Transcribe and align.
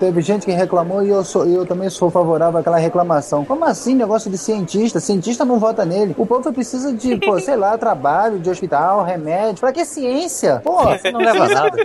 teve 0.00 0.22
gente 0.22 0.46
que 0.46 0.52
reclamou 0.52 1.04
e 1.04 1.10
eu, 1.10 1.22
sou, 1.22 1.46
eu 1.46 1.66
também 1.66 1.90
sou 1.90 2.10
favorável 2.10 2.58
àquela 2.58 2.78
reclamação. 2.78 3.44
Como 3.44 3.64
assim, 3.66 3.94
negócio 3.94 4.30
de 4.30 4.38
cientista? 4.38 4.98
Cientista 4.98 5.44
não 5.44 5.58
vota 5.58 5.84
nele. 5.84 6.14
O 6.16 6.24
povo 6.24 6.50
precisa 6.52 6.92
de, 6.92 7.18
pô, 7.18 7.38
sei 7.38 7.54
lá, 7.54 7.76
trabalho, 7.76 8.38
de 8.38 8.48
hospital, 8.48 9.04
remédio. 9.04 9.60
Pra 9.60 9.72
que 9.72 9.84
ciência? 9.84 10.62
Pô, 10.64 10.78
não 11.12 11.20
leva 11.20 11.46
nada. 11.46 11.76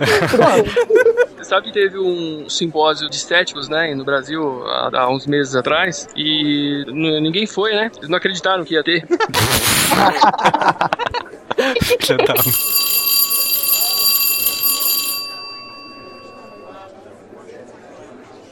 Você 1.36 1.44
sabe 1.44 1.66
que 1.66 1.74
teve 1.74 1.98
um 1.98 2.48
simpósio 2.48 3.10
de 3.10 3.16
estéticos, 3.16 3.68
né, 3.68 3.94
no 3.94 4.04
Brasil 4.04 4.64
há, 4.66 4.90
há 4.94 5.10
uns 5.10 5.26
meses 5.26 5.54
atrás 5.54 6.08
e 6.16 6.84
ninguém 7.20 7.46
foi, 7.46 7.74
né? 7.74 7.90
Eles 7.98 8.08
não 8.08 8.16
acreditaram 8.16 8.64
que 8.64 8.74
ia 8.74 8.82
ter. 8.82 9.06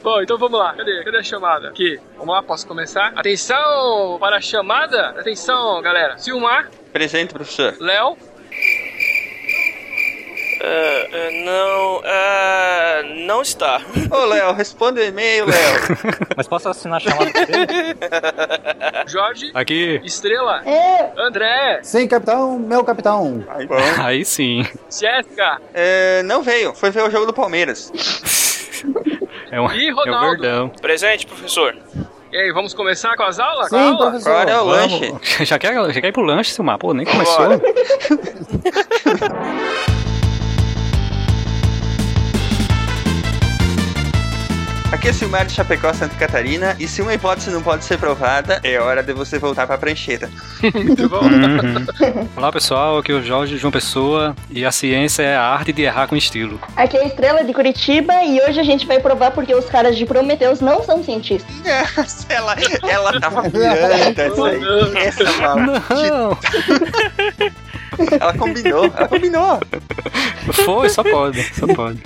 Bom, 0.05 0.21
então 0.21 0.37
vamos 0.37 0.59
lá. 0.59 0.71
Cadê? 0.75 1.03
Cadê 1.03 1.17
a 1.17 1.23
chamada? 1.23 1.69
Aqui. 1.69 1.99
Vamos 2.15 2.35
lá, 2.35 2.43
posso 2.43 2.67
começar? 2.67 3.11
Atenção 3.15 4.17
para 4.19 4.37
a 4.37 4.39
chamada. 4.39 5.09
Atenção, 5.19 5.81
galera. 5.81 6.15
Silmar. 6.19 6.69
Presente, 6.93 7.33
professor. 7.33 7.75
Léo. 7.79 8.11
Uh, 8.11 8.15
uh, 10.61 11.43
não, 11.43 11.97
uh, 11.97 13.25
não 13.25 13.41
está. 13.41 13.81
Ô, 14.11 14.25
Léo, 14.25 14.53
responde 14.53 14.99
o 14.99 15.03
e-mail, 15.03 15.47
Léo. 15.47 15.81
Mas 16.37 16.47
posso 16.47 16.69
assinar 16.69 16.97
a 16.97 16.99
chamada 16.99 17.31
dele? 17.31 17.97
Jorge. 19.09 19.49
Aqui. 19.55 19.99
Estrela. 20.03 20.61
É. 20.67 21.13
André. 21.17 21.79
Sim, 21.81 22.07
capitão, 22.07 22.59
meu 22.59 22.83
capitão. 22.83 23.43
Aí, 23.49 23.65
bom. 23.65 23.75
Aí 23.97 24.23
sim. 24.23 24.63
Jéssica. 24.83 25.59
Não 26.25 26.43
veio, 26.43 26.75
foi 26.75 26.91
ver 26.91 27.01
o 27.01 27.09
jogo 27.09 27.25
do 27.25 27.33
Palmeiras. 27.33 27.91
É 29.51 29.61
um, 29.61 29.71
E 29.71 29.89
é 29.89 29.93
um 29.93 29.95
Ronaldo. 29.95 30.41
verdão. 30.41 30.69
Presente, 30.81 31.25
professor. 31.25 31.75
E 32.31 32.37
aí, 32.37 32.51
vamos 32.51 32.73
começar 32.73 33.15
com 33.15 33.23
as 33.23 33.39
aulas? 33.39 33.69
Sim, 33.69 33.77
aula? 33.77 33.97
professor. 34.09 34.31
Qual 34.31 34.47
é 34.49 34.61
o 34.61 34.65
lanche? 34.65 35.15
Já 35.45 35.59
quer, 35.59 35.73
já 35.93 36.01
quer 36.01 36.07
ir 36.07 36.11
pro 36.11 36.23
lanche, 36.23 36.51
Silmar? 36.51 36.77
Pô, 36.77 36.93
nem 36.93 37.05
começou. 37.05 37.45
Aqui 44.91 45.09
é 45.09 45.13
Silmar 45.13 45.45
de 45.45 45.51
Chapecó, 45.51 45.91
Santa 45.93 46.15
Catarina, 46.15 46.75
e 46.79 46.87
se 46.87 47.01
uma 47.01 47.13
hipótese 47.13 47.49
não 47.49 47.61
pode 47.61 47.83
ser 47.83 47.97
provada, 47.97 48.61
é 48.63 48.79
hora 48.79 49.03
de 49.03 49.13
você 49.13 49.37
voltar 49.37 49.67
pra 49.67 49.77
prancheta. 49.77 50.29
Muito 50.73 51.09
bom. 51.09 51.21
Uhum. 51.21 52.27
Olá 52.37 52.51
pessoal, 52.51 52.97
aqui 52.99 53.11
é 53.11 53.15
o 53.15 53.21
Jorge 53.21 53.57
João 53.57 53.71
Pessoa 53.71 54.35
e 54.49 54.63
a 54.63 54.71
ciência 54.71 55.23
é 55.23 55.35
a 55.35 55.43
arte 55.43 55.73
de 55.73 55.81
errar 55.81 56.07
com 56.07 56.15
estilo. 56.15 56.59
Aqui 56.75 56.95
é 56.97 57.01
a 57.01 57.07
Estrela 57.07 57.43
de 57.43 57.53
Curitiba 57.53 58.13
e 58.23 58.39
hoje 58.41 58.59
a 58.59 58.63
gente 58.63 58.85
vai 58.85 58.99
provar 58.99 59.31
porque 59.31 59.53
os 59.53 59.65
caras 59.65 59.97
de 59.97 60.05
Prometheus 60.05 60.61
não 60.61 60.81
são 60.83 61.03
cientistas. 61.03 61.53
Nossa, 61.97 62.25
ela, 62.29 62.55
ela 62.87 63.19
tava 63.19 63.49
pirando 63.49 63.91
essa 64.21 64.45
aí. 64.45 64.97
Essa 64.97 65.55
maldita. 65.55 66.37
Ela 68.19 68.33
combinou, 68.37 68.85
ela 68.85 69.07
combinou. 69.07 69.59
Foi, 70.53 70.89
só 70.89 71.03
pode, 71.03 71.43
só 71.55 71.67
pode. 71.73 72.01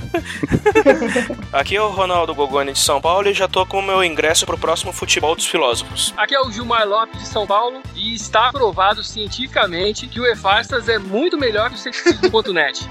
Aqui 1.51 1.75
é 1.75 1.81
o 1.81 1.89
Ronaldo 1.89 2.33
Gogoni 2.33 2.73
de 2.73 2.79
São 2.79 3.01
Paulo 3.01 3.27
e 3.27 3.33
já 3.33 3.47
tô 3.47 3.65
com 3.65 3.79
o 3.79 3.83
meu 3.83 4.03
ingresso 4.03 4.45
pro 4.45 4.57
próximo 4.57 4.91
futebol 4.93 5.35
dos 5.35 5.45
filósofos. 5.45 6.13
Aqui 6.17 6.35
é 6.35 6.41
o 6.41 6.51
Gilmar 6.51 6.87
Lopes 6.87 7.19
de 7.19 7.27
São 7.27 7.45
Paulo 7.45 7.81
e 7.95 8.13
está 8.13 8.51
provado 8.51 9.03
cientificamente 9.03 10.07
que 10.07 10.19
o 10.19 10.25
Efarstas 10.25 10.87
é 10.87 10.97
muito 10.97 11.37
melhor 11.37 11.69
que 11.69 11.75
o 11.75 11.79
ceticismo.net. 11.79 12.87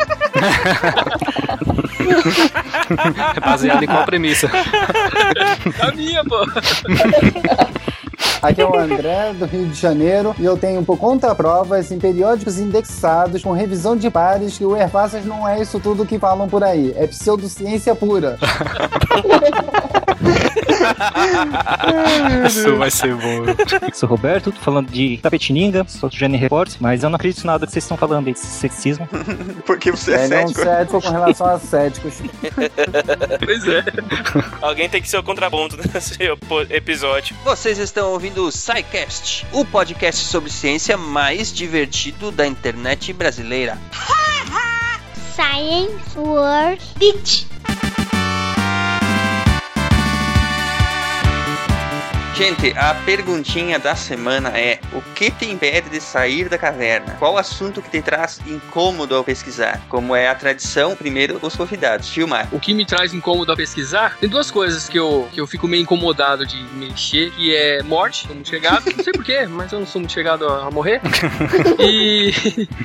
É 3.37 3.41
baseado 3.41 3.83
em 3.83 3.87
qual 3.87 4.05
premissa? 4.05 4.51
A 5.81 5.93
minha, 5.93 6.25
pô. 6.25 6.39
Aqui 8.41 8.61
é 8.61 8.67
o 8.67 8.79
André, 8.79 9.33
do 9.33 9.47
Rio 9.47 9.67
de 9.67 9.75
Janeiro, 9.75 10.35
e 10.39 10.45
eu 10.45 10.57
tenho 10.57 10.85
por 10.85 10.97
conta 10.97 11.35
provas 11.35 11.91
em 11.91 11.99
periódicos 11.99 12.59
indexados 12.59 13.43
com 13.43 13.53
revisão 13.53 13.97
de 13.97 14.09
pares 14.11 14.57
que 14.57 14.65
o 14.65 14.77
Erfaças 14.77 15.25
não 15.25 15.49
é 15.49 15.61
isso 15.61 15.81
tudo 15.81 16.07
que 16.07 16.19
falam 16.19 16.49
por 16.49 16.63
aí. 16.63 16.95
É 16.97 17.07
pseudociência 17.07 17.95
pura. 17.95 18.39
Isso 22.47 22.77
vai 22.77 22.91
ser 22.91 23.15
bom. 23.15 23.45
Sou 23.93 24.09
Roberto, 24.09 24.53
tô 24.53 24.61
falando 24.61 24.91
de 24.91 25.19
Tapetininga, 25.19 25.85
sou 25.89 26.09
do 26.09 26.17
Gene 26.17 26.37
Reports, 26.37 26.77
mas 26.81 27.03
eu 27.03 27.11
não 27.11 27.17
acredito 27.17 27.43
em 27.45 27.47
nada 27.47 27.67
que 27.67 27.73
vocês 27.73 27.85
estão 27.85 27.97
falando 27.97 28.27
aí 28.27 28.33
de 28.33 28.39
sexismo. 28.41 29.09
Porque 29.67 29.91
você 29.91 30.15
é 30.15 30.25
É 30.25 30.29
não 30.29 30.49
cético. 30.49 30.61
cético 30.63 31.03
com 31.03 31.11
relação 31.11 31.47
a 31.47 31.59
céticos. 31.59 32.15
Pois 33.45 33.67
é. 33.67 33.85
Alguém 34.61 34.89
tem 34.89 35.01
que 35.01 35.09
ser 35.09 35.19
o 35.19 35.23
contraponto 35.23 35.77
nesse 35.77 36.17
episódio. 36.71 37.37
Vocês 37.45 37.79
estão 37.79 38.11
ouvindo 38.13 38.45
o 38.47 38.53
SciCast, 38.53 39.47
o 39.53 39.65
podcast 39.65 40.25
sobre 40.25 40.51
ciência 40.51 40.97
mais 40.97 41.53
divertido 41.53 42.31
da 42.31 42.47
internet 42.47 43.13
brasileira. 43.13 43.79
Science 45.35 46.19
World 46.19 46.83
Beach. 46.99 47.47
Gente, 52.39 52.73
a 52.79 52.95
perguntinha 52.95 53.81
da 53.81 53.97
semana 53.97 54.51
é: 54.51 54.79
o 54.93 55.03
que 55.13 55.29
te 55.29 55.51
impede 55.51 55.91
de 55.91 56.01
sair 56.01 56.49
da 56.49 56.57
caverna? 56.57 57.17
Qual 57.19 57.37
assunto 57.37 57.83
que 57.83 57.91
te 57.91 58.01
traz 58.01 58.41
incômodo 58.47 59.17
ao 59.17 59.25
pesquisar? 59.25 59.81
Como 59.89 60.15
é 60.15 60.29
a 60.29 60.37
tradição, 60.37 60.95
primeiro 60.95 61.41
os 61.43 61.57
convidados. 61.57 62.09
Filmar. 62.09 62.47
O 62.53 62.61
que 62.61 62.73
me 62.73 62.87
traz 62.87 63.13
incômodo 63.13 63.51
a 63.51 63.57
pesquisar, 63.57 64.17
tem 64.21 64.29
duas 64.29 64.53
coisas 64.53 64.89
que 64.89 64.97
eu, 64.97 65.29
que 65.33 65.41
eu 65.41 65.49
fico 65.49 65.67
meio 65.67 65.83
incomodado 65.83 66.47
de 66.47 66.63
mexer, 66.75 67.33
que 67.33 67.57
é 67.57 67.83
morte, 67.83 68.25
sou 68.25 68.37
muito 68.37 68.49
chegado, 68.49 68.85
não 68.97 69.03
sei 69.03 69.13
porquê, 69.13 69.45
mas 69.51 69.73
eu 69.73 69.81
não 69.81 69.87
sou 69.87 70.01
muito 70.01 70.13
chegado 70.13 70.47
a, 70.47 70.67
a 70.67 70.71
morrer, 70.71 71.01
e, 71.81 72.33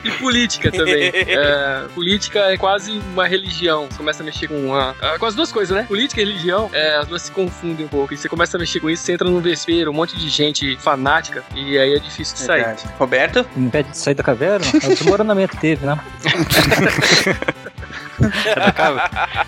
e 0.04 0.12
política 0.20 0.72
também. 0.72 1.14
É, 1.44 1.88
política 1.94 2.40
é 2.52 2.58
quase 2.58 2.92
uma 2.92 3.28
religião, 3.28 3.88
você 3.90 3.98
começa 3.98 4.24
a 4.24 4.26
mexer 4.26 4.48
com, 4.48 4.56
uma, 4.56 4.96
com 5.20 5.26
as 5.26 5.36
duas 5.36 5.52
coisas, 5.52 5.76
né? 5.76 5.84
Política 5.84 6.22
e 6.22 6.26
religião, 6.26 6.70
é, 6.74 6.98
as 6.98 7.08
duas 7.08 7.24
se 7.24 7.32
confundem 7.32 7.86
um 7.86 7.90
pouco, 7.90 8.14
e 8.14 8.18
você 8.18 8.30
começa 8.30 8.58
a 8.58 8.60
mexer 8.60 8.80
com 8.80 8.90
isso, 8.90 9.04
você 9.04 9.14
entra 9.14 9.30
num 9.30 9.43
vespeiro, 9.44 9.92
um 9.92 9.94
monte 9.94 10.18
de 10.18 10.30
gente 10.30 10.76
fanática, 10.78 11.44
e 11.56 11.78
aí 11.78 11.94
é 11.96 12.00
difícil 12.00 12.36
de 12.36 12.42
sair. 12.42 12.64
Verdade. 12.64 12.90
Roberto? 12.98 13.46
Me 13.56 13.68
impede 13.68 13.90
de 13.90 13.98
sair 13.98 14.16
da 14.16 14.24
caverna? 14.24 14.66
É 14.82 14.88
o 14.88 14.90
desmoronamento 14.90 15.58
teve, 15.58 15.86
né? 15.86 16.00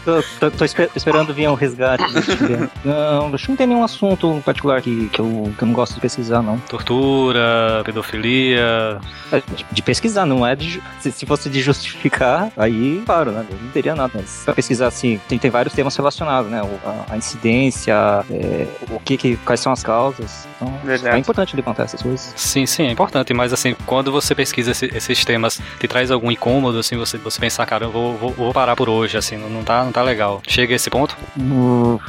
tô, 0.04 0.24
tô- 0.40 0.52
tô 0.58 0.66
espe- 0.66 0.90
esperando 0.96 1.34
vir 1.34 1.50
um 1.50 1.54
resgate. 1.54 2.04
Não, 2.84 3.34
acho 3.34 3.46
que 3.46 3.52
não 3.52 3.58
tem 3.58 3.68
nenhum 3.68 3.84
assunto 3.84 4.42
particular 4.46 4.82
que, 4.82 5.10
que, 5.10 5.20
eu, 5.20 5.54
que 5.58 5.64
eu 5.64 5.68
não 5.68 5.74
gosto 5.74 5.96
de 5.96 6.02
pesquisar, 6.02 6.42
não. 6.42 6.58
Tortura, 6.60 7.82
pedofilia. 7.84 9.00
É, 9.32 9.42
De, 9.56 9.66
de 9.72 9.82
pesquisar, 9.82 10.26
não 10.26 10.46
é 10.46 10.56
de. 10.56 10.82
Se, 11.00 11.12
se 11.12 11.26
fosse 11.26 11.50
de 11.50 11.62
justificar, 11.62 12.52
aí, 12.58 13.02
claro, 13.06 13.32
né? 13.32 13.46
eu 13.50 13.58
Não 13.62 13.72
teria 13.72 13.96
nada. 13.96 14.12
Mas 14.16 14.42
pra 14.46 14.54
pesquisar, 14.54 14.88
assim, 14.88 15.20
tem, 15.28 15.38
tem 15.38 15.52
vários 15.52 15.74
temas 15.74 15.96
relacionados, 15.96 16.50
né? 16.50 16.62
o- 16.62 16.76
A, 17.10 17.14
a 17.14 17.18
incidência, 17.18 17.94
é, 18.30 18.68
o 18.90 19.00
que, 19.00 19.18
que. 19.18 19.38
quais 19.38 19.60
são 19.60 19.72
as 19.72 19.84
causas. 19.84 20.48
Então, 20.56 20.74
Verdade. 20.84 21.16
é 21.16 21.20
importante 21.20 21.56
levantar 21.56 21.84
essas 21.84 22.02
coisas. 22.02 22.34
Sim, 22.36 22.66
sim, 22.66 22.84
é 22.88 22.92
importante, 22.92 23.34
mas 23.34 23.52
assim, 23.52 23.76
quando 23.86 24.12
você 24.12 24.34
pesquisa 24.36 24.72
esse- 24.72 24.86
esses 24.94 25.26
temas, 25.26 25.60
te 25.80 25.88
traz 25.88 26.12
algum 26.12 26.32
incômodo, 26.32 26.80
assim, 26.80 26.96
você, 26.96 27.18
você 27.18 27.40
pensar, 27.40 27.66
cara, 27.66 27.86
eu 27.86 27.92
vou, 27.92 28.16
vou, 28.18 28.32
vou 28.32 28.54
parar 28.56 28.76
por 28.76 28.88
hoje, 28.90 29.18
assim, 29.18 29.36
não, 29.38 29.50
não, 29.50 29.64
tá, 29.64 29.84
não 29.84 29.92
tá 29.92 30.02
legal. 30.02 30.42
Chega 30.48 30.74
a 30.74 30.78
esse 30.78 30.90
ponto? 30.90 31.16
Não, 31.36 32.00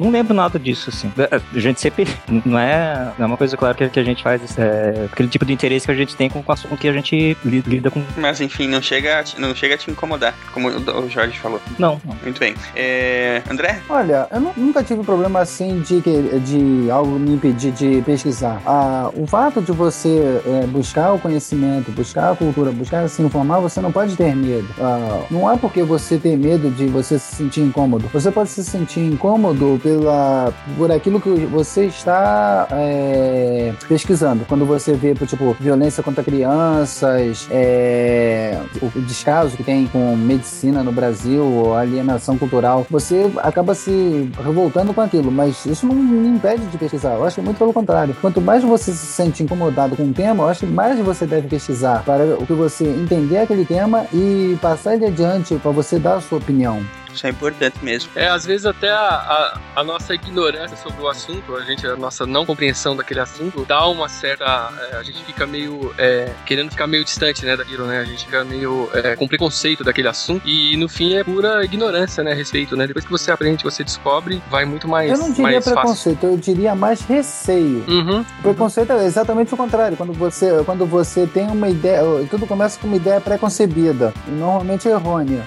não 0.00 0.10
lembro 0.10 0.32
nada 0.34 0.58
disso, 0.58 0.90
assim. 0.90 1.12
É, 1.18 1.36
A 1.54 1.58
gente 1.60 1.80
sempre. 1.80 2.08
Não 2.44 2.58
é, 2.58 3.12
não 3.18 3.24
é 3.24 3.26
uma 3.26 3.36
coisa 3.36 3.56
clara 3.56 3.74
que, 3.74 3.88
que 3.88 4.00
a 4.00 4.04
gente 4.04 4.22
faz. 4.22 4.56
É 4.58 5.06
aquele 5.12 5.28
tipo 5.28 5.44
de 5.44 5.52
interesse 5.52 5.86
que 5.86 5.92
a 5.92 5.94
gente 5.94 6.16
tem 6.16 6.28
com, 6.30 6.42
com 6.42 6.50
o 6.50 6.54
assunto 6.54 6.76
que 6.76 6.88
a 6.88 6.92
gente 6.92 7.36
li- 7.44 7.62
lida 7.66 7.90
com. 7.90 8.02
Mas 8.16 8.40
enfim, 8.40 8.66
não 8.66 8.80
chega, 8.82 9.20
a 9.20 9.22
te- 9.22 9.38
não 9.40 9.54
chega 9.54 9.74
a 9.74 9.78
te 9.78 9.90
incomodar, 9.90 10.34
como 10.52 10.68
o 10.68 11.08
Jorge 11.10 11.38
falou. 11.38 11.60
Não, 11.78 12.00
não. 12.04 12.16
Muito 12.22 12.40
bem. 12.40 12.54
É, 12.74 13.42
André? 13.50 13.80
Olha, 13.88 14.26
eu 14.32 14.40
nu- 14.40 14.52
nunca 14.56 14.82
tive 14.82 15.02
problema 15.04 15.40
assim 15.40 15.80
de, 15.80 16.00
de 16.40 16.90
algo 16.90 17.18
me 17.18 17.34
impedir 17.34 17.72
de 17.72 18.02
pesquisar. 18.02 18.60
Ah, 18.66 19.10
o 19.14 19.26
fato 19.26 19.60
de 19.60 19.72
você 19.72 20.40
é, 20.46 20.66
buscar 20.66 21.12
o 21.12 21.18
conhecimento, 21.18 21.90
buscar 21.92 22.32
a 22.32 22.36
cultura, 22.36 22.70
buscar 22.72 23.08
se 23.08 23.20
informar, 23.22 23.60
você 23.60 23.80
não 23.80 23.92
pode 23.92 24.16
ter 24.16 24.34
medo. 24.34 24.66
Ah, 24.80 25.22
não 25.30 25.50
é 25.50 25.56
porque 25.74 25.82
você 25.82 26.18
tem 26.18 26.36
medo 26.36 26.70
de 26.70 26.86
você 26.86 27.18
se 27.18 27.34
sentir 27.34 27.60
incômodo. 27.62 28.08
Você 28.12 28.30
pode 28.30 28.48
se 28.48 28.62
sentir 28.62 29.00
incômodo 29.00 29.80
pela, 29.82 30.54
por 30.76 30.92
aquilo 30.92 31.20
que 31.20 31.30
você 31.46 31.86
está 31.86 32.68
é, 32.70 33.74
pesquisando. 33.88 34.44
Quando 34.48 34.64
você 34.64 34.92
vê, 34.92 35.12
tipo, 35.14 35.56
violência 35.58 36.00
contra 36.00 36.22
crianças, 36.22 37.48
é, 37.50 38.56
o 38.80 39.00
descaso 39.00 39.56
que 39.56 39.64
tem 39.64 39.88
com 39.88 40.14
medicina 40.14 40.84
no 40.84 40.92
Brasil, 40.92 41.74
alienação 41.74 42.38
cultural, 42.38 42.86
você 42.88 43.28
acaba 43.38 43.74
se 43.74 44.30
revoltando 44.44 44.94
com 44.94 45.00
aquilo, 45.00 45.32
mas 45.32 45.66
isso 45.66 45.88
não 45.88 45.96
me 45.96 46.28
impede 46.28 46.64
de 46.66 46.78
pesquisar. 46.78 47.14
Eu 47.14 47.24
acho 47.24 47.34
que 47.34 47.42
muito 47.42 47.58
pelo 47.58 47.72
contrário. 47.72 48.16
Quanto 48.20 48.40
mais 48.40 48.62
você 48.62 48.92
se 48.92 49.06
sente 49.06 49.42
incomodado 49.42 49.96
com 49.96 50.04
um 50.04 50.12
tema, 50.12 50.44
eu 50.44 50.48
acho 50.48 50.60
que 50.60 50.66
mais 50.66 51.00
você 51.00 51.26
deve 51.26 51.48
pesquisar 51.48 52.04
para 52.04 52.36
o 52.38 52.46
que 52.46 52.52
você 52.52 52.84
entender 52.84 53.38
aquele 53.38 53.64
tema 53.64 54.06
e 54.12 54.56
passar 54.62 54.94
ele 54.94 55.06
adiante 55.06 55.58
para 55.64 55.72
você 55.72 55.98
dar 55.98 56.16
a 56.16 56.20
sua 56.20 56.36
opinião. 56.36 56.84
Isso 57.14 57.26
é 57.26 57.30
importante 57.30 57.76
mesmo. 57.82 58.10
É, 58.14 58.28
às 58.28 58.44
vezes 58.44 58.66
até 58.66 58.90
a, 58.90 58.96
a, 58.96 59.60
a 59.76 59.84
nossa 59.84 60.14
ignorância 60.14 60.76
sobre 60.76 61.02
o 61.02 61.08
assunto, 61.08 61.54
a 61.56 61.62
gente, 61.62 61.86
a 61.86 61.96
nossa 61.96 62.26
não 62.26 62.44
compreensão 62.44 62.96
daquele 62.96 63.20
assunto, 63.20 63.64
dá 63.66 63.86
uma 63.86 64.08
certa. 64.08 64.44
é, 64.92 64.96
a 64.96 65.02
gente 65.02 65.22
fica 65.24 65.46
meio. 65.46 65.94
é, 65.98 66.30
querendo 66.46 66.70
ficar 66.70 66.86
meio 66.86 67.04
distante, 67.04 67.44
né, 67.44 67.56
daquilo, 67.56 67.86
né? 67.86 68.00
A 68.00 68.04
gente 68.04 68.24
fica 68.24 68.44
meio 68.44 68.88
é, 68.94 69.16
com 69.16 69.28
preconceito 69.28 69.84
daquele 69.84 70.08
assunto. 70.08 70.46
E 70.46 70.76
no 70.76 70.88
fim 70.88 71.14
é 71.14 71.24
pura 71.24 71.64
ignorância, 71.64 72.22
né, 72.24 72.32
a 72.32 72.34
respeito, 72.34 72.76
né? 72.76 72.86
Depois 72.86 73.04
que 73.04 73.10
você 73.10 73.30
aprende, 73.30 73.62
você 73.62 73.84
descobre, 73.84 74.42
vai 74.50 74.64
muito 74.64 74.88
mais, 74.88 75.10
Eu 75.10 75.18
não 75.18 75.30
diria 75.30 75.42
mais 75.42 75.64
fácil. 75.64 75.74
preconceito, 75.74 76.24
eu 76.26 76.36
diria 76.36 76.74
mais 76.74 77.00
receio. 77.02 77.84
Uhum. 77.88 78.24
Preconceito 78.42 78.92
é 78.92 79.04
exatamente 79.04 79.52
o 79.52 79.56
contrário. 79.56 79.96
Quando 79.96 80.12
você, 80.12 80.62
quando 80.64 80.86
você 80.86 81.26
tem 81.26 81.46
uma 81.48 81.68
ideia, 81.68 82.02
tudo 82.30 82.46
começa 82.46 82.78
com 82.78 82.86
uma 82.86 82.96
ideia 82.96 83.20
pré-concebida 83.20 84.12
e 84.26 84.30
normalmente 84.30 84.88
errônea. 84.88 85.46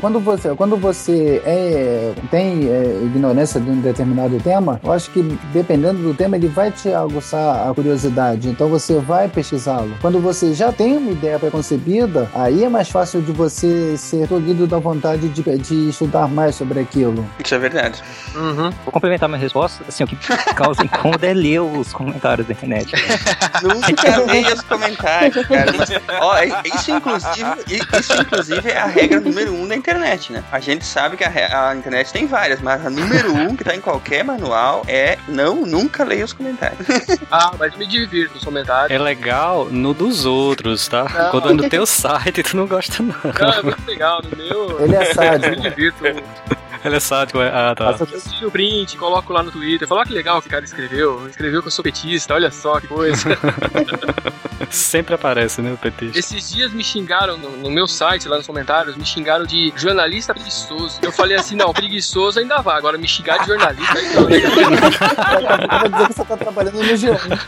Quando 0.00 0.20
você, 0.20 0.54
quando 0.54 0.76
você 0.76 1.01
é, 1.10 2.12
tem 2.30 2.68
é, 2.68 3.00
ignorância 3.04 3.60
de 3.60 3.70
um 3.70 3.80
determinado 3.80 4.38
tema, 4.40 4.80
eu 4.84 4.92
acho 4.92 5.10
que 5.10 5.22
dependendo 5.52 6.02
do 6.02 6.14
tema 6.14 6.36
ele 6.36 6.48
vai 6.48 6.70
te 6.70 6.92
aguçar 6.92 7.68
a 7.68 7.74
curiosidade. 7.74 8.48
Então 8.48 8.68
você 8.68 8.98
vai 8.98 9.28
pesquisá-lo. 9.28 9.96
Quando 10.00 10.20
você 10.20 10.52
já 10.54 10.70
tem 10.70 10.96
uma 10.96 11.10
ideia 11.10 11.38
pré-concebida, 11.38 12.28
aí 12.34 12.64
é 12.64 12.68
mais 12.68 12.88
fácil 12.88 13.20
de 13.22 13.32
você 13.32 13.96
ser 13.96 14.28
tolhido 14.28 14.66
da 14.66 14.78
vontade 14.78 15.28
de, 15.28 15.42
de 15.58 15.88
estudar 15.88 16.28
mais 16.28 16.54
sobre 16.54 16.80
aquilo. 16.80 17.26
Isso 17.42 17.54
é 17.54 17.58
verdade. 17.58 18.02
Uhum. 18.34 18.70
Vou 18.84 18.92
complementar 18.92 19.28
minha 19.28 19.40
resposta. 19.40 19.84
Assim, 19.88 20.04
o 20.04 20.06
que 20.06 20.16
causa 20.54 20.84
incômodo 20.84 21.24
é 21.24 21.32
ler 21.32 21.60
os 21.60 21.92
comentários 21.92 22.46
da 22.46 22.52
internet. 22.52 22.92
Nunca 23.62 24.32
leia 24.32 24.54
os 24.54 24.60
comentários, 24.62 25.46
cara. 25.46 25.72
Mas, 25.76 25.90
ó, 26.20 26.34
isso, 26.64 26.90
inclusive, 26.90 27.50
isso, 27.68 28.20
inclusive, 28.20 28.70
é 28.70 28.78
a 28.78 28.86
regra 28.86 29.20
número 29.20 29.54
um 29.54 29.66
da 29.66 29.76
internet, 29.76 30.32
né? 30.32 30.42
A 30.50 30.60
gente 30.60 30.84
sabe 30.92 31.16
que 31.16 31.24
a, 31.24 31.70
a 31.70 31.74
internet 31.74 32.12
tem 32.12 32.26
várias, 32.26 32.60
mas 32.60 32.84
a 32.84 32.90
número 32.90 33.32
um, 33.34 33.56
que 33.56 33.64
tá 33.64 33.74
em 33.74 33.80
qualquer 33.80 34.22
manual, 34.22 34.84
é 34.86 35.18
não, 35.26 35.64
nunca 35.66 36.04
leia 36.04 36.24
os 36.24 36.32
comentários. 36.32 36.86
Ah, 37.30 37.52
mas 37.58 37.74
me 37.76 37.86
divirto 37.86 38.34
nos 38.34 38.44
comentários. 38.44 38.90
É 38.90 39.02
legal 39.02 39.64
no 39.70 39.94
dos 39.94 40.26
outros, 40.26 40.86
tá? 40.86 41.04
Não. 41.04 41.30
Quando 41.30 41.50
é 41.50 41.52
no 41.54 41.68
teu 41.68 41.86
site, 41.86 42.42
tu 42.42 42.56
não 42.58 42.66
gosta, 42.66 43.02
não. 43.02 43.14
Não, 43.24 43.52
é 43.52 43.62
muito 43.62 43.86
legal. 43.86 44.20
No 44.22 44.36
meu. 44.36 44.80
Ele 44.82 44.94
é 44.96 45.10
Eu 45.10 45.14
sádico. 45.14 45.62
me 45.62 45.70
divirto. 45.70 46.04
Ele 46.84 46.96
é 46.96 47.00
sádico, 47.00 47.40
é. 47.40 47.48
Ah, 47.48 47.74
tá. 47.74 47.96
Eu 48.00 48.20
tiro 48.20 48.48
o 48.48 48.50
print, 48.50 48.96
coloco 48.96 49.32
lá 49.32 49.42
no 49.42 49.50
Twitter. 49.50 49.86
Falo, 49.86 50.00
ó, 50.00 50.04
que 50.04 50.12
legal 50.12 50.40
que 50.40 50.48
o 50.48 50.50
cara 50.50 50.64
escreveu. 50.64 51.28
Escreveu 51.28 51.60
que 51.62 51.68
eu 51.68 51.72
sou 51.72 51.82
petista, 51.82 52.34
olha 52.34 52.50
só 52.50 52.80
que 52.80 52.88
coisa. 52.88 53.38
Sempre 54.70 55.14
aparece, 55.14 55.60
né, 55.60 55.72
o 55.72 55.76
petista. 55.76 56.18
Esses 56.18 56.50
dias 56.50 56.72
me 56.72 56.82
xingaram 56.82 57.36
no, 57.36 57.56
no 57.56 57.70
meu 57.70 57.86
site, 57.86 58.28
lá 58.28 58.36
nos 58.36 58.46
comentários, 58.46 58.96
me 58.96 59.04
xingaram 59.04 59.44
de 59.44 59.72
jornalista 59.76 60.32
preguiçoso. 60.32 60.98
Eu 61.02 61.12
falei 61.12 61.36
assim, 61.36 61.54
não, 61.56 61.72
preguiçoso 61.72 62.38
ainda 62.38 62.60
vai. 62.62 62.78
Agora 62.78 62.96
me 62.96 63.06
xingar 63.06 63.38
de 63.38 63.46
jornalista 63.46 63.94
né? 63.94 64.08
Vai 65.68 65.88
dizer 65.88 66.08
que 66.08 66.14
você 66.14 66.24
tá 66.24 66.36
trabalhando 66.36 66.76
no 66.76 66.84
G1. 66.84 67.40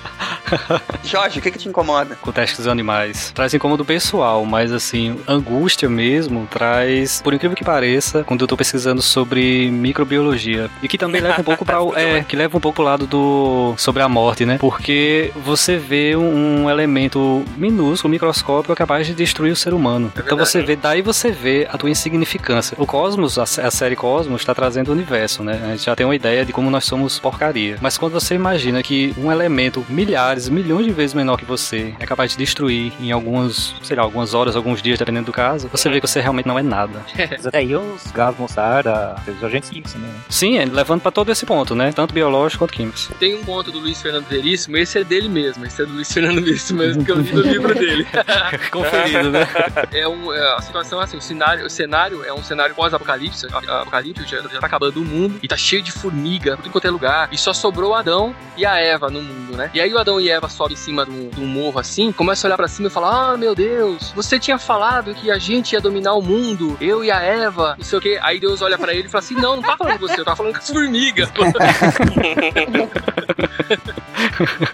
Jorge, 1.05 1.39
o 1.39 1.43
que 1.43 1.51
que 1.51 1.59
te 1.59 1.69
incomoda? 1.69 2.17
com 2.17 2.33
testes 2.33 2.59
dos 2.59 2.69
animais. 2.69 3.31
Traz 3.33 3.55
incômodo 3.55 3.85
pessoal, 3.85 4.45
mas 4.45 4.73
assim, 4.73 5.19
angústia 5.27 5.89
mesmo 5.89 6.47
traz, 6.51 7.21
por 7.23 7.33
incrível 7.33 7.57
que 7.57 7.65
pareça, 7.65 8.25
quando 8.25 8.43
eu 8.43 8.47
tô 8.47 8.57
pesquisando 8.57 9.01
sobre 9.03 9.24
microbiologia. 9.25 10.71
E 10.83 10.89
que 10.89 10.99
também 10.99 11.21
leva 11.21 11.41
um 11.41 11.45
pouco 11.45 11.65
para 11.65 11.79
é, 12.01 12.23
que 12.23 12.37
leva 12.37 12.57
um 12.57 12.61
pouco 12.61 12.77
pro 12.77 12.85
lado 12.85 13.07
do 13.07 13.75
sobre 13.77 14.03
a 14.03 14.09
morte, 14.09 14.45
né? 14.45 14.59
Porque 14.59 15.31
você 15.37 15.77
vê 15.77 16.17
um, 16.17 16.65
um 16.65 16.71
elemento 16.71 17.45
minúsculo, 17.57 18.11
microscópico 18.11 18.75
capaz 18.75 19.07
de 19.07 19.15
destruir 19.15 19.53
o 19.53 19.57
ser 19.57 19.73
humano. 19.73 20.13
então 20.17 20.37
você 20.37 20.63
vê, 20.63 20.77
daí 20.77 21.03
você 21.03 21.31
vê 21.31 21.69
a 21.71 21.79
tua 21.79 21.91
insignificância. 21.91 22.77
O 22.79 22.87
Cosmos, 22.87 23.39
a, 23.39 23.43
a 23.43 23.71
série 23.71 23.97
Cosmos 23.97 24.41
está 24.41 24.55
trazendo 24.55 24.89
o 24.89 24.93
universo, 24.93 25.43
né? 25.43 25.61
A 25.65 25.71
gente 25.71 25.85
já 25.85 25.97
tem 25.97 26.07
uma 26.07 26.15
ideia 26.15 26.45
de 26.45 26.53
como 26.53 26.71
nós 26.71 26.85
somos 26.85 27.19
porcaria. 27.19 27.79
Mas 27.81 27.97
quando 27.97 28.13
você 28.13 28.35
imagina 28.35 28.83
que 28.83 29.15
um 29.17 29.31
elemento 29.31 29.85
milhares, 29.89 30.49
milhões 30.49 30.87
de 30.87 30.93
vezes 30.93 31.15
menor 31.15 31.39
que 31.39 31.45
você 31.45 31.95
é 31.99 32.07
capaz 32.07 32.33
de 32.33 32.39
destruir 32.39 32.93
em 33.01 33.13
algumas, 33.13 33.75
sei 33.83 33.97
lá, 33.97 34.03
algumas 34.03 34.35
horas, 34.35 34.57
alguns 34.57 34.83
dias, 34.83 34.99
dependendo 34.99 35.27
do 35.27 35.33
caso, 35.33 35.69
você 35.69 35.89
vê 35.89 36.01
que 36.01 36.07
você 36.07 36.21
realmente 36.21 36.47
não 36.47 36.59
é 36.59 36.63
nada. 36.63 37.01
Mas 37.31 37.47
até 37.47 37.59
aí 37.59 37.75
os 37.75 38.11
gases 38.13 38.39
mostarda, 38.39 39.14
os 39.29 39.45
agentes 39.45 39.71
químicos 39.71 39.93
também, 39.93 40.11
né? 40.11 40.21
Sim, 40.29 40.59
é, 40.59 40.65
levando 40.65 41.01
pra 41.01 41.11
todo 41.11 41.31
esse 41.31 41.45
ponto, 41.47 41.75
né? 41.75 41.93
Tanto 41.93 42.15
biológico 42.15 42.65
quanto 42.65 42.73
químicos. 42.75 43.11
Tem 43.19 43.35
um 43.35 43.45
conto 43.45 43.71
do 43.71 43.79
Luiz 43.79 44.01
Fernando 44.01 44.27
Veríssimo, 44.27 44.77
esse 44.77 44.99
é 44.99 45.05
dele 45.05 45.29
mesmo. 45.29 45.65
Esse 45.65 45.83
é 45.83 45.87
do 45.87 45.93
Luiz 45.93 46.13
Fernando 46.13 46.43
Veríssimo 46.43 46.79
mesmo, 46.81 47.05
que 47.05 47.11
eu 47.13 47.17
li 47.17 47.33
no 47.33 47.41
livro 47.43 47.75
dele. 47.75 48.07
Conferido, 48.71 49.31
né? 49.31 49.47
É 49.93 50.09
um, 50.09 50.33
é, 50.33 50.57
a 50.57 50.61
situação 50.63 51.01
é 51.01 51.05
assim, 51.05 51.17
o 51.17 51.23
cenário, 51.23 51.67
o 51.67 51.71
cenário 51.71 52.25
é 52.25 52.33
um 52.33 52.43
cenário 52.43 52.75
pós-apocalipse, 52.75 53.47
apocalipse 53.47 54.25
já, 54.27 54.41
já 54.41 54.61
tá 54.61 54.67
acabando 54.67 55.01
o 55.01 55.05
mundo 55.05 55.39
e 55.43 55.49
tá 55.49 55.57
cheio 55.57 55.83
de 55.83 55.93
formiga, 55.93 56.57
tudo 56.57 56.71
quanto 56.71 56.87
é 56.87 56.91
lugar, 56.91 57.29
e 57.31 57.39
só 57.39 57.53
sobrou 57.53 57.91
o 57.91 57.95
Adão 57.95 58.35
e 58.57 58.65
a 58.67 58.77
Eva 58.79 59.11
no 59.11 59.23
mundo, 59.23 59.57
né? 59.57 59.71
E 59.75 59.81
aí 59.81 59.93
o 59.93 59.99
Adão 59.99 60.21
e 60.21 60.29
Eva 60.29 60.49
sobem 60.49 60.75
em 60.75 60.77
cima 60.77 61.05
de 61.05 61.13
um, 61.13 61.29
de 61.29 61.41
um 61.41 61.47
morro 61.47 61.79
assim, 61.79 62.11
começam 62.13 62.49
a 62.49 62.51
olhar 62.51 62.57
pra 62.57 62.69
cima 62.69 62.89
e 62.89 62.91
falar: 62.91 63.33
"Ah, 63.33 63.37
meu 63.37 63.55
Deus, 63.55 64.13
você 64.15 64.39
tinha 64.39 64.59
falado 64.59 65.15
que 65.15 65.31
a 65.31 65.39
gente 65.39 65.73
ia 65.73 65.81
dominar 65.81 66.15
o 66.15 66.23
mundo, 66.23 66.77
eu 66.81 67.05
e 67.05 67.11
a 67.11 67.21
Eva, 67.21 67.75
não 67.79 67.85
sei 67.85 67.99
o 67.99 68.03
quê". 68.03 68.19
Aí 68.23 68.41
Deus 68.41 68.63
olha 68.63 68.79
pra 68.79 68.95
ele 68.95 69.04
e 69.07 69.09
fala 69.11 69.23
assim: 69.25 69.35
"Não, 69.35 69.57
não 69.57 69.63
tá 69.63 69.77
falando 69.77 69.99
com 69.99 70.07
você, 70.09 70.21
eu 70.21 70.25
tava 70.25 70.37
falando 70.37 70.53
com 70.53 70.59
as 70.59 70.71
formigas". 70.71 71.29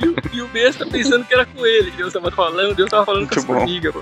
e, 0.01 0.07
o- 0.09 0.17
e 0.33 0.43
o 0.43 0.49
besta 0.49 0.87
pensando 0.87 1.25
que 1.25 1.35
era 1.35 1.45
com 1.47 1.65
ele, 1.67 1.91
que 1.91 1.97
Deus 1.97 2.13
tava 2.13 2.31
falando, 2.31 2.75
Deus 2.75 2.89
tava 2.91 3.05
falando 3.05 3.29
com 3.29 3.35
Muito 3.35 3.39
as 3.39 3.45
bom. 3.45 3.55
formigas. 3.55 3.95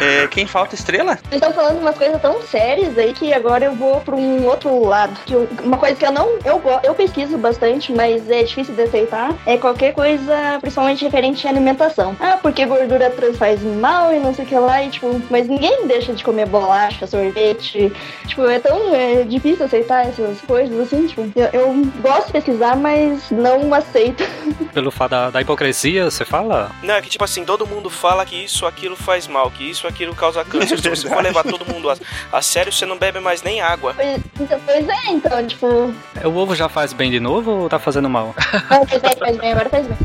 É, 0.00 0.26
quem 0.28 0.46
falta 0.46 0.74
estrela? 0.74 1.16
Vocês 1.16 1.34
estão 1.34 1.52
falando 1.52 1.78
umas 1.80 1.96
coisas 1.96 2.20
tão 2.20 2.40
sérias 2.42 2.96
aí 2.98 3.12
que 3.12 3.32
agora 3.32 3.64
eu 3.64 3.74
vou 3.74 4.00
pra 4.00 4.14
um 4.14 4.44
outro 4.46 4.84
lado. 4.84 5.12
Que 5.24 5.32
eu- 5.34 5.48
uma 5.62 5.76
coisa 5.78 5.94
que 5.96 6.04
eu 6.04 6.12
não. 6.12 6.38
Eu, 6.44 6.62
eu 6.84 6.94
pesquiso 6.94 7.36
bastante, 7.38 7.92
mas 7.92 8.28
é 8.30 8.42
difícil 8.42 8.74
de 8.74 8.82
aceitar. 8.82 9.34
É 9.46 9.56
qualquer 9.56 9.92
coisa, 9.94 10.58
principalmente 10.60 11.04
referente 11.04 11.46
à 11.46 11.50
alimentação. 11.50 12.16
Ah, 12.20 12.38
porque 12.40 12.64
gordura 12.66 13.10
trans 13.10 13.36
faz 13.36 13.62
mal 13.62 14.12
e 14.12 14.18
não 14.18 14.34
sei 14.34 14.44
o 14.44 14.48
que 14.48 14.54
lá. 14.58 14.82
E, 14.82 14.90
tipo, 14.90 15.20
mas 15.30 15.48
ninguém 15.48 15.86
deixa 15.86 16.12
de 16.12 16.22
comer 16.24 16.46
bolacha, 16.46 17.06
sorvete. 17.06 17.92
Tipo, 18.26 18.46
é 18.46 18.58
tão 18.58 18.94
é, 18.94 19.22
difícil 19.24 19.61
aceitar 19.64 20.06
essas 20.06 20.40
coisas 20.40 20.78
assim. 20.80 21.06
Tipo, 21.06 21.30
eu, 21.36 21.46
eu 21.52 21.74
gosto 22.00 22.26
de 22.26 22.32
pesquisar, 22.32 22.76
mas 22.76 23.30
não 23.30 23.72
aceito. 23.74 24.24
Pelo 24.72 24.90
fato 24.90 25.10
da, 25.10 25.30
da 25.30 25.40
hipocrisia, 25.40 26.10
você 26.10 26.24
fala? 26.24 26.70
Não, 26.82 26.94
é 26.94 27.02
que 27.02 27.08
tipo 27.08 27.24
assim, 27.24 27.44
todo 27.44 27.66
mundo 27.66 27.90
fala 27.90 28.24
que 28.24 28.44
isso, 28.44 28.66
aquilo 28.66 28.96
faz 28.96 29.26
mal, 29.26 29.50
que 29.50 29.68
isso, 29.68 29.86
aquilo 29.86 30.14
causa 30.14 30.44
câncer. 30.44 30.78
Se 30.80 30.88
você 30.88 31.08
for 31.08 31.22
levar 31.22 31.44
todo 31.44 31.64
mundo 31.66 31.90
a, 31.90 31.96
a 32.32 32.42
sério, 32.42 32.72
você 32.72 32.86
não 32.86 32.96
bebe 32.98 33.20
mais 33.20 33.42
nem 33.42 33.60
água. 33.60 33.94
Pois, 33.94 34.20
então, 34.40 34.60
pois 34.64 34.88
é, 34.88 35.06
então, 35.08 35.46
tipo. 35.46 35.92
É, 36.20 36.26
O 36.26 36.34
ovo 36.36 36.54
já 36.54 36.68
faz 36.68 36.92
bem 36.92 37.10
de 37.10 37.20
novo 37.20 37.50
ou 37.50 37.68
tá 37.68 37.78
fazendo 37.78 38.08
mal? 38.08 38.34
Não, 38.70 38.86
faz 38.86 39.02
bem, 39.02 39.16
faz 39.18 39.36
bem, 39.36 39.52
agora 39.52 39.68
faz 39.68 39.86
bem. 39.86 39.96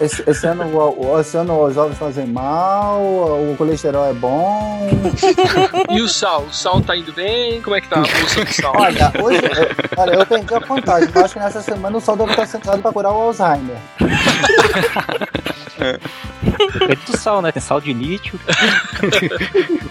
Esse, 0.00 0.22
esse 0.28 0.46
ano, 0.46 0.64
o, 0.64 1.20
esse 1.20 1.36
ano 1.36 1.60
os 1.64 1.76
ovos 1.76 1.98
fazem 1.98 2.26
mal, 2.26 3.00
o 3.00 3.54
colesterol 3.58 4.04
é 4.08 4.12
bom. 4.12 4.88
E 5.90 6.00
o 6.00 6.08
sal? 6.08 6.42
O 6.42 6.52
sal 6.52 6.80
tá 6.80 6.96
indo 6.96 7.12
bem? 7.12 7.60
Como 7.62 7.76
é 7.76 7.80
que 7.80 7.88
tá 7.88 7.96
a 7.96 8.02
bolsa 8.02 8.44
do 8.44 8.52
sal? 8.52 8.72
Olha, 8.76 8.91
hoje, 9.22 9.40
eu, 9.44 10.00
olha, 10.02 10.12
eu 10.14 10.26
perdi 10.26 10.54
a 10.54 10.60
contagem. 10.60 11.08
Eu 11.14 11.24
acho 11.24 11.34
que 11.34 11.40
nessa 11.40 11.62
semana 11.62 11.96
o 11.96 12.00
sol 12.00 12.16
deve 12.16 12.30
estar 12.30 12.46
sentado 12.46 12.82
para 12.82 12.92
curar 12.92 13.12
o 13.12 13.20
Alzheimer. 13.22 13.76
Depende 16.72 17.04
do 17.06 17.16
sal, 17.16 17.40
né? 17.42 17.52
Tem 17.52 17.60
sal 17.62 17.80
de 17.80 17.92
lítio. 17.92 18.38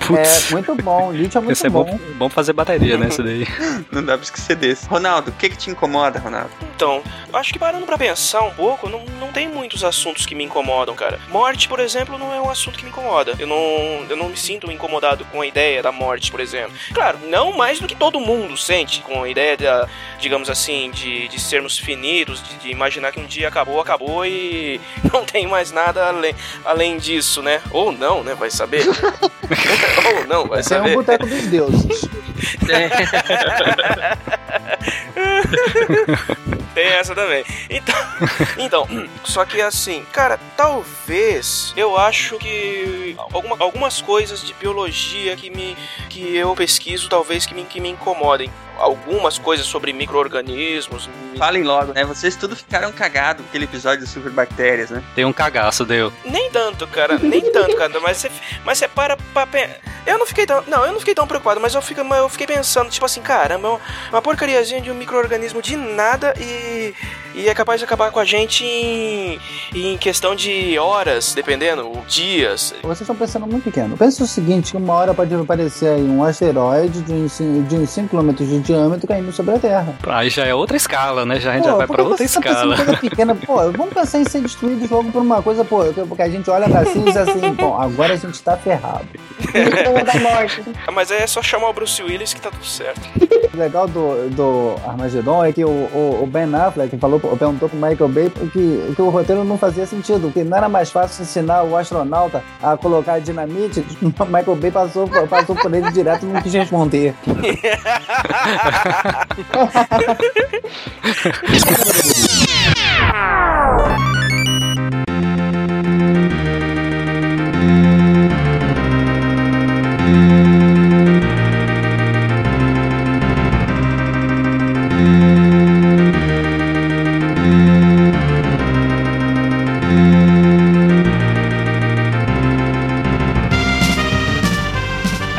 Putz, 0.07 0.49
É 0.49 0.53
muito 0.53 0.75
bom, 0.75 1.11
lítio 1.11 1.37
é 1.37 1.41
muito 1.41 1.51
esse 1.53 1.67
é 1.67 1.69
bom. 1.69 1.83
bom, 1.85 1.99
bom 2.15 2.29
fazer 2.29 2.53
bateria, 2.53 2.97
né? 2.97 3.07
Isso 3.07 3.23
daí. 3.23 3.45
Não 3.91 4.03
dá 4.03 4.13
pra 4.17 4.23
esquecer 4.23 4.55
desse. 4.55 4.87
Ronaldo, 4.87 5.31
o 5.31 5.33
que 5.33 5.49
que 5.49 5.57
te 5.57 5.69
incomoda, 5.69 6.19
Ronaldo? 6.19 6.51
Então, 6.75 7.01
acho 7.33 7.53
que 7.53 7.59
parando 7.59 7.85
pra 7.85 7.97
pensar 7.97 8.41
um 8.41 8.51
pouco, 8.51 8.89
não, 8.89 9.03
não 9.19 9.31
tem 9.31 9.47
muitos 9.47 9.83
assuntos 9.83 10.25
que 10.25 10.33
me 10.33 10.43
incomodam, 10.43 10.95
cara. 10.95 11.19
Morte, 11.29 11.67
por 11.67 11.79
exemplo, 11.79 12.17
não 12.17 12.33
é 12.33 12.41
um 12.41 12.49
assunto 12.49 12.77
que 12.77 12.83
me 12.83 12.89
incomoda. 12.89 13.35
Eu 13.37 13.45
não, 13.47 13.57
eu 14.09 14.17
não 14.17 14.29
me 14.29 14.37
sinto 14.37 14.71
incomodado 14.71 15.23
com 15.25 15.41
a 15.41 15.45
ideia 15.45 15.83
da 15.83 15.91
morte, 15.91 16.31
por 16.31 16.39
exemplo. 16.39 16.73
Claro, 16.93 17.19
não 17.27 17.55
mais 17.55 17.79
do 17.79 17.87
que 17.87 17.95
todo 17.95 18.19
mundo 18.19 18.57
sente 18.57 19.01
com 19.01 19.23
a 19.23 19.29
ideia, 19.29 19.55
da, 19.57 19.87
digamos 20.19 20.49
assim, 20.49 20.89
de, 20.91 21.27
de 21.27 21.39
sermos 21.39 21.77
finitos, 21.77 22.41
de, 22.41 22.55
de 22.57 22.69
imaginar 22.71 23.11
que 23.11 23.19
um 23.19 23.25
dia 23.25 23.47
acabou, 23.47 23.79
acabou 23.79 24.25
e 24.25 24.79
não 25.13 25.23
tem 25.23 25.45
mais 25.47 25.71
nada 25.71 25.80
além, 25.89 26.35
além 26.65 26.97
disso, 26.97 27.41
né? 27.41 27.61
Ou 27.71 27.91
não, 27.91 28.23
né? 28.23 28.33
Vai 28.35 28.49
saber. 28.51 28.85
Ou 28.87 30.27
não, 30.27 30.47
vai 30.47 30.59
Esse 30.61 30.73
é 30.73 30.77
um 30.79 30.83
saber. 30.83 30.95
boteco 30.95 31.25
dos 31.27 31.41
deuses. 31.47 32.01
Tem 36.73 36.85
essa 36.85 37.13
também. 37.13 37.43
Então, 37.69 37.95
então, 38.57 38.87
só 39.23 39.43
que 39.45 39.61
assim, 39.61 40.05
cara, 40.11 40.39
talvez 40.55 41.73
eu 41.75 41.97
acho 41.97 42.37
que 42.37 43.15
alguma- 43.33 43.57
algumas 43.59 44.01
coisas 44.01 44.41
de 44.43 44.53
biologia 44.53 45.35
que 45.35 45.49
me 45.49 45.75
que 46.09 46.35
eu 46.35 46.55
pesquiso 46.55 47.09
talvez 47.09 47.45
que 47.45 47.53
me, 47.53 47.63
que 47.65 47.79
me 47.81 47.89
incomodem. 47.89 48.49
Algumas 48.81 49.37
coisas 49.37 49.65
sobre 49.65 49.93
micro-organismos. 49.93 51.09
Falem 51.37 51.63
logo, 51.63 51.93
né? 51.93 52.03
Vocês 52.03 52.35
tudo 52.35 52.55
ficaram 52.55 52.91
cagados 52.91 53.43
com 53.43 53.49
aquele 53.49 53.65
episódio 53.65 54.05
sobre 54.07 54.29
bactérias, 54.29 54.89
né? 54.89 55.01
Tem 55.15 55.25
um 55.25 55.33
cagaço, 55.33 55.85
deu. 55.85 56.11
Nem 56.25 56.49
tanto, 56.51 56.85
cara, 56.87 57.17
nem 57.17 57.41
tanto, 57.51 57.75
cara. 57.75 57.99
Mas 58.01 58.17
você, 58.17 58.31
mas 58.65 58.77
você 58.77 58.87
para 58.87 59.15
pra. 59.15 59.47
Eu 60.05 60.17
não 60.17 60.25
fiquei 60.25 60.45
tão. 60.45 60.63
Não, 60.67 60.85
eu 60.85 60.91
não 60.91 60.99
fiquei 60.99 61.13
tão 61.15 61.27
preocupado, 61.27 61.59
mas 61.61 61.73
eu, 61.73 61.81
fico, 61.81 62.01
eu 62.01 62.29
fiquei 62.29 62.47
pensando, 62.47 62.89
tipo 62.89 63.05
assim, 63.05 63.21
caramba, 63.21 63.67
é 63.67 64.09
uma- 64.11 64.21
porcariazinha 64.21 64.81
de 64.81 64.89
um 64.91 64.95
micro-organismo 64.95 65.61
de 65.61 65.75
nada 65.75 66.33
e. 66.39 66.93
E 67.33 67.47
é 67.47 67.53
capaz 67.55 67.79
de 67.79 67.85
acabar 67.85 68.11
com 68.11 68.19
a 68.19 68.25
gente 68.25 68.65
em, 68.65 69.39
em 69.73 69.97
questão 69.97 70.35
de 70.35 70.77
horas, 70.77 71.33
dependendo, 71.33 71.87
ou 71.87 72.03
dias. 72.05 72.75
Vocês 72.81 72.99
estão 73.01 73.15
pensando 73.15 73.47
muito 73.47 73.63
pequeno. 73.63 73.95
Pensa 73.95 74.25
o 74.25 74.27
seguinte, 74.27 74.71
que 74.71 74.77
uma 74.77 74.93
hora 74.95 75.13
pode 75.13 75.33
aparecer 75.33 75.87
aí 75.93 76.01
um 76.03 76.25
asteroide 76.25 77.01
de 77.01 77.13
uns 77.13 77.31
5 77.31 77.63
de 77.69 77.75
uns 77.77 77.89
5 77.89 78.09
km 78.09 78.33
de 78.33 78.70
diâmetro 78.71 79.07
caindo 79.07 79.31
sobre 79.31 79.55
a 79.55 79.59
Terra. 79.59 79.93
Aí 80.07 80.29
já 80.29 80.45
é 80.45 80.53
outra 80.53 80.77
escala, 80.77 81.25
né? 81.25 81.39
Já, 81.39 81.51
a 81.51 81.53
gente 81.55 81.63
Pô, 81.63 81.69
já 81.71 81.75
vai 81.75 81.87
pra 81.87 82.03
outra 82.03 82.17
tá 82.17 82.23
escala. 82.23 82.75
coisa 82.75 82.97
pequena? 82.99 83.35
Pô, 83.35 83.55
vamos 83.71 83.93
pensar 83.93 84.19
em 84.19 84.25
ser 84.25 84.41
destruídos 84.41 84.89
logo 84.89 85.11
por 85.11 85.21
uma 85.21 85.41
coisa, 85.41 85.63
pô, 85.63 85.83
porque 86.07 86.21
a 86.21 86.29
gente 86.29 86.49
olha 86.49 86.69
pra 86.69 86.85
cima 86.85 87.01
e 87.01 87.05
diz 87.05 87.17
assim, 87.17 87.53
bom, 87.53 87.77
agora 87.77 88.13
a 88.13 88.17
gente 88.17 88.41
tá 88.41 88.55
ferrado. 88.57 89.05
Da 90.05 90.19
morte. 90.19 90.63
Ah, 90.87 90.91
Mas 90.93 91.11
é 91.11 91.25
só 91.27 91.41
chamar 91.41 91.69
o 91.69 91.73
Bruce 91.73 92.01
Willis 92.01 92.33
que 92.33 92.41
tá 92.41 92.49
tudo 92.49 92.65
certo. 92.65 93.01
O 93.53 93.57
legal 93.57 93.87
do, 93.87 94.29
do 94.29 94.75
Armagedon 94.87 95.43
é 95.43 95.51
que 95.51 95.65
o, 95.65 95.69
o, 95.69 96.19
o 96.23 96.27
Ben 96.27 96.53
Affleck 96.55 96.97
falou, 96.97 97.19
perguntou 97.19 97.67
pro 97.67 97.77
Michael 97.77 98.09
Bay 98.09 98.29
que, 98.29 98.93
que 98.95 99.01
o 99.01 99.09
roteiro 99.09 99.43
não 99.43 99.57
fazia 99.57 99.85
sentido, 99.85 100.31
que 100.31 100.43
não 100.43 100.57
era 100.57 100.69
mais 100.69 100.89
fácil 100.89 101.23
ensinar 101.23 101.63
o 101.63 101.75
astronauta 101.75 102.43
a 102.61 102.77
colocar 102.77 103.19
dinamite. 103.19 103.85
O 104.01 104.05
Michael 104.25 104.55
Bay 104.55 104.71
passou, 104.71 105.07
passou 105.27 105.55
por 105.55 105.73
ele 105.73 105.91
direto 105.91 106.25
e 106.25 106.29
não 106.29 106.41
quis 106.41 106.53
responder. 106.53 107.13
Música 108.63 110.21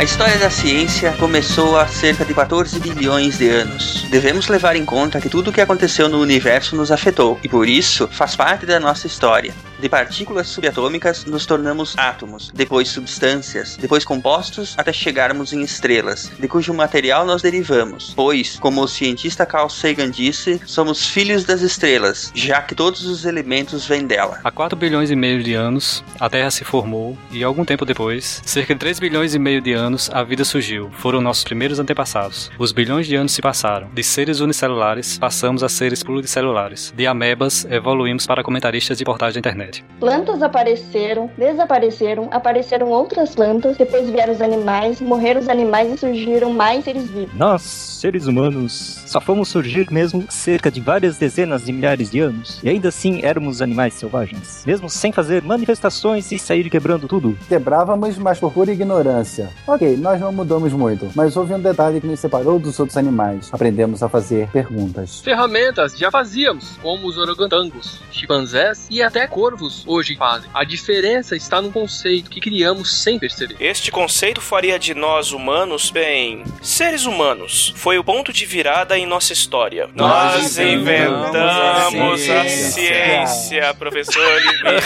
A 0.02 0.04
história 0.04 0.36
da 0.36 0.50
ciência 0.50 1.12
começou 1.12 1.78
há 1.78 1.86
cerca 1.86 2.24
de 2.24 2.34
14 2.34 2.80
bilhões 2.80 3.38
de 3.38 3.48
anos. 3.48 4.04
Devemos 4.10 4.48
levar 4.48 4.74
em 4.74 4.84
conta 4.84 5.20
que 5.20 5.28
tudo 5.28 5.50
o 5.50 5.52
que 5.52 5.60
aconteceu 5.60 6.08
no 6.08 6.20
universo 6.20 6.74
nos 6.74 6.90
afetou 6.90 7.38
e 7.40 7.48
por 7.48 7.68
isso 7.68 8.08
faz 8.08 8.34
parte 8.34 8.66
da 8.66 8.80
nossa 8.80 9.06
história. 9.06 9.54
De 9.82 9.88
partículas 9.88 10.46
subatômicas 10.46 11.24
nos 11.24 11.44
tornamos 11.44 11.98
átomos, 11.98 12.52
depois 12.54 12.86
substâncias, 12.86 13.76
depois 13.76 14.04
compostos 14.04 14.76
até 14.78 14.92
chegarmos 14.92 15.52
em 15.52 15.60
estrelas, 15.60 16.30
de 16.38 16.46
cujo 16.46 16.72
material 16.72 17.26
nós 17.26 17.42
derivamos. 17.42 18.12
Pois, 18.14 18.60
como 18.60 18.80
o 18.80 18.86
cientista 18.86 19.44
Carl 19.44 19.68
Sagan 19.68 20.08
disse, 20.08 20.60
somos 20.66 21.08
filhos 21.08 21.42
das 21.42 21.62
estrelas, 21.62 22.30
já 22.32 22.62
que 22.62 22.76
todos 22.76 23.04
os 23.04 23.24
elementos 23.24 23.84
vêm 23.84 24.06
dela. 24.06 24.38
Há 24.44 24.52
4 24.52 24.78
bilhões 24.78 25.10
e 25.10 25.16
meio 25.16 25.42
de 25.42 25.54
anos, 25.54 26.04
a 26.20 26.30
Terra 26.30 26.52
se 26.52 26.62
formou 26.62 27.18
e 27.32 27.42
algum 27.42 27.64
tempo 27.64 27.84
depois, 27.84 28.40
cerca 28.44 28.74
de 28.74 28.78
3 28.78 29.00
bilhões 29.00 29.34
e 29.34 29.38
meio 29.40 29.60
de 29.60 29.72
anos, 29.72 30.08
a 30.12 30.22
vida 30.22 30.44
surgiu. 30.44 30.92
Foram 30.98 31.20
nossos 31.20 31.42
primeiros 31.42 31.80
antepassados. 31.80 32.52
Os 32.56 32.70
bilhões 32.70 33.08
de 33.08 33.16
anos 33.16 33.32
se 33.32 33.42
passaram. 33.42 33.90
De 33.92 34.04
seres 34.04 34.38
unicelulares, 34.38 35.18
passamos 35.18 35.64
a 35.64 35.68
seres 35.68 36.04
pluricelulares. 36.04 36.94
De 36.96 37.04
amebas, 37.04 37.66
evoluímos 37.68 38.28
para 38.28 38.44
comentaristas 38.44 38.96
de 38.96 39.04
portais 39.04 39.34
da 39.34 39.40
internet. 39.40 39.71
Plantas 40.02 40.42
apareceram, 40.42 41.30
desapareceram, 41.38 42.28
apareceram 42.32 42.90
outras 42.90 43.36
plantas, 43.36 43.76
depois 43.76 44.10
vieram 44.10 44.32
os 44.32 44.40
animais, 44.40 45.00
morreram 45.00 45.40
os 45.40 45.48
animais 45.48 45.92
e 45.92 45.96
surgiram 45.96 46.52
mais 46.52 46.82
seres 46.82 47.08
vivos. 47.08 47.32
Nós, 47.36 47.62
seres 47.62 48.26
humanos, 48.26 49.00
só 49.06 49.20
fomos 49.20 49.48
surgir 49.48 49.92
mesmo 49.92 50.26
cerca 50.28 50.72
de 50.72 50.80
várias 50.80 51.18
dezenas 51.18 51.64
de 51.64 51.72
milhares 51.72 52.10
de 52.10 52.18
anos. 52.18 52.58
E 52.64 52.68
ainda 52.68 52.88
assim 52.88 53.20
éramos 53.22 53.62
animais 53.62 53.94
selvagens. 53.94 54.64
Mesmo 54.66 54.90
sem 54.90 55.12
fazer 55.12 55.40
manifestações 55.40 56.32
e 56.32 56.38
sair 56.38 56.68
quebrando 56.68 57.06
tudo. 57.06 57.38
Quebrávamos, 57.48 58.18
mas 58.18 58.40
por 58.40 58.52
pura 58.52 58.72
ignorância. 58.72 59.50
Ok, 59.68 59.96
nós 59.96 60.20
não 60.20 60.32
mudamos 60.32 60.72
muito, 60.72 61.10
mas 61.14 61.36
houve 61.36 61.54
um 61.54 61.60
detalhe 61.60 62.00
que 62.00 62.08
nos 62.08 62.18
separou 62.18 62.58
dos 62.58 62.80
outros 62.80 62.96
animais. 62.96 63.50
Aprendemos 63.52 64.02
a 64.02 64.08
fazer 64.08 64.48
perguntas. 64.48 65.20
Ferramentas 65.20 65.96
já 65.96 66.10
fazíamos, 66.10 66.76
como 66.82 67.06
os 67.06 67.16
orangotangos, 67.16 68.02
chimpanzés 68.10 68.88
e 68.90 69.00
até 69.00 69.28
corvos 69.28 69.61
hoje 69.86 70.16
fazem. 70.16 70.48
A 70.54 70.64
diferença 70.64 71.36
está 71.36 71.60
no 71.60 71.70
conceito 71.72 72.30
que 72.30 72.40
criamos 72.40 73.02
sem 73.02 73.18
perceber. 73.18 73.56
Este 73.60 73.90
conceito 73.90 74.40
faria 74.40 74.78
de 74.78 74.94
nós 74.94 75.32
humanos, 75.32 75.90
bem, 75.90 76.44
seres 76.60 77.04
humanos. 77.04 77.72
Foi 77.76 77.98
o 77.98 78.04
ponto 78.04 78.32
de 78.32 78.46
virada 78.46 78.98
em 78.98 79.06
nossa 79.06 79.32
história. 79.32 79.88
Nós 79.94 80.58
inventamos 80.58 82.28
a 82.28 82.48
ciência, 82.48 83.74
professor 83.74 84.22
Oliveira. 84.32 84.82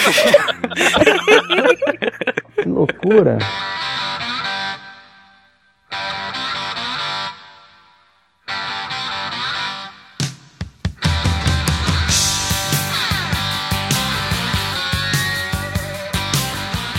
Que 2.55 2.69
loucura! 2.69 3.39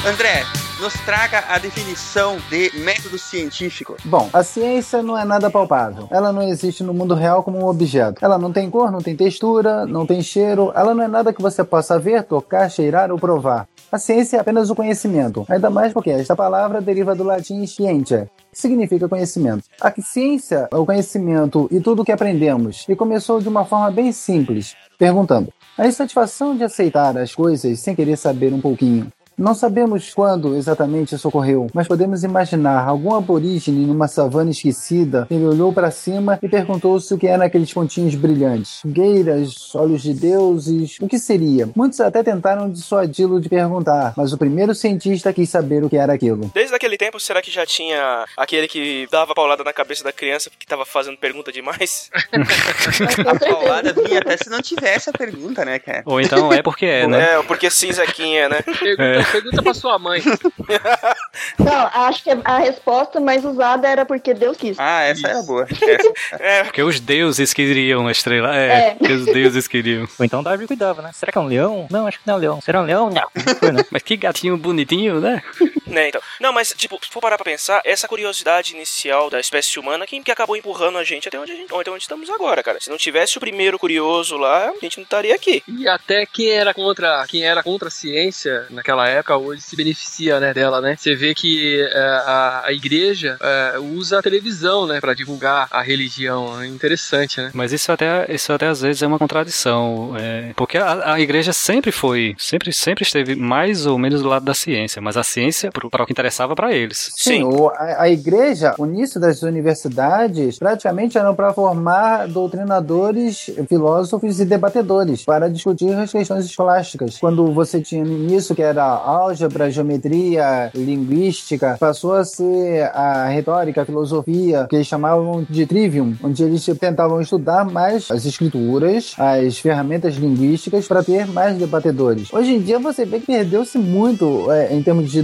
André, 0.07 0.41
nos 0.79 0.93
traga 1.05 1.43
a 1.49 1.57
definição 1.57 2.37
de 2.49 2.71
método 2.79 3.17
científico. 3.17 3.97
Bom, 4.05 4.29
a 4.31 4.41
ciência 4.41 5.03
não 5.03 5.17
é 5.17 5.25
nada 5.25 5.49
palpável. 5.49 6.07
Ela 6.09 6.31
não 6.31 6.43
existe 6.43 6.81
no 6.81 6.93
mundo 6.93 7.13
real 7.13 7.43
como 7.43 7.57
um 7.57 7.67
objeto. 7.67 8.23
Ela 8.23 8.37
não 8.37 8.53
tem 8.53 8.69
cor, 8.69 8.89
não 8.89 9.01
tem 9.01 9.17
textura, 9.17 9.85
não 9.85 10.05
tem 10.05 10.21
cheiro. 10.21 10.71
Ela 10.73 10.95
não 10.95 11.03
é 11.03 11.09
nada 11.09 11.33
que 11.33 11.41
você 11.41 11.61
possa 11.61 11.99
ver, 11.99 12.23
tocar, 12.23 12.71
cheirar 12.71 13.11
ou 13.11 13.19
provar. 13.19 13.67
A 13.91 13.97
ciência 13.97 14.37
é 14.37 14.39
apenas 14.39 14.69
o 14.69 14.75
conhecimento, 14.75 15.45
ainda 15.49 15.69
mais 15.69 15.91
porque 15.91 16.09
esta 16.09 16.37
palavra 16.37 16.79
deriva 16.79 17.13
do 17.13 17.25
latim 17.25 17.65
scientia, 17.67 18.29
que 18.49 18.57
significa 18.57 19.09
conhecimento. 19.09 19.65
A 19.81 19.93
ciência 20.01 20.69
é 20.71 20.77
o 20.77 20.85
conhecimento 20.85 21.67
e 21.69 21.81
tudo 21.81 22.01
o 22.01 22.05
que 22.05 22.13
aprendemos, 22.13 22.85
e 22.87 22.95
começou 22.95 23.41
de 23.41 23.49
uma 23.49 23.65
forma 23.65 23.91
bem 23.91 24.13
simples, 24.13 24.73
perguntando: 24.97 25.51
a 25.77 25.85
insatisfação 25.85 26.55
de 26.55 26.63
aceitar 26.63 27.17
as 27.17 27.35
coisas 27.35 27.79
sem 27.79 27.93
querer 27.93 28.15
saber 28.15 28.53
um 28.53 28.61
pouquinho. 28.61 29.11
Não 29.37 29.53
sabemos 29.53 30.11
quando 30.15 30.55
exatamente 30.55 31.13
isso 31.13 31.27
ocorreu, 31.27 31.67
mas 31.71 31.87
podemos 31.87 32.23
imaginar 32.23 32.87
algum 32.87 33.13
aborígene 33.13 33.85
numa 33.85 34.07
savana 34.07 34.49
esquecida. 34.49 35.27
Ele 35.29 35.45
olhou 35.45 35.71
para 35.71 35.91
cima 35.91 36.39
e 36.41 36.49
perguntou-se 36.49 37.13
o 37.13 37.19
que 37.19 37.27
eram 37.27 37.45
aqueles 37.45 37.71
pontinhos 37.71 38.15
brilhantes. 38.15 38.81
Fogueiras, 38.81 39.75
olhos 39.75 40.01
de 40.01 40.15
deuses, 40.15 40.97
o 40.99 41.07
que 41.07 41.19
seria? 41.19 41.69
Muitos 41.75 42.01
até 42.01 42.23
tentaram 42.23 42.67
dissuadi-lo 42.67 43.39
de 43.39 43.47
perguntar, 43.47 44.15
mas 44.17 44.33
o 44.33 44.39
primeiro 44.39 44.73
cientista 44.73 45.31
quis 45.31 45.47
saber 45.47 45.83
o 45.83 45.89
que 45.89 45.97
era 45.97 46.13
aquilo. 46.13 46.49
Desde 46.51 46.73
aquele 46.73 46.97
tempo, 46.97 47.19
será 47.19 47.39
que 47.39 47.51
já 47.51 47.63
tinha 47.63 48.25
aquele 48.35 48.67
que 48.67 49.07
dava 49.11 49.35
paulada 49.35 49.63
na 49.63 49.71
cabeça 49.71 50.03
da 50.03 50.11
criança 50.11 50.49
porque 50.49 50.65
tava 50.65 50.83
fazendo 50.83 51.15
pergunta 51.15 51.51
demais? 51.51 52.09
A 53.27 53.39
paulada 53.39 53.93
vinha 53.93 54.17
até 54.17 54.35
se 54.35 54.49
não 54.49 54.61
tivesse 54.61 55.09
a 55.09 55.13
pergunta, 55.13 55.63
né, 55.63 55.77
cara? 55.77 56.01
Ou 56.05 56.19
então 56.19 56.51
é 56.51 56.63
porque 56.63 56.85
é, 56.85 57.05
né? 57.05 57.35
É, 57.35 57.43
porque 57.43 57.69
sim, 57.69 57.91
Zequinha, 57.91 58.49
né? 58.49 58.61
Pergunta, 58.61 59.26
pergunta 59.31 59.61
pra 59.63 59.73
sua 59.73 59.97
mãe. 59.99 60.21
Não, 61.59 61.87
acho 62.05 62.23
que 62.23 62.29
a 62.43 62.57
resposta 62.59 63.19
mais 63.19 63.43
usada 63.45 63.87
era 63.87 64.05
porque 64.05 64.33
Deus 64.33 64.57
quis. 64.57 64.77
Ah, 64.79 65.01
essa 65.03 65.27
era 65.27 65.41
boa. 65.43 65.63
Essa. 65.69 66.07
É, 66.39 66.63
Porque 66.63 66.81
os 66.83 66.99
deuses 66.99 67.53
queriam 67.53 68.07
a 68.07 68.11
estrela. 68.11 68.55
É, 68.55 68.89
É. 68.89 68.91
porque 68.95 69.13
os 69.13 69.25
deuses 69.25 69.67
queriam. 69.67 70.07
Ou 70.19 70.25
então 70.25 70.43
Darwin 70.43 70.67
cuidava, 70.67 71.01
né? 71.01 71.11
Será 71.13 71.31
que 71.31 71.37
é 71.37 71.41
um 71.41 71.47
leão? 71.47 71.87
Não, 71.89 72.05
acho 72.07 72.19
que 72.19 72.27
não 72.27 72.35
é 72.35 72.37
um 72.37 72.39
leão. 72.39 72.61
Será 72.61 72.81
um 72.81 72.85
leão? 72.85 73.09
Não. 73.09 73.21
Não 73.45 73.55
foi, 73.55 73.71
né? 73.71 73.83
Mas 73.91 74.01
que 74.03 74.15
gatinho 74.17 74.57
bonitinho, 74.57 75.19
né? 75.19 75.41
Né, 75.87 76.09
então. 76.09 76.21
Não, 76.39 76.53
mas, 76.53 76.73
tipo, 76.77 76.99
se 77.03 77.09
for 77.11 77.21
parar 77.21 77.37
pra 77.37 77.45
pensar, 77.45 77.81
essa 77.83 78.07
curiosidade 78.07 78.73
inicial 78.73 79.29
da 79.29 79.39
espécie 79.39 79.79
humana 79.79 80.05
que, 80.05 80.21
que 80.21 80.31
acabou 80.31 80.55
empurrando 80.55 80.97
a 80.97 81.03
gente 81.03 81.27
até 81.27 81.39
onde 81.39 81.51
a 81.51 81.55
gente, 81.55 81.73
até 81.73 81.91
onde 81.91 82.03
estamos 82.03 82.29
agora, 82.29 82.63
cara. 82.63 82.79
Se 82.79 82.89
não 82.89 82.97
tivesse 82.97 83.37
o 83.37 83.41
primeiro 83.41 83.79
curioso 83.79 84.37
lá, 84.37 84.69
a 84.69 84.79
gente 84.81 84.97
não 84.97 85.03
estaria 85.03 85.35
aqui. 85.35 85.63
E 85.67 85.87
até 85.87 86.25
quem 86.25 86.49
era 86.49 86.73
contra 86.73 87.25
quem 87.27 87.43
era 87.43 87.63
contra 87.63 87.87
a 87.87 87.91
ciência 87.91 88.65
naquela 88.69 89.07
época 89.07 89.37
hoje 89.37 89.61
se 89.61 89.75
beneficia 89.75 90.39
né, 90.39 90.53
dela, 90.53 90.81
né? 90.81 90.95
Você 90.97 91.15
vê 91.15 91.33
que 91.33 91.81
é, 91.81 91.99
a, 91.99 92.63
a 92.65 92.73
igreja 92.73 93.37
é, 93.41 93.79
usa 93.79 94.19
a 94.19 94.21
televisão, 94.21 94.85
né, 94.85 94.99
para 94.99 95.13
divulgar 95.13 95.67
a 95.71 95.81
religião. 95.81 96.61
É 96.61 96.67
interessante, 96.67 97.39
né? 97.39 97.51
Mas 97.53 97.71
isso 97.71 97.91
até, 97.91 98.25
isso 98.33 98.51
até 98.51 98.67
às 98.67 98.81
vezes 98.81 99.01
é 99.01 99.07
uma 99.07 99.19
contradição, 99.19 100.15
é, 100.17 100.53
porque 100.55 100.77
a, 100.77 101.13
a 101.13 101.19
igreja 101.19 101.53
sempre 101.53 101.91
foi, 101.91 102.35
sempre, 102.37 102.71
sempre 102.73 103.03
esteve 103.03 103.35
mais 103.35 103.85
ou 103.85 103.97
menos 103.97 104.21
do 104.21 104.27
lado 104.27 104.45
da 104.45 104.53
ciência, 104.53 105.01
mas 105.01 105.17
a 105.17 105.23
ciência 105.23 105.71
para 105.89 106.03
o 106.03 106.05
que 106.05 106.11
interessava 106.11 106.55
para 106.55 106.73
eles. 106.73 107.11
Sim, 107.15 107.43
o- 107.43 107.69
a, 107.69 108.03
a 108.03 108.09
igreja, 108.09 108.73
o 108.77 108.85
início 108.85 109.19
das 109.19 109.41
universidades, 109.43 110.57
praticamente 110.59 111.17
eram 111.17 111.35
para 111.35 111.53
formar 111.53 112.27
doutrinadores, 112.27 113.49
filósofos 113.69 114.39
e 114.39 114.45
debatedores 114.45 115.23
para 115.25 115.49
discutir 115.49 115.93
as 115.93 116.11
questões 116.11 116.45
escolásticas. 116.45 117.17
Quando 117.17 117.51
você 117.53 117.81
tinha 117.81 118.03
no 118.03 118.11
início 118.13 118.55
que 118.55 118.61
era 118.61 118.83
álgebra, 118.83 119.69
geometria, 119.71 120.69
linguística, 120.73 121.77
passou 121.79 122.13
a 122.13 122.25
ser 122.25 122.83
a 122.93 123.27
retórica, 123.27 123.81
a 123.81 123.85
filosofia, 123.85 124.65
que 124.69 124.75
eles 124.75 124.87
chamavam 124.87 125.45
de 125.49 125.65
trivium, 125.65 126.13
onde 126.23 126.43
eles 126.43 126.65
tentavam 126.79 127.21
estudar 127.21 127.65
mais 127.65 128.09
as 128.11 128.25
escrituras, 128.25 129.13
as 129.17 129.57
ferramentas 129.59 130.15
linguísticas 130.15 130.87
para 130.87 131.03
ter 131.03 131.25
mais 131.27 131.57
debatedores. 131.57 132.31
Hoje 132.33 132.53
em 132.55 132.61
dia 132.61 132.79
você 132.79 133.05
vê 133.05 133.19
que 133.19 133.27
perdeu-se 133.27 133.77
muito 133.77 134.51
é, 134.51 134.73
em 134.73 134.81
termos 134.83 135.11
de 135.11 135.21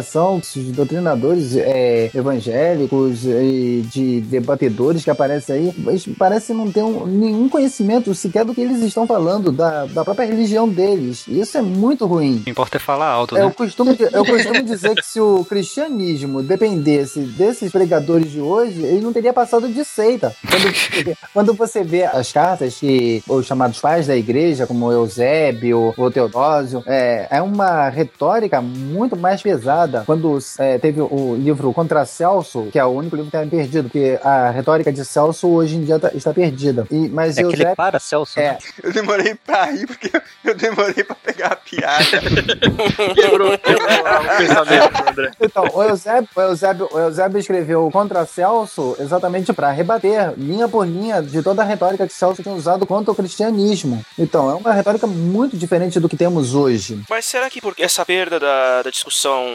doutrinação, 0.00 0.40
de 0.54 0.72
doutrinadores 0.72 1.56
é, 1.56 2.10
evangélicos 2.14 3.24
e 3.26 3.84
de 3.90 4.20
debatedores 4.22 5.04
que 5.04 5.10
aparecem 5.10 5.54
aí, 5.56 5.74
eles 5.86 6.06
parecem 6.18 6.56
não 6.56 6.70
ter 6.70 6.82
um- 6.82 7.06
nenhum 7.06 7.48
conhecimento 7.48 8.14
sequer 8.14 8.44
do 8.44 8.54
que 8.54 8.60
eles 8.60 8.80
estão 8.82 9.06
falando, 9.06 9.52
da, 9.52 9.84
da 9.86 10.04
própria 10.04 10.26
religião 10.26 10.68
deles. 10.68 11.26
Isso 11.28 11.58
é 11.58 11.62
muito 11.62 12.06
ruim. 12.06 12.36
O 12.36 12.40
que 12.44 12.50
importa 12.50 12.76
é 12.76 12.80
falar 12.80 13.08
alto, 13.08 13.36
Eu 13.36 13.46
né? 13.46 13.54
costumo, 13.56 13.96
eu 14.12 14.24
costumo 14.24 14.62
dizer 14.62 14.94
que 14.94 15.04
se 15.04 15.20
o 15.20 15.44
cristianismo 15.44 16.42
dependesse 16.42 17.20
desses 17.20 17.70
pregadores 17.70 18.30
de 18.30 18.40
hoje, 18.40 18.82
ele 18.82 19.00
não 19.00 19.12
teria 19.12 19.32
passado 19.32 19.68
de 19.68 19.84
seita. 19.84 20.34
Quando, 20.48 21.16
quando 21.32 21.54
você 21.54 21.82
vê 21.82 22.04
as 22.04 22.32
cartas 22.32 22.76
que 22.78 23.22
os 23.28 23.46
chamados 23.46 23.78
pais 23.80 24.06
da 24.06 24.16
igreja, 24.16 24.66
como 24.66 24.90
Eusébio 24.92 25.92
ou 25.96 26.10
Teodósio, 26.10 26.82
é, 26.86 27.26
é 27.30 27.42
uma 27.42 27.88
retórica 27.88 28.60
muito 28.60 29.16
mais 29.16 29.42
pesada. 29.42 29.81
Quando 30.06 30.38
é, 30.58 30.78
teve 30.78 31.00
o 31.00 31.36
livro 31.36 31.72
Contra 31.72 32.04
Celso, 32.04 32.68
que 32.72 32.78
é 32.78 32.84
o 32.84 32.88
único 32.88 33.16
livro 33.16 33.30
que 33.30 33.36
está 33.36 33.48
perdido, 33.48 33.84
porque 33.84 34.18
a 34.22 34.50
retórica 34.50 34.92
de 34.92 35.04
Celso 35.04 35.48
hoje 35.48 35.76
em 35.76 35.84
dia 35.84 35.98
tá- 35.98 36.10
está 36.14 36.32
perdida. 36.32 36.86
E, 36.90 37.08
mas 37.08 37.36
É 37.36 37.40
aquele 37.42 37.54
Eusébio, 37.62 37.76
para 37.76 37.98
Celso. 37.98 38.38
É. 38.38 38.52
né? 38.52 38.58
Eu 38.82 38.92
demorei 38.92 39.34
pra 39.34 39.64
rir 39.66 39.86
porque 39.86 40.10
eu 40.44 40.54
demorei 40.54 41.04
pra 41.04 41.16
pegar 41.16 41.48
a 41.48 41.56
piada. 41.56 42.04
Quebrou, 43.14 43.58
quebrou 43.58 43.88
o 43.88 44.36
pensamento, 44.38 45.08
André. 45.10 45.30
Então, 45.40 45.64
o 45.72 45.82
Eusébio, 45.82 46.28
o 46.34 46.40
Eusébio, 46.40 46.88
o 46.92 46.98
Eusébio 46.98 47.38
escreveu 47.38 47.90
contra 47.92 48.24
Celso 48.26 48.96
exatamente 48.98 49.52
para 49.52 49.70
rebater, 49.70 50.32
linha 50.36 50.68
por 50.68 50.86
linha, 50.86 51.22
de 51.22 51.42
toda 51.42 51.62
a 51.62 51.64
retórica 51.64 52.06
que 52.06 52.12
Celso 52.14 52.42
tinha 52.42 52.54
usado 52.54 52.86
contra 52.86 53.12
o 53.12 53.14
cristianismo. 53.14 54.02
Então, 54.18 54.50
é 54.50 54.54
uma 54.54 54.72
retórica 54.72 55.06
muito 55.06 55.56
diferente 55.56 55.98
do 56.00 56.08
que 56.08 56.16
temos 56.16 56.54
hoje. 56.54 57.00
Mas 57.08 57.24
será 57.24 57.48
que 57.50 57.60
por 57.60 57.74
essa 57.78 58.04
perda 58.04 58.38
da, 58.38 58.82
da 58.82 58.90
discussão 58.90 59.46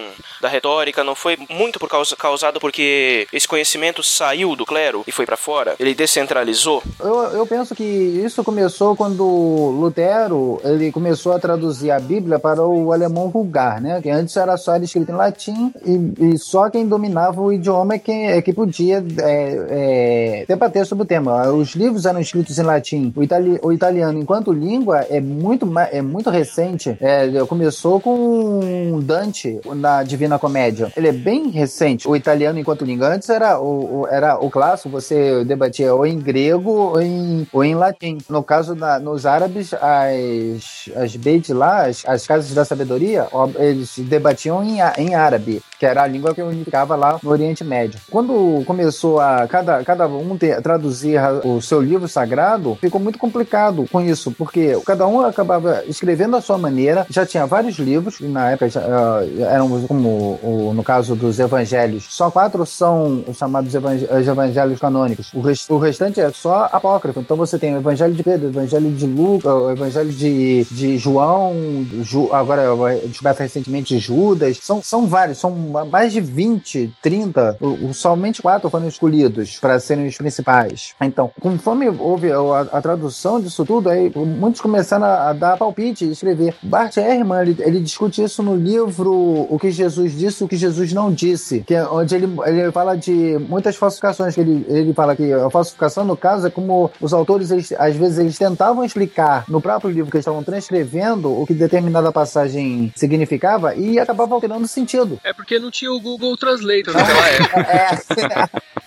da 0.41 0.47
retórica 0.47 1.03
não 1.03 1.15
foi 1.15 1.37
muito 1.49 1.79
por 1.79 1.89
causa 1.89 2.15
causado 2.15 2.59
porque 2.59 3.27
esse 3.31 3.47
conhecimento 3.47 4.03
saiu 4.03 4.55
do 4.55 4.65
clero 4.65 5.03
e 5.07 5.11
foi 5.11 5.25
pra 5.25 5.37
fora? 5.37 5.75
Ele 5.79 5.93
descentralizou? 5.93 6.83
Eu, 6.99 7.15
eu 7.33 7.47
penso 7.47 7.75
que 7.75 7.83
isso 7.83 8.43
começou 8.43 8.95
quando 8.95 9.23
Lutero 9.23 10.59
ele 10.63 10.91
começou 10.91 11.33
a 11.33 11.39
traduzir 11.39 11.91
a 11.91 11.99
Bíblia 11.99 12.39
para 12.39 12.65
o 12.65 12.91
alemão 12.91 13.29
vulgar, 13.29 13.81
né? 13.81 14.01
Que 14.01 14.09
antes 14.09 14.35
era 14.35 14.57
só 14.57 14.75
escrito 14.77 15.11
em 15.11 15.15
latim 15.15 15.73
e, 15.85 16.33
e 16.33 16.37
só 16.37 16.69
quem 16.69 16.87
dominava 16.87 17.41
o 17.41 17.51
idioma 17.51 17.95
é 17.95 17.99
quem 17.99 18.31
é 18.31 18.41
que 18.41 18.53
podia 18.53 19.03
é, 19.19 19.67
é, 19.69 20.45
debater 20.47 20.85
sobre 20.85 21.03
o 21.03 21.07
tema. 21.07 21.49
Os 21.49 21.75
livros 21.75 22.05
eram 22.05 22.19
escritos 22.19 22.57
em 22.57 22.63
latim. 22.63 23.13
O, 23.15 23.23
itali, 23.23 23.59
o 23.61 23.71
italiano, 23.71 24.19
enquanto 24.19 24.51
língua, 24.51 25.05
é 25.09 25.19
muito, 25.19 25.67
é 25.91 26.01
muito 26.01 26.29
recente. 26.29 26.97
É, 26.99 27.27
começou 27.47 27.99
com 27.99 28.99
Dante 29.01 29.59
na 29.75 30.03
Divina 30.07 30.39
Comédia. 30.39 30.91
Ele 30.95 31.09
é 31.09 31.11
bem 31.11 31.49
recente. 31.49 32.07
O 32.07 32.15
italiano, 32.15 32.57
enquanto 32.59 32.85
língua, 32.85 33.09
antes 33.13 33.29
era 33.29 33.59
o, 33.59 34.01
o- 34.01 34.07
era 34.07 34.37
o 34.39 34.49
clássico, 34.49 34.89
você 34.89 35.43
debatia 35.43 35.93
ou 35.93 36.05
em 36.05 36.17
grego 36.19 36.71
ou 36.71 37.01
em, 37.01 37.47
ou 37.51 37.63
em 37.63 37.75
latim. 37.75 38.17
No 38.29 38.41
caso, 38.43 38.73
da, 38.75 38.99
nos 38.99 39.25
árabes, 39.25 39.73
as, 39.73 40.89
as 40.95 41.15
beit 41.15 41.51
lá, 41.53 41.85
as, 41.85 42.03
as 42.07 42.25
casas 42.25 42.53
da 42.53 42.65
sabedoria, 42.65 43.27
eles 43.57 43.93
debatiam 43.99 44.63
em, 44.63 44.77
em 44.97 45.15
árabe, 45.15 45.61
que 45.79 45.85
era 45.85 46.03
a 46.03 46.07
língua 46.07 46.33
que 46.33 46.41
unificava 46.41 46.95
lá 46.95 47.19
no 47.21 47.29
Oriente 47.29 47.63
Médio. 47.63 47.99
Quando 48.09 48.63
começou 48.65 49.19
a 49.19 49.47
cada, 49.47 49.83
cada 49.83 50.07
um 50.07 50.37
ter, 50.37 50.61
traduzir 50.61 51.19
o 51.43 51.61
seu 51.61 51.81
livro 51.81 52.07
sagrado, 52.07 52.75
ficou 52.79 52.99
muito 52.99 53.19
complicado 53.19 53.85
com 53.91 54.01
isso, 54.01 54.31
porque 54.31 54.79
cada 54.85 55.05
um 55.07 55.21
acabava 55.21 55.83
escrevendo 55.87 56.35
à 56.35 56.41
sua 56.41 56.57
maneira, 56.57 57.05
já 57.09 57.25
tinha 57.25 57.45
vários 57.45 57.77
livros, 57.77 58.19
na 58.21 58.51
época 58.51 58.69
já, 58.69 58.81
ah, 58.81 59.21
eram 59.53 59.81
como 59.87 59.96
o- 60.05 60.73
no 60.73 60.83
caso 60.83 61.15
dos 61.15 61.39
evangelhos, 61.39 62.05
só 62.09 62.29
quatro 62.29 62.65
são 62.65 63.23
os 63.27 63.37
chamados 63.37 63.73
evang- 63.73 64.03
os 64.19 64.27
evangelhos 64.27 64.79
canônicos. 64.79 65.31
O, 65.33 65.41
res- 65.41 65.69
o 65.69 65.77
restante 65.77 66.19
é 66.19 66.31
só 66.31 66.69
apócrifo. 66.71 67.19
Então 67.19 67.35
você 67.37 67.57
tem 67.57 67.73
o 67.75 67.77
evangelho 67.79 68.13
de 68.13 68.23
Pedro, 68.23 68.47
o 68.47 68.51
evangelho 68.51 68.91
de 68.91 69.05
Lucas, 69.05 69.51
o 69.53 69.71
evangelho 69.71 70.09
de, 70.11 70.65
de 70.71 70.97
João, 70.97 71.53
Ju- 72.01 72.29
agora 72.31 72.63
descoberto 73.05 73.39
recentemente 73.39 73.95
de 73.95 73.99
Judas. 73.99 74.59
São, 74.61 74.81
são 74.81 75.07
vários, 75.07 75.37
são 75.37 75.51
mais 75.89 76.11
de 76.13 76.21
20, 76.21 76.91
30. 77.01 77.57
O, 77.61 77.89
o- 77.89 77.93
somente 77.93 78.41
quatro 78.41 78.69
foram 78.69 78.87
escolhidos 78.87 79.57
para 79.59 79.79
serem 79.79 80.07
os 80.07 80.17
principais. 80.17 80.93
Então, 81.01 81.31
conforme 81.39 81.89
houve 81.89 82.31
a, 82.31 82.61
a 82.73 82.81
tradução 82.81 83.39
disso 83.39 83.65
tudo, 83.65 83.89
aí 83.89 84.11
muitos 84.15 84.61
começaram 84.61 85.05
a, 85.05 85.29
a 85.29 85.33
dar 85.33 85.57
palpite 85.57 86.05
e 86.05 86.11
escrever. 86.11 86.55
Bart 86.61 86.97
Ehrman, 86.97 87.41
ele, 87.41 87.55
ele 87.59 87.79
discute 87.79 88.23
isso 88.23 88.41
no 88.43 88.55
livro 88.55 89.47
O 89.49 89.57
que 89.59 89.71
Jesus 89.71 89.86
disse 89.95 90.43
e 90.43 90.45
o 90.45 90.47
que 90.47 90.55
Jesus 90.57 90.91
não 90.93 91.11
disse, 91.11 91.61
que 91.65 91.73
é 91.73 91.83
onde 91.87 92.15
ele, 92.15 92.27
ele 92.45 92.71
fala 92.71 92.95
de 92.95 93.37
muitas 93.49 93.75
falsificações, 93.75 94.35
que 94.35 94.41
ele, 94.41 94.65
ele 94.69 94.93
fala 94.93 95.15
que 95.15 95.31
a 95.33 95.49
falsificação, 95.49 96.03
no 96.05 96.15
caso, 96.17 96.47
é 96.47 96.49
como 96.49 96.91
os 97.01 97.13
autores, 97.13 97.51
eles- 97.51 97.71
às 97.73 97.95
vezes, 97.95 98.17
eles 98.19 98.37
tentavam 98.37 98.83
explicar 98.83 99.43
no 99.47 99.61
próprio 99.61 99.89
livro 99.91 100.11
que 100.11 100.17
eles 100.17 100.23
estavam 100.25 100.43
transcrevendo 100.43 101.29
o 101.31 101.45
que 101.45 101.53
determinada 101.53 102.11
passagem 102.11 102.91
significava 102.95 103.75
e 103.75 103.99
acabava 103.99 104.33
alterando 104.33 104.67
sentido. 104.67 105.19
É 105.23 105.33
porque 105.33 105.59
não 105.59 105.71
tinha 105.71 105.91
o 105.91 105.99
Google 105.99 106.35
Translator 106.37 106.93
naquela 106.93 107.27
época. 107.29 107.59
É, 107.61 108.67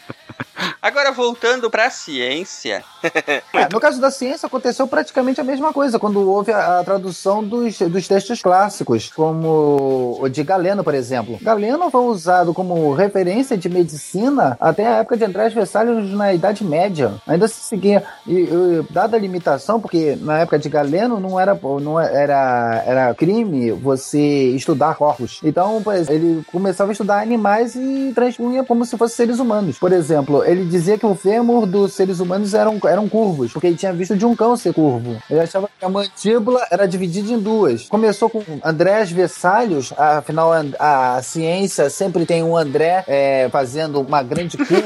Agora, 0.82 1.12
voltando 1.12 1.70
pra 1.70 1.90
ciência. 1.90 2.82
É, 3.52 3.68
no 3.70 3.80
caso 3.80 4.00
da 4.00 4.10
ciência, 4.10 4.46
aconteceu 4.46 4.86
praticamente 4.86 5.40
a 5.40 5.44
mesma 5.44 5.72
coisa 5.72 5.98
quando 5.98 6.20
houve 6.30 6.52
a, 6.52 6.78
a 6.78 6.84
tradução 6.84 7.42
dos, 7.42 7.78
dos 7.78 8.06
textos 8.06 8.40
clássicos, 8.40 9.10
como 9.14 10.18
o 10.20 10.28
de 10.28 10.42
Galeno, 10.44 10.84
por 10.84 10.94
exemplo. 10.94 11.38
Galeno 11.42 11.90
foi 11.90 12.02
usado 12.02 12.54
como 12.54 12.94
referência 12.94 13.58
de 13.58 13.68
medicina 13.68 14.56
até 14.60 14.86
a 14.86 14.96
época 14.98 15.16
de 15.16 15.24
Andrés 15.24 15.52
Vesalius 15.52 16.10
na 16.12 16.32
Idade 16.32 16.64
Média. 16.64 17.14
Ainda 17.26 17.48
se 17.48 17.60
seguia, 17.60 18.04
e, 18.26 18.32
e, 18.32 18.86
dada 18.90 19.16
a 19.16 19.20
limitação, 19.20 19.80
porque 19.80 20.16
na 20.20 20.38
época 20.38 20.58
de 20.58 20.68
Galeno 20.68 21.18
não 21.18 21.38
era, 21.38 21.58
não 21.82 21.98
era, 21.98 22.84
era 22.86 23.14
crime 23.14 23.72
você 23.72 24.50
estudar 24.50 24.94
corpos. 24.94 25.40
Então, 25.42 25.82
ele 26.08 26.42
começava 26.52 26.90
a 26.90 26.92
estudar 26.92 27.20
animais 27.20 27.74
e 27.74 28.12
transpunha 28.14 28.64
como 28.64 28.84
se 28.84 28.96
fossem 28.96 29.16
seres 29.16 29.38
humanos. 29.38 29.78
Por 29.78 29.92
exemplo, 29.92 30.44
ele 30.44 30.69
dizia 30.70 30.96
que 30.96 31.04
o 31.04 31.14
fêmur 31.14 31.66
dos 31.66 31.92
seres 31.92 32.20
humanos 32.20 32.54
eram, 32.54 32.78
eram 32.84 33.08
curvos, 33.08 33.52
porque 33.52 33.66
ele 33.66 33.76
tinha 33.76 33.92
visto 33.92 34.16
de 34.16 34.24
um 34.24 34.34
cão 34.34 34.56
ser 34.56 34.72
curvo. 34.72 35.16
Ele 35.28 35.40
achava 35.40 35.68
que 35.78 35.84
a 35.84 35.88
mandíbula 35.88 36.66
era 36.70 36.86
dividida 36.86 37.32
em 37.32 37.38
duas. 37.38 37.88
Começou 37.88 38.30
com 38.30 38.42
Andrés 38.64 39.10
Vesalius, 39.10 39.92
afinal 39.96 40.52
a, 40.52 41.16
a 41.16 41.22
ciência 41.22 41.90
sempre 41.90 42.24
tem 42.24 42.42
um 42.42 42.56
André 42.56 43.04
é, 43.06 43.48
fazendo 43.50 44.00
uma 44.00 44.22
grande 44.22 44.56
curva 44.56 44.80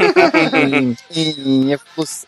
em, 0.58 0.96
em, 1.14 1.76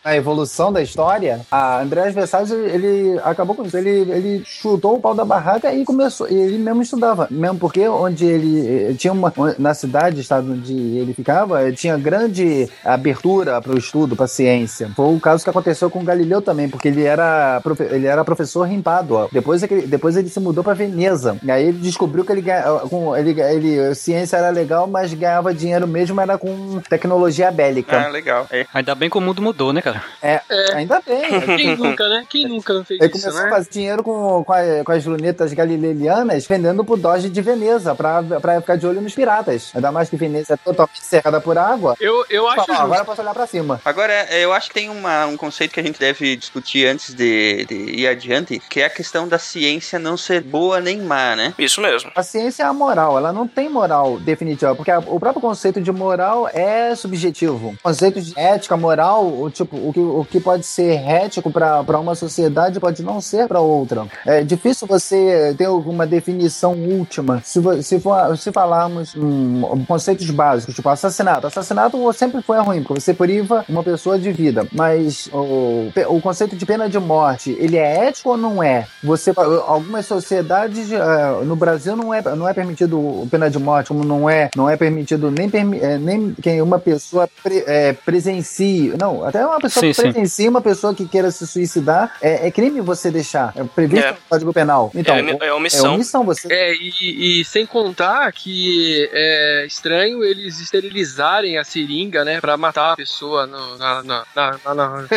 na 0.05 0.17
evolução 0.17 0.73
da 0.73 0.83
história. 0.83 1.41
A 1.51 1.81
Andrés 1.81 2.15
Vesalius, 2.15 2.51
ele 2.51 3.19
acabou 3.25 3.57
com 3.57 3.65
isso. 3.65 3.77
Ele, 3.77 4.11
ele 4.11 4.43
chutou 4.45 4.97
o 4.97 5.01
pau 5.01 5.15
da 5.15 5.25
barraca 5.25 5.73
e 5.73 5.85
começou. 5.85 6.29
Ele 6.29 6.59
mesmo 6.59 6.83
estudava. 6.83 7.27
Mesmo 7.31 7.59
porque 7.59 7.89
onde 7.89 8.27
ele 8.27 8.95
tinha 8.95 9.13
uma. 9.13 9.33
Na 9.59 9.75
cidade, 9.75 10.21
estado 10.21 10.53
onde 10.53 10.73
ele 10.73 11.15
ficava, 11.15 11.71
tinha 11.73 11.97
grande 11.97 12.69
abertura 12.85 13.46
para 13.63 13.73
o 13.73 13.79
estudo, 13.79 14.15
para 14.17 14.25
a 14.25 14.29
ciência. 14.29 14.91
Foi 14.95 15.15
o 15.15 15.21
caso 15.21 15.43
que 15.45 15.51
aconteceu 15.51 15.89
com 15.91 16.05
Galileu 16.05 16.43
também, 16.43 16.69
porque 16.69 16.89
ele 16.89 17.05
era, 17.05 17.61
profe 17.63 17.83
ele 17.85 18.07
era 18.07 18.25
professor 18.25 18.71
em 18.71 18.81
Pádua. 18.83 19.29
Depois, 19.33 19.63
é 19.63 19.69
que, 19.69 19.83
depois 19.83 20.17
ele 20.17 20.29
se 20.29 20.41
mudou 20.41 20.63
para 20.65 20.75
Veneza. 20.75 21.37
E 21.43 21.51
aí 21.51 21.67
ele 21.69 21.79
descobriu 21.79 22.25
que 22.25 22.33
ele, 22.33 22.45
com, 22.91 23.17
ele, 23.17 23.41
ele 23.41 23.95
ciência 23.95 24.37
era 24.37 24.51
legal, 24.51 24.87
mas 24.87 25.13
ganhava 25.15 25.55
dinheiro 25.55 25.87
mesmo 25.87 26.21
era 26.21 26.37
com 26.39 26.81
tecnologia 26.89 27.51
bélica. 27.51 28.01
Ah, 28.07 28.09
legal. 28.09 28.47
É. 28.51 28.67
Ainda 28.75 28.95
bem 28.95 29.09
que 29.11 29.19
o 29.19 29.21
mundo 29.21 29.41
mudou, 29.43 29.73
né, 29.73 29.81
cara? 29.83 30.03
É, 30.23 30.41
É. 30.49 30.75
ainda 30.75 31.01
bem. 31.07 31.25
Quem 31.57 31.77
nunca, 31.77 32.09
né? 32.09 32.25
Quem 32.29 32.49
nunca 32.49 32.73
não 32.75 32.85
fez 32.85 33.01
Ele 33.01 33.11
isso, 33.13 33.23
começou 33.23 33.43
né? 33.43 33.49
a 33.49 33.51
fazer 33.57 33.71
dinheiro 33.71 34.03
com, 34.03 34.45
com, 34.45 34.53
a- 34.53 34.85
com 34.85 34.93
as 34.93 35.05
lunetas 35.05 35.53
galileanas 35.53 36.47
vendendo 36.47 36.85
pro 36.85 36.97
Doge 36.97 37.29
de 37.29 37.41
Veneza 37.43 37.95
pra, 37.95 38.23
pra 38.23 38.61
ficar 38.61 38.77
de 38.77 38.87
olho 38.87 39.01
nos 39.01 39.15
piratas. 39.15 39.71
Ainda 39.75 39.93
mais 39.93 40.09
que 40.09 40.17
Veneza 40.17 40.55
é 40.55 40.57
totalmente 40.57 41.03
cercada 41.05 41.41
por 41.41 41.57
água. 41.59 41.97
Eu, 42.01 42.25
eu 42.31 42.47
acho 42.49 42.67
Fala, 42.67 42.79
ó, 42.79 42.83
agora 42.83 42.87
eu 42.87 42.95
justo. 42.99 43.07
posso 43.07 43.23
olhar 43.23 43.35
pra 43.37 43.47
cima. 43.47 43.81
Agora, 43.85 44.13
é, 44.13 44.45
eu 44.45 44.53
acho 44.53 44.69
que 44.69 44.75
tem 44.75 44.89
uma, 44.89 45.27
um 45.27 45.37
conceito 45.37 45.73
que 45.73 45.81
a 45.81 45.83
gente 45.83 45.99
deve 46.01 46.37
discutir 46.37 46.87
antes 46.87 47.15
de, 47.15 47.65
de 47.67 47.75
ir 47.75 48.07
adiante, 48.09 48.61
que 48.71 48.81
é 48.81 48.87
a 48.87 48.91
questão 48.91 49.29
da 49.29 49.39
ciência 49.39 49.99
não 49.99 50.17
ser 50.17 50.41
boa 50.43 50.81
nem 50.81 50.99
má, 51.03 51.37
né? 51.37 51.55
Isso 51.59 51.81
mesmo. 51.81 52.11
A 52.15 52.23
ciência 52.23 52.63
é 52.63 52.67
a 52.67 52.73
moral, 52.73 53.17
ela 53.19 53.33
não 53.33 53.47
tem 53.47 53.69
moral 53.69 54.19
definitiva, 54.19 54.75
porque 54.75 54.91
a- 54.91 54.99
o 55.01 55.21
próprio 55.21 55.41
conceito 55.41 55.81
de 55.81 55.93
moral 55.93 56.49
é 56.53 56.95
subjetivo. 56.95 57.69
O 57.69 57.83
conceito 57.83 58.21
de 58.21 58.39
ética, 58.39 58.77
moral, 58.77 59.27
o, 59.27 59.51
tipo, 59.51 59.77
o 59.77 59.93
que, 59.93 60.01
o 60.01 60.25
que 60.31 60.41
pode 60.41 60.65
ser 60.67 60.95
ético 61.07 61.51
para 61.51 61.99
uma 62.01 62.15
sociedade 62.15 62.81
pode 62.81 63.03
não 63.03 63.21
ser 63.21 63.47
para 63.49 63.61
outra. 63.61 64.07
É 64.25 64.43
difícil 64.43 64.87
você 64.87 65.55
ter 65.59 65.65
alguma 65.67 66.07
definição 66.07 66.73
última. 66.75 67.41
Se, 67.45 67.61
se, 67.83 68.01
for, 68.01 68.37
se 68.37 68.51
falarmos 68.53 69.15
hum, 69.15 69.85
conceitos 69.87 70.29
básicos, 70.31 70.75
tipo 70.75 70.89
assassinato. 70.89 71.47
Assassinato 71.47 72.13
sempre 72.13 72.41
foi 72.43 72.59
ruim, 72.59 72.83
porque 72.83 73.01
você 73.01 73.13
priva 73.27 73.65
uma 73.69 73.83
pessoa 73.83 74.17
de 74.19 74.31
vida. 74.31 74.67
Mas 74.73 75.29
o, 75.33 75.91
o 76.09 76.21
conceito 76.21 76.55
de 76.55 76.65
pena 76.65 76.89
de 76.89 76.99
morte, 76.99 77.57
ele 77.59 77.77
é 77.77 78.07
ético 78.07 78.31
ou 78.31 78.37
não 78.37 78.63
é? 78.63 78.87
Você, 79.03 79.33
algumas 79.67 80.07
sociedades 80.07 80.93
eh, 80.93 80.99
no 81.45 81.57
Brasil 81.57 81.97
não 81.97 82.15
é, 82.15 82.23
não 82.37 82.49
é 82.49 82.55
permitido 82.55 83.27
pena 83.29 83.51
de 83.51 83.59
morte, 83.59 83.89
como 83.89 84.05
não 84.05 84.31
é, 84.31 84.49
não 84.55 84.71
é 84.71 84.77
permitido 84.77 85.29
nem, 85.31 85.51
permi- 85.51 85.81
eh, 85.81 85.99
nem 85.99 86.33
que 86.35 86.61
uma 86.63 86.79
pessoa 86.79 87.29
pre, 87.43 87.65
eh, 87.67 87.95
presencie. 88.05 88.93
Não, 89.01 89.25
até 89.25 89.45
uma 89.45 89.59
pessoa 89.61 89.81
Sim, 89.81 89.89
que 89.89 89.95
sim. 89.95 90.03
presencie 90.03 90.49
uma 90.49 90.61
pessoa 90.61 90.95
que 90.95 91.07
queira 91.09 91.31
se 91.33 91.45
suicidar, 91.49 92.15
é, 92.23 92.47
é 92.47 92.51
crime 92.53 92.81
você 92.81 93.11
deixar. 93.11 93.53
É 93.57 93.65
previsto 93.65 94.07
É. 94.07 94.11
no 94.13 94.19
Código 94.31 94.53
Penal. 94.53 94.91
Então, 94.95 95.17
é, 95.17 95.21
é 95.21 95.47
é 95.49 95.53
omissão. 95.53 95.95
omissão 95.95 96.25
você. 96.25 96.47
É, 96.53 96.73
e, 96.75 97.41
e 97.41 97.45
sem 97.45 97.67
contar 97.67 98.31
que 98.33 99.09
é 99.13 99.65
estranho 99.67 100.23
eles 100.23 100.61
esterilizarem 100.61 101.59
a 101.59 101.65
seringa, 101.65 102.25
né, 102.25 102.41
pra 102.41 102.57
matar 102.57 102.93
a 102.93 102.97
pessoa 102.97 103.16
no, 103.47 103.77
na, 103.79 104.03
na, 104.03 104.25
na, 104.35 104.59
na- 104.65 104.75
na- 104.75 105.09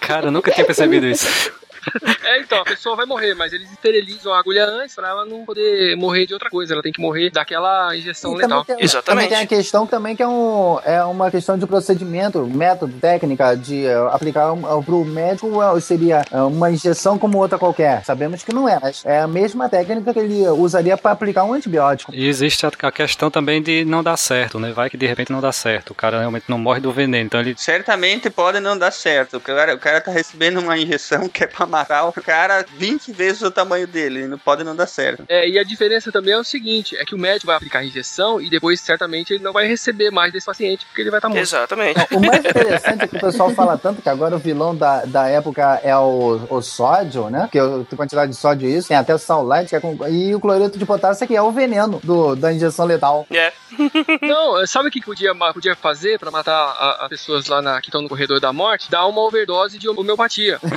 Cara, 0.00 0.26
eu 0.26 0.32
nunca 0.32 0.50
tinha 0.50 0.64
percebido 0.66 1.06
isso. 1.06 1.50
É, 2.24 2.40
então, 2.40 2.58
a 2.58 2.64
pessoa 2.64 2.96
vai 2.96 3.04
morrer, 3.04 3.34
mas 3.34 3.52
eles 3.52 3.70
esterilizam 3.70 4.32
a 4.32 4.38
agulha 4.38 4.64
antes 4.64 4.94
pra 4.94 5.08
ela 5.08 5.26
não 5.26 5.44
poder 5.44 5.94
morrer 5.96 6.26
de 6.26 6.32
outra 6.32 6.48
coisa. 6.48 6.72
Ela 6.72 6.82
tem 6.82 6.92
que 6.92 7.00
morrer 7.00 7.30
daquela 7.30 7.94
injeção 7.94 8.32
E 8.32 8.40
também 8.40 8.48
letal. 8.48 8.64
tem, 8.64 8.76
Exatamente. 8.84 9.04
Também 9.04 9.28
tem 9.28 9.44
a 9.44 9.46
questão 9.46 9.86
também 9.86 10.16
que 10.16 10.22
é, 10.22 10.26
um, 10.28 10.78
é 10.84 11.04
uma 11.04 11.30
questão 11.30 11.58
de 11.58 11.66
procedimento, 11.66 12.46
método, 12.46 12.94
técnica 12.98 13.54
de 13.54 13.84
eh, 13.84 13.94
aplicar 14.10 14.52
um, 14.52 14.82
pro 14.82 15.04
médico 15.04 15.62
eh, 15.62 15.80
seria 15.80 16.24
uma 16.32 16.70
injeção 16.70 17.18
como 17.18 17.38
outra 17.38 17.58
qualquer. 17.58 18.02
Sabemos 18.04 18.42
que 18.42 18.52
não 18.54 18.68
é, 18.68 18.78
mas 18.80 19.04
é 19.04 19.20
a 19.20 19.26
mesma 19.28 19.68
técnica 19.68 20.12
que 20.12 20.18
ele 20.18 20.48
usaria 20.48 20.96
para 20.96 21.12
aplicar 21.12 21.44
um 21.44 21.52
antibiótico. 21.52 22.14
E 22.14 22.26
existe 22.26 22.64
a, 22.64 22.70
a 22.82 22.92
questão 22.92 23.30
também 23.30 23.62
de 23.62 23.84
não 23.84 24.02
dar 24.02 24.16
certo, 24.16 24.58
né? 24.58 24.72
Vai 24.72 24.88
que 24.88 24.96
de 24.96 25.06
repente 25.06 25.30
não 25.30 25.40
dá 25.40 25.52
certo. 25.52 25.90
O 25.90 25.94
cara 25.94 26.18
realmente 26.20 26.46
não 26.48 26.58
morre 26.58 26.80
do 26.80 26.90
veneno. 26.90 27.26
Então 27.26 27.40
ele. 27.40 27.54
Certamente 27.56 28.30
pode 28.30 28.60
não 28.60 28.76
dar 28.78 28.90
certo. 28.90 29.36
O 29.36 29.40
cara, 29.40 29.74
o 29.74 29.78
cara 29.78 30.00
tá 30.00 30.10
recebendo 30.10 30.60
uma 30.60 30.76
injeção 30.78 31.28
que 31.28 31.44
é 31.44 31.46
pra 31.46 31.66
matar 31.74 32.04
o 32.04 32.12
cara 32.12 32.64
20 32.76 33.12
vezes 33.12 33.42
o 33.42 33.50
tamanho 33.50 33.86
dele. 33.86 34.26
Não 34.26 34.38
pode 34.38 34.62
não 34.62 34.76
dar 34.76 34.86
certo. 34.86 35.24
É, 35.28 35.48
e 35.48 35.58
a 35.58 35.64
diferença 35.64 36.12
também 36.12 36.34
é 36.34 36.38
o 36.38 36.44
seguinte: 36.44 36.96
é 36.96 37.04
que 37.04 37.14
o 37.14 37.18
médico 37.18 37.46
vai 37.46 37.56
aplicar 37.56 37.80
a 37.80 37.84
injeção 37.84 38.40
e 38.40 38.48
depois, 38.48 38.80
certamente, 38.80 39.32
ele 39.32 39.42
não 39.42 39.52
vai 39.52 39.66
receber 39.66 40.10
mais 40.10 40.32
desse 40.32 40.46
paciente 40.46 40.86
porque 40.86 41.02
ele 41.02 41.10
vai 41.10 41.18
estar 41.18 41.28
morto. 41.28 41.40
Exatamente. 41.40 42.14
O 42.14 42.20
mais 42.20 42.44
interessante 42.44 43.04
é 43.04 43.06
que 43.08 43.16
o 43.16 43.20
pessoal 43.20 43.50
fala 43.50 43.76
tanto 43.76 44.00
que 44.00 44.08
agora 44.08 44.36
o 44.36 44.38
vilão 44.38 44.74
da, 44.74 45.04
da 45.04 45.28
época 45.28 45.80
é 45.82 45.96
o, 45.96 46.46
o 46.48 46.62
sódio, 46.62 47.28
né? 47.30 47.48
Que 47.50 47.58
a 47.58 47.84
quantidade 47.96 48.30
de 48.30 48.38
sódio 48.38 48.68
é 48.68 48.72
isso. 48.72 48.88
Tem 48.88 48.96
até 48.96 49.14
o 49.14 49.18
saulite, 49.18 49.70
que 49.70 49.76
é 49.76 49.80
com, 49.80 49.96
e 50.08 50.34
o 50.34 50.40
cloreto 50.40 50.78
de 50.78 50.86
potássio 50.86 51.26
que 51.26 51.36
é 51.36 51.42
o 51.42 51.50
veneno 51.50 52.00
do, 52.02 52.36
da 52.36 52.52
injeção 52.52 52.86
letal. 52.86 53.26
É. 53.30 53.52
Não, 54.22 54.66
sabe 54.66 54.88
o 54.88 54.92
que 54.92 55.00
podia, 55.00 55.34
podia 55.52 55.74
fazer 55.74 56.18
pra 56.18 56.30
matar 56.30 56.98
as 57.00 57.08
pessoas 57.08 57.46
lá 57.46 57.60
na, 57.60 57.80
que 57.80 57.88
estão 57.88 58.02
no 58.02 58.08
corredor 58.08 58.40
da 58.40 58.52
morte? 58.52 58.90
Dar 58.90 59.06
uma 59.06 59.22
overdose 59.22 59.78
de 59.78 59.88
homeopatia. 59.88 60.60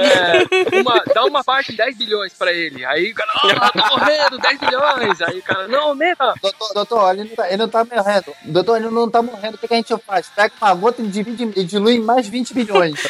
É, 0.00 0.80
uma, 0.80 1.04
dá 1.14 1.24
uma 1.24 1.44
parte 1.44 1.72
de 1.72 1.76
10 1.76 1.96
bilhões 1.96 2.32
pra 2.32 2.52
ele. 2.52 2.84
Aí 2.84 3.10
o 3.10 3.14
cara, 3.14 3.30
ah, 3.34 3.70
tô 3.70 3.98
morrendo, 3.98 4.38
10 4.38 4.58
bilhões. 4.60 5.20
Aí 5.20 5.38
o 5.38 5.42
cara, 5.42 5.68
não, 5.68 5.88
aumenta. 5.88 6.34
Doutor, 6.40 6.74
doutor, 6.74 7.14
ele 7.14 7.24
não, 7.24 7.36
tá, 7.36 7.48
ele 7.48 7.56
não 7.56 7.68
tá 7.68 7.84
morrendo. 7.84 8.34
Doutor, 8.44 8.76
ele 8.76 8.90
não 8.90 9.10
tá 9.10 9.22
morrendo. 9.22 9.54
O 9.54 9.58
que, 9.58 9.68
que 9.68 9.74
a 9.74 9.76
gente 9.76 9.94
faz? 9.98 10.28
Pega 10.34 10.54
uma 10.60 10.74
gota 10.74 11.02
e 11.02 11.06
divide 11.06 11.50
e 11.56 11.64
dilui 11.64 11.98
mais 11.98 12.28
20 12.28 12.54
bilhões. 12.54 13.00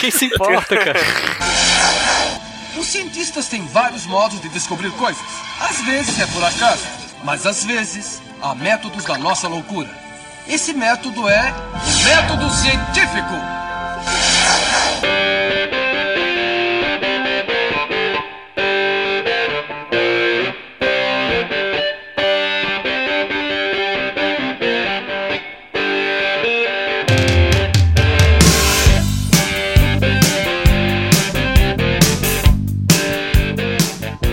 Quem 0.00 0.10
se 0.10 0.26
importa, 0.26 0.76
cara? 0.76 1.00
Os 2.76 2.86
cientistas 2.86 3.48
têm 3.48 3.66
vários 3.68 4.06
modos 4.06 4.40
de 4.40 4.48
descobrir 4.48 4.90
coisas. 4.92 5.22
Às 5.60 5.80
vezes 5.82 6.20
é 6.20 6.26
por 6.26 6.44
acaso, 6.44 6.86
mas 7.24 7.46
às 7.46 7.64
vezes 7.64 8.20
há 8.42 8.54
métodos 8.54 9.04
da 9.04 9.18
nossa 9.18 9.48
loucura. 9.48 9.88
Esse 10.48 10.72
método 10.72 11.28
é 11.28 11.52
o 11.52 12.04
método 12.04 12.50
científico. 12.50 13.34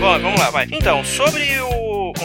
Vamos 0.00 0.40
lá, 0.40 0.50
vai. 0.50 0.66
Então, 0.72 1.04
sobre 1.04 1.60
o 1.60 1.67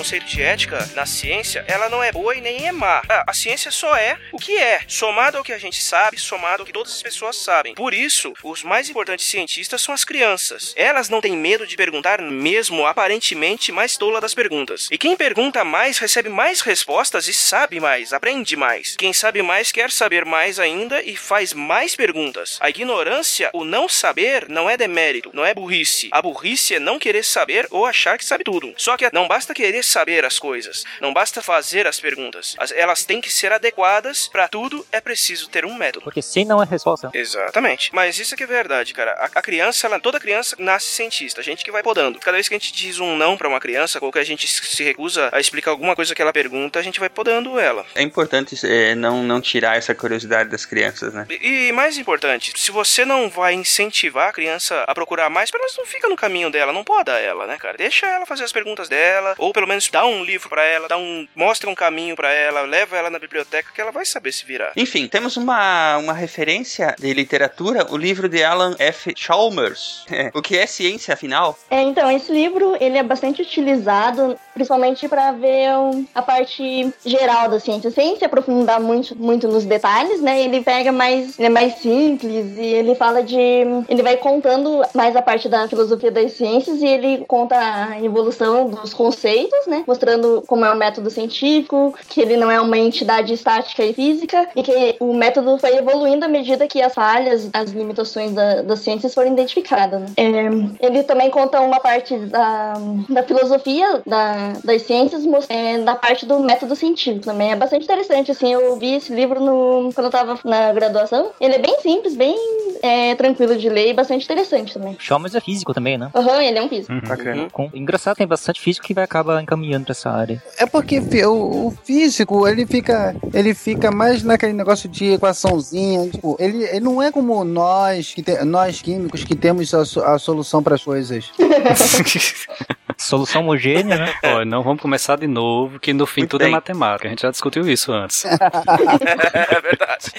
conceito 0.03 0.25
de 0.25 0.41
ética 0.41 0.85
na 0.95 1.05
ciência, 1.05 1.63
ela 1.65 1.87
não 1.87 2.03
é 2.03 2.11
boa 2.11 2.35
e 2.35 2.41
nem 2.41 2.67
é 2.67 2.73
má. 2.73 3.01
Ah, 3.07 3.23
a 3.25 3.33
ciência 3.33 3.71
só 3.71 3.95
é 3.95 4.17
o 4.33 4.37
que 4.37 4.57
é, 4.57 4.81
somado 4.85 5.37
ao 5.37 5.45
que 5.45 5.53
a 5.53 5.57
gente 5.57 5.81
sabe, 5.81 6.19
somado 6.19 6.61
ao 6.61 6.65
que 6.65 6.73
todas 6.73 6.91
as 6.91 7.01
pessoas 7.01 7.37
sabem. 7.37 7.73
Por 7.73 7.93
isso, 7.93 8.33
os 8.43 8.63
mais 8.63 8.89
importantes 8.89 9.25
cientistas 9.25 9.81
são 9.81 9.93
as 9.93 10.03
crianças. 10.03 10.73
Elas 10.75 11.07
não 11.07 11.21
têm 11.21 11.37
medo 11.37 11.65
de 11.65 11.77
perguntar 11.77 12.21
mesmo 12.21 12.85
aparentemente 12.85 13.71
mais 13.71 13.95
tola 13.95 14.19
das 14.19 14.33
perguntas. 14.33 14.89
E 14.91 14.97
quem 14.97 15.15
pergunta 15.15 15.63
mais 15.63 15.99
recebe 15.99 16.27
mais 16.27 16.59
respostas 16.59 17.29
e 17.29 17.33
sabe 17.33 17.79
mais, 17.79 18.11
aprende 18.11 18.57
mais. 18.57 18.97
Quem 18.97 19.13
sabe 19.13 19.41
mais 19.41 19.71
quer 19.71 19.89
saber 19.89 20.25
mais 20.25 20.59
ainda 20.59 21.01
e 21.01 21.15
faz 21.15 21.53
mais 21.53 21.95
perguntas. 21.95 22.57
A 22.59 22.69
ignorância, 22.69 23.49
o 23.53 23.63
não 23.63 23.87
saber, 23.87 24.49
não 24.49 24.69
é 24.69 24.75
demérito, 24.75 25.31
não 25.33 25.45
é 25.45 25.53
burrice. 25.53 26.09
A 26.11 26.21
burrice 26.21 26.75
é 26.75 26.79
não 26.79 26.99
querer 26.99 27.23
saber 27.23 27.67
ou 27.71 27.85
achar 27.85 28.17
que 28.17 28.25
sabe 28.25 28.43
tudo. 28.43 28.73
Só 28.75 28.97
que 28.97 29.09
não 29.13 29.29
basta 29.29 29.53
querer 29.53 29.81
saber 29.93 30.25
as 30.25 30.37
coisas, 30.39 30.83
não 30.99 31.13
basta 31.13 31.41
fazer 31.41 31.87
as 31.87 31.99
perguntas. 31.99 32.55
As- 32.57 32.71
elas 32.71 33.05
têm 33.05 33.21
que 33.21 33.31
ser 33.31 33.51
adequadas. 33.51 34.27
Para 34.27 34.47
tudo 34.47 34.85
é 34.91 34.99
preciso 34.99 35.47
ter 35.49 35.65
um 35.65 35.75
método. 35.75 36.03
Porque 36.03 36.21
sim 36.21 36.45
não 36.45 36.61
é 36.61 36.65
resposta. 36.65 37.09
Exatamente. 37.13 37.89
Mas 37.93 38.17
isso 38.19 38.33
é 38.33 38.37
que 38.37 38.43
é 38.43 38.47
verdade, 38.47 38.93
cara. 38.93 39.11
A, 39.13 39.25
a 39.39 39.41
criança, 39.41 39.87
ela, 39.87 39.99
toda 39.99 40.19
criança 40.19 40.55
nasce 40.59 40.87
cientista. 40.87 41.41
A 41.41 41.43
gente 41.43 41.63
que 41.63 41.71
vai 41.71 41.83
podando. 41.83 42.19
Cada 42.19 42.35
vez 42.37 42.47
que 42.47 42.55
a 42.55 42.57
gente 42.57 42.73
diz 42.73 42.99
um 42.99 43.15
não 43.15 43.37
pra 43.37 43.47
uma 43.47 43.59
criança, 43.59 43.99
ou 44.01 44.11
que 44.11 44.19
a 44.19 44.23
gente 44.23 44.47
se 44.47 44.63
se 44.73 44.83
recusa 44.83 45.29
a 45.31 45.39
explicar 45.39 45.71
alguma 45.71 45.95
coisa 45.95 46.15
que 46.15 46.21
ela 46.21 46.33
pergunta, 46.33 46.79
a 46.79 46.81
gente 46.81 46.99
vai 46.99 47.09
podando 47.09 47.59
ela. 47.59 47.85
É 47.95 48.01
importante 48.01 48.55
é, 48.65 48.95
não, 48.95 49.21
não 49.23 49.39
tirar 49.41 49.77
essa 49.77 49.93
curiosidade 49.93 50.49
das 50.49 50.65
crianças, 50.65 51.13
né? 51.13 51.25
E, 51.29 51.67
e 51.67 51.71
mais 51.71 51.97
importante, 51.97 52.53
se 52.55 52.71
você 52.71 53.05
não 53.05 53.29
vai 53.29 53.53
incentivar 53.53 54.29
a 54.29 54.33
criança 54.33 54.83
a 54.87 54.93
procurar 54.95 55.29
mais, 55.29 55.51
pelo 55.51 55.61
menos 55.63 55.77
não 55.77 55.85
fica 55.85 56.07
no 56.09 56.15
caminho 56.15 56.49
dela, 56.49 56.73
não 56.73 56.83
poda 56.83 57.19
ela, 57.19 57.45
né, 57.45 57.57
cara? 57.57 57.77
Deixa 57.77 58.05
ela 58.07 58.25
fazer 58.25 58.43
as 58.43 58.51
perguntas 58.51 58.87
dela, 58.89 59.35
ou 59.37 59.53
pelo 59.53 59.67
menos 59.67 59.82
dá 59.91 60.05
um 60.05 60.23
livro 60.23 60.49
pra 60.49 60.63
ela, 60.63 60.87
dá 60.87 60.97
um, 60.97 61.27
mostra 61.35 61.69
um 61.69 61.75
caminho 61.75 62.15
pra 62.15 62.31
ela, 62.31 62.61
leva 62.61 62.97
ela 62.97 63.09
na 63.09 63.19
biblioteca 63.19 63.71
que 63.73 63.81
ela 63.81 63.91
vai 63.91 64.05
saber 64.05 64.31
se 64.31 64.45
virar. 64.45 64.71
Enfim, 64.75 65.07
temos 65.07 65.37
uma, 65.37 65.97
uma 65.97 66.13
referência 66.13 66.95
de 66.99 67.13
literatura, 67.13 67.87
o 67.91 67.97
livro 67.97 68.27
de 68.29 68.43
Alan 68.43 68.75
F. 68.79 69.13
Chalmers. 69.15 70.05
o 70.33 70.41
que 70.41 70.57
é 70.57 70.65
ciência, 70.65 71.13
afinal? 71.13 71.57
É, 71.69 71.81
então, 71.81 72.09
esse 72.11 72.31
livro, 72.31 72.77
ele 72.79 72.97
é 72.97 73.03
bastante 73.03 73.41
utilizado, 73.41 74.37
principalmente 74.53 75.07
para 75.07 75.31
ver 75.31 75.69
a 76.13 76.21
parte 76.21 76.93
geral 77.05 77.49
da 77.49 77.59
ciência, 77.59 77.91
sem 77.91 78.17
se 78.17 78.25
aprofundar 78.25 78.79
muito, 78.79 79.15
muito 79.15 79.47
nos 79.47 79.65
detalhes, 79.65 80.21
né? 80.21 80.41
Ele 80.41 80.61
pega 80.61 80.91
mais, 80.91 81.37
ele 81.37 81.47
é 81.47 81.49
mais 81.49 81.75
simples 81.75 82.57
e 82.57 82.65
ele 82.65 82.95
fala 82.95 83.23
de, 83.23 83.37
ele 83.37 84.03
vai 84.03 84.17
contando 84.17 84.81
mais 84.93 85.15
a 85.15 85.21
parte 85.21 85.49
da 85.49 85.67
filosofia 85.67 86.11
das 86.11 86.33
ciências 86.33 86.81
e 86.81 86.87
ele 86.87 87.25
conta 87.27 87.55
a 87.57 88.01
evolução 88.01 88.69
dos 88.69 88.93
conceitos, 88.93 89.67
né? 89.67 89.83
Mostrando 89.87 90.43
como 90.47 90.65
é 90.65 90.71
o 90.71 90.77
método 90.77 91.09
científico, 91.09 91.93
que 92.07 92.21
ele 92.21 92.37
não 92.37 92.51
é 92.51 92.59
uma 92.59 92.77
entidade 92.77 93.33
estática 93.33 93.83
e 93.83 93.93
física 93.93 94.47
e 94.55 94.63
que 94.63 94.95
o 94.99 95.13
método 95.13 95.57
foi 95.57 95.77
evoluindo 95.77 96.25
à 96.25 96.27
medida 96.27 96.67
que 96.67 96.81
as 96.81 96.93
falhas, 96.93 97.49
as 97.53 97.71
limitações 97.71 98.31
da, 98.33 98.61
das 98.61 98.79
ciências 98.79 99.13
foram 99.13 99.31
identificadas. 99.31 100.01
Né? 100.01 100.07
É, 100.17 100.85
ele 100.85 101.03
também 101.03 101.29
conta 101.29 101.61
uma 101.61 101.79
parte 101.79 102.15
da, 102.17 102.73
da 103.09 103.23
filosofia 103.23 104.01
da, 104.05 104.42
das 104.63 104.81
ciências, 104.83 105.23
é, 105.49 105.77
da 105.79 105.95
parte 105.95 106.25
do 106.25 106.39
método 106.39 106.75
científico 106.75 107.25
também. 107.25 107.51
É 107.51 107.55
bastante 107.55 107.83
interessante, 107.83 108.31
assim, 108.31 108.53
eu 108.53 108.75
vi 108.77 108.95
esse 108.95 109.13
livro 109.13 109.39
no, 109.39 109.91
quando 109.93 110.05
eu 110.05 110.11
tava 110.11 110.39
na 110.45 110.71
graduação. 110.73 111.31
Ele 111.39 111.55
é 111.55 111.59
bem 111.59 111.79
simples, 111.81 112.15
bem 112.15 112.35
é 112.81 113.15
tranquilo 113.15 113.55
de 113.55 113.69
ler 113.69 113.89
e 113.89 113.93
bastante 113.93 114.25
interessante 114.25 114.73
também. 114.73 114.95
Chalmers 114.99 115.35
é 115.35 115.39
físico 115.39 115.73
também, 115.73 115.97
né? 115.97 116.09
Aham, 116.13 116.41
ele 116.43 116.59
é 116.59 116.61
um 116.63 116.67
físico. 116.69 116.93
Bacana. 117.07 117.47
Com- 117.51 117.69
engraçado, 117.73 118.17
tem 118.17 118.27
bastante 118.27 118.59
físico 118.59 118.85
que 118.85 118.93
vai 118.93 119.03
acabar 119.03 119.41
encaminhando 119.41 119.85
pra 119.85 119.91
essa 119.93 120.09
área. 120.09 120.41
É 120.57 120.65
porque 120.65 120.99
o, 121.25 121.67
o 121.67 121.71
físico, 121.83 122.47
ele 122.47 122.65
fica, 122.65 123.15
ele 123.33 123.53
fica 123.53 123.89
mais 123.91 124.23
naquele 124.23 124.53
negócio 124.53 124.89
de 124.89 125.13
equaçãozinha. 125.13 126.09
Tipo, 126.09 126.35
ele, 126.39 126.63
ele 126.65 126.79
não 126.81 127.01
é 127.01 127.11
como 127.11 127.43
nós, 127.43 128.13
que 128.13 128.21
te- 128.21 128.43
nós 128.43 128.81
químicos, 128.81 129.23
que 129.23 129.35
temos 129.35 129.73
a, 129.73 129.81
a 130.13 130.19
solução 130.19 130.61
para 130.61 130.75
as 130.75 130.83
coisas. 130.83 131.31
Solução 132.97 133.41
homogênea, 133.41 133.97
né? 133.97 134.13
Ó, 134.23 134.45
não 134.45 134.63
vamos 134.63 134.81
começar 134.81 135.17
de 135.17 135.27
novo, 135.27 135.79
que 135.79 135.93
no 135.93 136.05
fim 136.05 136.21
Muito 136.21 136.31
tudo 136.31 136.41
bem. 136.41 136.49
é 136.49 136.51
matemática. 136.51 137.07
A 137.07 137.09
gente 137.09 137.21
já 137.21 137.31
discutiu 137.31 137.67
isso 137.67 137.91
antes. 137.91 138.23
é 138.25 139.61
verdade. 139.61 140.11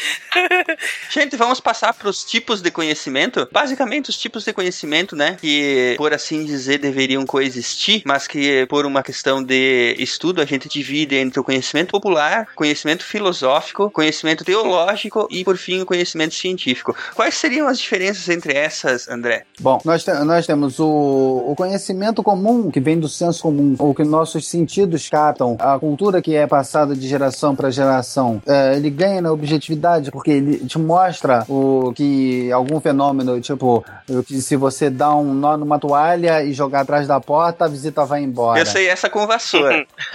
Gente, 1.10 1.36
vamos 1.36 1.60
passar 1.60 1.92
para 1.94 2.08
os 2.08 2.24
tipos 2.24 2.60
de 2.60 2.70
conhecimento. 2.70 3.48
Basicamente, 3.52 4.10
os 4.10 4.16
tipos 4.16 4.44
de 4.44 4.52
conhecimento, 4.52 5.14
né? 5.16 5.36
Que, 5.40 5.94
por 5.96 6.12
assim 6.12 6.44
dizer, 6.44 6.78
deveriam 6.78 7.24
coexistir, 7.26 8.02
mas 8.04 8.26
que, 8.26 8.66
por 8.66 8.86
uma 8.86 9.02
questão 9.02 9.42
de 9.42 9.94
estudo, 9.98 10.40
a 10.40 10.44
gente 10.44 10.68
divide 10.68 11.16
entre 11.16 11.38
o 11.40 11.44
conhecimento 11.44 11.90
popular, 11.92 12.46
conhecimento 12.54 13.04
filosófico, 13.04 13.90
conhecimento 13.90 14.44
teológico 14.44 15.26
e, 15.30 15.44
por 15.44 15.56
fim, 15.56 15.80
o 15.82 15.86
conhecimento 15.86 16.34
científico. 16.34 16.94
Quais 17.14 17.34
seriam 17.34 17.66
as 17.68 17.78
diferenças 17.78 18.28
entre 18.28 18.52
essas, 18.54 19.08
André? 19.08 19.44
Bom, 19.60 19.80
nós, 19.84 20.04
te- 20.04 20.12
nós 20.24 20.46
temos 20.46 20.78
o, 20.78 21.44
o 21.48 21.54
conhecimento 21.56 22.22
comum, 22.22 22.63
que 22.70 22.80
vem 22.80 22.98
do 22.98 23.08
senso 23.08 23.42
comum, 23.42 23.74
ou 23.78 23.94
que 23.94 24.04
nossos 24.04 24.46
sentidos 24.46 25.08
captam, 25.08 25.56
a 25.58 25.78
cultura 25.78 26.20
que 26.22 26.34
é 26.34 26.46
passada 26.46 26.94
de 26.94 27.06
geração 27.06 27.54
para 27.54 27.70
geração. 27.70 28.40
É, 28.46 28.76
ele 28.76 28.90
ganha 28.90 29.20
na 29.20 29.32
objetividade, 29.32 30.10
porque 30.10 30.30
ele 30.30 30.58
te 30.66 30.78
mostra 30.78 31.44
o 31.48 31.92
que 31.94 32.50
algum 32.52 32.80
fenômeno, 32.80 33.40
tipo, 33.40 33.84
que 34.26 34.40
se 34.40 34.56
você 34.56 34.90
dá 34.90 35.14
um 35.14 35.32
nó 35.34 35.56
numa 35.56 35.78
toalha 35.78 36.42
e 36.42 36.52
jogar 36.52 36.80
atrás 36.80 37.06
da 37.08 37.20
porta, 37.20 37.64
a 37.64 37.68
visita 37.68 38.04
vai 38.04 38.22
embora. 38.22 38.58
Eu 38.60 38.66
sei 38.66 38.88
essa 38.88 39.08
com 39.10 39.26
vassoura. 39.26 39.86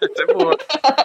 Essa 0.00 0.22
é 0.22 0.26
boa. 0.32 0.56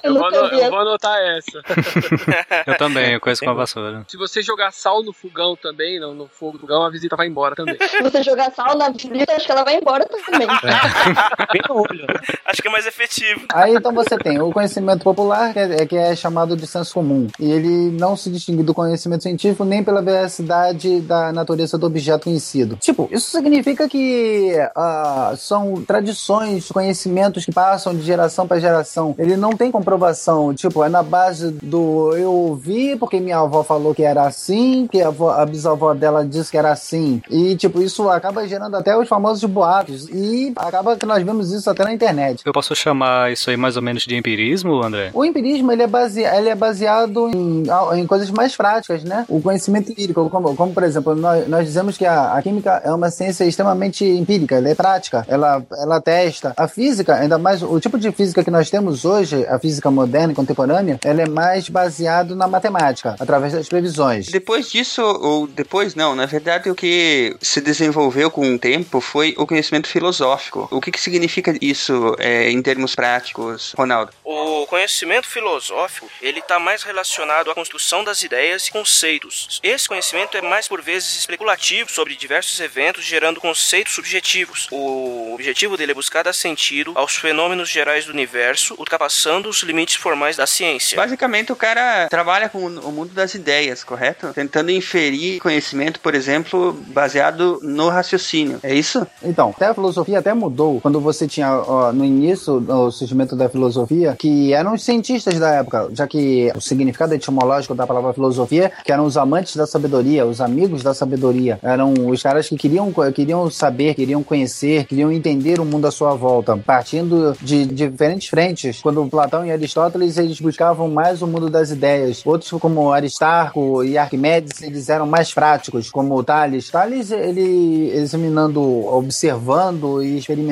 Eu 0.03 0.13
vou, 0.13 0.23
nunca 0.23 0.37
ano- 0.39 0.49
vi 0.49 0.61
eu 0.61 0.69
vou 0.69 0.79
anotar 0.79 1.17
essa. 1.19 1.61
Eu 2.67 2.77
também, 2.77 3.13
eu 3.13 3.19
conheço 3.19 3.43
com 3.43 3.49
a 3.51 3.53
vassoura. 3.53 4.03
Se 4.07 4.17
você 4.17 4.41
jogar 4.41 4.71
sal 4.71 5.03
no 5.03 5.11
fogão 5.13 5.55
também, 5.55 5.99
no, 5.99 6.13
no 6.13 6.27
fogo 6.27 6.53
do 6.53 6.59
fogão, 6.59 6.83
a 6.83 6.89
visita 6.89 7.15
vai 7.15 7.27
embora 7.27 7.55
também. 7.55 7.77
Se 7.79 8.01
você 8.01 8.23
jogar 8.23 8.51
sal 8.51 8.77
na 8.77 8.89
visita, 8.89 9.33
acho 9.33 9.45
que 9.45 9.51
ela 9.51 9.63
vai 9.63 9.75
embora 9.77 10.05
também. 10.05 10.47
Bem 11.51 11.61
no 11.69 11.75
olho. 11.75 12.05
né? 12.07 12.13
Acho 12.45 12.61
que 12.61 12.67
é 12.67 12.71
mais 12.71 12.85
efetivo. 12.85 13.41
Aí 13.53 13.75
então 13.75 13.93
você 13.93 14.17
tem 14.17 14.41
o 14.41 14.51
conhecimento 14.51 15.03
popular, 15.03 15.53
que 15.53 15.59
é, 15.59 15.85
que 15.85 15.95
é 15.97 16.15
chamado 16.15 16.55
de 16.55 16.65
senso 16.67 16.93
comum. 16.93 17.27
E 17.39 17.51
ele 17.51 17.91
não 17.91 18.15
se 18.15 18.29
distingue 18.29 18.63
do 18.63 18.73
conhecimento 18.73 19.23
científico 19.23 19.63
nem 19.65 19.83
pela 19.83 20.01
veracidade 20.01 21.01
da 21.01 21.31
natureza 21.31 21.77
do 21.77 21.85
objeto 21.87 22.25
conhecido. 22.25 22.77
Tipo, 22.77 23.07
isso 23.11 23.29
significa 23.31 23.87
que 23.87 24.53
ah, 24.75 25.33
são 25.37 25.83
tradições, 25.85 26.69
conhecimentos 26.69 27.45
que 27.45 27.51
passam 27.51 27.95
de 27.95 28.01
geração 28.03 28.47
para 28.47 28.59
geração. 28.59 29.15
Ele 29.17 29.35
não 29.37 29.51
tem 29.51 29.71
comprovação. 29.71 30.53
Tipo, 30.53 30.83
é 30.83 30.89
na 30.89 31.03
base 31.03 31.51
do 31.61 32.15
eu 32.15 32.31
ouvi 32.31 32.95
porque 32.95 33.19
minha 33.19 33.39
avó 33.39 33.63
falou 33.63 33.93
que 33.93 34.03
era 34.03 34.23
assim, 34.23 34.87
que 34.91 35.01
a, 35.01 35.07
avó- 35.07 35.31
a 35.31 35.45
bisavó 35.45 35.93
dela 35.93 36.25
disse 36.25 36.51
que 36.51 36.57
era 36.57 36.71
assim. 36.71 37.21
E, 37.29 37.55
tipo, 37.55 37.81
isso 37.81 38.09
acaba 38.09 38.47
gerando 38.47 38.75
até 38.75 38.97
os 38.97 39.07
famosos 39.07 39.43
boatos. 39.49 40.07
E 40.09 40.53
acaba 40.75 40.97
que 40.97 41.05
nós 41.05 41.23
vemos 41.23 41.51
isso 41.51 41.69
até 41.69 41.83
na 41.83 41.93
internet. 41.93 42.41
Eu 42.45 42.51
posso 42.51 42.75
chamar 42.75 43.31
isso 43.31 43.49
aí 43.49 43.57
mais 43.57 43.75
ou 43.75 43.81
menos 43.81 44.03
de 44.03 44.15
empirismo, 44.15 44.83
André? 44.83 45.11
O 45.13 45.23
empirismo 45.23 45.71
ele 45.71 45.83
é, 45.83 45.87
base... 45.87 46.21
ele 46.21 46.49
é 46.49 46.55
baseado 46.55 47.29
em... 47.29 47.63
em 47.97 48.05
coisas 48.05 48.29
mais 48.29 48.55
práticas, 48.55 49.03
né? 49.03 49.25
O 49.29 49.41
conhecimento 49.41 49.91
empírico, 49.91 50.29
como, 50.29 50.55
como 50.55 50.73
por 50.73 50.83
exemplo, 50.83 51.15
nós, 51.15 51.47
nós 51.47 51.65
dizemos 51.65 51.97
que 51.97 52.05
a, 52.05 52.33
a 52.33 52.41
química 52.41 52.81
é 52.83 52.91
uma 52.91 53.09
ciência 53.09 53.45
extremamente 53.45 54.03
empírica, 54.05 54.55
ela 54.55 54.69
é 54.69 54.75
prática, 54.75 55.25
ela, 55.27 55.63
ela 55.77 56.01
testa. 56.01 56.53
A 56.57 56.67
física, 56.67 57.15
ainda 57.15 57.37
mais 57.37 57.63
o 57.63 57.79
tipo 57.79 57.97
de 57.97 58.11
física 58.11 58.43
que 58.43 58.51
nós 58.51 58.69
temos 58.69 59.05
hoje, 59.05 59.45
a 59.47 59.57
física 59.59 59.89
moderna 59.89 60.33
e 60.33 60.35
contemporânea, 60.35 60.99
ela 61.03 61.21
é 61.21 61.29
mais 61.29 61.69
baseado 61.69 62.35
na 62.35 62.47
matemática, 62.47 63.15
através 63.19 63.53
das 63.53 63.67
previsões. 63.67 64.27
Depois 64.27 64.69
disso, 64.69 65.01
ou 65.01 65.47
depois 65.47 65.95
não, 65.95 66.15
na 66.15 66.25
verdade 66.25 66.69
o 66.69 66.75
que 66.75 67.35
se 67.41 67.61
desenvolveu 67.61 68.29
com 68.29 68.53
o 68.53 68.59
tempo 68.59 68.99
foi 68.99 69.33
o 69.37 69.47
conhecimento 69.47 69.87
filosófico. 69.87 70.64
O 70.71 70.81
que, 70.81 70.91
que 70.91 70.99
significa 70.99 71.53
isso 71.61 72.15
é, 72.19 72.49
em 72.49 72.61
termos 72.61 72.95
práticos, 72.95 73.73
Ronaldo? 73.77 74.11
O 74.23 74.65
conhecimento 74.67 75.27
filosófico, 75.27 76.09
ele 76.21 76.39
está 76.39 76.59
mais 76.59 76.83
relacionado 76.83 77.51
à 77.51 77.55
construção 77.55 78.03
das 78.03 78.23
ideias 78.23 78.67
e 78.67 78.71
conceitos. 78.71 79.59
Esse 79.63 79.87
conhecimento 79.87 80.37
é 80.37 80.41
mais 80.41 80.67
por 80.67 80.81
vezes 80.81 81.17
especulativo 81.17 81.91
sobre 81.91 82.15
diversos 82.15 82.59
eventos, 82.59 83.03
gerando 83.05 83.39
conceitos 83.39 83.93
subjetivos. 83.93 84.67
O 84.71 85.33
objetivo 85.33 85.77
dele 85.77 85.91
é 85.91 85.95
buscar 85.95 86.23
dar 86.23 86.33
sentido 86.33 86.93
aos 86.95 87.15
fenômenos 87.15 87.69
gerais 87.69 88.05
do 88.05 88.11
universo, 88.11 88.75
ultrapassando 88.77 89.49
os 89.49 89.61
limites 89.61 89.95
formais 89.95 90.35
da 90.35 90.47
ciência. 90.47 90.95
Basicamente, 90.95 91.51
o 91.51 91.55
cara 91.55 92.07
trabalha 92.09 92.49
com 92.49 92.65
o 92.65 92.91
mundo 92.91 93.13
das 93.13 93.33
ideias, 93.33 93.83
correto? 93.83 94.33
Tentando 94.33 94.71
inferir 94.71 95.39
conhecimento, 95.39 95.99
por 95.99 96.15
exemplo, 96.15 96.73
baseado 96.87 97.59
no 97.61 97.89
raciocínio. 97.89 98.59
É 98.63 98.73
isso? 98.73 99.05
Então, 99.21 99.53
até 99.55 99.67
a 99.67 99.73
filosofia 99.73 100.19
até 100.19 100.33
mudou. 100.33 100.54
Quando 100.81 100.99
você 100.99 101.27
tinha 101.27 101.51
ó, 101.51 101.91
no 101.91 102.03
início 102.03 102.63
o 102.67 102.91
surgimento 102.91 103.35
da 103.35 103.49
filosofia, 103.49 104.15
que 104.17 104.53
eram 104.53 104.73
os 104.73 104.83
cientistas 104.83 105.39
da 105.39 105.49
época, 105.51 105.89
já 105.91 106.07
que 106.07 106.51
o 106.55 106.61
significado 106.61 107.13
etimológico 107.13 107.75
da 107.75 107.85
palavra 107.85 108.13
filosofia, 108.13 108.71
que 108.83 108.91
eram 108.91 109.05
os 109.05 109.17
amantes 109.17 109.55
da 109.55 109.67
sabedoria, 109.67 110.25
os 110.25 110.41
amigos 110.41 110.83
da 110.83 110.93
sabedoria, 110.93 111.59
eram 111.61 111.93
os 112.09 112.21
caras 112.21 112.47
que 112.47 112.55
queriam, 112.55 112.93
queriam 113.13 113.49
saber, 113.49 113.93
queriam 113.93 114.23
conhecer, 114.23 114.85
queriam 114.85 115.11
entender 115.11 115.59
o 115.59 115.65
mundo 115.65 115.87
à 115.87 115.91
sua 115.91 116.13
volta, 116.13 116.55
partindo 116.57 117.35
de 117.41 117.65
diferentes 117.65 118.29
frentes. 118.29 118.81
Quando 118.81 119.05
Platão 119.07 119.45
e 119.45 119.51
Aristóteles 119.51 120.17
eles 120.17 120.39
buscavam 120.39 120.87
mais 120.89 121.21
o 121.21 121.27
mundo 121.27 121.49
das 121.49 121.71
ideias, 121.71 122.21
outros 122.25 122.51
como 122.51 122.91
Aristarco 122.91 123.83
e 123.83 123.97
Arquimedes 123.97 124.61
eles 124.61 124.89
eram 124.89 125.05
mais 125.05 125.33
práticos, 125.33 125.89
como 125.89 126.23
Tales. 126.23 126.69
Tales 126.69 127.11
ele 127.11 127.91
examinando, 127.93 128.61
observando 128.61 130.01
e 130.03 130.17
experimentando, 130.17 130.44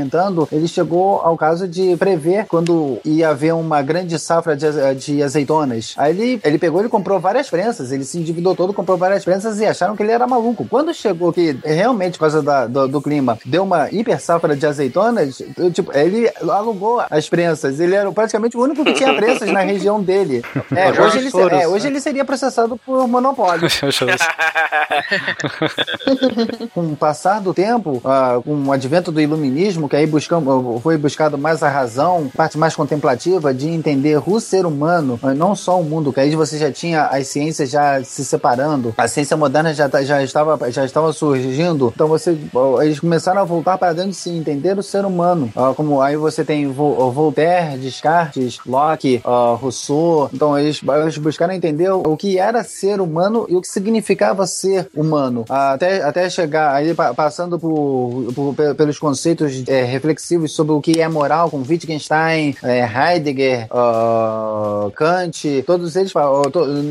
ele 0.52 0.68
chegou 0.68 1.22
ao 1.22 1.38
caso 1.38 1.68
de 1.68 1.96
prever 1.98 2.46
quando 2.48 3.00
ia 3.04 3.30
haver 3.30 3.54
uma 3.54 3.82
grande 3.82 4.18
safra 4.20 4.56
de, 4.56 4.66
de 4.96 5.24
azeitonas. 5.24 5.94
Aí 5.98 6.12
ele, 6.12 6.42
ele 6.44 6.58
pegou 6.58 6.84
e 6.86 6.90
comprou 6.90 7.20
várias 7.20 7.50
prensas, 7.50 7.92
ele 7.92 8.04
se 8.04 8.18
endividou 8.18 8.56
todo, 8.56 8.74
comprou 8.74 8.98
várias 8.98 9.24
prensas 9.24 9.60
e 9.60 9.66
acharam 9.66 9.96
que 9.96 10.04
ele 10.04 10.12
era 10.12 10.28
maluco. 10.28 10.66
Quando 10.70 10.94
chegou 10.94 11.32
que 11.34 11.58
realmente, 11.64 12.14
por 12.14 12.22
causa 12.22 12.42
da- 12.42 12.68
do, 12.68 12.88
do 12.88 13.02
clima, 13.02 13.38
deu 13.46 13.64
uma 13.64 13.90
hiper 13.92 14.20
safra 14.20 14.56
de 14.56 14.66
azeitonas, 14.66 15.42
tipo, 15.74 15.96
ele 15.96 16.32
alugou 16.50 17.04
as 17.10 17.30
prensas. 17.30 17.80
Ele 17.80 17.96
era 17.96 18.12
praticamente 18.12 18.58
o 18.58 18.62
único 18.62 18.84
que 18.84 18.94
tinha 18.94 19.14
prensas 19.14 19.52
na 19.52 19.62
região 19.62 20.02
dele. 20.02 20.44
É, 20.76 20.90
hoje 21.02 21.20
ele, 21.20 21.30
Soros, 21.30 21.60
é, 21.60 21.68
hoje 21.68 21.86
né? 21.86 21.92
ele 21.92 22.00
seria 22.00 22.26
processado 22.26 22.78
por 22.78 23.08
monopólio. 23.08 23.68
com 26.74 26.82
o 26.82 26.96
passar 26.96 27.40
do 27.42 27.54
tempo, 27.54 28.02
ah, 28.04 28.40
com 28.44 28.56
o 28.66 28.72
advento 28.72 29.12
do 29.12 29.22
iluminismo, 29.22 29.83
que 29.90 29.96
aí 29.96 30.06
buscamos, 30.08 30.82
foi 30.82 30.98
buscado 30.98 31.38
mais 31.38 31.62
a 31.64 31.70
razão, 31.70 32.30
parte 32.36 32.58
mais 32.58 32.76
contemplativa 32.76 33.54
de 33.54 33.68
entender 33.70 34.22
o 34.26 34.40
ser 34.40 34.66
humano, 34.66 35.20
ah, 35.22 35.34
não 35.34 35.56
só 35.56 35.80
o 35.80 35.84
mundo, 35.84 36.12
que 36.14 36.20
aí 36.20 36.36
você 36.36 36.58
já 36.58 36.72
tinha 36.72 37.06
as 37.06 37.28
ciências 37.28 37.70
já 37.70 38.04
se 38.04 38.24
separando, 38.26 38.94
a 38.98 39.08
ciência 39.08 39.36
moderna 39.38 39.74
já, 39.74 39.88
tá- 39.90 40.04
já, 40.04 40.22
estava, 40.24 40.72
já 40.72 40.86
estava 40.86 41.12
surgindo, 41.14 41.92
então 41.96 42.08
você, 42.08 42.38
ah, 42.56 42.86
eles 42.86 43.00
começaram 43.00 43.42
a 43.42 43.44
voltar 43.44 43.78
para 43.78 43.94
dentro 43.94 44.12
de 44.12 44.16
se 44.18 44.30
entender 44.30 44.78
o 44.78 44.84
ser 44.84 45.06
humano, 45.06 45.52
Ah, 45.56 45.74
como 45.76 46.02
aí 46.02 46.16
você 46.16 46.44
tem 46.44 46.68
Vo- 46.72 47.12
Voltaire, 47.12 47.78
Descartes, 47.78 48.60
Locke, 48.66 49.22
ah, 49.24 49.56
Rousseau, 49.60 50.30
então 50.34 50.58
eles, 50.58 50.82
eles 51.02 51.18
buscaram 51.18 51.54
entender 51.54 51.90
o, 51.92 52.16
que 52.18 52.38
era 52.38 52.64
ser 52.64 53.00
humano 53.02 53.46
e 53.50 53.56
o 53.56 53.62
que 53.62 53.68
significava 53.68 54.46
ser 54.48 54.88
humano, 54.96 55.46
até, 55.50 56.02
até 56.04 56.30
chegar 56.30 56.74
aí 56.74 56.94
pa- 56.94 57.14
passando 57.14 57.60
por, 57.60 58.32
por- 58.36 58.54
pe- 58.56 58.74
pelos 58.74 58.98
conceitos 59.00 59.63
é, 59.68 59.84
reflexivos 59.84 60.54
sobre 60.54 60.74
o 60.74 60.82
que 60.82 61.02
é 61.02 61.08
moral 61.08 61.50
com 61.50 61.62
Wittgenstein, 61.62 62.56
é, 62.64 62.86
Heidegger, 62.86 63.68
ah, 63.72 64.90
Kant, 64.96 65.64
todos 65.66 65.96
eles, 65.96 66.14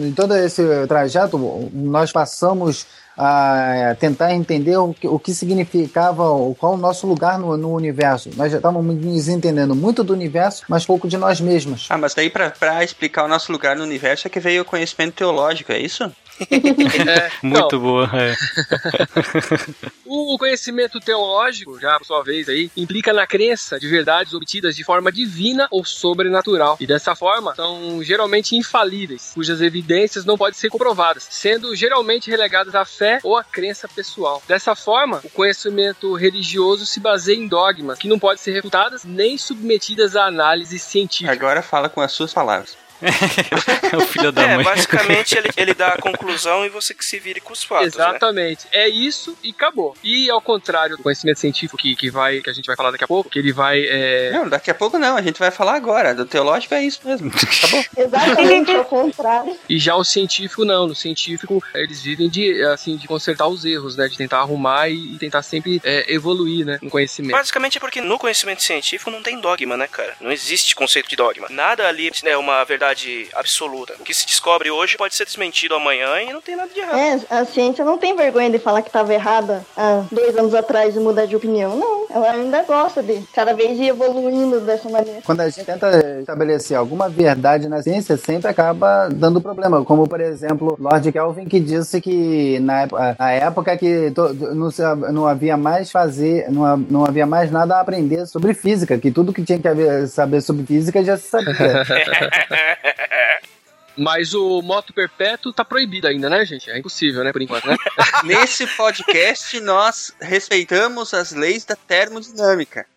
em 0.04 0.12
todo 0.12 0.34
esse 0.36 0.62
trajeto 0.86 1.38
nós 1.72 2.12
passamos 2.12 2.86
a 3.16 3.94
tentar 3.98 4.34
entender 4.34 4.76
o 4.76 4.94
que, 4.94 5.06
o 5.06 5.18
que 5.18 5.34
significava, 5.34 6.28
o- 6.30 6.54
qual 6.54 6.74
o 6.74 6.76
nosso 6.76 7.06
lugar 7.06 7.38
no, 7.38 7.56
no 7.56 7.72
universo. 7.74 8.30
Nós 8.36 8.50
já 8.50 8.58
estávamos 8.58 8.96
nos 8.96 9.28
entendendo 9.28 9.74
muito 9.74 10.02
do 10.04 10.12
universo, 10.12 10.62
mas 10.68 10.84
pouco 10.86 11.08
de 11.08 11.16
nós 11.16 11.40
mesmos. 11.40 11.86
Ah, 11.90 11.98
mas 11.98 12.14
daí 12.14 12.30
pra 12.30 12.82
explicar 12.84 13.24
o 13.24 13.28
nosso 13.28 13.50
lugar 13.52 13.76
no 13.76 13.82
universo 13.84 14.26
é 14.26 14.30
que 14.30 14.40
veio 14.40 14.62
o 14.62 14.64
conhecimento 14.64 15.14
teológico, 15.14 15.72
é 15.72 15.78
isso? 15.78 16.04
É, 16.50 17.30
Muito 17.42 17.78
boa, 17.78 18.10
é. 18.14 18.34
O 20.04 20.36
conhecimento 20.38 21.00
teológico, 21.00 21.80
já 21.80 21.96
por 21.98 22.04
sua 22.04 22.22
vez 22.22 22.46
aí, 22.48 22.70
implica 22.76 23.12
na 23.14 23.26
crença 23.26 23.78
de 23.80 23.88
verdades 23.88 24.34
obtidas 24.34 24.76
de 24.76 24.84
forma 24.84 25.10
divina 25.10 25.66
ou 25.70 25.84
sobrenatural. 25.86 26.76
E 26.78 26.86
dessa 26.86 27.14
forma, 27.14 27.54
são 27.54 28.02
geralmente 28.02 28.54
infalíveis, 28.54 29.30
cujas 29.34 29.62
evidências 29.62 30.24
não 30.26 30.36
podem 30.36 30.58
ser 30.58 30.68
comprovadas, 30.68 31.26
sendo 31.30 31.74
geralmente 31.74 32.30
relegadas 32.30 32.74
à 32.74 32.84
fé 32.84 33.01
fé 33.02 33.18
ou 33.24 33.36
a 33.36 33.42
crença 33.42 33.88
pessoal. 33.88 34.40
Dessa 34.46 34.76
forma, 34.76 35.20
o 35.24 35.30
conhecimento 35.30 36.14
religioso 36.14 36.86
se 36.86 37.00
baseia 37.00 37.36
em 37.36 37.48
dogmas 37.48 37.98
que 37.98 38.06
não 38.06 38.18
podem 38.18 38.38
ser 38.38 38.52
refutadas 38.52 39.02
nem 39.04 39.36
submetidas 39.36 40.14
à 40.14 40.26
análise 40.26 40.78
científica. 40.78 41.32
Agora 41.32 41.62
fala 41.62 41.88
com 41.88 42.00
as 42.00 42.12
suas 42.12 42.32
palavras. 42.32 42.76
o 43.96 44.00
filho 44.02 44.32
da 44.32 44.42
É, 44.42 44.56
mãe. 44.56 44.64
basicamente 44.64 45.36
ele, 45.36 45.50
ele 45.56 45.74
dá 45.74 45.88
a 45.88 45.98
conclusão 46.02 46.64
e 46.64 46.68
você 46.68 46.94
que 46.94 47.04
se 47.04 47.18
vire 47.18 47.40
com 47.40 47.52
os 47.52 47.62
fatos, 47.62 47.94
né? 47.96 48.08
Exatamente. 48.08 48.66
É 48.72 48.88
isso 48.88 49.36
e 49.42 49.50
acabou. 49.50 49.96
E 50.02 50.30
ao 50.30 50.40
contrário 50.40 50.96
do 50.96 51.02
conhecimento 51.02 51.38
científico 51.40 51.76
que, 51.76 51.94
que, 51.96 52.10
vai, 52.10 52.40
que 52.40 52.50
a 52.50 52.52
gente 52.52 52.66
vai 52.66 52.76
falar 52.76 52.90
daqui 52.90 53.04
a 53.04 53.08
pouco, 53.08 53.28
que 53.30 53.38
ele 53.38 53.52
vai. 53.52 53.80
é, 53.84 54.30
Não, 54.32 54.48
daqui 54.48 54.70
a 54.70 54.74
pouco 54.74 54.98
não, 54.98 55.16
a 55.16 55.22
gente 55.22 55.38
vai 55.38 55.50
falar 55.50 55.74
agora. 55.74 56.14
Do 56.14 56.24
teológico 56.24 56.74
é 56.74 56.84
isso 56.84 57.00
mesmo. 57.04 57.30
Acabou. 57.30 57.84
Exatamente 57.96 58.70
ao 58.72 58.84
contrário. 58.84 59.56
E 59.68 59.78
já 59.78 59.94
o 59.96 60.04
científico 60.04 60.64
não, 60.64 60.86
no 60.86 60.94
científico 60.94 61.62
eles 61.74 62.02
vivem 62.02 62.28
de 62.28 62.62
assim 62.64 62.96
de 62.96 63.06
consertar 63.06 63.48
os 63.48 63.64
erros, 63.64 63.96
né, 63.96 64.08
de 64.08 64.16
tentar 64.16 64.38
arrumar 64.38 64.88
e, 64.88 65.14
e 65.14 65.18
tentar 65.18 65.42
sempre 65.42 65.80
é, 65.84 66.12
evoluir, 66.12 66.64
né, 66.64 66.78
no 66.82 66.90
conhecimento. 66.90 67.32
Basicamente 67.32 67.78
é 67.78 67.80
porque 67.80 68.00
no 68.00 68.18
conhecimento 68.18 68.62
científico 68.62 69.10
não 69.10 69.22
tem 69.22 69.40
dogma, 69.40 69.76
né, 69.76 69.86
cara? 69.86 70.14
Não 70.20 70.30
existe 70.30 70.74
conceito 70.74 71.08
de 71.08 71.16
dogma. 71.16 71.46
Nada 71.50 71.88
ali 71.88 72.10
é 72.24 72.36
uma 72.36 72.62
verdade 72.64 72.91
absoluta. 73.34 73.94
O 74.00 74.04
que 74.04 74.14
se 74.14 74.26
descobre 74.26 74.70
hoje 74.70 74.96
pode 74.96 75.14
ser 75.14 75.24
desmentido 75.24 75.74
amanhã 75.74 76.20
e 76.22 76.32
não 76.32 76.40
tem 76.40 76.56
nada 76.56 76.70
de 76.72 76.80
errado. 76.80 76.98
É, 76.98 77.20
a 77.30 77.44
ciência 77.44 77.84
não 77.84 77.98
tem 77.98 78.14
vergonha 78.16 78.50
de 78.50 78.58
falar 78.58 78.82
que 78.82 78.88
estava 78.88 79.12
errada 79.12 79.64
há 79.76 80.04
dois 80.10 80.36
anos 80.36 80.54
atrás 80.54 80.94
e 80.96 80.98
mudar 81.00 81.26
de 81.26 81.34
opinião. 81.36 81.76
Não, 81.76 82.06
ela 82.10 82.32
ainda 82.32 82.62
gosta 82.62 83.02
de 83.02 83.22
cada 83.34 83.54
vez 83.54 83.78
ir 83.78 83.88
evoluindo 83.88 84.60
dessa 84.60 84.88
maneira. 84.88 85.20
Quando 85.24 85.40
a 85.40 85.48
gente 85.48 85.64
tenta 85.64 85.90
estabelecer 86.20 86.76
alguma 86.76 87.08
verdade 87.08 87.68
na 87.68 87.82
ciência, 87.82 88.16
sempre 88.16 88.48
acaba 88.50 89.08
dando 89.08 89.40
problema. 89.40 89.84
Como, 89.84 90.06
por 90.08 90.20
exemplo, 90.20 90.76
Lord 90.78 91.10
Kelvin, 91.12 91.46
que 91.46 91.60
disse 91.60 92.00
que 92.00 92.58
na 92.60 92.82
época, 92.82 93.16
na 93.18 93.32
época 93.32 93.76
que 93.76 94.10
to- 94.10 94.34
não, 94.54 94.70
se- 94.70 94.82
não 95.12 95.26
havia 95.26 95.56
mais 95.56 95.90
fazer, 95.90 96.50
não, 96.50 96.76
não 96.76 97.04
havia 97.04 97.26
mais 97.26 97.50
nada 97.50 97.76
a 97.76 97.80
aprender 97.80 98.26
sobre 98.26 98.54
física, 98.54 98.98
que 98.98 99.10
tudo 99.10 99.32
que 99.32 99.42
tinha 99.44 99.58
que 99.58 99.68
haver- 99.68 100.06
saber 100.08 100.40
sobre 100.40 100.64
física 100.66 101.02
já 101.02 101.16
se 101.16 101.28
sabia. 101.28 101.52
Mas 103.96 104.32
o 104.32 104.62
moto 104.62 104.92
perpétuo 104.92 105.52
tá 105.52 105.64
proibido 105.64 106.08
ainda, 106.08 106.30
né, 106.30 106.44
gente? 106.44 106.70
É 106.70 106.78
impossível, 106.78 107.22
né, 107.22 107.32
por 107.32 107.42
enquanto, 107.42 107.66
né? 107.66 107.76
Nesse 108.24 108.66
podcast, 108.68 109.60
nós 109.60 110.14
respeitamos 110.20 111.12
as 111.12 111.32
leis 111.32 111.64
da 111.64 111.76
termodinâmica. 111.76 112.86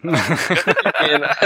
Pena. 0.97 1.37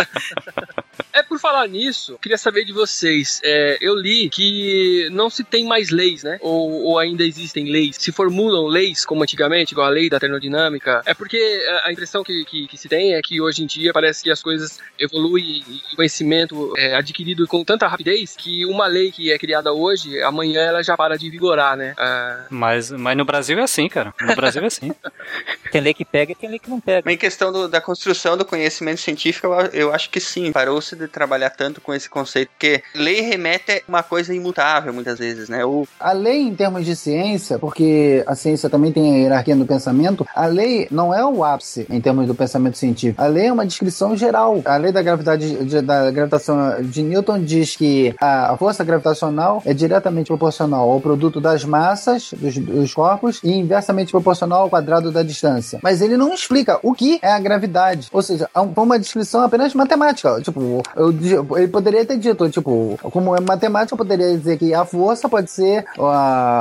É 1.11 1.23
por 1.23 1.39
falar 1.39 1.67
nisso, 1.67 2.17
queria 2.21 2.37
saber 2.37 2.63
de 2.65 2.71
vocês. 2.71 3.41
É, 3.43 3.77
eu 3.81 3.95
li 3.95 4.29
que 4.29 5.07
não 5.11 5.29
se 5.29 5.43
tem 5.43 5.65
mais 5.65 5.89
leis, 5.89 6.23
né? 6.23 6.37
Ou, 6.41 6.83
ou 6.83 6.99
ainda 6.99 7.23
existem 7.23 7.65
leis. 7.71 7.95
Se 7.99 8.11
formulam 8.11 8.67
leis 8.67 9.05
como 9.05 9.23
antigamente, 9.23 9.73
igual 9.73 9.87
a 9.87 9.89
lei 9.89 10.09
da 10.09 10.19
termodinâmica. 10.19 11.01
É 11.05 11.13
porque 11.13 11.37
a- 11.83 11.87
a 11.87 11.91
impressão 11.91 12.23
que, 12.23 12.45
que, 12.45 12.67
que 12.67 12.77
se 12.77 12.87
tem 12.87 13.15
é 13.15 13.21
que 13.21 13.41
hoje 13.41 13.63
em 13.63 13.65
dia 13.65 13.91
parece 13.91 14.23
que 14.23 14.29
as 14.29 14.41
coisas 14.43 14.79
evoluem 14.99 15.63
e 15.67 15.81
o 15.93 15.95
conhecimento 15.95 16.73
é 16.77 16.95
adquirido 16.95 17.47
com 17.47 17.63
tanta 17.63 17.87
rapidez 17.87 18.35
que 18.37 18.65
uma 18.65 18.85
lei 18.87 19.11
que 19.11 19.31
é 19.31 19.37
criada 19.39 19.73
hoje, 19.73 20.21
amanhã 20.21 20.61
ela 20.61 20.83
já 20.83 20.95
para 20.95 21.17
de 21.17 21.29
vigorar, 21.29 21.75
né? 21.75 21.95
Ah, 21.97 22.45
Mas, 22.49 22.91
mas 22.91 23.17
no 23.17 23.25
Brasil 23.25 23.57
é 23.59 23.63
assim, 23.63 23.89
cara. 23.89 24.13
No 24.21 24.35
Brasil 24.35 24.61
é 24.61 24.67
assim. 24.67 24.91
Tem 25.71 25.81
lei 25.81 25.93
que 25.93 26.03
pega 26.03 26.31
e 26.31 26.35
tem 26.35 26.49
lei 26.49 26.57
que 26.57 26.69
não 26.69 26.79
pega. 26.79 27.11
Em 27.11 27.17
questão 27.17 27.51
do- 27.51 27.67
da 27.67 27.79
construção 27.79 28.35
do 28.35 28.43
conhecimento 28.43 28.99
científico, 29.01 29.45
eu, 29.47 29.65
eu 29.73 29.93
acho 29.93 30.09
que 30.09 30.19
sim. 30.19 30.51
Parou-se 30.51 30.95
de 30.99 31.07
trabalhar 31.07 31.49
tanto 31.49 31.81
com 31.81 31.93
esse 31.93 32.09
conceito, 32.09 32.49
porque 32.51 32.83
lei 32.95 33.21
remete 33.21 33.71
a 33.71 33.81
uma 33.87 34.03
coisa 34.03 34.33
imutável, 34.33 34.93
muitas 34.93 35.17
vezes, 35.19 35.49
né? 35.49 35.63
O, 35.65 35.87
A 35.99 36.11
lei, 36.11 36.41
em 36.41 36.55
termos 36.55 36.85
de 36.85 36.95
ciência, 36.95 37.57
porque 37.59 38.23
a 38.27 38.35
ciência 38.35 38.69
também 38.69 38.91
tem 38.91 39.15
a 39.15 39.17
hierarquia 39.19 39.55
do 39.55 39.65
pensamento, 39.65 40.25
a 40.35 40.45
lei 40.45 40.87
não 40.91 41.13
é 41.13 41.25
o 41.25 41.43
ápice 41.43 41.85
em 41.89 41.99
termos 42.01 42.27
do 42.27 42.35
pensamento 42.35 42.77
científico. 42.77 43.21
A 43.21 43.27
lei 43.27 43.47
é 43.47 43.53
uma 43.53 43.65
descrição 43.65 44.15
geral. 44.15 44.61
A 44.65 44.77
lei 44.77 44.91
da 44.91 45.01
gravidade 45.01 45.63
de- 45.65 45.81
da 45.81 46.11
gravitação 46.11 46.81
de 46.81 47.01
Newton 47.01 47.39
diz 47.43 47.75
que 47.75 48.13
a, 48.19 48.55
força 48.57 48.83
gravitacional 48.83 49.61
é 49.65 49.73
diretamente 49.73 50.27
proporcional 50.27 50.89
ao 50.89 50.99
produto 51.01 51.39
das 51.41 51.63
massas 51.63 52.31
dos, 52.33 52.57
dos 52.57 52.93
corpos 52.93 53.39
e 53.43 53.51
inversamente 53.51 54.11
proporcional 54.11 54.61
ao 54.63 54.69
quadrado 54.69 55.11
da 55.11 55.23
distância. 55.23 55.79
Mas 55.81 56.01
ele 56.01 56.17
não 56.17 56.33
explica 56.33 56.79
o 56.83 56.93
que 56.93 57.19
é 57.21 57.31
a 57.31 57.39
gravidade. 57.39 58.07
Ou 58.11 58.21
seja, 58.21 58.49
é 58.53 58.59
um- 58.59 58.73
uma 58.77 58.97
descrição 58.99 59.41
apenas 59.41 59.73
matemática. 59.73 60.41
Tipo, 60.41 60.81
eu 60.95 61.09
ele 61.57 61.67
poderia 61.67 62.05
ter 62.05 62.17
dito, 62.17 62.49
tipo, 62.49 62.97
como 63.01 63.35
é 63.35 63.39
matemática, 63.39 63.93
eu 63.93 63.97
poderia 63.97 64.37
dizer 64.37 64.57
que 64.57 64.73
a 64.73 64.85
força 64.85 65.27
pode 65.29 65.49
ser 65.51 65.85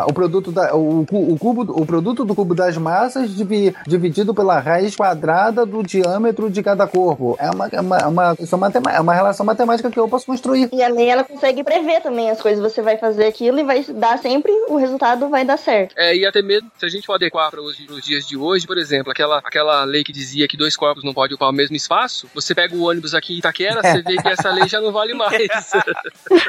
o 0.06 0.12
produto 0.12 0.50
da, 0.50 0.74
o, 0.74 1.00
o 1.00 1.38
cubo, 1.38 1.62
o 1.80 1.86
produto 1.86 2.24
do 2.24 2.34
cubo 2.34 2.54
das 2.54 2.76
massas 2.76 3.34
divi- 3.34 3.74
dividido 3.86 4.34
pela 4.34 4.58
raiz 4.58 4.96
quadrada 4.96 5.64
do 5.64 5.82
diâmetro 5.82 6.50
de 6.50 6.62
cada 6.62 6.86
corpo. 6.86 7.36
É 7.38 7.50
uma, 7.50 7.68
é 7.68 7.80
uma, 7.80 7.98
é 7.98 8.06
uma, 8.06 8.36
questão 8.36 8.58
matema- 8.58 8.92
é 8.92 9.00
uma 9.00 9.14
relação 9.14 9.44
matemática 9.44 9.90
que 9.90 9.98
eu 9.98 10.08
posso 10.08 10.26
construir. 10.26 10.68
E 10.72 10.82
a 10.82 10.88
lei 10.88 11.08
ela 11.08 11.24
consegue 11.24 11.62
prever 11.62 12.00
também 12.00 12.30
as 12.30 12.40
coisas. 12.40 12.62
Você 12.62 12.82
vai 12.82 12.96
fazer 12.96 13.26
aquilo 13.26 13.58
e 13.60 13.64
vai 13.64 13.84
dar 13.84 14.18
sempre 14.18 14.52
o 14.68 14.76
resultado 14.76 15.28
vai 15.28 15.44
dar 15.44 15.56
certo. 15.56 15.94
É, 15.96 16.14
e 16.16 16.26
até 16.26 16.42
mesmo, 16.42 16.70
se 16.78 16.84
a 16.84 16.88
gente 16.88 17.06
for 17.06 17.14
adequar 17.14 17.50
para 17.50 17.60
os, 17.60 17.78
os 17.78 18.04
dias 18.04 18.26
de 18.26 18.36
hoje, 18.36 18.66
por 18.66 18.78
exemplo, 18.78 19.10
aquela, 19.10 19.38
aquela 19.38 19.84
lei 19.84 20.04
que 20.04 20.12
dizia 20.12 20.48
que 20.48 20.56
dois 20.56 20.76
corpos 20.76 21.04
não 21.04 21.14
podem 21.14 21.34
ocupar 21.34 21.50
o 21.50 21.52
mesmo 21.52 21.76
espaço, 21.76 22.28
você 22.34 22.54
pega 22.54 22.74
o 22.74 22.82
ônibus 22.82 23.14
aqui 23.14 23.34
em 23.34 23.38
Itaquera, 23.38 23.80
você 23.82 24.02
vê 24.02 24.16
que 24.22 24.28
essa 24.28 24.50
lei 24.50 24.68
já 24.68 24.81
não 24.81 24.92
vale 24.92 25.14
mais. 25.14 25.33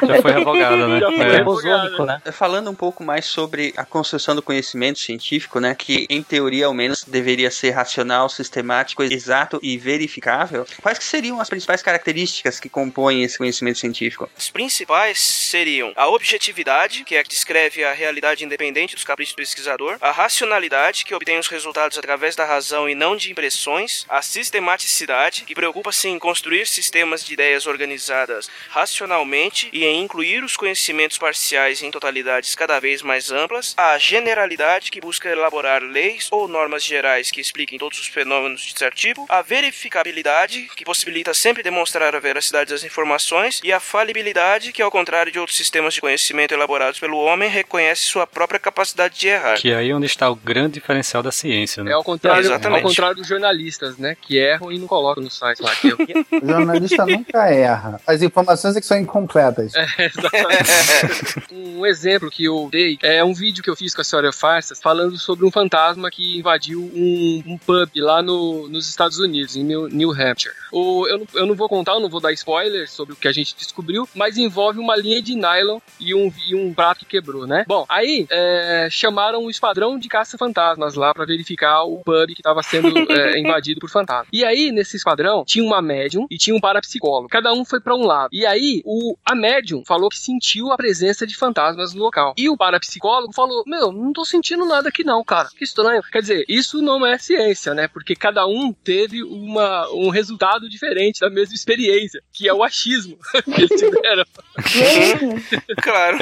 Já 0.06 0.22
foi 0.22 0.32
revogada, 0.32 0.88
né? 0.88 1.00
Já 1.00 1.06
foi 1.06 1.36
É. 1.36 1.44
Bosônico, 1.44 2.04
né? 2.04 2.20
Falando 2.32 2.70
um 2.70 2.74
pouco 2.74 3.02
mais 3.02 3.26
sobre 3.26 3.72
a 3.76 3.84
construção 3.84 4.34
do 4.34 4.42
conhecimento 4.42 4.98
científico, 4.98 5.60
né, 5.60 5.74
que 5.74 6.06
em 6.08 6.22
teoria 6.22 6.66
ao 6.66 6.74
menos 6.74 7.04
deveria 7.04 7.50
ser 7.50 7.70
racional, 7.70 8.28
sistemático, 8.28 9.02
exato 9.02 9.58
e 9.62 9.76
verificável, 9.78 10.66
quais 10.82 10.98
que 10.98 11.04
seriam 11.04 11.40
as 11.40 11.48
principais 11.48 11.82
características 11.82 12.58
que 12.60 12.68
compõem 12.68 13.22
esse 13.22 13.38
conhecimento 13.38 13.78
científico? 13.78 14.28
Os 14.36 14.50
principais 14.50 15.20
seriam 15.20 15.92
a 15.96 16.08
objetividade, 16.08 17.04
que 17.04 17.14
é 17.14 17.20
a 17.20 17.22
que 17.22 17.30
descreve 17.30 17.84
a 17.84 17.92
realidade 17.92 18.44
independente 18.44 18.94
dos 18.94 19.04
caprichos 19.04 19.34
do 19.34 19.36
pesquisador, 19.36 19.96
a 20.00 20.10
racionalidade, 20.10 21.04
que 21.04 21.14
obtém 21.14 21.38
os 21.38 21.48
resultados 21.48 21.98
através 21.98 22.34
da 22.34 22.44
razão 22.44 22.88
e 22.88 22.94
não 22.94 23.16
de 23.16 23.30
impressões, 23.30 24.04
a 24.08 24.22
sistematicidade, 24.22 25.44
que 25.44 25.54
preocupa-se 25.54 26.08
em 26.08 26.18
construir 26.18 26.66
sistemas 26.66 27.24
de 27.24 27.32
ideias 27.34 27.59
organizadas 27.66 28.50
racionalmente 28.68 29.68
e 29.72 29.84
em 29.84 30.02
incluir 30.02 30.42
os 30.44 30.56
conhecimentos 30.56 31.18
parciais 31.18 31.82
em 31.82 31.90
totalidades 31.90 32.54
cada 32.54 32.78
vez 32.80 33.02
mais 33.02 33.30
amplas, 33.30 33.74
a 33.76 33.96
generalidade, 33.98 34.90
que 34.90 35.00
busca 35.00 35.28
elaborar 35.28 35.82
leis 35.82 36.28
ou 36.30 36.48
normas 36.48 36.84
gerais 36.84 37.30
que 37.30 37.40
expliquem 37.40 37.78
todos 37.78 37.98
os 37.98 38.06
fenômenos 38.06 38.62
de 38.62 38.78
certo 38.78 38.96
tipo, 38.96 39.26
a 39.28 39.42
verificabilidade, 39.42 40.68
que 40.76 40.84
possibilita 40.84 41.34
sempre 41.34 41.62
demonstrar 41.62 42.14
a 42.14 42.20
veracidade 42.20 42.70
das 42.70 42.84
informações, 42.84 43.60
e 43.64 43.72
a 43.72 43.80
falibilidade, 43.80 44.72
que 44.72 44.82
ao 44.82 44.90
contrário 44.90 45.32
de 45.32 45.38
outros 45.38 45.56
sistemas 45.56 45.94
de 45.94 46.00
conhecimento 46.00 46.52
elaborados 46.52 46.98
pelo 46.98 47.18
homem, 47.18 47.48
reconhece 47.48 48.02
sua 48.02 48.26
própria 48.26 48.58
capacidade 48.58 49.18
de 49.18 49.28
errar. 49.28 49.56
Que 49.56 49.70
é 49.70 49.76
aí 49.76 49.92
onde 49.92 50.06
está 50.06 50.28
o 50.30 50.36
grande 50.36 50.74
diferencial 50.74 51.22
da 51.22 51.32
ciência, 51.32 51.82
né? 51.82 51.90
É 51.90 51.94
ao 51.94 52.04
contrário, 52.04 52.40
Exatamente. 52.40 52.82
ao 52.82 52.88
contrário 52.88 53.16
dos 53.16 53.26
jornalistas, 53.26 53.98
né? 53.98 54.16
Que 54.20 54.38
erram 54.38 54.72
e 54.72 54.78
não 54.78 54.86
colocam 54.86 55.22
no 55.22 55.30
site 55.30 55.62
lá. 55.62 55.74
Que 55.76 55.88
eu... 55.88 55.98
O 56.40 56.46
jornalista 56.46 57.04
nunca 57.04 57.49
erra. 57.52 58.00
As 58.06 58.22
informações 58.22 58.76
é 58.76 58.80
que 58.80 58.86
são 58.86 58.98
incompletas. 58.98 59.72
um 61.52 61.84
exemplo 61.86 62.30
que 62.30 62.44
eu 62.44 62.68
dei 62.70 62.98
é 63.02 63.22
um 63.24 63.32
vídeo 63.34 63.62
que 63.62 63.70
eu 63.70 63.76
fiz 63.76 63.94
com 63.94 64.00
a 64.00 64.04
senhora 64.04 64.32
Farsas 64.32 64.80
falando 64.80 65.18
sobre 65.18 65.44
um 65.44 65.50
fantasma 65.50 66.10
que 66.10 66.38
invadiu 66.38 66.80
um, 66.80 67.42
um 67.46 67.58
pub 67.58 67.88
lá 67.96 68.22
no, 68.22 68.68
nos 68.68 68.88
Estados 68.88 69.18
Unidos, 69.18 69.56
em 69.56 69.64
New, 69.64 69.88
New 69.88 70.10
Hampshire. 70.12 70.54
O, 70.72 71.06
eu, 71.08 71.18
não- 71.18 71.26
eu 71.34 71.46
não 71.46 71.54
vou 71.54 71.68
contar, 71.68 71.92
eu 71.92 72.00
não 72.00 72.08
vou 72.08 72.20
dar 72.20 72.32
spoiler 72.32 72.88
sobre 72.90 73.14
o 73.14 73.16
que 73.16 73.28
a 73.28 73.32
gente 73.32 73.54
descobriu, 73.56 74.08
mas 74.14 74.36
envolve 74.36 74.78
uma 74.78 74.96
linha 74.96 75.20
de 75.22 75.34
nylon 75.34 75.78
e 75.98 76.14
um, 76.14 76.32
e 76.48 76.54
um 76.54 76.72
prato 76.72 77.00
que 77.00 77.06
quebrou, 77.06 77.46
né? 77.46 77.64
Bom, 77.66 77.84
aí 77.88 78.26
é, 78.30 78.88
chamaram 78.90 79.44
o 79.44 79.50
esquadrão 79.50 79.98
de 79.98 80.08
caça-fantasmas 80.08 80.94
lá 80.94 81.12
pra 81.12 81.24
verificar 81.24 81.82
o 81.84 81.98
pub 82.04 82.26
que 82.28 82.40
estava 82.40 82.62
sendo 82.62 82.88
é, 83.12 83.38
invadido 83.38 83.80
por 83.80 83.90
fantasmas. 83.90 84.28
E 84.32 84.44
aí, 84.44 84.70
nesse 84.70 84.96
esquadrão, 84.96 85.44
tinha 85.44 85.64
uma 85.64 85.82
médium 85.82 86.26
e 86.30 86.36
tinha 86.36 86.54
um 86.54 86.60
parapsicólogo. 86.60 87.28
Cada 87.40 87.54
um 87.54 87.64
foi 87.64 87.80
pra 87.80 87.94
um 87.94 88.04
lado. 88.04 88.28
E 88.32 88.44
aí, 88.44 88.82
o, 88.84 89.16
a 89.24 89.34
médium 89.34 89.82
falou 89.86 90.10
que 90.10 90.18
sentiu 90.18 90.70
a 90.70 90.76
presença 90.76 91.26
de 91.26 91.34
fantasmas 91.34 91.94
no 91.94 92.02
local. 92.02 92.34
E 92.36 92.48
o 92.50 92.56
parapsicólogo 92.56 93.32
falou: 93.32 93.62
Meu, 93.66 93.90
não 93.92 94.12
tô 94.12 94.24
sentindo 94.26 94.66
nada 94.66 94.90
aqui 94.90 95.02
não, 95.02 95.24
cara. 95.24 95.48
Que 95.56 95.64
estranho. 95.64 96.02
Quer 96.12 96.20
dizer, 96.20 96.44
isso 96.48 96.82
não 96.82 97.04
é 97.06 97.16
ciência, 97.18 97.72
né? 97.72 97.88
Porque 97.88 98.14
cada 98.14 98.46
um 98.46 98.72
teve 98.72 99.22
uma, 99.22 99.88
um 99.90 100.10
resultado 100.10 100.68
diferente 100.68 101.20
da 101.20 101.30
mesma 101.30 101.54
experiência, 101.54 102.22
que 102.32 102.46
é 102.46 102.52
o 102.52 102.62
achismo 102.62 103.16
que 103.44 103.62
eles 103.62 103.80
tiveram. 103.80 104.24
Claro. 105.82 106.18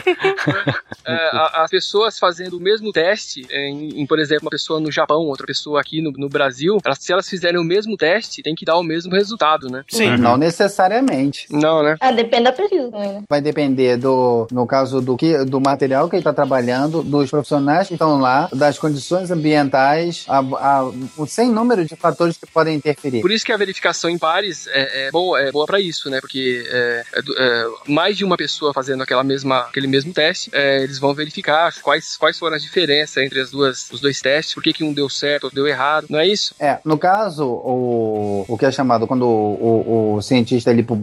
é, 1.05 1.13
a- 1.33 1.63
as 1.65 1.71
pessoas 1.71 2.19
fazendo 2.19 2.57
o 2.57 2.61
mesmo 2.61 2.93
teste, 2.93 3.47
em, 3.51 4.01
em, 4.03 4.07
por 4.07 4.19
exemplo, 4.19 4.45
uma 4.45 4.51
pessoa 4.51 4.79
no 4.81 4.91
Japão, 4.93 5.23
outra 5.27 5.47
pessoa 5.47 5.81
aqui 5.81 6.01
no, 6.01 6.13
no 6.13 6.29
Brasil, 6.29 6.79
elas- 6.85 6.99
se 7.01 7.13
elas 7.13 7.29
fizerem 7.29 7.59
o 7.61 7.65
mesmo 7.65 7.97
teste, 7.97 8.43
tem 8.43 8.55
que 8.55 8.65
dar 8.65 8.77
o 8.77 8.83
mesmo 8.83 9.13
resultado, 9.13 9.69
né? 9.69 9.85
Sim. 9.89 10.17
Não 10.17 10.37
necessariamente. 10.37 11.08
Não, 11.51 11.83
né? 11.83 11.97
Ah, 12.01 12.11
depende 12.13 12.45
da 12.45 12.53
pesquisa 12.53 12.91
também, 12.91 13.13
né? 13.13 13.23
Vai 13.29 13.41
depender 13.41 13.97
do, 13.97 14.47
no 14.51 14.67
caso 14.67 15.01
do 15.01 15.17
que, 15.17 15.45
do 15.45 15.61
material 15.61 16.09
que 16.09 16.17
ele 16.17 16.21
está 16.21 16.33
trabalhando, 16.33 17.03
dos 17.03 17.31
profissionais 17.31 17.89
que 17.89 17.95
estão 17.95 18.21
lá, 18.21 18.49
das 18.53 18.79
condições 18.79 19.31
ambientais, 19.31 20.25
a, 20.29 20.39
a, 20.39 20.85
o 21.17 21.27
sem 21.27 21.51
número 21.51 21.85
de 21.85 21.97
fatores 21.97 22.37
que 22.37 22.47
podem 22.47 22.77
interferir. 22.77 23.21
Por 23.21 23.31
isso 23.31 23.45
que 23.45 23.53
a 23.53 23.57
verificação 23.57 24.09
em 24.11 24.19
pares 24.19 24.67
é, 24.69 25.07
é 25.09 25.11
boa, 25.11 25.41
é 25.41 25.51
boa 25.51 25.67
para 25.67 25.81
isso, 25.81 26.09
né? 26.11 26.21
Porque 26.21 26.65
é, 26.71 27.05
é 27.15 27.21
é, 27.39 27.67
mais 27.87 28.17
de 28.17 28.25
uma 28.25 28.37
pessoa 28.37 28.73
fazendo 28.73 29.03
aquela 29.03 29.23
mesma, 29.25 29.61
aquele 29.61 29.87
mesmo 29.87 30.13
teste, 30.13 30.51
é, 30.53 30.83
eles 30.83 30.99
vão 30.99 31.15
verificar 31.15 31.73
quais, 31.83 32.17
quais 32.17 32.39
foram 32.39 32.57
as 32.57 32.63
diferenças 32.63 33.17
entre 33.23 33.41
as 33.41 33.51
duas, 33.51 33.91
os 33.91 34.01
dois 34.01 34.21
testes, 34.21 34.55
por 34.55 34.63
que, 34.63 34.73
que 34.73 34.85
um 34.85 34.93
deu 34.93 35.09
certo, 35.09 35.45
outro 35.45 35.57
deu 35.57 35.67
errado, 35.67 36.07
não 36.11 36.19
é 36.19 36.27
isso? 36.27 36.55
É, 36.59 36.79
no 36.85 36.99
caso, 36.99 37.45
o, 37.47 38.45
o 38.49 38.59
que 38.59 38.65
é 38.67 38.73
chamado, 38.73 39.07
quando 39.07 39.23
o, 39.27 39.85
o- 39.87 40.15
o 40.17 40.23
cientista 40.23 40.71
ele 40.71 40.83
publica 40.83 40.98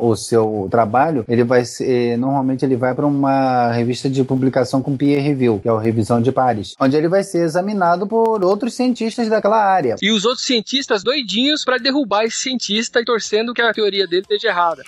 o 0.00 0.16
seu 0.16 0.68
trabalho, 0.70 1.24
ele 1.28 1.44
vai 1.44 1.64
ser, 1.64 2.16
normalmente 2.16 2.64
ele 2.64 2.76
vai 2.76 2.94
para 2.94 3.06
uma 3.06 3.72
revista 3.72 4.08
de 4.08 4.22
publicação 4.24 4.82
com 4.82 4.96
peer 4.96 5.22
review, 5.22 5.58
que 5.60 5.68
é 5.68 5.72
a 5.72 5.78
revisão 5.78 6.20
de 6.20 6.32
pares, 6.32 6.74
onde 6.80 6.96
ele 6.96 7.08
vai 7.08 7.22
ser 7.22 7.44
examinado 7.44 8.06
por 8.06 8.44
outros 8.44 8.74
cientistas 8.74 9.28
daquela 9.28 9.62
área. 9.62 9.96
E 10.00 10.10
os 10.10 10.24
outros 10.24 10.46
cientistas 10.46 11.02
doidinhos 11.02 11.64
para 11.64 11.78
derrubar 11.78 12.24
esse 12.24 12.36
cientista 12.36 13.00
e 13.00 13.04
torcendo 13.04 13.52
que 13.52 13.62
a 13.62 13.72
teoria 13.72 14.06
dele 14.06 14.22
esteja 14.22 14.48
errada. 14.48 14.82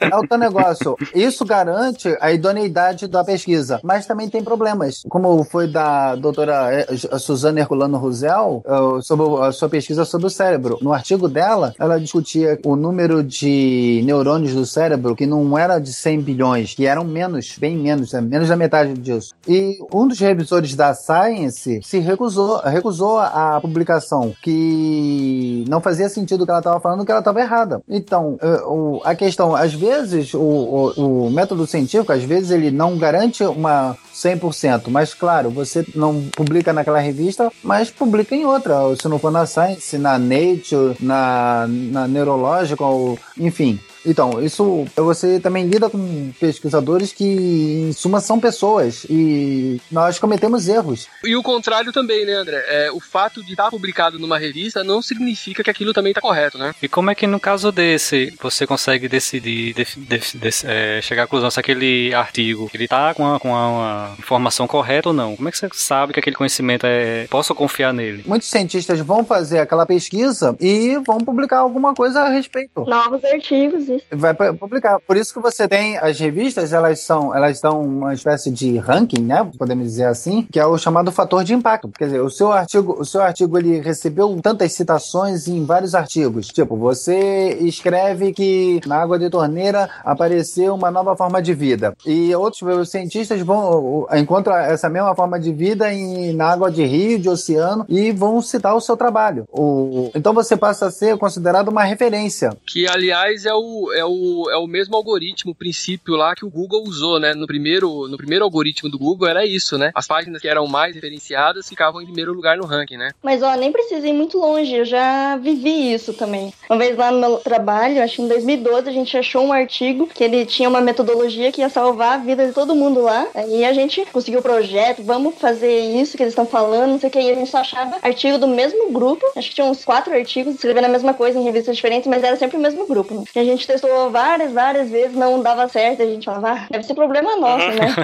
É 0.00 0.16
o 0.16 0.26
teu 0.26 0.38
negócio. 0.38 0.96
Isso 1.14 1.44
garante 1.44 2.16
a 2.20 2.32
idoneidade 2.32 3.06
da 3.06 3.24
pesquisa, 3.24 3.80
mas 3.82 4.06
também 4.06 4.28
tem 4.28 4.42
problemas. 4.42 5.02
Como 5.08 5.42
foi 5.44 5.66
da 5.66 6.14
doutora 6.16 6.70
eh, 6.72 7.18
Suzana 7.18 7.60
Herculano 7.60 7.98
Rusel, 7.98 8.62
eh, 8.66 9.02
sobre 9.02 9.44
a 9.44 9.52
sua 9.52 9.68
pesquisa 9.68 10.04
sobre 10.04 10.26
o 10.26 10.30
cérebro. 10.30 10.78
No 10.80 10.92
artigo 10.92 11.28
dela, 11.28 11.74
ela 11.78 11.98
discutia 11.98 12.58
o 12.64 12.76
número 12.76 13.09
de 13.22 14.02
neurônios 14.04 14.54
do 14.54 14.64
cérebro 14.64 15.16
que 15.16 15.26
não 15.26 15.56
era 15.58 15.78
de 15.78 15.92
100 15.92 16.20
bilhões, 16.20 16.74
que 16.74 16.86
eram 16.86 17.04
menos, 17.04 17.56
bem 17.58 17.76
menos, 17.76 18.12
né? 18.12 18.20
menos 18.20 18.48
da 18.48 18.56
metade 18.56 18.94
disso. 18.94 19.34
E 19.48 19.78
um 19.92 20.06
dos 20.06 20.18
revisores 20.18 20.74
da 20.74 20.94
Science 20.94 21.80
se 21.82 21.98
recusou, 21.98 22.60
recusou 22.60 23.18
a 23.18 23.58
publicação, 23.60 24.32
que 24.42 25.64
não 25.68 25.80
fazia 25.80 26.08
sentido 26.08 26.42
o 26.42 26.44
que 26.44 26.50
ela 26.50 26.60
estava 26.60 26.80
falando, 26.80 27.04
que 27.04 27.10
ela 27.10 27.20
estava 27.20 27.40
errada. 27.40 27.80
Então, 27.88 28.38
eh, 28.40 28.60
a 29.04 29.14
questão, 29.14 29.54
às 29.54 29.72
vezes, 29.74 30.32
o, 30.34 30.38
o- 30.40 31.26
o 31.26 31.30
método 31.30 31.66
científico, 31.66 32.12
às 32.12 32.22
vezes, 32.22 32.50
ele 32.50 32.70
não 32.70 32.96
garante 32.96 33.42
uma 33.44 33.96
100%, 34.14 34.90
mas 34.90 35.14
claro, 35.14 35.50
você 35.50 35.84
não 35.94 36.22
publica 36.36 36.72
naquela 36.72 36.98
revista, 36.98 37.50
mas 37.62 37.90
publica 37.90 38.34
em 38.34 38.44
outra, 38.44 38.74
se 39.00 39.08
não 39.08 39.18
for 39.18 39.30
na 39.30 39.46
Science, 39.46 39.96
na 39.96 40.18
Nature, 40.18 40.96
na, 41.00 41.66
na 41.68 42.06
Neurological, 42.08 42.99
enfim. 43.38 43.78
Então, 44.04 44.42
isso 44.42 44.86
você 44.96 45.38
também 45.40 45.66
lida 45.66 45.90
com 45.90 46.32
pesquisadores 46.40 47.12
que, 47.12 47.24
em 47.24 47.92
suma, 47.92 48.20
são 48.20 48.40
pessoas 48.40 49.04
e 49.08 49.80
nós 49.90 50.18
cometemos 50.18 50.68
erros. 50.68 51.06
E 51.24 51.36
o 51.36 51.42
contrário 51.42 51.92
também, 51.92 52.24
né, 52.24 52.34
André? 52.34 52.64
É, 52.68 52.90
o 52.92 53.00
fato 53.00 53.44
de 53.44 53.52
estar 53.52 53.70
publicado 53.70 54.18
numa 54.18 54.38
revista 54.38 54.82
não 54.82 55.02
significa 55.02 55.62
que 55.62 55.70
aquilo 55.70 55.92
também 55.92 56.10
está 56.12 56.20
correto, 56.20 56.56
né? 56.58 56.74
E 56.82 56.88
como 56.88 57.10
é 57.10 57.14
que 57.14 57.26
no 57.26 57.38
caso 57.38 57.70
desse 57.70 58.32
você 58.40 58.66
consegue 58.66 59.08
decidir, 59.08 59.74
def- 59.74 59.96
def- 59.96 60.34
def- 60.36 60.64
é, 60.66 61.00
chegar 61.02 61.24
à 61.24 61.26
conclusão 61.26 61.50
se 61.50 61.60
aquele 61.60 62.14
artigo 62.14 62.70
ele 62.72 62.88
tá 62.88 63.12
com, 63.14 63.34
a, 63.34 63.38
com 63.38 63.54
a- 63.54 63.68
uma 63.70 64.14
informação 64.18 64.66
correta 64.66 65.08
ou 65.10 65.14
não? 65.14 65.36
Como 65.36 65.48
é 65.48 65.52
que 65.52 65.58
você 65.58 65.68
sabe 65.74 66.12
que 66.12 66.20
aquele 66.20 66.36
conhecimento 66.36 66.86
é. 66.86 67.26
Posso 67.28 67.54
confiar 67.54 67.92
nele? 67.92 68.22
Muitos 68.26 68.48
cientistas 68.48 68.98
vão 69.00 69.24
fazer 69.24 69.58
aquela 69.58 69.84
pesquisa 69.86 70.56
e 70.60 70.96
vão 71.06 71.18
publicar 71.18 71.58
alguma 71.58 71.94
coisa 71.94 72.20
a 72.22 72.28
respeito. 72.28 72.84
Novos 72.86 73.22
artigos, 73.24 73.88
Vai 74.10 74.34
pu- 74.34 74.54
publicar. 74.56 74.98
Por 75.00 75.16
isso 75.16 75.32
que 75.32 75.40
você 75.40 75.66
tem 75.68 75.96
as 75.98 76.18
revistas, 76.18 76.72
elas 76.72 77.00
são, 77.00 77.34
elas 77.34 77.60
dão 77.60 77.80
uma 77.82 78.14
espécie 78.14 78.50
de 78.50 78.76
ranking, 78.78 79.22
né? 79.22 79.48
Podemos 79.58 79.84
dizer 79.84 80.04
assim, 80.06 80.46
que 80.50 80.58
é 80.60 80.66
o 80.66 80.76
chamado 80.78 81.10
fator 81.12 81.44
de 81.44 81.54
impacto. 81.54 81.88
Quer 81.96 82.04
dizer, 82.06 82.20
o 82.20 82.30
seu 82.30 82.52
artigo, 82.52 82.96
o 82.98 83.04
seu 83.04 83.22
artigo 83.22 83.58
ele 83.58 83.80
recebeu 83.80 84.38
tantas 84.42 84.72
citações 84.72 85.48
em 85.48 85.64
vários 85.64 85.94
artigos. 85.94 86.48
Tipo, 86.48 86.76
você 86.76 87.56
escreve 87.60 88.32
que 88.32 88.80
na 88.86 88.96
água 88.96 89.18
de 89.18 89.30
torneira 89.30 89.88
apareceu 90.04 90.74
uma 90.74 90.90
nova 90.90 91.16
forma 91.16 91.40
de 91.40 91.54
vida. 91.54 91.94
E 92.06 92.34
outros 92.34 92.90
cientistas 92.90 93.40
vão 93.40 94.06
encontram 94.14 94.56
essa 94.56 94.88
mesma 94.88 95.14
forma 95.14 95.38
de 95.38 95.52
vida 95.52 95.92
em, 95.92 96.32
na 96.32 96.48
água 96.52 96.70
de 96.70 96.84
rio, 96.84 97.18
de 97.18 97.28
oceano 97.28 97.84
e 97.88 98.12
vão 98.12 98.40
citar 98.42 98.74
o 98.74 98.80
seu 98.80 98.96
trabalho. 98.96 99.44
O, 99.50 100.10
então 100.14 100.32
você 100.34 100.56
passa 100.56 100.86
a 100.86 100.90
ser 100.90 101.16
considerado 101.16 101.68
uma 101.68 101.84
referência. 101.84 102.50
Que, 102.66 102.88
aliás, 102.88 103.44
é 103.46 103.54
o, 103.54 103.79
é 103.92 104.04
o, 104.04 104.50
é 104.50 104.56
o 104.56 104.66
mesmo 104.66 104.96
algoritmo, 104.96 105.52
o 105.52 105.54
princípio 105.54 106.16
lá 106.16 106.34
que 106.34 106.44
o 106.44 106.50
Google 106.50 106.82
usou, 106.84 107.18
né? 107.18 107.34
No 107.34 107.46
primeiro, 107.46 108.08
no 108.08 108.16
primeiro 108.16 108.44
algoritmo 108.44 108.90
do 108.90 108.98
Google 108.98 109.28
era 109.28 109.44
isso, 109.46 109.78
né? 109.78 109.90
As 109.94 110.06
páginas 110.06 110.40
que 110.40 110.48
eram 110.48 110.66
mais 110.66 110.94
referenciadas 110.94 111.68
ficavam 111.68 112.00
em 112.00 112.06
primeiro 112.06 112.32
lugar 112.32 112.56
no 112.56 112.66
ranking, 112.66 112.96
né? 112.96 113.10
Mas 113.22 113.42
ó, 113.42 113.54
nem 113.54 113.72
precisa 113.72 114.06
ir 114.06 114.12
muito 114.12 114.38
longe, 114.38 114.74
eu 114.74 114.84
já 114.84 115.36
vivi 115.36 115.92
isso 115.92 116.12
também. 116.12 116.52
Uma 116.68 116.78
vez 116.78 116.96
lá 116.96 117.10
no 117.10 117.20
meu 117.20 117.36
trabalho, 117.38 118.02
acho 118.02 118.16
que 118.16 118.22
em 118.22 118.28
2012, 118.28 118.88
a 118.88 118.92
gente 118.92 119.16
achou 119.16 119.42
um 119.42 119.52
artigo 119.52 120.06
que 120.06 120.22
ele 120.22 120.44
tinha 120.46 120.68
uma 120.68 120.80
metodologia 120.80 121.52
que 121.52 121.60
ia 121.60 121.68
salvar 121.68 122.14
a 122.14 122.22
vida 122.22 122.46
de 122.46 122.52
todo 122.52 122.74
mundo 122.74 123.02
lá. 123.02 123.26
Aí 123.34 123.64
a 123.64 123.72
gente 123.72 124.04
conseguiu 124.06 124.40
o 124.40 124.42
projeto, 124.42 125.02
vamos 125.02 125.36
fazer 125.36 125.78
isso 126.00 126.16
que 126.16 126.22
eles 126.22 126.32
estão 126.32 126.46
falando, 126.46 126.90
não 126.90 127.00
sei 127.00 127.08
o 127.08 127.12
que. 127.12 127.20
E 127.20 127.30
a 127.30 127.34
gente 127.34 127.50
só 127.50 127.58
achava 127.58 127.98
artigo 128.02 128.38
do 128.38 128.48
mesmo 128.48 128.90
grupo. 128.92 129.24
Acho 129.36 129.48
que 129.48 129.54
tinha 129.54 129.66
uns 129.66 129.84
quatro 129.84 130.12
artigos 130.12 130.54
escrevendo 130.54 130.84
a 130.84 130.88
mesma 130.88 131.14
coisa 131.14 131.38
em 131.38 131.42
revistas 131.42 131.76
diferentes, 131.76 132.08
mas 132.08 132.22
era 132.22 132.36
sempre 132.36 132.56
o 132.56 132.60
mesmo 132.60 132.86
grupo. 132.86 133.14
Né? 133.14 133.24
E 133.34 133.38
a 133.38 133.44
gente 133.44 133.66
testou 133.70 134.10
várias, 134.10 134.52
várias 134.52 134.90
vezes, 134.90 135.16
não 135.16 135.40
dava 135.40 135.68
certo. 135.68 136.02
A 136.02 136.06
gente 136.06 136.24
falava, 136.24 136.52
ah, 136.52 136.66
deve 136.70 136.84
ser 136.84 136.94
problema 136.94 137.36
nosso, 137.36 137.68
né? 137.68 137.94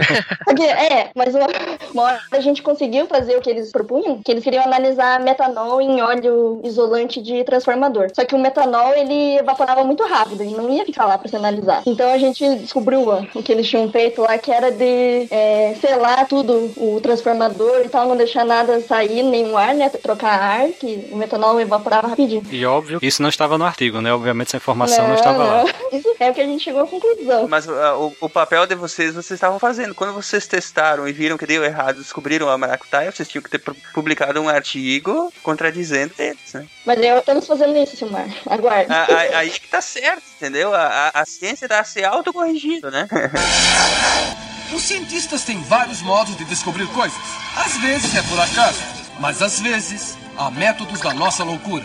Porque, 0.45 0.63
é, 0.63 1.11
mas 1.15 1.35
uma, 1.35 1.47
uma 1.93 2.03
hora 2.05 2.21
a 2.31 2.41
gente 2.41 2.63
conseguiu 2.63 3.07
fazer 3.07 3.37
o 3.37 3.41
que 3.41 3.51
eles 3.51 3.73
propunham, 3.73 4.21
que 4.23 4.31
eles 4.31 4.45
queriam 4.45 4.65
analisar 4.65 5.21
metanol 5.21 5.81
em 5.81 6.01
óleo 6.01 6.61
isolante 6.63 7.21
de 7.21 7.43
transformador. 7.45 8.11
Só 8.15 8.25
que 8.25 8.35
o 8.35 8.39
metanol, 8.39 8.93
ele 8.95 9.39
evaporava 9.39 9.83
muito 9.83 10.05
rápido, 10.05 10.43
ele 10.43 10.55
não 10.55 10.71
ia 10.71 10.85
ficar 10.85 11.07
lá 11.07 11.19
pra 11.19 11.29
ser 11.29 11.37
analisado. 11.37 11.83
Então 11.87 12.13
a 12.13 12.19
gente 12.19 12.57
descobriu 12.57 13.01
o 13.35 13.43
que 13.43 13.53
eles 13.53 13.69
tinham 13.69 13.91
feito 13.91 14.23
lá, 14.23 14.39
que 14.39 14.53
era 14.53 14.71
de 14.71 15.27
é, 15.31 15.75
selar 15.81 16.27
tudo, 16.27 16.71
o 16.77 17.01
transformador 17.01 17.83
e 17.85 17.89
tal, 17.89 18.07
não 18.07 18.17
deixar 18.17 18.45
nada 18.45 18.81
sair, 18.81 19.23
nenhum 19.23 19.57
ar, 19.57 19.75
né, 19.75 19.89
trocar 19.89 20.39
ar, 20.39 20.69
que 20.69 21.09
o 21.11 21.17
metanol 21.17 21.61
evaporava 21.61 22.09
rapidinho. 22.09 22.43
E 22.51 22.65
óbvio, 22.65 22.99
isso 23.03 23.21
não 23.23 23.29
estava 23.29 23.59
no 23.59 23.65
artigo, 23.65 24.01
né? 24.01 24.13
Obviamente 24.13 24.49
essa 24.49 24.57
informação 24.59 25.09
não, 25.09 25.15
estava 25.15 25.45
lá. 25.45 25.56
Isso 25.93 26.09
é 26.21 26.31
o 26.31 26.35
que 26.35 26.41
a 26.41 26.45
gente 26.47 26.63
chegou 26.65 26.83
à 26.83 26.87
conclusão. 26.87 27.47
Mas 27.49 27.69
ah, 27.69 27.97
o, 27.97 28.15
o 28.21 28.29
papel 28.29 28.67
de 28.67 28.75
vocês, 28.75 29.15
vocês 29.15 29.33
estavam 29.37 29.59
fazendo. 29.59 29.95
Quando 29.95 30.13
vocês 30.13 30.47
testaram 30.47 31.07
e 31.09 31.13
viram 31.13 31.37
que 31.39 31.47
deu 31.47 31.65
errado, 31.65 31.97
descobriram 31.99 32.49
a 32.49 32.59
maracutaia, 32.59 33.11
vocês 33.13 33.29
tinham 33.29 33.43
que 33.43 33.51
ter 33.51 33.59
pu- 33.59 33.77
publicado 33.95 34.41
um 34.41 34.49
artigo 34.49 35.33
contradizendo 35.43 36.13
eles, 36.19 36.53
né? 36.53 36.67
Mas 36.85 37.01
eu 37.01 37.19
estamos 37.19 37.47
fazendo 37.47 37.77
isso, 37.79 37.97
Silmar. 37.97 38.29
Aguarde. 38.47 38.93
A- 38.93 39.05
a- 39.05 39.39
Aí 39.39 39.51
que 39.51 39.69
tá 39.69 39.81
certo, 39.81 40.23
entendeu? 40.37 40.75
A, 40.75 41.11
a, 41.15 41.21
a 41.23 41.25
ciência 41.27 41.69
tá 41.69 41.83
se 41.85 42.05
autocorrigindo, 42.05 42.91
né? 42.91 43.07
Os 44.75 44.83
cientistas 44.83 45.45
têm 45.45 45.63
vários 45.63 46.03
modos 46.03 46.37
de 46.37 46.45
descobrir 46.45 46.87
coisas. 46.89 47.17
Às 47.57 47.77
vezes 47.79 48.15
é 48.17 48.23
por 48.23 48.39
acaso, 48.41 48.81
mas 49.21 49.41
às 49.41 49.61
vezes 49.61 50.17
há 50.37 50.51
métodos 50.51 51.01
da 51.01 51.15
nossa 51.15 51.45
loucura. 51.45 51.85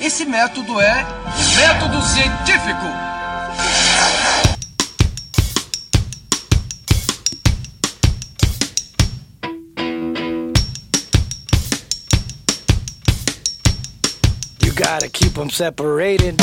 Esse 0.00 0.24
método 0.24 0.80
é 0.80 1.06
método 1.56 2.02
científico. 2.02 2.86
You 14.60 14.72
gotta 14.72 15.08
keep 15.08 15.34
them 15.34 15.50
separated. 15.50 16.36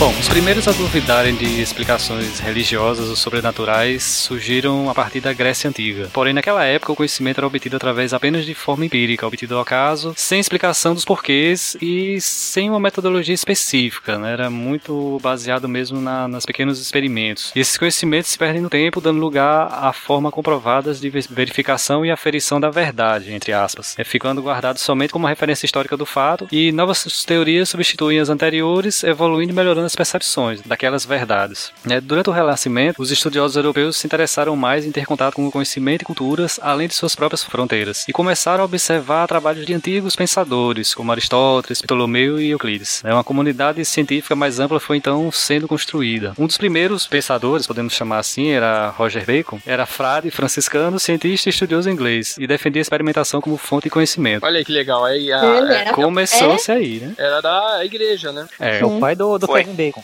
Bom, 0.00 0.14
os 0.18 0.30
primeiros 0.30 0.66
a 0.66 0.72
duvidarem 0.72 1.34
de 1.34 1.60
explicações 1.60 2.38
religiosas 2.38 3.10
ou 3.10 3.16
sobrenaturais 3.16 4.02
surgiram 4.02 4.88
a 4.88 4.94
partir 4.94 5.20
da 5.20 5.30
Grécia 5.30 5.68
Antiga. 5.68 6.08
Porém, 6.10 6.32
naquela 6.32 6.64
época, 6.64 6.90
o 6.90 6.96
conhecimento 6.96 7.36
era 7.36 7.46
obtido 7.46 7.76
através 7.76 8.14
apenas 8.14 8.46
de 8.46 8.54
forma 8.54 8.86
empírica, 8.86 9.26
obtido 9.26 9.56
ao 9.56 9.60
acaso, 9.60 10.14
sem 10.16 10.40
explicação 10.40 10.94
dos 10.94 11.04
porquês 11.04 11.76
e 11.82 12.18
sem 12.18 12.70
uma 12.70 12.80
metodologia 12.80 13.34
específica, 13.34 14.16
né? 14.16 14.32
Era 14.32 14.48
muito 14.48 15.20
baseado 15.22 15.68
mesmo 15.68 16.00
na, 16.00 16.26
nas 16.26 16.46
pequenos 16.46 16.80
experimentos. 16.80 17.52
E 17.54 17.60
esses 17.60 17.76
conhecimentos 17.76 18.30
se 18.30 18.38
perdem 18.38 18.62
no 18.62 18.70
tempo, 18.70 19.02
dando 19.02 19.20
lugar 19.20 19.68
a 19.70 19.92
forma 19.92 20.32
comprovadas 20.32 20.98
de 20.98 21.10
ve- 21.10 21.26
verificação 21.28 22.06
e 22.06 22.10
aferição 22.10 22.58
da 22.58 22.70
verdade, 22.70 23.34
entre 23.34 23.52
aspas, 23.52 23.94
é, 23.98 24.02
ficando 24.02 24.40
guardado 24.40 24.78
somente 24.78 25.12
como 25.12 25.26
referência 25.26 25.66
histórica 25.66 25.94
do 25.94 26.06
fato, 26.06 26.48
e 26.50 26.72
novas 26.72 27.04
teorias 27.26 27.68
substituem 27.68 28.18
as 28.18 28.30
anteriores, 28.30 29.04
evoluindo 29.04 29.52
e 29.52 29.54
melhorando 29.54 29.89
daquelas 29.90 29.94
percepções, 29.96 30.60
daquelas 30.64 31.04
verdades. 31.04 31.72
Né? 31.84 32.00
Durante 32.00 32.30
o 32.30 32.32
Renascimento, 32.32 33.00
os 33.02 33.10
estudiosos 33.10 33.56
europeus 33.56 33.96
se 33.96 34.06
interessaram 34.06 34.54
mais 34.56 34.84
em 34.84 34.92
ter 34.92 35.06
contato 35.06 35.34
com 35.34 35.46
o 35.46 35.50
conhecimento 35.50 36.02
e 36.02 36.04
culturas 36.04 36.58
além 36.62 36.88
de 36.88 36.94
suas 36.94 37.14
próprias 37.14 37.42
fronteiras 37.44 38.04
e 38.08 38.12
começaram 38.12 38.62
a 38.62 38.64
observar 38.64 39.26
trabalhos 39.26 39.66
de 39.66 39.74
antigos 39.74 40.16
pensadores 40.16 40.94
como 40.94 41.10
Aristóteles, 41.12 41.82
Ptolomeu 41.82 42.40
e 42.40 42.50
Euclides. 42.50 43.02
Né? 43.04 43.12
Uma 43.12 43.24
comunidade 43.24 43.84
científica 43.84 44.34
mais 44.36 44.58
ampla 44.60 44.78
foi 44.80 44.96
então 44.96 45.30
sendo 45.32 45.66
construída. 45.68 46.32
Um 46.38 46.46
dos 46.46 46.56
primeiros 46.58 47.06
pensadores, 47.06 47.66
podemos 47.66 47.92
chamar 47.94 48.18
assim, 48.18 48.50
era 48.50 48.88
Roger 48.90 49.24
Bacon. 49.24 49.60
Era 49.66 49.86
frade 49.86 50.30
franciscano, 50.30 50.98
cientista 50.98 51.48
e 51.48 51.50
estudioso 51.50 51.90
inglês 51.90 52.36
e 52.38 52.46
defendia 52.46 52.80
a 52.80 52.82
experimentação 52.82 53.40
como 53.40 53.56
fonte 53.56 53.84
de 53.84 53.90
conhecimento. 53.90 54.44
Olha 54.44 54.58
aí 54.58 54.64
que 54.64 54.72
legal. 54.72 55.04
Aí, 55.04 55.32
a, 55.32 55.44
Ele 55.44 55.72
é, 55.72 55.80
era- 55.82 55.92
Começou-se 55.92 56.70
aí, 56.70 57.00
né? 57.00 57.14
era 57.18 57.40
da 57.40 57.84
igreja, 57.84 58.32
né? 58.32 58.46
É, 58.58 58.80
É 58.80 58.84
o 58.84 58.98
pai 58.98 59.14
do, 59.14 59.38
do 59.38 59.46
Foi. 59.46 59.62
Bacon. 59.80 60.02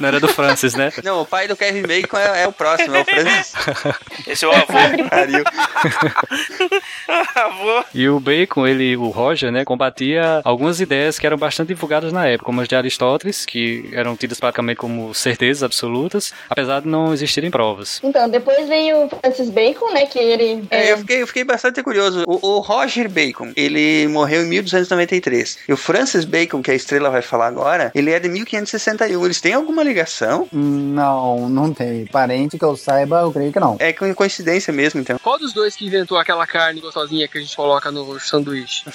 não 0.00 0.08
era 0.08 0.20
do 0.20 0.28
Francis, 0.28 0.74
né? 0.74 0.90
Não, 1.02 1.20
o 1.20 1.26
pai 1.26 1.46
do 1.46 1.56
Kevin 1.56 1.82
Bacon 1.82 2.16
é, 2.16 2.44
é 2.44 2.48
o 2.48 2.52
próximo, 2.52 2.96
é 2.96 3.02
o 3.02 3.04
Francis. 3.04 3.52
Esse 4.26 4.44
é 4.44 4.48
o 4.48 4.52
avô. 4.52 5.08
Pariu. 5.10 5.44
avô. 7.34 7.84
E 7.94 8.08
o 8.08 8.18
Bacon, 8.18 8.66
ele, 8.66 8.96
o 8.96 9.08
Roger, 9.10 9.52
né, 9.52 9.64
combatia 9.64 10.40
algumas 10.44 10.80
ideias 10.80 11.18
que 11.18 11.26
eram 11.26 11.36
bastante 11.36 11.68
divulgadas 11.68 12.12
na 12.12 12.26
época, 12.26 12.46
como 12.46 12.60
as 12.60 12.68
de 12.68 12.74
Aristóteles, 12.74 13.44
que 13.44 13.90
eram 13.92 14.16
tidas 14.16 14.40
praticamente 14.40 14.78
como 14.78 15.14
certezas 15.14 15.62
absolutas, 15.62 16.32
apesar 16.48 16.80
de 16.80 16.88
não 16.88 17.12
existirem 17.12 17.50
provas. 17.50 18.00
Então, 18.02 18.28
depois 18.28 18.66
veio 18.68 19.04
o 19.04 19.08
Francis 19.08 19.50
Bacon, 19.50 19.92
né? 19.92 20.06
Que 20.06 20.18
ele. 20.18 20.64
É, 20.70 20.88
é, 20.88 20.92
eu, 20.92 20.98
fiquei, 20.98 21.22
eu 21.22 21.26
fiquei 21.26 21.44
bastante 21.44 21.82
curioso. 21.82 22.24
O, 22.26 22.56
o 22.56 22.60
Roger 22.60 23.10
Bacon, 23.10 23.52
ele 23.56 24.08
morreu 24.08 24.42
em 24.42 24.48
1293. 24.48 25.58
E 25.68 25.72
o 25.72 25.76
Francis 25.76 26.24
Bacon, 26.24 26.62
que 26.62 26.70
a 26.70 26.74
estrela 26.74 27.10
vai 27.10 27.22
falar 27.22 27.46
agora, 27.46 27.92
ele 27.94 28.10
é 28.10 28.18
de 28.18 28.28
1561. 28.58 29.24
Eles 29.24 29.40
têm 29.40 29.54
alguma 29.54 29.82
ligação? 29.82 30.48
Não, 30.52 31.48
não 31.48 31.72
tem. 31.72 32.06
Parente 32.06 32.58
que 32.58 32.64
eu 32.64 32.76
saiba, 32.76 33.20
eu 33.20 33.32
creio 33.32 33.52
que 33.52 33.60
não. 33.60 33.76
É 33.78 33.92
co- 33.92 34.14
coincidência 34.14 34.72
mesmo, 34.72 35.00
então. 35.00 35.18
Qual 35.22 35.38
dos 35.38 35.52
dois 35.52 35.74
que 35.76 35.86
inventou 35.86 36.18
aquela 36.18 36.46
carne 36.46 36.80
gostosinha 36.80 37.26
que 37.28 37.38
a 37.38 37.40
gente 37.40 37.54
coloca 37.56 37.90
no 37.90 38.18
sanduíche? 38.20 38.82
O 38.86 38.92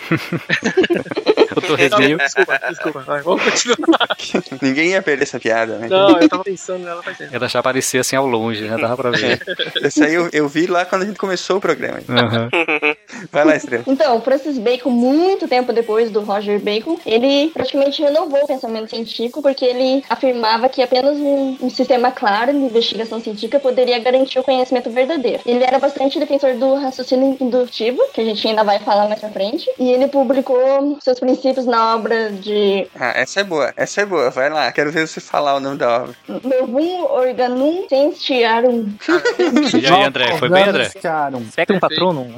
feijão? 1.54 1.74
O 1.74 1.76
torresminho. 1.76 2.18
Desculpa, 2.30 2.60
desculpa. 2.68 3.00
Vai, 3.00 3.22
vamos 3.22 3.42
continuar. 3.42 4.08
Ninguém 4.62 4.90
ia 4.90 5.02
perder 5.02 5.22
essa 5.22 5.40
piada, 5.40 5.78
né? 5.78 5.88
Não, 5.88 6.18
eu 6.18 6.28
tava 6.28 6.44
pensando 6.44 6.84
nela 6.84 7.02
faz 7.02 7.18
tempo. 7.18 7.34
Ela 7.34 7.48
já 7.48 7.58
aparecia 7.58 8.00
assim 8.00 8.16
ao 8.16 8.26
longe, 8.26 8.62
né? 8.68 8.76
Dava 8.76 8.96
pra 8.96 9.10
ver. 9.10 9.40
Esse 9.82 10.04
aí 10.04 10.14
eu, 10.14 10.28
eu 10.32 10.48
vi 10.48 10.66
lá 10.66 10.84
quando 10.84 11.02
a 11.02 11.06
gente 11.06 11.18
começou 11.18 11.56
o 11.56 11.60
programa. 11.60 12.00
Aham. 12.08 12.48
Vai 13.32 13.44
lá, 13.44 13.56
estrela. 13.56 13.84
Então, 13.86 14.16
o 14.16 14.20
Francis 14.20 14.58
Bacon, 14.58 14.90
muito 14.90 15.48
tempo 15.48 15.72
depois 15.72 16.10
do 16.10 16.20
Roger 16.20 16.60
Bacon, 16.60 16.98
ele 17.04 17.50
praticamente 17.50 18.02
renovou 18.02 18.44
o 18.44 18.46
pensamento 18.46 18.90
científico 18.90 19.42
porque 19.42 19.64
ele 19.64 20.04
afirmava 20.08 20.68
que 20.68 20.82
apenas 20.82 21.16
um, 21.16 21.56
um 21.60 21.70
sistema 21.70 22.10
claro 22.10 22.52
de 22.52 22.58
investigação 22.58 23.20
científica 23.20 23.58
poderia 23.58 23.98
garantir 23.98 24.38
o 24.38 24.44
conhecimento 24.44 24.90
verdadeiro. 24.90 25.40
Ele 25.44 25.64
era 25.64 25.78
bastante 25.78 26.18
defensor 26.18 26.54
do 26.54 26.74
raciocínio 26.74 27.36
indutivo, 27.40 28.00
que 28.12 28.20
a 28.20 28.24
gente 28.24 28.46
ainda 28.46 28.62
vai 28.62 28.78
falar 28.78 29.08
mais 29.08 29.20
pra 29.20 29.30
frente, 29.30 29.70
e 29.78 29.90
ele 29.90 30.08
publicou 30.08 30.98
seus 31.00 31.18
princípios 31.18 31.39
na 31.66 31.94
obra 31.94 32.30
de 32.30 32.86
Ah, 32.98 33.12
essa 33.16 33.40
é 33.40 33.44
boa. 33.44 33.72
Essa 33.76 34.02
é 34.02 34.06
boa. 34.06 34.30
Vai 34.30 34.50
lá. 34.50 34.70
Quero 34.72 34.90
ver 34.90 35.06
você 35.06 35.20
falar 35.20 35.56
o 35.56 35.60
nome 35.60 35.76
da 35.78 36.02
obra. 36.02 36.14
Novum 36.28 37.04
Organum 37.04 37.84
Scientiarum. 37.88 38.92
E 39.80 39.86
aí, 39.86 40.04
André? 40.04 40.36
Foi 40.36 40.48
bem, 40.48 40.64
André? 40.64 40.90
Acharam. 40.94 41.42
Spectrum 41.50 41.78
Patronum. 41.78 42.34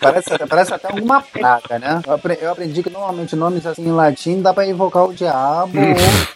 Parece, 0.00 0.30
parece 0.48 0.74
até 0.74 0.88
alguma 0.88 1.20
praga, 1.20 1.78
né? 1.78 2.00
Eu 2.06 2.14
apre- 2.14 2.38
eu 2.40 2.50
aprendi 2.52 2.82
que 2.82 2.90
normalmente 2.90 3.34
nomes 3.36 3.66
assim 3.66 3.82
em 3.82 3.92
latim 3.92 4.40
dá 4.40 4.52
pra 4.54 4.66
invocar 4.66 5.04
o 5.04 5.12
diabo 5.14 5.72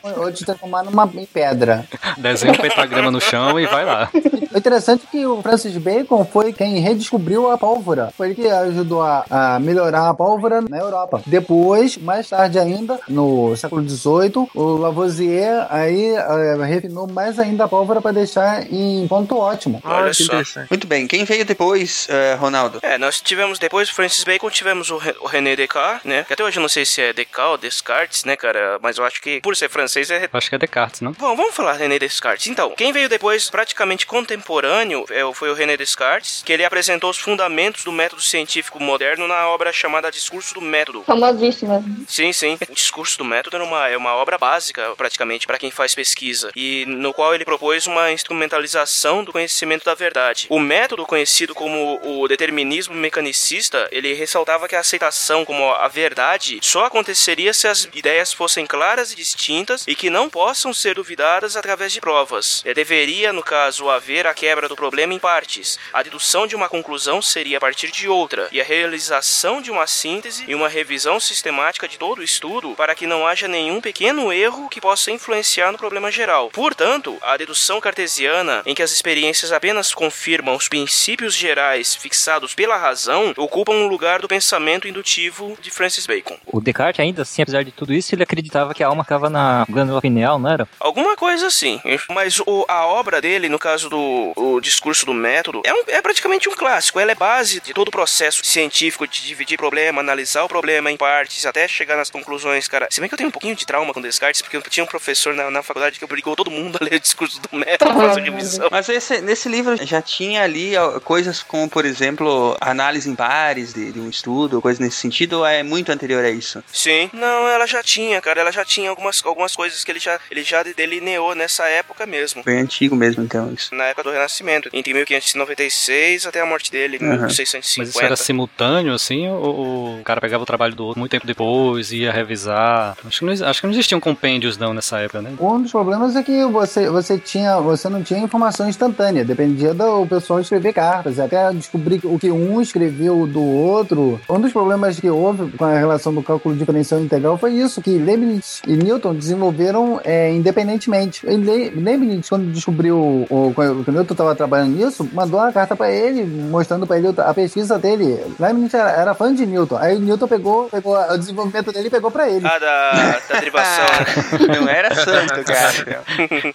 ou, 0.02 0.24
ou 0.24 0.32
te 0.32 0.44
transformar 0.44 0.82
numa 0.84 1.08
em 1.14 1.26
pedra. 1.26 1.84
Desenha 2.18 2.52
um 2.52 2.56
pentagrama 2.56 3.10
no 3.10 3.20
chão 3.20 3.58
e 3.58 3.66
vai 3.66 3.84
lá. 3.84 4.10
O 4.52 4.58
interessante 4.58 5.04
é 5.06 5.10
que 5.10 5.26
o 5.26 5.40
Francis 5.42 5.76
Bacon 5.76 6.24
foi 6.24 6.52
quem 6.52 6.78
redescobriu 6.80 7.50
a 7.50 7.58
pólvora. 7.58 8.12
Foi 8.16 8.28
ele 8.28 8.34
que 8.34 8.48
ajudou 8.48 9.02
a, 9.02 9.24
a 9.30 9.58
melhorar 9.60 10.08
a 10.08 10.14
pólvora 10.14 10.60
na 10.60 10.78
Europa. 10.78 11.22
Depois, 11.26 11.96
mais 11.96 12.28
tarde 12.28 12.58
ainda, 12.58 12.98
no 13.08 13.56
século 13.56 13.86
XVIII, 13.88 14.48
o 14.54 14.76
Lavoisier 14.76 15.66
aí 15.70 16.14
eh, 16.14 16.56
refinou 16.66 17.06
mais 17.06 17.38
ainda 17.38 17.64
a 17.64 17.68
pólvora 17.68 18.00
para 18.00 18.12
deixar 18.12 18.70
em 18.72 19.06
ponto 19.08 19.36
ótimo. 19.38 19.80
Olha 19.84 20.06
Ah, 20.06 20.10
que 20.10 20.22
só. 20.44 20.60
Muito 20.70 20.86
bem. 20.86 21.06
Quem 21.06 21.24
veio 21.24 21.44
depois, 21.44 22.06
eh, 22.14 22.34
Ronaldo? 22.34 22.78
É, 22.82 22.96
nós 22.98 23.20
tivemos 23.20 23.58
depois 23.58 23.88
do 23.88 23.94
Francis 23.94 24.24
Bacon, 24.24 24.50
tivemos 24.50 24.90
o, 24.90 24.96
Re- 24.96 25.16
o 25.20 25.26
René 25.26 25.56
Descartes, 25.56 26.04
né? 26.04 26.24
Que 26.24 26.32
até 26.32 26.44
hoje 26.44 26.58
eu 26.58 26.62
não 26.62 26.68
sei 26.68 26.84
se 26.84 27.00
é 27.02 27.12
Descartes 27.12 27.50
ou 27.50 27.58
Descartes, 27.58 28.24
né, 28.24 28.36
cara? 28.36 28.78
Mas 28.80 28.96
eu 28.98 29.04
acho 29.04 29.20
que, 29.20 29.40
por 29.40 29.56
ser 29.56 29.68
francês, 29.68 30.10
é 30.10 30.28
Acho 30.32 30.48
que 30.48 30.54
é 30.54 30.58
Descartes, 30.58 31.00
não? 31.00 31.12
Bom, 31.12 31.34
vamos 31.36 31.54
falar 31.54 31.72
René 31.74 31.98
Descartes. 31.98 32.46
Então, 32.46 32.70
quem 32.76 32.92
veio 32.92 33.08
depois, 33.08 33.50
praticamente 33.50 34.06
contemporâneo, 34.06 35.04
é, 35.10 35.20
foi 35.34 35.50
o 35.50 35.54
René 35.54 35.76
Descartes, 35.76 36.42
que 36.44 36.52
ele 36.52 36.64
apresentou 36.64 37.10
os 37.10 37.18
fundamentos 37.18 37.84
do 37.84 37.92
método 37.92 38.22
científico 38.22 38.80
moderno 38.82 39.26
na 39.26 39.48
obra 39.48 39.72
chamada 39.72 40.10
Discurso 40.10 40.54
do 40.54 40.60
Método. 40.60 41.02
Famosíssima. 41.04 41.82
Sim, 42.06 42.32
sim. 42.32 42.58
O 42.68 42.74
Discurso 42.74 43.18
do 43.18 43.24
Método 43.24 43.56
era 43.56 43.64
uma, 43.64 43.88
é 43.88 43.96
uma 43.96 44.14
obra 44.14 44.38
básica, 44.38 44.94
praticamente, 44.96 45.46
para 45.46 45.58
quem 45.58 45.70
faz 45.70 45.94
pesquisa, 45.94 46.50
e 46.54 46.84
no 46.86 47.12
qual 47.12 47.34
ele 47.34 47.44
propôs 47.44 47.86
uma 47.86 48.10
instrumentalização 48.12 49.24
do 49.24 49.32
conhecimento 49.32 49.84
da 49.84 49.94
verdade. 49.94 50.46
O 50.48 50.58
método 50.58 51.04
conhecido 51.06 51.54
como 51.54 52.00
o 52.04 52.28
determinismo 52.28 52.94
mecanicista, 52.94 53.88
ele 53.90 54.12
ressaltava 54.12 54.68
que 54.68 54.76
a 54.76 54.80
aceitação 54.80 55.44
como 55.44 55.70
a 55.70 55.88
verdade 55.88 56.58
só 56.62 56.84
aconteceria 56.84 57.52
se 57.52 57.66
as 57.66 57.88
ideias 57.92 58.32
fossem 58.32 58.66
claras 58.66 59.12
e 59.12 59.16
distintas 59.16 59.84
e 59.86 59.94
que 59.94 60.10
não 60.10 60.28
possam 60.28 60.72
ser 60.72 60.94
duvidadas 60.94 61.56
através 61.56 61.92
de 61.92 62.00
provas. 62.00 62.62
É, 62.64 62.74
deveria, 62.74 63.32
no 63.32 63.42
caso, 63.42 63.88
haver 63.88 64.26
a 64.26 64.34
quebra 64.34 64.68
do 64.68 64.76
problema 64.76 65.14
em 65.14 65.18
partes. 65.18 65.78
A 65.92 66.02
dedução 66.02 66.46
de 66.46 66.54
uma 66.54 66.68
conclusão 66.68 67.22
seria 67.22 67.58
a 67.58 67.60
partir 67.60 67.90
de 67.90 68.08
outra, 68.08 68.48
e 68.52 68.60
a 68.60 68.64
realização 68.64 69.62
de 69.62 69.70
uma 69.70 69.86
síntese 69.86 70.44
e 70.46 70.54
uma 70.54 70.68
revisão 70.68 71.18
sistemática 71.18 71.88
de 71.88 71.98
todo 71.98 72.18
o 72.18 72.24
estudo 72.24 72.74
para 72.74 72.94
que 72.94 73.06
não 73.06 73.26
haja 73.26 73.48
nenhum 73.48 73.80
pequeno 73.80 74.32
erro 74.32 74.68
que 74.68 74.80
possa 74.80 75.10
influenciar 75.10 75.72
no 75.72 75.78
problema 75.78 76.10
geral. 76.10 76.50
Portanto, 76.50 77.18
a 77.22 77.36
dedução 77.36 77.80
cartesiana, 77.80 78.62
em 78.66 78.74
que 78.74 78.82
as 78.82 78.92
experiências 78.92 79.52
apenas 79.52 79.94
confirmam 79.94 80.56
os 80.56 80.68
princípios 80.68 81.34
gerais 81.34 81.93
fixados 81.94 82.54
pela 82.54 82.76
razão, 82.76 83.32
ocupa 83.36 83.72
um 83.72 83.86
lugar 83.86 84.20
do 84.20 84.28
pensamento 84.28 84.86
indutivo 84.88 85.56
de 85.60 85.70
Francis 85.70 86.06
Bacon. 86.06 86.36
O 86.46 86.60
Descartes, 86.60 87.00
ainda 87.00 87.22
assim, 87.22 87.42
apesar 87.42 87.62
de 87.64 87.72
tudo 87.72 87.92
isso, 87.92 88.14
ele 88.14 88.22
acreditava 88.22 88.74
que 88.74 88.82
a 88.82 88.86
alma 88.86 89.04
ficava 89.04 89.28
na 89.30 89.64
glândula 89.68 90.00
pineal, 90.00 90.38
não 90.38 90.50
era? 90.50 90.68
Alguma 90.80 91.16
coisa 91.16 91.46
assim. 91.46 91.80
Mas 92.10 92.40
o- 92.40 92.64
a 92.68 92.86
obra 92.86 93.20
dele, 93.20 93.48
no 93.48 93.58
caso 93.58 93.88
do 93.88 94.32
o 94.36 94.60
discurso 94.60 95.06
do 95.06 95.14
método, 95.14 95.62
é, 95.64 95.72
um- 95.72 95.84
é 95.88 96.00
praticamente 96.00 96.48
um 96.48 96.52
clássico. 96.54 96.98
Ela 97.00 97.12
é 97.12 97.14
base 97.14 97.60
de 97.60 97.72
todo 97.72 97.88
o 97.88 97.90
processo 97.90 98.44
científico 98.44 99.06
de 99.06 99.22
dividir 99.22 99.56
problema, 99.58 100.00
analisar 100.00 100.44
o 100.44 100.48
problema 100.48 100.90
em 100.90 100.96
partes, 100.96 101.44
até 101.46 101.66
chegar 101.68 101.96
nas 101.96 102.10
conclusões, 102.10 102.68
cara. 102.68 102.88
Se 102.90 103.00
bem 103.00 103.08
que 103.08 103.14
eu 103.14 103.18
tenho 103.18 103.28
um 103.28 103.32
pouquinho 103.32 103.54
de 103.56 103.66
trauma 103.66 103.92
com 103.92 104.00
Descartes, 104.00 104.42
porque 104.42 104.56
eu 104.56 104.62
tinha 104.62 104.84
um 104.84 104.86
professor 104.86 105.34
na, 105.34 105.50
na 105.50 105.62
faculdade 105.62 105.98
que 105.98 106.04
obrigou 106.04 106.34
todo 106.36 106.50
mundo 106.50 106.78
a 106.80 106.84
ler 106.84 106.94
o 106.96 107.00
discurso 107.00 107.40
do 107.40 107.58
método 107.58 107.92
pra 107.92 108.08
fazer 108.08 108.20
revisão. 108.22 108.68
Mas 108.70 108.88
esse- 108.88 109.20
nesse 109.20 109.48
livro 109.48 109.76
já 109.84 110.00
tinha 110.02 110.42
ali 110.42 110.72
coisas 111.04 111.42
como, 111.42 111.68
por 111.68 111.83
exemplo, 111.84 112.56
análise 112.60 113.08
em 113.08 113.14
pares 113.14 113.72
de, 113.72 113.92
de 113.92 114.00
um 114.00 114.08
estudo, 114.08 114.60
coisa 114.60 114.82
nesse 114.82 114.96
sentido, 114.96 115.38
ou 115.38 115.46
é 115.46 115.62
muito 115.62 115.90
anterior 115.92 116.24
a 116.24 116.30
isso? 116.30 116.62
Sim. 116.72 117.10
Não, 117.12 117.48
ela 117.48 117.66
já 117.66 117.82
tinha, 117.82 118.20
cara. 118.20 118.40
Ela 118.40 118.52
já 118.52 118.64
tinha 118.64 118.90
algumas, 118.90 119.22
algumas 119.24 119.54
coisas 119.54 119.82
que 119.84 119.90
ele 119.90 120.00
já, 120.00 120.18
ele 120.30 120.42
já 120.42 120.62
delineou 120.62 121.34
nessa 121.34 121.64
época 121.64 122.06
mesmo. 122.06 122.42
Foi 122.42 122.58
antigo 122.58 122.94
mesmo, 122.96 123.22
então, 123.22 123.52
isso. 123.52 123.74
Na 123.74 123.84
época 123.84 124.04
do 124.04 124.10
Renascimento, 124.10 124.68
entre 124.72 124.92
1596 124.94 126.26
até 126.26 126.40
a 126.40 126.46
morte 126.46 126.70
dele, 126.70 126.98
em 127.00 127.04
Uhum. 127.04 127.20
1650. 127.26 127.78
Mas 127.78 127.88
isso 127.90 128.02
era 128.02 128.16
simultâneo, 128.16 128.94
assim, 128.94 129.28
ou, 129.28 129.42
ou 129.44 130.00
o 130.00 130.02
cara 130.02 130.20
pegava 130.20 130.42
o 130.42 130.46
trabalho 130.46 130.74
do 130.74 130.84
outro 130.84 130.98
muito 130.98 131.10
tempo 131.10 131.26
depois, 131.26 131.92
ia 131.92 132.12
revisar? 132.12 132.96
Acho 133.06 133.20
que 133.20 133.24
não, 133.24 133.32
acho 133.48 133.60
que 133.60 133.66
não 133.66 133.72
existiam 133.72 134.00
compêndios, 134.00 134.56
não, 134.56 134.72
nessa 134.74 134.98
época, 135.00 135.20
né? 135.22 135.34
Um 135.38 135.62
dos 135.62 135.70
problemas 135.70 136.16
é 136.16 136.22
que 136.22 136.44
você, 136.46 136.88
você, 136.88 137.18
tinha, 137.18 137.58
você 137.60 137.88
não 137.88 138.02
tinha 138.02 138.20
informação 138.20 138.68
instantânea, 138.68 139.24
dependia 139.24 139.74
do 139.74 140.06
pessoal 140.06 140.40
escrever 140.40 140.72
cartas, 140.72 141.18
até 141.18 141.52
descobrir 141.74 142.00
o 142.04 142.18
que 142.18 142.30
um 142.30 142.60
escreveu 142.60 143.26
do 143.26 143.42
outro. 143.42 144.20
Um 144.28 144.40
dos 144.40 144.52
problemas 144.52 144.98
que 145.00 145.10
houve 145.10 145.50
com 145.56 145.64
a 145.64 145.74
relação 145.76 146.14
do 146.14 146.22
cálculo 146.22 146.54
diferencial 146.54 147.00
integral 147.00 147.36
foi 147.36 147.52
isso, 147.52 147.82
que 147.82 147.98
Leibniz 147.98 148.62
e 148.66 148.76
Newton 148.76 149.14
desenvolveram 149.14 150.00
é, 150.04 150.32
independentemente. 150.32 151.26
E 151.26 151.36
Le- 151.36 151.70
Leibniz, 151.70 152.28
quando 152.28 152.50
descobriu, 152.52 152.96
o, 153.28 153.52
quando 153.54 153.86
o 153.88 153.92
Newton 153.92 154.14
estava 154.14 154.34
trabalhando 154.34 154.76
nisso, 154.76 155.08
mandou 155.12 155.40
uma 155.40 155.52
carta 155.52 155.74
para 155.74 155.90
ele, 155.90 156.24
mostrando 156.24 156.86
para 156.86 156.98
ele 156.98 157.08
a 157.18 157.34
pesquisa 157.34 157.78
dele. 157.78 158.20
Leibniz 158.38 158.72
era, 158.72 158.90
era 158.90 159.14
fã 159.14 159.34
de 159.34 159.44
Newton, 159.44 159.76
aí 159.76 159.98
Newton 159.98 160.28
pegou, 160.28 160.68
pegou 160.68 160.96
o 160.96 161.18
desenvolvimento 161.18 161.72
dele 161.72 161.88
e 161.88 161.90
pegou 161.90 162.10
para 162.10 162.28
ele. 162.30 162.46
Ah, 162.46 162.58
da, 162.58 162.90
da 163.28 163.38
derivação. 163.40 163.84
né? 164.48 164.58
Não 164.60 164.68
era 164.68 164.94
santo, 164.94 165.44
cara. 165.44 166.54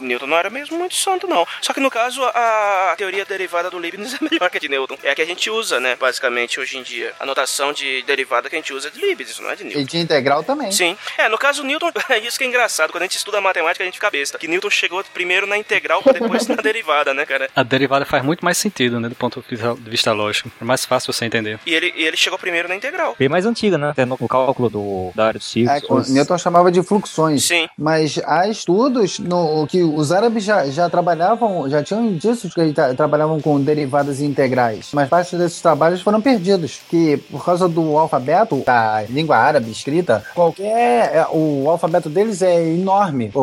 Newton 0.00 0.26
não 0.26 0.36
era 0.36 0.50
mesmo 0.50 0.76
muito 0.78 0.94
santo, 0.94 1.26
não. 1.26 1.46
Só 1.60 1.72
que 1.72 1.80
no 1.80 1.90
caso, 1.90 2.22
a, 2.24 2.94
teoria 2.96 3.24
derivada 3.24 3.70
do 3.70 3.78
Leibniz 3.78 4.14
é 4.20 4.24
melhor 4.30 4.50
que 4.50 4.56
a 4.56 4.60
de 4.60 4.68
Newton. 4.68 4.96
É 5.02 5.10
a 5.10 5.14
que 5.14 5.22
a 5.22 5.26
gente 5.26 5.50
usa, 5.50 5.78
né, 5.80 5.96
basicamente, 5.96 6.58
hoje 6.60 6.78
em 6.78 6.82
dia. 6.82 7.12
A 7.20 7.26
notação 7.26 7.72
de 7.72 8.02
derivada 8.02 8.48
que 8.48 8.56
a 8.56 8.58
gente 8.58 8.72
usa 8.72 8.88
é 8.88 8.90
de 8.90 9.00
Leibniz, 9.00 9.38
não 9.40 9.50
é 9.50 9.56
de 9.56 9.64
Newton. 9.64 9.80
E 9.80 9.84
de 9.84 9.98
integral 9.98 10.42
também. 10.42 10.70
Sim. 10.72 10.96
É, 11.18 11.28
no 11.28 11.38
caso, 11.38 11.62
Newton, 11.62 11.90
é 12.10 12.18
isso 12.18 12.38
que 12.38 12.44
é 12.44 12.46
engraçado. 12.46 12.90
Quando 12.90 13.02
a 13.02 13.06
gente 13.06 13.16
estuda 13.16 13.40
matemática, 13.40 13.82
a 13.82 13.86
gente 13.86 13.94
fica 13.94 14.10
besta. 14.10 14.38
Que 14.38 14.48
Newton 14.48 14.70
chegou 14.70 15.02
primeiro 15.12 15.46
na 15.46 15.56
integral 15.56 16.02
pra 16.02 16.12
depois 16.12 16.46
na 16.46 16.56
derivada, 16.62 17.12
né, 17.14 17.24
cara? 17.26 17.48
A 17.54 17.62
derivada 17.62 18.04
faz 18.04 18.24
muito 18.24 18.44
mais 18.44 18.58
sentido, 18.58 18.98
né, 19.00 19.08
do 19.08 19.14
ponto 19.14 19.44
de 19.48 19.56
vista 19.90 20.12
lógico. 20.12 20.50
É 20.60 20.64
mais 20.64 20.84
fácil 20.84 21.12
você 21.12 21.24
entender. 21.24 21.58
E 21.66 21.74
ele, 21.74 21.92
e 21.96 22.04
ele 22.04 22.16
chegou 22.16 22.38
primeiro 22.38 22.68
na 22.68 22.74
integral. 22.74 23.14
Bem 23.18 23.28
mais 23.28 23.46
antiga, 23.46 23.76
né? 23.78 23.90
Até 23.90 24.04
no 24.04 24.16
cálculo 24.28 24.68
do, 24.70 25.12
da 25.14 25.26
área 25.26 25.38
dos 25.38 25.48
É, 25.48 25.52
círculos. 25.78 26.08
o 26.08 26.12
Newton 26.12 26.38
chamava 26.38 26.70
de 26.70 26.82
fluxões. 26.82 27.44
Sim. 27.44 27.68
Mas 27.78 28.18
há 28.24 28.48
estudos 28.48 29.18
no 29.18 29.66
que 29.66 29.82
os 29.94 30.12
árabes 30.12 30.44
já, 30.44 30.66
já 30.66 30.88
trabalhavam, 30.90 31.68
já 31.68 31.82
tinham 31.82 32.04
indícios 32.04 32.52
que 32.54 32.72
trabalhavam 32.96 33.40
com 33.40 33.60
derivadas 33.60 34.20
integrais. 34.20 34.88
Mas 34.92 35.08
parte 35.08 35.36
desses 35.36 35.60
trabalhos 35.60 36.00
foram 36.02 36.20
perdidos. 36.20 36.80
Que 36.88 37.16
por 37.16 37.44
causa 37.44 37.68
do 37.68 37.96
alfabeto, 37.98 38.62
da 38.64 39.02
língua 39.08 39.36
árabe 39.36 39.70
escrita, 39.70 40.22
qualquer. 40.34 41.14
é, 41.14 41.26
O 41.32 41.68
alfabeto 41.68 42.08
deles 42.08 42.42
é 42.42 42.62
enorme. 42.74 43.30
O, 43.34 43.40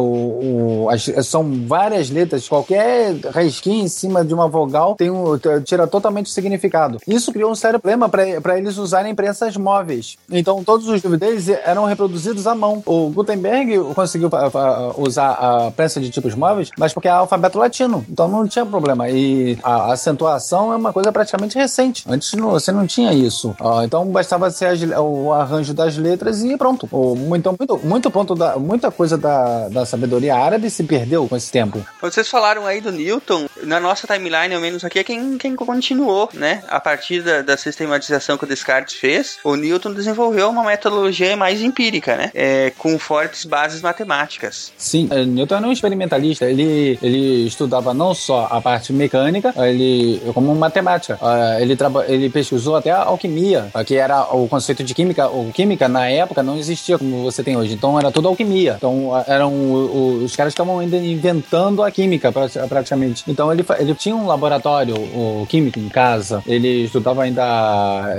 o- 0.86 0.90
as- 0.90 1.26
são 1.28 1.66
várias 1.68 2.10
letras. 2.10 2.48
Qualquer 2.48 3.14
risquinho 3.34 3.84
em 3.86 3.88
cima 3.88 4.24
de 4.24 4.34
uma 4.34 4.48
vogal 4.48 4.96
tem 4.96 5.10
um, 5.10 5.38
tira 5.64 5.88
totalmente 5.88 6.28
o 6.28 6.30
significado. 6.30 6.98
Isso 7.08 7.32
criou 7.32 7.52
um 7.52 7.56
sério 7.56 7.80
problema 7.80 8.10
para 8.10 8.58
eles 8.58 8.78
usarem 8.78 9.14
prensas 9.16 9.56
móveis. 9.58 10.18
Então 10.32 10.64
todos 10.64 10.88
os 10.88 11.02
livros 11.02 11.20
deles 11.20 11.48
eram 11.50 11.86
reproduzidos 11.86 12.48
à 12.48 12.56
mão. 12.56 12.82
O 12.86 13.10
Gutenberg 13.10 13.78
conseguiu 13.94 14.30
usar 14.98 15.32
a 15.32 15.72
prensa 15.72 16.00
de 16.00 16.10
tipos 16.24 16.36
móveis, 16.36 16.70
mas 16.78 16.94
porque 16.94 17.08
é 17.08 17.12
alfabeto 17.12 17.58
latino. 17.60 18.06
Então 18.10 18.28
não 18.30 18.48
tinha 18.48 18.66
problema. 18.66 19.10
E 19.10 19.58
a 19.62 19.92
acentuação 19.92 20.72
é 20.72 20.76
uma 20.78 20.94
coisa 20.94 21.12
praticamente 21.12 21.58
recente. 21.58 22.06
Antes 22.08 22.32
não- 22.34 22.52
você 22.52 22.72
não 22.72 22.88
tinha 22.88 23.14
isso. 23.14 23.54
Ah, 23.60 23.82
então 23.84 24.06
bastava 24.08 24.50
ser 24.50 24.68
as- 24.68 24.82
o 25.00 25.34
arranjo 25.34 25.74
das 25.74 25.98
letras 25.98 26.42
e 26.44 26.58
pronto. 26.58 26.86
Então 27.36 27.56
muito, 27.60 27.80
muito 27.84 28.12
ponto 28.12 28.36
da, 28.36 28.58
muita 28.58 28.90
coisa 28.92 29.18
da, 29.18 29.68
da 29.70 29.86
sabedoria 29.86 30.36
árabe 30.36 30.70
se 30.70 30.84
perdeu 30.84 31.28
com 31.28 31.36
esse 31.36 31.52
tempo. 31.52 31.84
Vocês 32.02 32.30
falaram 32.30 32.66
aí 32.66 32.80
do 32.80 32.92
Newton, 32.92 33.48
na 33.64 33.80
nossa 33.80 34.08
timeline, 34.08 34.54
ao 34.56 34.62
menos 34.62 34.84
aqui, 34.84 35.00
é 35.00 35.04
quem, 35.04 35.38
quem 35.38 35.56
continuou, 35.56 36.30
né? 36.34 36.64
A 36.70 36.80
partir 36.80 37.22
da, 37.22 37.42
da 37.42 37.58
sistematização 37.58 38.38
que 38.38 38.46
o 38.46 38.48
Descartes 38.48 38.96
fez, 38.96 39.38
o 39.44 39.56
Newton 39.56 39.94
desenvolveu 39.94 40.50
uma 40.50 40.64
metodologia 40.64 41.36
mais 41.36 41.62
empírica, 41.62 42.16
né? 42.16 42.32
É, 42.34 42.72
com 42.78 42.98
fortes 43.00 43.46
bases 43.46 43.82
matemáticas. 43.82 44.72
Sim, 44.78 45.08
eh, 45.12 45.26
Newton 45.26 45.56
era 45.56 45.68
um 45.68 45.72
Ele, 46.46 46.98
ele 47.02 47.48
estudava 47.48 47.94
não 47.94 48.14
só 48.14 48.48
a 48.50 48.62
parte 48.62 48.92
mecânica, 48.94 49.54
ele 49.68 50.22
como 50.34 50.54
matemática. 50.56 51.18
Ah, 51.22 51.58
Ele, 51.60 51.78
ele 52.08 52.30
pesquisou 52.30 52.76
até 52.76 52.92
a 52.92 53.04
alquimia, 53.04 53.68
ah, 53.74 53.84
que 53.84 53.96
era 53.96 54.24
o 54.36 54.48
conceito 54.48 54.84
de 54.84 54.94
química. 54.94 55.28
O 55.28 55.52
química 55.54 55.88
na 55.88 56.08
época 56.10 56.42
não 56.44 56.58
existia 56.58 56.98
como 56.98 57.24
você 57.24 57.44
tem 57.44 57.56
hoje. 57.58 57.74
Então 57.74 57.98
era 58.00 58.12
tudo 58.12 58.28
alquimia. 58.28 58.76
Então 58.78 59.14
ah, 59.14 59.24
eram 59.28 59.54
os 60.24 60.36
caras 60.36 60.54
estavam 60.54 60.80
ainda 60.80 60.98
inventando 60.98 61.84
a 61.84 61.92
química 61.92 62.32
pra- 62.32 62.48
praticamente. 62.68 63.24
Então 63.28 63.52
ele, 63.52 63.66
ele 63.80 63.94
tinha 63.96 64.16
um 64.16 64.28
laboratório 64.28 64.96
o 64.96 65.46
químico 65.50 65.80
em 65.80 65.90
casa. 65.90 66.42
Ele 66.48 66.84
estudava 66.86 67.24
ainda 67.24 67.44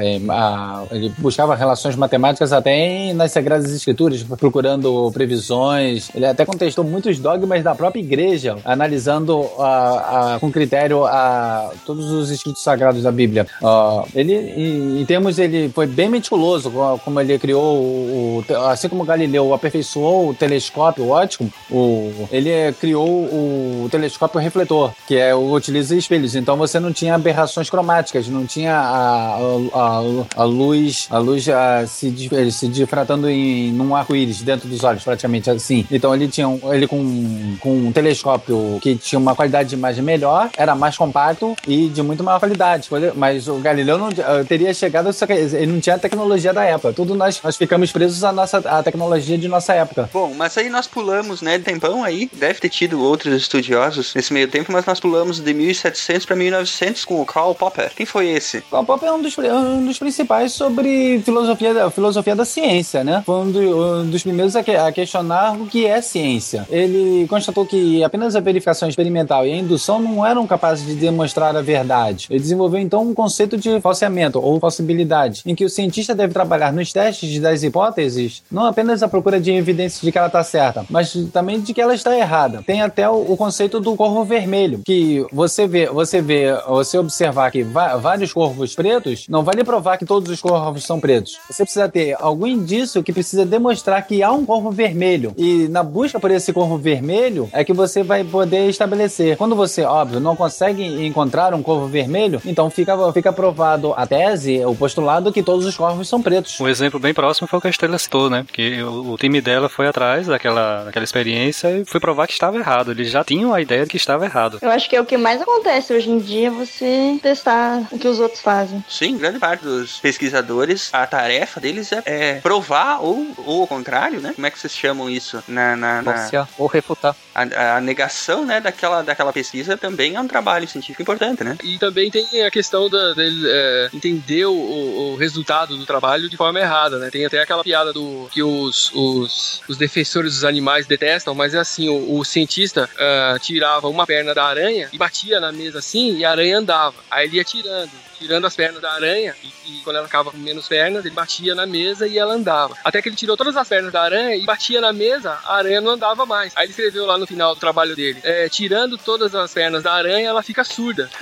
eh, 0.00 0.20
a- 0.28 0.84
ele 0.90 1.12
buscava 1.18 1.54
relações 1.54 1.96
matemáticas 1.96 2.52
até 2.52 3.12
nas 3.14 3.32
sagradas 3.32 3.72
escrituras, 3.72 4.22
procurando 4.38 5.10
previsões. 5.12 6.10
Ele 6.14 6.26
até 6.26 6.44
contestou 6.44 6.84
muitos 6.84 7.18
dogmas 7.18 7.62
da 7.62 7.74
própria 7.74 7.83
igreja, 7.94 8.56
analisando 8.64 9.46
a- 9.58 10.34
a- 10.34 10.40
com 10.40 10.50
critério 10.50 11.04
a, 11.04 11.70
todos 11.86 12.10
os 12.10 12.30
escritos 12.30 12.62
sagrados 12.62 13.02
da 13.02 13.12
Bíblia. 13.12 13.46
Ah, 13.62 14.04
ele, 14.14 14.34
em, 14.34 15.00
em 15.00 15.04
termos, 15.04 15.38
ele 15.38 15.68
foi 15.68 15.86
bem 15.86 16.08
meticuloso, 16.08 16.70
co- 16.70 16.98
como 17.04 17.20
ele 17.20 17.38
criou, 17.38 17.76
o, 17.78 18.44
assim 18.70 18.88
como 18.88 19.04
Galileu 19.04 19.52
aperfeiçoou 19.54 20.30
o 20.30 20.34
telescópio 20.34 21.08
óptico, 21.10 21.48
o, 21.70 22.12
ele 22.30 22.50
eh, 22.50 22.72
criou 22.78 23.08
o 23.08 23.88
telescópio 23.90 24.40
refletor, 24.40 24.92
que 25.06 25.16
é 25.16 25.34
o 25.34 25.52
utiliza 25.52 25.94
espelhos. 25.96 26.34
Então 26.34 26.56
você 26.56 26.78
não 26.80 26.92
tinha 26.92 27.14
aberrações 27.14 27.70
cromáticas, 27.70 28.28
não 28.28 28.44
tinha 28.46 28.74
a, 28.74 29.36
a, 29.36 29.38
a- 29.74 30.42
a 30.42 30.44
luz, 30.44 31.06
a 31.10 31.18
luz 31.18 31.48
ah, 31.48 31.84
se, 31.86 32.10
di- 32.10 32.52
se 32.52 32.68
difratando 32.68 33.28
em 33.28 33.72
num 33.72 33.94
arco-íris 33.94 34.42
dentro 34.42 34.68
dos 34.68 34.82
olhos, 34.84 35.02
praticamente 35.04 35.50
assim. 35.50 35.86
Então 35.90 36.14
ele 36.14 36.28
tinha 36.28 36.48
um, 36.48 36.60
ele 36.72 36.86
com, 36.86 37.56
com 37.60 37.73
um 37.74 37.92
telescópio 37.92 38.78
que 38.80 38.94
tinha 38.96 39.18
uma 39.18 39.34
qualidade 39.34 39.68
de 39.70 39.74
imagem 39.74 40.02
melhor, 40.02 40.50
era 40.56 40.74
mais 40.74 40.96
compacto 40.96 41.54
e 41.66 41.88
de 41.88 42.02
muito 42.02 42.22
maior 42.22 42.38
qualidade. 42.38 42.88
Mas 43.16 43.48
o 43.48 43.56
Galileu 43.56 43.98
não 43.98 44.08
ah, 44.08 44.44
teria 44.48 44.72
chegado, 44.72 45.12
só 45.12 45.26
que 45.26 45.32
ele 45.32 45.66
não 45.66 45.80
tinha 45.80 45.96
a 45.96 45.98
tecnologia 45.98 46.52
da 46.52 46.64
época. 46.64 46.92
Tudo 46.92 47.14
nós, 47.14 47.40
nós 47.42 47.56
ficamos 47.56 47.90
presos 47.92 48.22
à 48.24 48.32
nossa 48.32 48.58
à 48.58 48.82
tecnologia 48.82 49.36
de 49.38 49.48
nossa 49.48 49.72
época. 49.74 50.08
Bom, 50.12 50.32
mas 50.36 50.56
aí 50.56 50.68
nós 50.70 50.86
pulamos, 50.86 51.42
né, 51.42 51.58
de 51.58 51.64
tempão 51.64 52.02
aí, 52.04 52.28
deve 52.32 52.60
ter 52.60 52.68
tido 52.68 53.02
outros 53.02 53.34
estudiosos 53.34 54.14
nesse 54.14 54.32
meio 54.32 54.48
tempo, 54.48 54.72
mas 54.72 54.84
nós 54.86 55.00
pulamos 55.00 55.40
de 55.40 55.54
1700 55.54 56.26
para 56.26 56.36
1900 56.36 57.04
com 57.04 57.20
o 57.20 57.26
Karl 57.26 57.54
Popper. 57.54 57.90
Quem 57.96 58.06
foi 58.06 58.28
esse? 58.28 58.60
Karl 58.70 58.84
Popper 58.84 59.08
é 59.08 59.12
um 59.12 59.22
dos, 59.22 59.36
um 59.38 59.86
dos 59.86 59.98
principais 59.98 60.52
sobre 60.52 61.20
filosofia 61.24 61.72
da, 61.74 61.90
filosofia 61.90 62.34
da 62.36 62.44
ciência, 62.44 63.02
né? 63.04 63.22
Foi 63.24 63.36
um, 63.36 63.50
do- 63.50 64.00
um 64.00 64.06
dos 64.10 64.22
primeiros 64.22 64.56
a, 64.56 64.62
que- 64.62 64.74
a 64.74 64.90
questionar 64.92 65.52
o 65.54 65.66
que 65.66 65.86
é 65.86 66.00
ciência. 66.00 66.66
Ele 66.70 67.26
constatou 67.28 67.63
que 67.64 68.02
apenas 68.02 68.36
a 68.36 68.40
verificação 68.40 68.88
experimental 68.88 69.46
e 69.46 69.52
a 69.52 69.56
indução 69.56 70.00
não 70.00 70.24
eram 70.24 70.46
capazes 70.46 70.86
de 70.86 70.94
demonstrar 70.94 71.56
a 71.56 71.62
verdade. 71.62 72.26
Ele 72.30 72.40
desenvolveu 72.40 72.80
então 72.80 73.02
um 73.02 73.14
conceito 73.14 73.56
de 73.56 73.80
falseamento 73.80 74.40
ou 74.40 74.60
falsibilidade, 74.60 75.42
em 75.46 75.54
que 75.54 75.64
o 75.64 75.70
cientista 75.70 76.14
deve 76.14 76.32
trabalhar 76.32 76.72
nos 76.72 76.92
testes 76.92 77.40
das 77.40 77.62
hipóteses 77.62 78.42
não 78.50 78.66
apenas 78.66 79.02
à 79.02 79.08
procura 79.08 79.40
de 79.40 79.52
evidências 79.52 80.00
de 80.00 80.10
que 80.10 80.18
ela 80.18 80.26
está 80.26 80.42
certa, 80.42 80.84
mas 80.88 81.12
também 81.32 81.60
de 81.60 81.72
que 81.72 81.80
ela 81.80 81.94
está 81.94 82.16
errada. 82.16 82.62
Tem 82.66 82.82
até 82.82 83.08
o, 83.08 83.32
o 83.32 83.36
conceito 83.36 83.80
do 83.80 83.96
corvo 83.96 84.24
vermelho, 84.24 84.80
que 84.84 85.24
você 85.32 85.66
vê, 85.66 85.86
você 85.86 86.20
vê, 86.20 86.54
você 86.68 86.98
observar 86.98 87.50
que 87.50 87.62
vários 87.62 88.32
corvos 88.32 88.74
pretos, 88.74 89.26
não 89.28 89.42
vai 89.42 89.54
lhe 89.54 89.64
provar 89.64 89.96
que 89.96 90.04
todos 90.04 90.30
os 90.30 90.40
corvos 90.40 90.84
são 90.84 91.00
pretos. 91.00 91.38
Você 91.50 91.64
precisa 91.64 91.88
ter 91.88 92.16
algum 92.20 92.46
indício 92.46 93.02
que 93.02 93.12
precisa 93.12 93.44
demonstrar 93.44 94.06
que 94.06 94.22
há 94.22 94.32
um 94.32 94.44
corvo 94.44 94.70
vermelho. 94.70 95.34
E 95.36 95.68
na 95.68 95.82
busca 95.82 96.20
por 96.20 96.30
esse 96.30 96.52
corvo 96.52 96.76
vermelho 96.76 97.48
é 97.54 97.64
que 97.64 97.72
você 97.72 98.02
vai 98.02 98.22
poder 98.24 98.68
estabelecer. 98.68 99.36
Quando 99.36 99.54
você, 99.54 99.82
óbvio, 99.84 100.20
não 100.20 100.34
consegue 100.36 100.84
encontrar 101.06 101.54
um 101.54 101.62
corvo 101.62 101.86
vermelho, 101.86 102.42
então 102.44 102.68
fica, 102.68 102.94
fica 103.12 103.32
provado 103.32 103.94
a 103.96 104.06
tese, 104.06 104.64
o 104.64 104.74
postulado 104.74 105.32
que 105.32 105.42
todos 105.42 105.64
os 105.64 105.76
corvos 105.76 106.08
são 106.08 106.20
pretos. 106.20 106.58
Um 106.60 106.68
exemplo 106.68 106.98
bem 107.00 107.14
próximo 107.14 107.46
foi 107.48 107.58
o 107.58 107.62
que 107.62 107.68
a 107.68 107.70
Estrela 107.70 107.98
citou, 107.98 108.28
né? 108.28 108.42
Porque 108.44 108.82
o, 108.82 109.12
o 109.12 109.16
time 109.16 109.40
dela 109.40 109.68
foi 109.68 109.86
atrás 109.86 110.26
daquela, 110.26 110.84
daquela 110.84 111.04
experiência 111.04 111.68
e 111.78 111.84
foi 111.84 112.00
provar 112.00 112.26
que 112.26 112.32
estava 112.32 112.56
errado. 112.58 112.90
Eles 112.90 113.10
já 113.10 113.22
tinham 113.24 113.54
a 113.54 113.60
ideia 113.60 113.84
de 113.84 113.90
que 113.90 113.96
estava 113.96 114.24
errado. 114.24 114.58
Eu 114.60 114.70
acho 114.70 114.88
que 114.90 114.96
é 114.96 115.00
o 115.00 115.04
que 115.06 115.16
mais 115.16 115.40
acontece 115.40 115.92
hoje 115.94 116.10
em 116.10 116.18
dia, 116.18 116.50
você 116.50 117.18
testar 117.22 117.82
o 117.92 117.98
que 117.98 118.08
os 118.08 118.18
outros 118.18 118.40
fazem. 118.40 118.84
Sim, 118.88 119.16
grande 119.16 119.38
parte 119.38 119.62
dos 119.64 120.00
pesquisadores, 120.00 120.90
a 120.92 121.06
tarefa 121.06 121.60
deles 121.60 121.92
é, 121.92 122.02
é 122.04 122.34
provar 122.40 122.98
ou, 123.00 123.26
ou 123.46 123.60
ao 123.62 123.66
contrário, 123.66 124.20
né? 124.20 124.32
Como 124.34 124.46
é 124.46 124.50
que 124.50 124.58
vocês 124.58 124.72
chamam 124.74 125.08
isso? 125.08 125.42
Na, 125.46 125.76
na, 125.76 126.02
na- 126.02 126.48
ou 126.58 126.66
refutar. 126.66 127.14
a, 127.34 127.43
a 127.54 127.80
negação, 127.80 128.44
né, 128.44 128.60
daquela, 128.60 129.02
daquela 129.02 129.32
pesquisa 129.32 129.76
também 129.76 130.14
é 130.16 130.20
um 130.20 130.28
trabalho 130.28 130.66
científico 130.68 131.02
importante, 131.02 131.42
né? 131.44 131.56
E 131.62 131.78
também 131.78 132.10
tem 132.10 132.42
a 132.44 132.50
questão 132.50 132.88
da, 132.88 133.12
dele 133.14 133.44
é, 133.48 133.88
entender 133.92 134.46
o, 134.46 134.52
o- 134.52 135.16
resultado 135.16 135.76
do 135.76 135.86
trabalho 135.86 136.28
de 136.28 136.36
forma 136.36 136.58
errada, 136.60 136.98
né? 136.98 137.10
Tem 137.10 137.24
até 137.24 137.40
aquela 137.40 137.62
piada 137.62 137.92
do 137.92 138.28
que 138.32 138.42
os, 138.42 138.90
os, 138.94 139.62
os 139.68 139.76
defensores 139.76 140.34
dos 140.34 140.44
animais 140.44 140.86
detestam, 140.86 141.34
mas 141.34 141.54
é 141.54 141.58
assim, 141.58 141.88
o, 141.88 142.18
o 142.18 142.24
cientista 142.24 142.88
ah, 142.98 143.36
tirava 143.40 143.88
uma 143.88 144.06
perna 144.06 144.34
da 144.34 144.44
aranha 144.44 144.88
e 144.92 144.98
batia 144.98 145.40
na 145.40 145.52
mesa 145.52 145.78
assim 145.78 146.16
e 146.16 146.24
a 146.24 146.30
aranha 146.30 146.58
andava. 146.58 146.94
Aí 147.10 147.26
ele 147.26 147.36
ia 147.36 147.44
tirando, 147.44 147.90
tirando 148.24 148.46
as 148.46 148.56
pernas 148.56 148.80
da 148.80 148.90
aranha 148.92 149.34
e, 149.42 149.48
e 149.78 149.80
quando 149.82 149.96
ela 149.96 150.06
ficava 150.06 150.30
com 150.30 150.38
menos 150.38 150.66
pernas, 150.66 151.04
ele 151.04 151.14
batia 151.14 151.54
na 151.54 151.66
mesa 151.66 152.06
e 152.06 152.18
ela 152.18 152.32
andava. 152.32 152.74
Até 152.82 153.02
que 153.02 153.08
ele 153.10 153.16
tirou 153.16 153.36
todas 153.36 153.54
as 153.56 153.68
pernas 153.68 153.92
da 153.92 154.02
aranha 154.02 154.34
e 154.34 154.44
batia 154.46 154.80
na 154.80 154.92
mesa, 154.94 155.38
a 155.44 155.56
aranha 155.56 155.80
não 155.82 155.90
andava 155.92 156.24
mais. 156.24 156.52
Aí 156.56 156.64
ele 156.64 156.70
escreveu 156.70 157.04
lá 157.04 157.18
no 157.18 157.26
final 157.26 157.54
do 157.54 157.60
trabalho 157.60 157.94
dele, 157.94 158.18
é, 158.22 158.48
tirando 158.48 158.96
todas 158.96 159.34
as 159.34 159.52
pernas 159.52 159.82
da 159.82 159.92
aranha, 159.92 160.26
ela 160.28 160.42
fica 160.42 160.64
surda. 160.64 161.10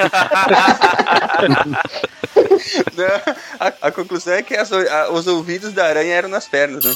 Não, 2.95 3.07
a, 3.59 3.73
a 3.89 3.91
conclusão 3.91 4.35
é 4.35 4.43
que 4.43 4.55
as- 4.55 4.73
a- 4.73 5.11
os 5.11 5.27
ouvidos 5.27 5.73
da 5.73 5.85
aranha 5.87 6.15
eram 6.15 6.29
nas 6.29 6.47
pernas, 6.47 6.85
né? 6.85 6.95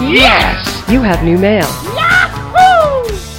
Yes! 0.00 0.84
You 0.90 1.00
have 1.00 1.24
new 1.24 1.38
mail. 1.38 1.66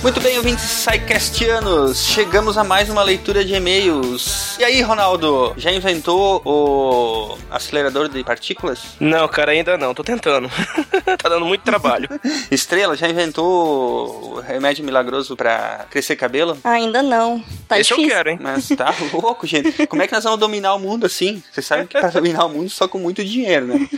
Muito 0.03 0.21
bem, 0.21 0.37
ouvintes 0.37 0.85
Psycastianos, 0.85 2.05
chegamos 2.05 2.57
a 2.57 2.63
mais 2.63 2.87
uma 2.89 3.03
leitura 3.03 3.43
de 3.43 3.53
e-mails. 3.55 4.57
E 4.57 4.63
aí, 4.63 4.81
Ronaldo, 4.81 5.53
já 5.57 5.69
inventou 5.71 6.41
o 6.45 7.37
acelerador 7.51 8.07
de 8.07 8.23
partículas? 8.23 8.79
Não, 9.01 9.27
cara, 9.27 9.51
ainda 9.51 9.77
não. 9.77 9.93
Tô 9.93 10.03
tentando. 10.03 10.49
tá 11.21 11.27
dando 11.27 11.45
muito 11.45 11.61
trabalho. 11.63 12.07
Estrela, 12.49 12.95
já 12.95 13.09
inventou 13.09 14.35
o 14.35 14.39
remédio 14.39 14.85
milagroso 14.85 15.35
pra 15.35 15.85
crescer 15.89 16.15
cabelo? 16.15 16.57
Ainda 16.63 17.01
não. 17.03 17.43
Tá 17.67 17.77
Esse 17.79 17.91
eu 17.91 17.97
difícil. 17.97 18.15
quero, 18.17 18.29
hein? 18.29 18.39
Mas 18.41 18.67
tá 18.69 18.93
louco, 19.11 19.45
gente. 19.45 19.87
Como 19.87 20.01
é 20.01 20.07
que 20.07 20.13
nós 20.13 20.23
vamos 20.23 20.39
dominar 20.39 20.73
o 20.75 20.79
mundo 20.79 21.05
assim? 21.05 21.43
Você 21.51 21.61
sabe 21.61 21.85
que 21.87 21.99
pra 21.99 22.09
dominar 22.09 22.45
o 22.45 22.49
mundo 22.49 22.69
só 22.69 22.87
com 22.87 22.97
muito 22.99 23.25
dinheiro, 23.25 23.65
né? 23.67 23.89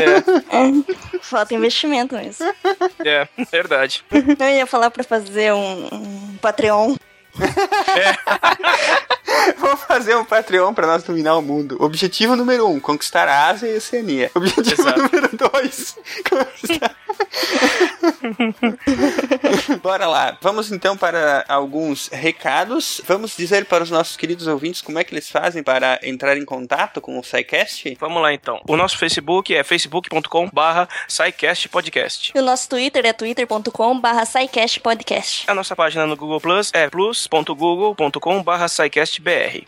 É, 0.00 1.18
Falta 1.20 1.54
investimento 1.54 2.14
mesmo. 2.14 2.46
é, 3.04 3.28
verdade. 3.52 4.02
Eu 4.38 4.48
ia 4.48 4.66
falar 4.66 4.90
pra 4.90 5.04
fazer 5.04 5.39
um, 5.48 5.88
um 5.92 6.38
Patreon. 6.42 6.96
Vamos 9.58 9.82
fazer 9.82 10.16
um 10.16 10.24
Patreon 10.24 10.74
pra 10.74 10.86
nós 10.86 11.02
dominar 11.02 11.36
o 11.36 11.42
mundo. 11.42 11.76
Objetivo 11.80 12.36
número 12.36 12.68
um, 12.68 12.80
conquistar 12.80 13.28
a 13.28 13.48
Ásia 13.48 13.68
e 13.68 13.74
a 13.74 13.78
Oceania. 13.78 14.30
Objetivo 14.34 14.82
Exato. 14.82 15.02
número 15.02 15.30
dois, 15.36 15.96
conquistar... 16.28 16.96
Bora 19.82 20.06
lá. 20.06 20.38
Vamos 20.40 20.72
então 20.72 20.96
para 20.96 21.44
alguns 21.48 22.08
recados. 22.08 23.00
Vamos 23.06 23.36
dizer 23.36 23.66
para 23.66 23.84
os 23.84 23.90
nossos 23.90 24.16
queridos 24.16 24.46
ouvintes 24.46 24.80
como 24.80 24.98
é 24.98 25.04
que 25.04 25.12
eles 25.14 25.28
fazem 25.30 25.62
para 25.62 26.00
entrar 26.02 26.34
em 26.36 26.44
contato 26.44 27.00
com 27.00 27.18
o 27.18 27.24
SciCast? 27.24 27.96
Vamos 27.98 28.22
lá 28.22 28.32
então. 28.32 28.60
O 28.68 28.76
nosso 28.76 28.96
Facebook 28.98 29.52
é 29.54 29.64
facebook.com 29.64 30.48
barra 30.52 30.88
Podcast. 31.70 32.32
E 32.34 32.38
o 32.38 32.42
nosso 32.42 32.68
Twitter 32.68 33.06
é 33.06 33.12
twitter.com 33.12 34.00
barra 34.00 34.24
Podcast. 34.82 35.44
A 35.48 35.54
nossa 35.54 35.76
página 35.76 36.06
no 36.06 36.16
Google 36.16 36.40
Plus 36.40 36.70
é 36.72 36.88
plus.google.com 36.88 38.42
barra 38.42 38.66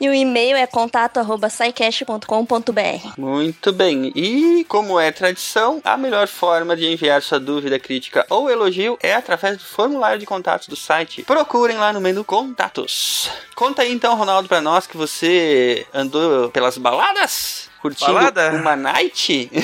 E 0.00 0.08
o 0.08 0.14
e-mail 0.14 0.56
é 0.56 0.66
contato 0.66 1.18
arroba 1.18 1.48
scicast.com.br. 1.48 3.12
Muito 3.18 3.72
bem. 3.72 4.12
E 4.14 4.64
como 4.68 4.98
é 4.98 5.10
tradição, 5.12 5.80
a 5.84 5.96
melhor 5.96 6.26
forma 6.26 6.76
de 6.76 6.86
enviar 6.86 7.22
sua 7.22 7.38
dúvida, 7.38 7.78
crítica 7.78 8.24
ou 8.30 8.50
elogio 8.50 8.98
é 9.02 9.14
através 9.14 9.58
do 9.58 9.64
formulário 9.64 10.18
de 10.18 10.26
contatos 10.26 10.68
do 10.68 10.76
site. 10.76 11.22
Procurem 11.22 11.76
lá 11.76 11.92
no 11.92 12.00
menu 12.00 12.24
Contatos. 12.24 13.30
Conta 13.54 13.82
aí 13.82 13.92
então, 13.92 14.16
Ronaldo, 14.16 14.48
pra 14.48 14.60
nós 14.60 14.86
que 14.86 14.96
você 14.96 15.86
andou 15.92 16.48
pelas 16.50 16.78
baladas? 16.78 17.70
Curtindo 17.80 18.12
Balada? 18.14 18.50
uma 18.52 18.76
night? 18.76 19.50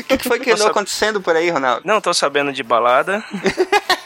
O 0.00 0.04
que, 0.04 0.18
que 0.18 0.28
foi 0.28 0.40
que 0.40 0.50
andou 0.50 0.66
acontecendo 0.66 1.20
por 1.20 1.36
aí, 1.36 1.48
Ronaldo? 1.48 1.82
Não 1.84 2.00
tô 2.00 2.12
sabendo 2.12 2.52
de 2.52 2.62
balada. 2.62 3.22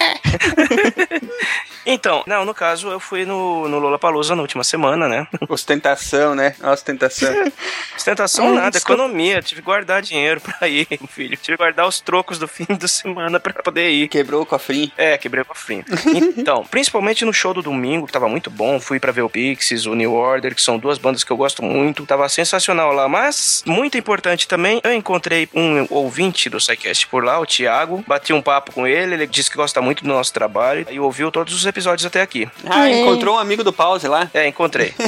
então, 1.86 2.22
não, 2.26 2.44
no 2.44 2.52
caso, 2.52 2.88
eu 2.88 2.98
fui 3.00 3.24
no, 3.24 3.68
no 3.68 3.78
Lollapalooza 3.78 4.34
na 4.34 4.42
última 4.42 4.64
semana, 4.64 5.08
né? 5.08 5.26
Ostentação, 5.48 6.34
né? 6.34 6.54
Ostentação. 6.62 7.32
Ostentação 7.96 8.46
Hum, 8.46 8.54
nada, 8.54 8.72
desculpa. 8.72 9.02
economia. 9.02 9.40
Tive 9.42 9.60
que 9.60 9.64
guardar 9.64 10.02
dinheiro 10.02 10.40
pra 10.40 10.68
ir, 10.68 10.86
filho. 11.08 11.36
Tive 11.36 11.56
que 11.56 11.62
guardar 11.62 11.86
os 11.86 12.00
trocos 12.00 12.38
do 12.38 12.46
fim 12.48 12.66
de 12.68 12.88
semana 12.88 13.38
pra 13.40 13.52
poder 13.62 13.90
ir. 13.90 14.08
Quebrou 14.08 14.42
o 14.42 14.46
cofrinho. 14.46 14.90
É, 14.96 15.16
quebrei 15.16 15.42
o 15.42 15.44
cofrinho. 15.46 15.84
Então, 16.36 16.64
principalmente 16.70 17.24
no 17.24 17.32
show 17.32 17.54
do 17.54 17.62
domingo, 17.62 18.06
que 18.06 18.12
tava 18.12 18.28
muito 18.28 18.50
bom. 18.50 18.78
Fui 18.80 18.98
pra 19.00 19.12
ver 19.12 19.22
o 19.22 19.30
Pixies, 19.30 19.86
o 19.86 19.94
New 19.94 20.12
Order, 20.12 20.54
que 20.54 20.62
são 20.62 20.78
duas 20.78 20.98
bandas 20.98 21.24
que 21.24 21.30
eu 21.30 21.36
gosto 21.36 21.62
muito. 21.62 22.04
Tava 22.06 22.28
sensacional 22.28 22.92
lá. 22.92 23.08
Mas, 23.08 23.62
muito 23.66 23.96
importante 23.96 24.46
também, 24.48 24.80
eu 24.84 24.92
encontrei 24.92 25.48
um 25.54 25.86
ouvinte 25.90 26.50
do 26.50 26.60
SciCast 26.60 27.06
por 27.08 27.24
lá, 27.24 27.38
o 27.40 27.46
Thiago. 27.46 28.04
Bati 28.06 28.32
um 28.32 28.42
papo 28.42 28.72
com 28.72 28.86
ele, 28.86 29.14
ele 29.14 29.26
disse 29.26 29.50
que 29.50 29.56
gosta 29.56 29.80
muito 29.80 30.02
do 30.02 30.08
nosso 30.08 30.32
trabalho. 30.32 30.86
E 30.90 31.00
ouviu 31.00 31.30
todos 31.30 31.54
os 31.54 31.60
episódios 31.60 31.75
até 32.06 32.22
aqui. 32.22 32.48
Ah, 32.64 32.88
É. 32.88 33.00
encontrou 33.00 33.36
um 33.36 33.38
amigo 33.38 33.62
do 33.64 33.72
Pause 33.72 34.08
lá? 34.08 34.30
É, 34.32 34.46
encontrei. 34.48 34.92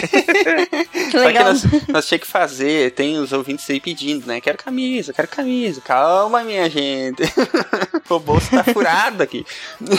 Que 1.09 1.12
Só 1.12 1.19
que 1.21 1.27
legal. 1.27 1.45
nós, 1.45 1.62
nós 1.89 2.07
tinha 2.07 2.19
que 2.19 2.27
fazer, 2.27 2.91
tem 2.93 3.16
os 3.16 3.33
ouvintes 3.33 3.69
aí 3.71 3.81
pedindo, 3.81 4.27
né? 4.27 4.41
Quero 4.43 4.59
camisa, 4.59 5.12
quero 5.12 5.27
camisa. 5.29 5.81
Calma, 5.81 6.43
minha 6.45 6.69
gente. 6.69 7.23
o 8.11 8.19
bolso 8.19 8.51
tá 8.51 8.62
furado 8.64 9.23
aqui. 9.23 9.47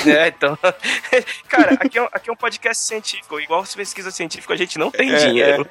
é, 0.05 0.27
então. 0.27 0.55
Cara, 1.49 1.73
aqui 1.79 1.97
é, 1.97 2.01
um, 2.03 2.07
aqui 2.11 2.29
é 2.29 2.33
um 2.33 2.35
podcast 2.35 2.83
científico. 2.83 3.39
Igual 3.39 3.65
se 3.65 3.75
pesquisa 3.75 4.11
científica, 4.11 4.53
a 4.53 4.57
gente 4.57 4.77
não 4.77 4.91
tem 4.91 5.11
É, 5.11 5.17
dinheiro. 5.27 5.67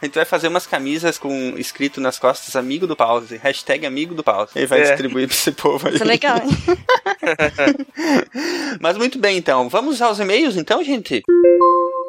A 0.00 0.04
gente 0.04 0.14
vai 0.14 0.24
fazer 0.24 0.46
umas 0.48 0.66
camisas 0.68 1.18
com 1.18 1.54
escrito 1.58 2.00
nas 2.00 2.18
costas 2.18 2.54
amigo 2.54 2.86
do 2.86 2.94
pause. 2.94 3.36
Hashtag 3.38 3.86
amigo 3.86 4.14
do 4.14 4.22
pause. 4.22 4.52
Ele 4.54 4.66
vai 4.66 4.80
É. 4.82 4.84
distribuir 4.84 5.26
pra 5.26 5.36
esse 5.36 5.50
povo 5.52 5.88
aí. 5.88 5.94
Isso 5.94 6.04
é 6.04 6.06
legal, 6.06 6.36
hein? 6.38 6.78
Mas 8.80 8.96
muito 8.96 9.18
bem, 9.18 9.36
então. 9.36 9.55
Vamos 9.64 10.02
aos 10.02 10.18
e-mails, 10.20 10.56
então, 10.56 10.84
gente? 10.84 11.22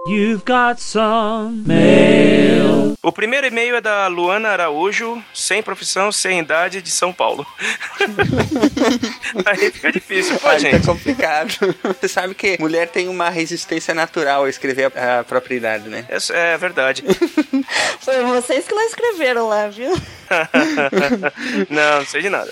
You've 0.08 0.44
got 0.46 0.80
some 0.80 1.64
mail. 1.66 2.96
O 3.04 3.12
primeiro 3.12 3.48
e-mail 3.48 3.76
é 3.76 3.82
da 3.82 4.08
Luana 4.08 4.50
Araújo, 4.50 5.22
sem 5.34 5.62
profissão, 5.62 6.12
sem 6.12 6.40
idade, 6.40 6.82
de 6.82 6.90
São 6.92 7.12
Paulo. 7.14 7.46
Aí 9.46 9.72
fica 9.72 9.92
difícil 9.92 10.38
pra 10.40 10.52
Aí 10.52 10.62
tá 10.62 10.70
gente. 10.72 10.86
complicado. 10.86 11.54
Você 12.00 12.08
sabe 12.08 12.34
que 12.36 12.58
mulher 12.60 12.88
tem 12.90 13.08
uma 13.08 13.30
resistência 13.30 13.94
natural 13.94 14.46
a 14.46 14.50
escrever 14.50 14.92
a, 14.96 15.20
a 15.20 15.24
própria 15.24 15.56
idade, 15.56 15.90
né? 15.90 16.06
É, 16.10 16.18
é 16.54 16.58
verdade. 16.58 17.04
Foi 18.00 18.24
vocês 18.24 18.66
que 18.68 18.74
não 18.74 18.84
escreveram 18.88 19.48
lá, 19.48 19.68
viu? 19.68 19.92
não, 21.70 22.00
não 22.00 22.06
sei 22.06 22.22
de 22.22 22.30
nada. 22.30 22.52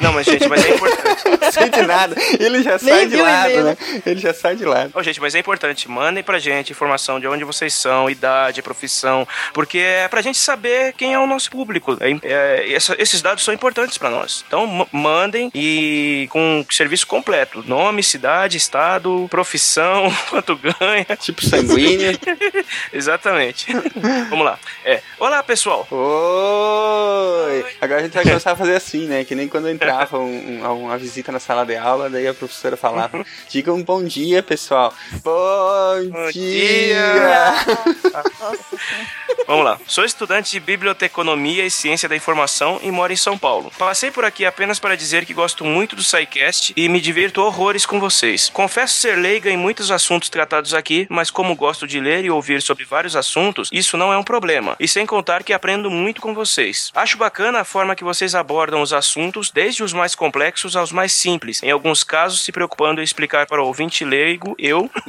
Não, 0.00 0.12
mas 0.12 0.26
gente, 0.26 0.46
mas 0.48 0.64
é 0.64 0.74
importante. 0.74 1.22
Não 1.40 1.52
sei 1.52 1.68
de 1.70 1.82
nada. 1.82 2.14
Ele 2.38 2.62
já 2.62 2.78
Nem 2.82 2.94
sai 2.94 3.06
de 3.06 3.16
lado, 3.16 3.50
e-mail. 3.50 3.64
né? 3.64 3.76
Ele 4.06 4.20
já 4.20 4.32
sai 4.34 4.54
de 4.56 4.64
lado. 4.64 4.90
Ô, 4.94 5.02
gente, 5.02 5.20
mas 5.20 5.34
é 5.34 5.38
importante, 5.40 5.90
mandem 5.90 6.22
pra 6.22 6.38
gente 6.38 6.72
informação 6.96 7.20
de 7.20 7.28
onde 7.28 7.44
vocês 7.44 7.74
são, 7.74 8.08
idade, 8.08 8.62
profissão, 8.62 9.28
porque 9.52 9.78
é 9.78 10.08
pra 10.08 10.22
gente 10.22 10.38
saber 10.38 10.94
quem 10.94 11.12
é 11.12 11.18
o 11.18 11.26
nosso 11.26 11.50
público. 11.50 11.96
É, 12.00 12.16
é, 12.22 12.72
essa- 12.72 12.96
esses 12.98 13.20
dados 13.20 13.44
são 13.44 13.52
importantes 13.52 13.98
pra 13.98 14.08
nós. 14.08 14.42
Então, 14.46 14.66
ma- 14.66 14.86
mandem 14.90 15.50
e 15.54 16.26
com 16.30 16.64
serviço 16.70 17.06
completo: 17.06 17.62
nome, 17.66 18.02
cidade, 18.02 18.56
estado, 18.56 19.26
profissão, 19.30 20.10
quanto 20.30 20.56
ganha. 20.56 21.04
Tipo 21.20 21.44
sanguíneo. 21.44 22.18
Exatamente. 22.92 23.66
Vamos 24.30 24.44
lá. 24.46 24.58
É. 24.84 25.02
Olá, 25.20 25.42
pessoal. 25.42 25.86
Oi! 25.90 27.64
Agora 27.80 28.00
a 28.00 28.02
gente 28.04 28.14
vai 28.14 28.24
começar 28.24 28.52
a 28.52 28.56
fazer 28.56 28.74
assim, 28.76 29.06
né? 29.06 29.24
Que 29.24 29.34
nem 29.34 29.48
quando 29.48 29.68
entrava 29.68 30.18
um- 30.18 30.62
um- 30.64 30.84
uma 30.86 30.96
visita 30.98 31.30
na 31.30 31.38
sala 31.38 31.64
de 31.66 31.76
aula, 31.76 32.08
daí 32.08 32.26
a 32.26 32.32
professora 32.34 32.76
falava: 32.76 33.24
Diga 33.50 33.72
um 33.72 33.82
bom 33.82 34.02
dia, 34.02 34.42
pessoal. 34.42 34.94
Bom, 35.22 36.10
Bom 36.10 36.30
dia! 36.30 36.85
Nossa, 36.94 38.24
Vamos 39.46 39.64
lá. 39.64 39.78
Sou 39.86 40.04
estudante 40.04 40.50
de 40.50 40.58
biblioteconomia 40.58 41.64
e 41.64 41.70
ciência 41.70 42.08
da 42.08 42.16
informação 42.16 42.80
e 42.82 42.90
moro 42.90 43.12
em 43.12 43.16
São 43.16 43.38
Paulo. 43.38 43.70
Passei 43.78 44.10
por 44.10 44.24
aqui 44.24 44.44
apenas 44.44 44.80
para 44.80 44.96
dizer 44.96 45.24
que 45.24 45.32
gosto 45.32 45.64
muito 45.64 45.94
do 45.94 46.02
SciCast 46.02 46.72
e 46.76 46.88
me 46.88 47.00
divirto 47.00 47.40
horrores 47.40 47.86
com 47.86 48.00
vocês. 48.00 48.48
Confesso 48.48 48.94
ser 48.94 49.16
leiga 49.16 49.48
em 49.48 49.56
muitos 49.56 49.92
assuntos 49.92 50.28
tratados 50.28 50.74
aqui, 50.74 51.06
mas 51.08 51.30
como 51.30 51.54
gosto 51.54 51.86
de 51.86 52.00
ler 52.00 52.24
e 52.24 52.30
ouvir 52.30 52.60
sobre 52.60 52.84
vários 52.84 53.14
assuntos, 53.14 53.68
isso 53.72 53.96
não 53.96 54.12
é 54.12 54.18
um 54.18 54.24
problema. 54.24 54.74
E 54.80 54.88
sem 54.88 55.06
contar 55.06 55.44
que 55.44 55.52
aprendo 55.52 55.90
muito 55.90 56.20
com 56.20 56.34
vocês. 56.34 56.90
Acho 56.92 57.16
bacana 57.16 57.60
a 57.60 57.64
forma 57.64 57.94
que 57.94 58.02
vocês 58.02 58.34
abordam 58.34 58.82
os 58.82 58.92
assuntos, 58.92 59.50
desde 59.50 59.84
os 59.84 59.92
mais 59.92 60.16
complexos 60.16 60.74
aos 60.74 60.90
mais 60.90 61.12
simples. 61.12 61.62
Em 61.62 61.70
alguns 61.70 62.02
casos, 62.02 62.44
se 62.44 62.50
preocupando 62.50 63.00
em 63.00 63.04
explicar 63.04 63.46
para 63.46 63.62
o 63.62 63.66
ouvinte 63.66 64.04
leigo, 64.04 64.56
eu, 64.58 64.90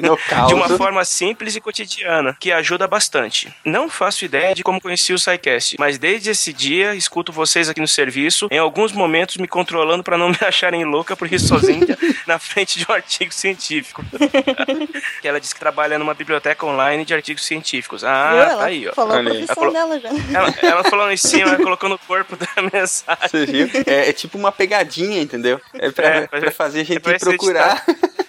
de 0.47 0.53
uma 0.53 0.69
forma 0.69 1.03
simples 1.03 1.55
e 1.55 1.61
cotidiana, 1.67 2.35
que 2.39 2.49
ajuda 2.51 2.87
bastante. 2.87 3.53
Não 3.65 3.89
faço 3.89 4.23
ideia 4.23 4.55
de 4.55 4.63
como 4.63 4.79
conheci 4.79 5.11
o 5.11 5.19
SciCast, 5.19 5.75
mas 5.77 5.97
desde 5.97 6.29
esse 6.29 6.53
dia 6.53 6.95
escuto 6.95 7.31
vocês 7.33 7.67
aqui 7.67 7.81
no 7.81 7.87
serviço, 7.87 8.47
em 8.49 8.57
alguns 8.57 8.93
momentos 8.93 9.35
me 9.35 9.47
controlando 9.49 10.01
para 10.01 10.17
não 10.17 10.29
me 10.31 10.37
acharem 10.41 10.85
louca 10.85 11.15
por 11.17 11.31
ir 11.31 11.39
sozinha 11.39 11.97
na 12.25 12.39
frente 12.39 12.79
de 12.79 12.85
um 12.89 12.93
artigo 12.93 13.33
científico. 13.33 14.01
que 15.21 15.27
ela 15.27 15.39
disse 15.41 15.53
que 15.53 15.59
trabalha 15.59 15.99
numa 15.99 16.13
biblioteca 16.13 16.65
online 16.65 17.03
de 17.03 17.13
artigos 17.13 17.43
científicos. 17.45 18.03
Ah, 18.03 18.31
viu? 18.31 18.45
tá 18.45 18.51
Ela 18.51 18.65
aí, 18.65 18.87
ó. 18.87 18.93
falou 18.93 19.17
a 19.17 19.23
profissão 19.23 19.45
Ela 19.45 19.55
falou- 19.55 19.73
dela 19.73 19.99
já. 19.99 20.09
Ela, 20.39 20.53
ela 20.61 20.83
falou 20.85 21.11
em 21.11 21.17
cima, 21.17 21.49
ela 21.49 21.57
colocou 21.57 21.89
no 21.89 21.97
corpo 21.99 22.37
da 22.37 22.47
mensagem. 22.73 23.27
Você 23.29 23.45
viu? 23.45 23.69
É, 23.85 24.09
é 24.09 24.13
tipo 24.13 24.37
uma 24.37 24.51
pegadinha, 24.53 25.21
entendeu? 25.21 25.59
É 25.73 25.91
pra, 25.91 26.07
É, 26.07 26.27
pra 26.27 26.51
fazer 26.51 26.81
a 26.81 26.83
gente 26.83 26.97
é 26.97 26.99
pra 26.99 27.11
ver 27.13 27.19
se 27.19 27.27
a 27.27 27.31
gente 27.31 27.39
procurar. 27.39 27.83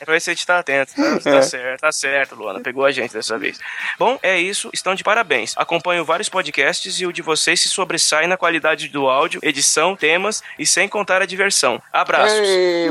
É 0.09 0.11
pra 0.11 0.15
ver 0.15 0.21
se 0.21 0.31
a 0.31 0.33
gente 0.35 0.47
tá 0.47 0.59
atento. 0.59 0.95
Tá, 0.95 1.19
tá 1.21 1.31
É. 1.37 1.43
certo, 1.43 1.81
tá 1.83 1.93
certo, 1.93 2.35
Luana. 2.35 2.61
Pegou 2.61 2.83
a 2.87 2.91
gente 2.91 3.13
dessa 3.13 3.37
vez. 3.37 3.59
Bom, 3.99 4.19
é 4.23 4.39
isso. 4.39 4.71
Estão 4.73 4.95
de 4.95 5.05
parabéns. 5.05 5.53
Acompanho 5.55 6.03
vários 6.03 6.31
podcasts 6.31 6.99
e 6.99 7.05
o 7.07 7.13
de 7.13 7.21
vocês 7.21 7.61
se 7.61 7.69
sobressai 7.69 8.27
na 8.27 8.37
qualidade 8.39 8.89
do 8.89 9.07
áudio, 9.07 9.39
edição, 9.43 9.95
temas 9.95 10.43
e 10.59 10.65
sem 10.67 10.89
contar 10.89 11.21
a 11.21 11.27
diversão. 11.27 11.83
Abraços. 11.93 12.39
Ei! 12.39 12.89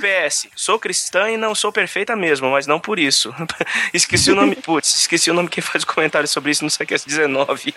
PS, 0.00 0.48
sou 0.56 0.78
cristã 0.78 1.30
e 1.30 1.36
não 1.36 1.54
sou 1.54 1.70
perfeita 1.70 2.16
mesmo, 2.16 2.50
mas 2.50 2.66
não 2.66 2.80
por 2.80 2.98
isso. 2.98 3.34
esqueci 3.92 4.30
o 4.30 4.34
nome. 4.34 4.56
Putz, 4.56 5.00
esqueci 5.00 5.30
o 5.30 5.34
nome 5.34 5.48
que 5.50 5.60
faz 5.60 5.82
o 5.84 5.86
comentário 5.86 6.26
sobre 6.28 6.50
isso 6.52 6.64
no 6.64 6.70
SciCast 6.70 7.06
19. 7.06 7.74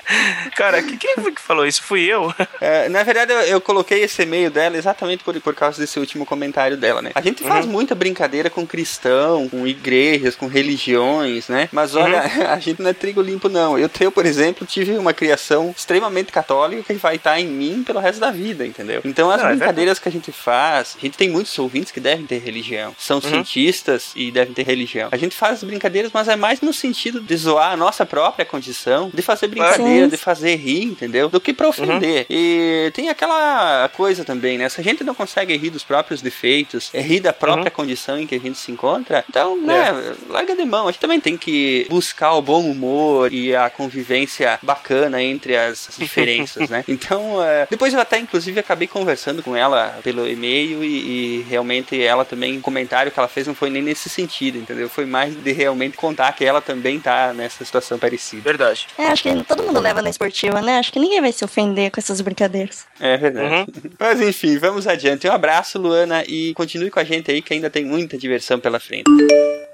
Cara, 0.55 0.81
que- 0.81 0.95
quem 0.95 1.15
foi 1.15 1.33
que 1.33 1.41
falou 1.41 1.65
isso? 1.65 1.83
Fui 1.83 2.01
eu? 2.05 2.33
É, 2.61 2.87
na 2.87 3.03
verdade, 3.03 3.33
eu, 3.33 3.39
eu 3.41 3.59
coloquei 3.61 4.03
esse 4.03 4.21
e-mail 4.21 4.49
dela 4.49 4.77
exatamente 4.77 5.23
por, 5.23 5.37
por 5.41 5.53
causa 5.53 5.79
desse 5.81 5.99
último 5.99 6.25
comentário 6.25 6.76
dela, 6.77 7.01
né? 7.01 7.11
A 7.15 7.21
gente 7.21 7.43
faz 7.43 7.65
Uhum. 7.65 7.71
muita 7.71 7.95
brincadeira 7.95 8.49
com 8.49 8.65
cristão, 8.65 9.47
com 9.49 9.65
igrejas, 9.67 10.35
com 10.35 10.47
religiões, 10.47 11.47
né? 11.47 11.69
Mas 11.71 11.95
olha, 11.95 12.21
Uhum. 12.23 12.47
a 12.47 12.59
gente 12.59 12.81
não 12.81 12.89
é 12.89 12.93
trigo 12.93 13.21
limpo, 13.21 13.49
não. 13.49 13.77
Eu, 13.77 13.89
tenho, 13.89 14.11
por 14.11 14.25
exemplo, 14.25 14.65
tive 14.65 14.97
uma 14.97 15.13
criação 15.13 15.73
extremamente 15.75 16.31
católica 16.31 16.83
que 16.83 16.93
vai 16.99 17.15
estar 17.15 17.39
em 17.39 17.47
mim 17.47 17.83
pelo 17.85 17.99
resto 17.99 18.19
da 18.19 18.31
vida, 18.31 18.65
entendeu? 18.65 19.01
Então 19.03 19.29
as 19.29 19.41
Não, 19.41 19.47
é 19.49 19.51
brincadeiras 19.55 19.99
que 19.99 20.07
a 20.07 20.11
gente 20.11 20.31
faz, 20.31 20.95
a 20.97 21.01
gente 21.01 21.17
tem 21.17 21.29
muitos 21.29 21.57
ouvintes 21.59 21.91
que 21.91 21.99
devem 21.99 22.25
ter 22.25 22.39
religião. 22.39 22.95
São 22.97 23.17
Uhum. 23.17 23.21
cientistas 23.29 24.11
e 24.15 24.31
devem 24.31 24.53
ter 24.53 24.63
religião. 24.63 25.09
A 25.11 25.17
gente 25.17 25.35
faz 25.35 25.63
brincadeiras, 25.63 26.11
mas 26.13 26.27
é 26.27 26.35
mais 26.35 26.61
no 26.61 26.73
sentido 26.73 27.19
de 27.21 27.35
zoar 27.35 27.71
a 27.73 27.77
nossa 27.77 28.05
própria 28.05 28.45
condição, 28.45 29.09
de 29.13 29.21
fazer 29.21 29.47
brincadeira, 29.47 30.05
Sim. 30.05 30.09
de 30.09 30.17
fazer 30.17 30.55
rir, 30.55 30.83
entendeu? 30.83 31.29
Do 31.29 31.39
que 31.39 31.53
pra 31.53 31.67
ofender. 31.69 32.25
E 32.29 32.91
tem 32.93 33.09
aquela 33.09 33.89
coisa 33.95 34.23
também, 34.23 34.57
né? 34.57 34.69
Se 34.69 34.79
a 34.79 34.83
gente 34.83 35.03
não 35.03 35.13
consegue 35.15 35.55
rir 35.57 35.69
dos 35.69 35.83
próprios 35.83 36.21
defeitos, 36.21 36.66
é 36.93 37.01
rir 37.01 37.19
da 37.19 37.33
própria 37.33 37.71
condição 37.71 38.19
em 38.19 38.27
que 38.27 38.35
a 38.35 38.39
gente 38.39 38.57
se 38.57 38.71
encontra, 38.71 39.23
então, 39.27 39.59
né, 39.61 40.15
larga 40.29 40.55
de 40.55 40.65
mão. 40.65 40.87
A 40.87 40.91
gente 40.91 41.01
também 41.01 41.19
tem 41.19 41.37
que 41.37 41.85
buscar 41.89 42.33
o 42.33 42.41
bom 42.41 42.61
humor 42.61 43.33
e 43.33 43.55
a 43.55 43.69
convivência 43.69 44.59
bacana 44.61 45.21
entre 45.21 45.55
as 45.55 45.89
diferenças, 45.97 46.69
né? 46.69 46.83
Então, 46.87 47.43
é, 47.43 47.67
depois 47.69 47.93
eu 47.93 47.99
até, 47.99 48.17
inclusive, 48.17 48.59
acabei 48.59 48.87
conversando 48.87 49.43
com 49.43 49.55
ela 49.55 49.99
pelo 50.03 50.27
e-mail 50.27 50.83
e, 50.83 51.39
e 51.39 51.45
realmente 51.49 52.01
ela 52.01 52.25
também, 52.25 52.57
o 52.57 52.61
comentário 52.61 53.11
que 53.11 53.19
ela 53.19 53.27
fez 53.27 53.47
não 53.47 53.55
foi 53.55 53.69
nem 53.69 53.81
nesse 53.81 54.09
sentido, 54.09 54.57
entendeu? 54.57 54.89
Foi 54.89 55.05
mais 55.05 55.35
de 55.35 55.51
realmente 55.51 55.97
contar 55.97 56.31
que 56.33 56.45
ela 56.45 56.61
também 56.61 56.99
tá 56.99 57.33
nessa 57.33 57.63
situação 57.63 57.97
parecida. 57.97 58.41
Verdade. 58.41 58.87
É, 58.97 59.07
acho 59.07 59.23
que 59.23 59.43
todo 59.43 59.63
mundo 59.63 59.79
leva 59.79 60.01
na 60.01 60.09
esportiva, 60.09 60.61
né? 60.61 60.79
Acho 60.79 60.91
que 60.91 60.99
ninguém 60.99 61.21
vai 61.21 61.31
se 61.31 61.43
ofender 61.43 61.91
com 61.91 61.99
essas 61.99 62.21
brincadeiras. 62.21 62.85
É 62.99 63.17
verdade. 63.17 63.71
Mas 63.99 64.21
enfim, 64.21 64.57
vamos 64.57 64.87
adiante. 64.87 65.27
Um 65.27 65.31
abraço, 65.31 65.79
Luana, 65.79 66.23
e 66.27 66.46
continue 66.53 66.89
com 66.89 66.99
a 66.99 67.03
gente 67.03 67.31
aí 67.31 67.41
que 67.41 67.53
ainda 67.53 67.69
tem 67.69 67.85
muita 67.85 68.17
diversão 68.17 68.59
pela 68.59 68.79
frente. 68.79 69.09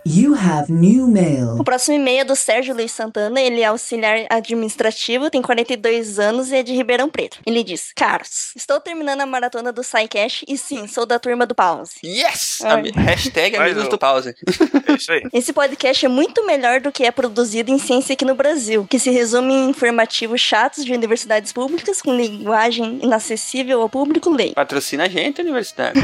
You 0.06 0.36
have 0.36 0.70
new 0.72 1.08
mail. 1.08 1.56
O 1.60 1.64
próximo 1.64 1.96
e-mail 1.96 2.22
é 2.22 2.24
do 2.26 2.36
Sérgio 2.36 2.76
Luiz 2.76 2.92
Santana, 2.92 3.40
ele 3.40 3.62
é 3.62 3.66
auxiliar 3.66 4.26
administrativo, 4.30 5.30
tem 5.30 5.42
42 5.42 6.20
anos 6.20 6.52
e 6.52 6.58
é 6.58 6.64
de 6.64 6.74
Ribeirão 6.74 7.10
Preto. 7.10 7.40
Ele 7.46 7.64
diz: 7.64 7.94
Caros, 7.96 8.52
estou 8.54 8.82
terminando 8.82 9.22
a 9.22 9.26
maratona 9.26 9.72
do 9.72 9.82
SciCash 9.82 10.44
e 10.46 10.58
sim, 10.58 10.88
sou 10.88 11.06
da 11.06 11.18
turma 11.20 11.46
do 11.46 11.56
Pause. 11.56 11.94
Yes! 12.04 12.60
Ai. 12.64 12.72
Ami- 12.80 12.92
Hashtag 12.92 13.56
amigos 13.56 13.88
do 13.88 13.98
pause. 13.98 14.36
É 14.86 14.96
isso 14.96 15.12
aí. 15.12 15.24
Esse 15.34 15.54
podcast 15.54 16.06
é 16.06 16.10
muito 16.10 16.46
melhor 16.46 16.80
do 16.82 16.92
que 16.92 17.04
é 17.06 17.10
produzido 17.12 17.72
em 17.72 17.80
ciência 17.80 18.14
aqui 18.14 18.26
no 18.26 18.36
Brasil, 18.36 18.86
que 18.88 19.00
se 19.00 19.10
resume 19.10 19.54
em 19.54 19.70
informativos 19.70 20.40
chatos 20.42 20.84
de 20.86 20.94
universidades 20.94 21.52
públicas 21.52 22.02
com 22.02 22.14
linguagem 22.16 23.00
inacessível 23.02 23.82
ao 23.82 23.90
público 23.90 24.30
leigo. 24.30 24.54
Patrocina 24.56 25.06
a 25.06 25.10
gente, 25.10 25.42
universidade. 25.42 26.00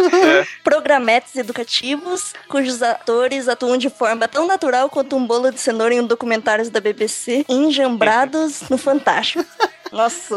Programetes 0.62 1.34
educativos, 1.34 2.32
cujos 2.48 2.82
atores 2.82 3.29
atuam 3.48 3.76
de 3.76 3.90
forma 3.90 4.26
tão 4.28 4.46
natural 4.46 4.88
quanto 4.88 5.16
um 5.16 5.26
bolo 5.26 5.50
de 5.50 5.60
cenoura 5.60 5.94
em 5.94 6.00
um 6.00 6.06
documentário 6.06 6.70
da 6.70 6.80
BBC, 6.80 7.44
enjambrados 7.48 8.62
no 8.68 8.78
Fantástico. 8.78 9.44
Nossa, 9.92 10.36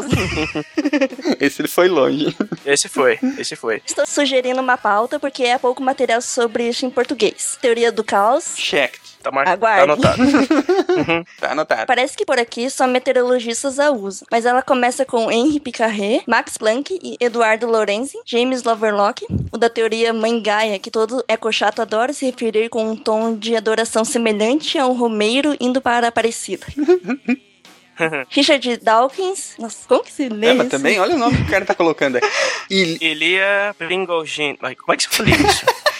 Esse 1.40 1.66
foi 1.68 1.88
longe. 1.88 2.36
Esse 2.66 2.88
foi, 2.88 3.18
esse 3.38 3.54
foi. 3.56 3.80
estou 3.86 4.06
sugerindo 4.06 4.60
uma 4.60 4.76
pauta 4.76 5.18
porque 5.18 5.44
é 5.44 5.58
pouco 5.58 5.82
material 5.82 6.20
sobre 6.20 6.68
isso 6.68 6.84
em 6.84 6.90
português. 6.90 7.58
Teoria 7.60 7.92
do 7.92 8.02
caos. 8.02 8.54
Checked. 8.56 9.14
Tá, 9.22 9.30
mar... 9.30 9.44
tá 9.46 9.52
Aguarde. 9.52 9.82
anotado. 9.84 10.22
Tá 11.40 11.52
anotado. 11.52 11.86
Parece 11.86 12.16
que 12.16 12.26
por 12.26 12.38
aqui 12.38 12.68
só 12.68 12.86
meteorologistas 12.86 13.78
a 13.78 13.90
usam, 13.90 14.26
mas 14.30 14.44
ela 14.44 14.62
começa 14.62 15.04
com 15.04 15.30
Henri 15.30 15.58
Picarré, 15.58 16.22
Max 16.26 16.58
Planck 16.58 16.98
e 17.02 17.16
Eduardo 17.18 17.66
Lorenzi, 17.66 18.18
James 18.26 18.62
Lovelock, 18.62 19.26
o 19.50 19.56
da 19.56 19.70
teoria 19.70 20.12
Mãe 20.12 20.40
Gaia, 20.42 20.78
que 20.78 20.90
todo 20.90 21.24
ecochato 21.26 21.80
adora 21.80 22.12
se 22.12 22.26
referir 22.26 22.68
com 22.68 22.90
um 22.90 22.96
tom 22.96 23.34
de 23.34 23.56
adoração 23.56 24.04
semelhante 24.04 24.78
a 24.78 24.86
um 24.86 24.92
Romeiro 24.92 25.56
indo 25.58 25.80
para 25.80 26.06
a 26.06 26.08
Aparecida. 26.08 26.66
Richard 28.30 28.76
Dawkins, 28.78 29.54
nossa, 29.58 29.86
como 29.88 30.02
que 30.02 30.12
se 30.12 30.28
lê 30.28 30.48
É, 30.48 30.54
mas 30.54 30.66
isso? 30.66 30.76
também, 30.76 30.98
olha 30.98 31.14
o 31.14 31.18
nome 31.18 31.36
que 31.36 31.42
o 31.42 31.46
cara 31.50 31.64
tá 31.64 31.74
colocando 31.74 32.16
aí. 32.16 32.22
Il... 32.70 32.98
Elia 33.00 33.74
Pringogin. 33.78 34.56
Ai, 34.62 34.74
Como 34.74 34.92
é 34.92 34.96
que 34.96 35.02
se 35.04 35.08
fala 35.10 35.28
isso? 35.30 35.64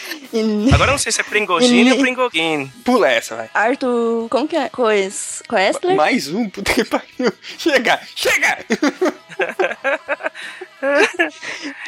Agora 0.73 0.91
eu 0.91 0.93
não 0.93 0.99
sei 0.99 1.13
se 1.13 1.21
é 1.21 1.25
Pringogin 1.25 1.93
ou 1.93 1.99
Pringogin. 1.99 2.73
Pula 2.85 3.09
essa, 3.09 3.37
vai. 3.37 3.51
Arthur, 3.55 4.29
como 4.29 4.49
que 4.49 4.57
é? 4.57 4.69
Cois, 4.69 5.43
Coesler? 5.49 5.97
Mais 5.97 6.29
um, 6.29 6.49
puta 6.49 6.73
que 6.73 6.85
pariu. 6.85 7.33
Chega, 7.59 8.01
chega! 8.17 8.59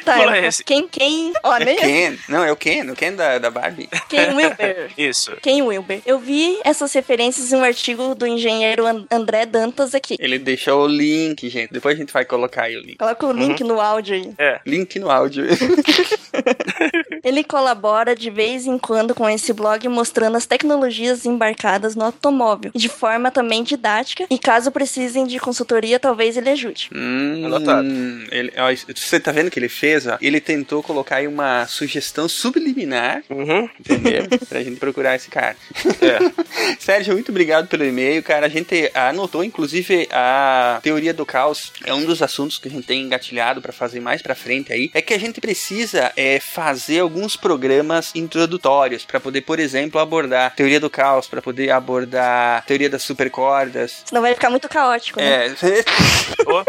Tá, 0.05 0.17
pula 0.17 0.39
esse. 0.39 0.65
Quem, 0.65 0.89
quem, 0.89 1.33
ó, 1.43 1.57
É 1.57 1.75
Ken. 1.75 2.17
Não, 2.29 2.43
é 2.45 2.51
o 2.51 2.57
Ken, 2.57 2.91
o 2.91 2.95
Ken 2.97 3.13
da, 3.15 3.39
da 3.39 3.51
Barbie. 3.51 3.89
Quem 4.09 4.35
Wilber. 4.35 4.91
Isso. 4.97 5.37
Quem 5.43 5.63
Wilber. 5.63 6.01
Eu 6.07 6.19
vi 6.19 6.59
essas 6.65 6.93
referências 6.93 7.53
em 7.53 7.57
um 7.57 7.65
artigo 7.65 8.15
do 8.15 8.27
engenheiro 8.27 8.87
An- 8.87 9.05
André 9.11 9.45
Dantas 9.45 9.95
aqui. 9.95 10.17
Ele 10.19 10.39
deixou 10.39 10.85
o 10.85 10.89
link, 10.89 11.49
gente. 11.49 11.73
Depois 11.73 11.95
a 11.95 11.99
gente 11.99 12.13
vai 12.13 12.25
colocar 12.25 12.63
aí 12.65 12.77
o 12.77 12.81
link. 12.81 12.97
Coloca 12.97 13.27
o 13.27 13.33
link 13.33 13.63
no 13.63 13.81
áudio 13.81 14.15
aí. 14.15 14.33
É. 14.39 14.61
Link 14.65 14.99
no 14.99 15.11
áudio. 15.11 15.45
Ele 17.23 17.43
colabora 17.45 18.15
de 18.17 18.31
vez 18.31 18.67
em 18.67 18.79
quando 18.79 19.15
com 19.15 19.29
esse 19.29 19.53
blog 19.53 19.87
mostrando 19.89 20.37
as 20.37 20.47
tecnologias 20.47 21.25
embarcadas 21.27 21.95
no 21.95 22.05
automóvel, 22.05 22.71
de 22.75 22.89
forma 22.89 23.31
também 23.31 23.63
didática, 23.63 24.27
e 24.31 24.39
caso 24.39 24.71
precisem 24.71 25.27
de 25.27 25.39
consultoria, 25.39 25.99
talvez 26.01 26.37
ele 26.37 26.51
ajude. 26.51 26.89
Hum, 26.95 27.43
Anotado. 27.47 27.87
ele, 28.31 28.53
ó, 28.57 28.75
você 28.95 29.21
tá 29.21 29.31
vendo 29.33 29.49
o 29.49 29.51
que 29.51 29.59
ele 29.59 29.69
fez? 29.69 30.07
Ó? 30.07 30.17
Ele 30.21 30.41
tentou 30.41 30.83
colocar 30.83 31.17
aí 31.17 31.27
uma 31.29 31.67
sugestão 31.67 32.29
subliminar, 32.29 33.23
Uhum. 33.31 33.69
entendeu? 33.79 34.25
pra 34.49 34.63
gente 34.63 34.79
procurar 34.79 35.17
esse 35.17 35.29
cara. 35.29 35.57
É. 36.01 36.77
Sérgio, 36.79 37.15
muito 37.15 37.31
obrigado 37.31 37.69
pelo 37.69 37.85
e-mail, 37.85 38.23
cara. 38.23 38.47
A 38.47 38.49
gente 38.49 38.91
anotou, 38.95 39.43
inclusive, 39.45 40.09
a 40.11 40.81
teoria 40.83 41.13
do 41.13 41.27
caos. 41.27 41.73
É 41.85 41.93
um 41.93 42.05
dos 42.05 42.23
assuntos 42.23 42.59
que 42.59 42.69
a 42.69 42.71
gente 42.71 42.87
tem 42.87 43.03
engatilhado 43.03 43.61
pra 43.61 43.73
fazer 43.73 44.01
mais 44.01 44.23
pra 44.23 44.35
frente 44.35 44.73
aí. 44.73 44.91
É 44.95 45.01
que 45.03 45.15
a 45.15 45.19
gente 45.19 45.41
precisa 45.41 46.13
é, 46.17 46.39
fazer 46.41 47.01
alguns 47.01 47.37
programas 47.37 47.96
introdutórios 48.15 49.05
pra 49.05 49.21
poder, 49.21 49.41
por 49.43 49.59
exemplo, 49.59 50.01
abordar 50.01 50.55
teoria 50.55 50.81
do 50.81 50.91
caos, 50.91 51.27
pra 51.27 51.41
poder 51.43 51.71
abordar 51.71 52.65
teoria 52.67 52.89
das 52.91 53.03
supercordas. 53.03 54.03
Senão 54.05 54.23
vai 54.23 54.35
ficar 54.35 54.51
muito 54.51 54.69
caótico, 54.69 55.21
né? 55.21 55.47
É, 55.47 55.55
Ô. 56.47 56.65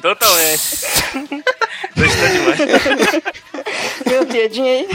Totalmente. 0.00 0.62
Gostou 1.96 2.28
demais. 2.28 2.58
Meu 4.06 4.24
dedinho 4.24 4.66
aí. 4.66 4.88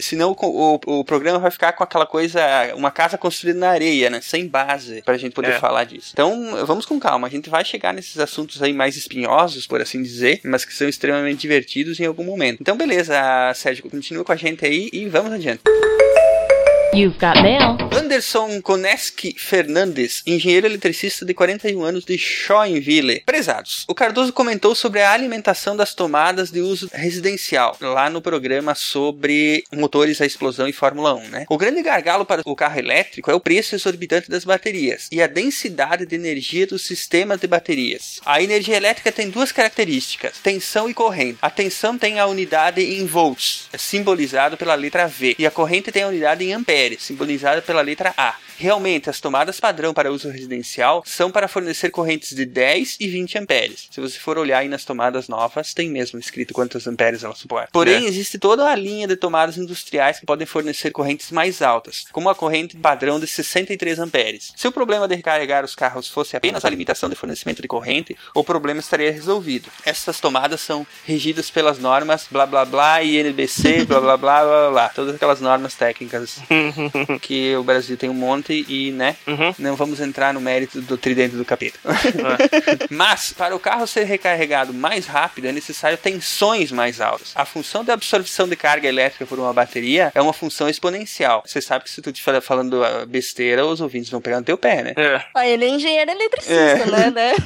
Senão 0.00 0.36
o, 0.38 0.80
o, 0.86 1.00
o 1.00 1.04
programa 1.04 1.38
vai 1.38 1.50
ficar 1.50 1.72
com 1.72 1.82
aquela 1.84 2.06
coisa, 2.06 2.40
uma 2.74 2.90
casa 2.90 3.16
construída 3.16 3.58
na 3.58 3.70
areia, 3.70 4.10
né? 4.10 4.20
Sem 4.20 4.46
base, 4.46 5.02
pra 5.02 5.16
gente 5.16 5.32
poder 5.32 5.52
É. 5.52 5.58
falar 5.58 5.84
disso. 5.84 6.10
Então, 6.12 6.64
vamos 6.66 6.84
com 6.84 6.98
calma. 6.98 7.26
A 7.26 7.30
gente 7.30 7.48
vai 7.48 7.64
chegar 7.64 7.92
nesses 7.94 8.18
assuntos 8.18 8.62
aí 8.62 8.72
mais 8.72 8.96
espinhosos, 8.96 9.66
por 9.66 9.80
assim 9.80 10.02
dizer, 10.02 10.40
mas 10.44 10.64
que 10.64 10.74
são 10.74 10.88
extremamente 10.88 11.40
divertidos 11.40 11.98
em 12.00 12.06
algum 12.06 12.24
momento. 12.24 12.58
Então, 12.60 12.76
beleza, 12.76 13.14
Sérgio, 13.54 13.69
continua 13.78 14.24
com 14.24 14.32
a 14.32 14.36
gente 14.36 14.64
aí 14.64 14.90
e 14.92 15.06
vamos 15.06 15.32
adiante. 15.32 15.62
You've 16.92 17.18
got 17.18 17.40
mail. 17.40 17.80
Anderson 18.10 18.60
Koneski 18.60 19.36
Fernandes, 19.38 20.22
engenheiro 20.26 20.66
eletricista 20.66 21.24
de 21.24 21.32
41 21.32 21.80
anos 21.84 22.04
de 22.04 22.16
Joinville. 22.16 23.22
Prezados, 23.24 23.84
o 23.86 23.94
Cardoso 23.94 24.32
comentou 24.32 24.74
sobre 24.74 25.00
a 25.00 25.12
alimentação 25.12 25.76
das 25.76 25.94
tomadas 25.94 26.50
de 26.50 26.60
uso 26.60 26.88
residencial, 26.92 27.76
lá 27.80 28.10
no 28.10 28.20
programa 28.20 28.74
sobre 28.74 29.62
motores 29.72 30.20
a 30.20 30.26
explosão 30.26 30.66
e 30.66 30.72
Fórmula 30.72 31.14
1, 31.14 31.28
né? 31.28 31.46
O 31.48 31.56
grande 31.56 31.82
gargalo 31.82 32.24
para 32.24 32.42
o 32.44 32.56
carro 32.56 32.80
elétrico 32.80 33.30
é 33.30 33.34
o 33.34 33.38
preço 33.38 33.76
exorbitante 33.76 34.28
das 34.28 34.44
baterias 34.44 35.06
e 35.12 35.22
a 35.22 35.28
densidade 35.28 36.04
de 36.04 36.16
energia 36.16 36.66
dos 36.66 36.82
sistemas 36.82 37.38
de 37.38 37.46
baterias. 37.46 38.20
A 38.26 38.42
energia 38.42 38.76
elétrica 38.76 39.12
tem 39.12 39.30
duas 39.30 39.52
características, 39.52 40.38
tensão 40.42 40.90
e 40.90 40.94
corrente. 40.94 41.38
A 41.40 41.50
tensão 41.50 41.96
tem 41.96 42.18
a 42.18 42.26
unidade 42.26 42.80
em 42.80 43.06
volts, 43.06 43.68
simbolizado 43.78 44.56
pela 44.56 44.74
letra 44.74 45.06
V, 45.06 45.36
e 45.38 45.46
a 45.46 45.50
corrente 45.50 45.92
tem 45.92 46.02
a 46.02 46.08
unidade 46.08 46.44
em 46.44 46.52
amperes, 46.52 46.79
simbolizada 46.98 47.60
pela 47.62 47.82
letra 47.82 48.14
A. 48.16 48.34
Realmente, 48.56 49.08
as 49.08 49.20
tomadas 49.20 49.58
padrão 49.58 49.94
para 49.94 50.12
uso 50.12 50.28
residencial 50.30 51.02
são 51.06 51.30
para 51.30 51.48
fornecer 51.48 51.90
correntes 51.90 52.34
de 52.34 52.44
10 52.44 52.96
e 53.00 53.08
20 53.08 53.38
amperes. 53.38 53.88
Se 53.90 54.00
você 54.00 54.18
for 54.18 54.36
olhar 54.38 54.58
aí 54.58 54.68
nas 54.68 54.84
tomadas 54.84 55.28
novas, 55.28 55.72
tem 55.72 55.88
mesmo 55.88 56.18
escrito 56.18 56.52
quantos 56.52 56.86
amperes 56.86 57.24
ela 57.24 57.34
suporta. 57.34 57.70
Porém, 57.72 58.04
É. 58.04 58.08
existe 58.08 58.38
toda 58.38 58.68
a 58.70 58.74
linha 58.76 59.06
de 59.08 59.16
tomadas 59.16 59.56
industriais 59.56 60.18
que 60.20 60.26
podem 60.26 60.46
fornecer 60.46 60.90
correntes 60.90 61.30
mais 61.30 61.62
altas, 61.62 62.04
como 62.12 62.28
a 62.28 62.34
corrente 62.34 62.76
padrão 62.76 63.18
de 63.18 63.26
63 63.26 63.98
amperes. 63.98 64.52
Se 64.56 64.68
o 64.68 64.72
problema 64.72 65.08
de 65.08 65.14
recarregar 65.14 65.64
os 65.64 65.74
carros 65.74 66.08
fosse 66.08 66.36
apenas 66.36 66.64
a 66.64 66.68
limitação 66.70 67.08
de 67.08 67.16
fornecimento 67.16 67.62
de 67.62 67.68
corrente, 67.68 68.14
o 68.34 68.44
problema 68.44 68.80
estaria 68.80 69.10
resolvido. 69.10 69.70
Essas 69.86 70.20
tomadas 70.20 70.60
são 70.60 70.86
regidas 71.06 71.50
pelas 71.50 71.78
normas 71.78 72.26
blá 72.30 72.44
blá 72.44 72.64
blá, 72.66 73.02
INBC, 73.02 73.84
blá 73.86 74.00
blá 74.00 74.16
blá 74.18 74.40
blá 74.44 74.44
blá, 74.44 74.70
blá 74.70 74.88
todas 74.90 75.14
aquelas 75.14 75.40
normas 75.40 75.74
técnicas 75.74 76.38
que 77.20 77.54
o 77.56 77.62
Brasil 77.62 77.96
tem 77.96 78.08
um 78.10 78.14
monte 78.14 78.64
e, 78.68 78.90
né, 78.92 79.16
Uhum. 79.26 79.54
não 79.58 79.76
vamos 79.76 80.00
entrar 80.00 80.32
no 80.34 80.40
mérito 80.40 80.80
do 80.80 80.96
tridente 80.96 81.36
do 81.36 81.44
capeta. 81.44 81.78
É. 81.84 82.86
Mas, 82.90 83.32
para 83.32 83.54
o 83.54 83.58
carro 83.60 83.86
ser 83.86 84.04
recarregado 84.04 84.72
mais 84.72 85.06
rápido, 85.06 85.46
é 85.48 85.52
necessário 85.52 85.96
tensões 85.98 86.72
mais 86.72 87.00
altas. 87.00 87.32
A 87.34 87.44
função 87.44 87.84
de 87.84 87.90
absorção 87.90 88.48
de 88.48 88.56
carga 88.56 88.88
elétrica 88.88 89.26
por 89.26 89.38
uma 89.38 89.52
bateria 89.52 90.10
é 90.14 90.20
uma 90.20 90.32
função 90.32 90.68
exponencial. 90.68 91.42
Você 91.46 91.60
sabe 91.60 91.84
que 91.84 91.90
se 91.90 92.02
tu 92.02 92.10
estiver 92.10 92.40
falando 92.40 92.82
ah, 92.84 93.04
besteira, 93.06 93.64
os 93.66 93.80
ouvintes 93.80 94.10
vão 94.10 94.20
pegar 94.20 94.38
no 94.38 94.44
teu 94.44 94.58
pé, 94.58 94.82
né? 94.82 94.94
É. 94.96 95.22
Ah, 95.34 95.46
ele 95.46 95.64
é 95.64 95.68
engenheiro 95.68 96.10
eletricista, 96.10 96.54
É. 96.54 96.86
né? 96.86 97.10
né? 97.10 97.32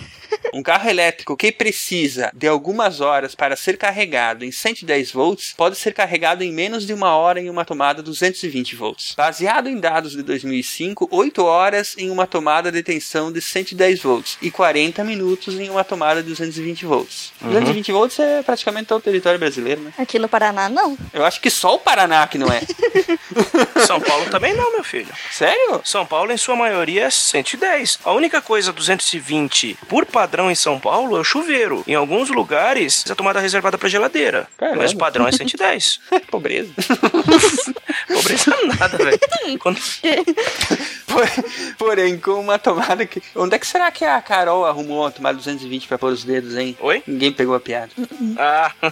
Um 0.52 0.62
carro 0.64 0.88
elétrico 0.88 1.36
que 1.36 1.52
precisa 1.52 2.30
de 2.34 2.48
algumas 2.48 3.00
horas 3.00 3.34
para 3.36 3.54
ser 3.54 3.76
carregado 3.76 4.44
em 4.44 4.50
110 4.50 5.12
volts 5.12 5.52
pode 5.56 5.76
ser 5.76 5.92
carregado 5.94 6.42
em 6.42 6.52
menos 6.52 6.84
de 6.86 6.92
uma 6.92 7.14
hora 7.16 7.40
em 7.40 7.48
uma 7.48 7.64
tomada 7.64 8.02
220 8.02 8.74
volts. 8.74 9.13
Baseado 9.16 9.68
em 9.68 9.78
dados 9.78 10.12
de 10.12 10.22
2005, 10.22 11.08
8 11.10 11.44
horas 11.44 11.94
em 11.96 12.10
uma 12.10 12.26
tomada 12.26 12.72
de 12.72 12.82
tensão 12.82 13.30
de 13.30 13.40
110 13.40 14.02
volts 14.02 14.38
e 14.42 14.50
40 14.50 15.04
minutos 15.04 15.54
em 15.58 15.70
uma 15.70 15.84
tomada 15.84 16.22
de 16.22 16.28
220 16.30 16.84
volts. 16.84 17.32
Uhum. 17.40 17.50
220 17.50 17.92
volts 17.92 18.18
é 18.18 18.42
praticamente 18.42 18.86
todo 18.86 18.98
o 18.98 19.02
território 19.04 19.38
brasileiro, 19.38 19.80
né? 19.80 19.92
Aqui 19.98 20.18
no 20.18 20.28
Paraná, 20.28 20.68
não. 20.68 20.98
Eu 21.12 21.24
acho 21.24 21.40
que 21.40 21.50
só 21.50 21.74
o 21.74 21.78
Paraná 21.78 22.26
que 22.26 22.38
não 22.38 22.48
é. 22.48 22.62
São 23.86 24.00
Paulo 24.00 24.26
também 24.30 24.54
não, 24.54 24.72
meu 24.72 24.84
filho. 24.84 25.08
Sério? 25.30 25.80
São 25.84 26.04
Paulo, 26.06 26.32
em 26.32 26.36
sua 26.36 26.56
maioria, 26.56 27.04
é 27.04 27.10
110. 27.10 28.00
A 28.04 28.12
única 28.12 28.40
coisa 28.40 28.72
220 28.72 29.78
por 29.88 30.06
padrão 30.06 30.50
em 30.50 30.54
São 30.54 30.78
Paulo 30.80 31.16
é 31.16 31.20
o 31.20 31.24
chuveiro. 31.24 31.84
Em 31.86 31.94
alguns 31.94 32.30
lugares, 32.30 33.04
a 33.10 33.14
tomada 33.14 33.38
é 33.38 33.42
reservada 33.42 33.78
para 33.78 33.88
geladeira. 33.88 34.48
Caramba. 34.56 34.78
Mas 34.82 34.92
o 34.92 34.96
padrão 34.96 35.26
é 35.26 35.32
110. 35.32 36.00
Pobreza. 36.30 36.70
Pobreza 38.08 38.56
nada, 38.78 39.03
velho. 39.04 39.18
Quando- 39.60 39.80
Porém, 41.78 42.18
com 42.18 42.40
uma 42.40 42.58
tomada 42.58 43.06
que. 43.06 43.22
Onde 43.36 43.54
é 43.54 43.58
que 43.58 43.66
será 43.66 43.90
que 43.90 44.04
a 44.04 44.20
Carol 44.20 44.64
arrumou 44.66 45.02
uma 45.02 45.10
tomada 45.10 45.36
220 45.38 45.86
pra 45.86 45.96
pôr 45.98 46.12
os 46.12 46.24
dedos, 46.24 46.56
hein? 46.56 46.76
Oi? 46.80 47.02
Ninguém 47.06 47.32
pegou 47.32 47.54
a 47.54 47.60
piada. 47.60 47.90
Ah. 48.36 48.72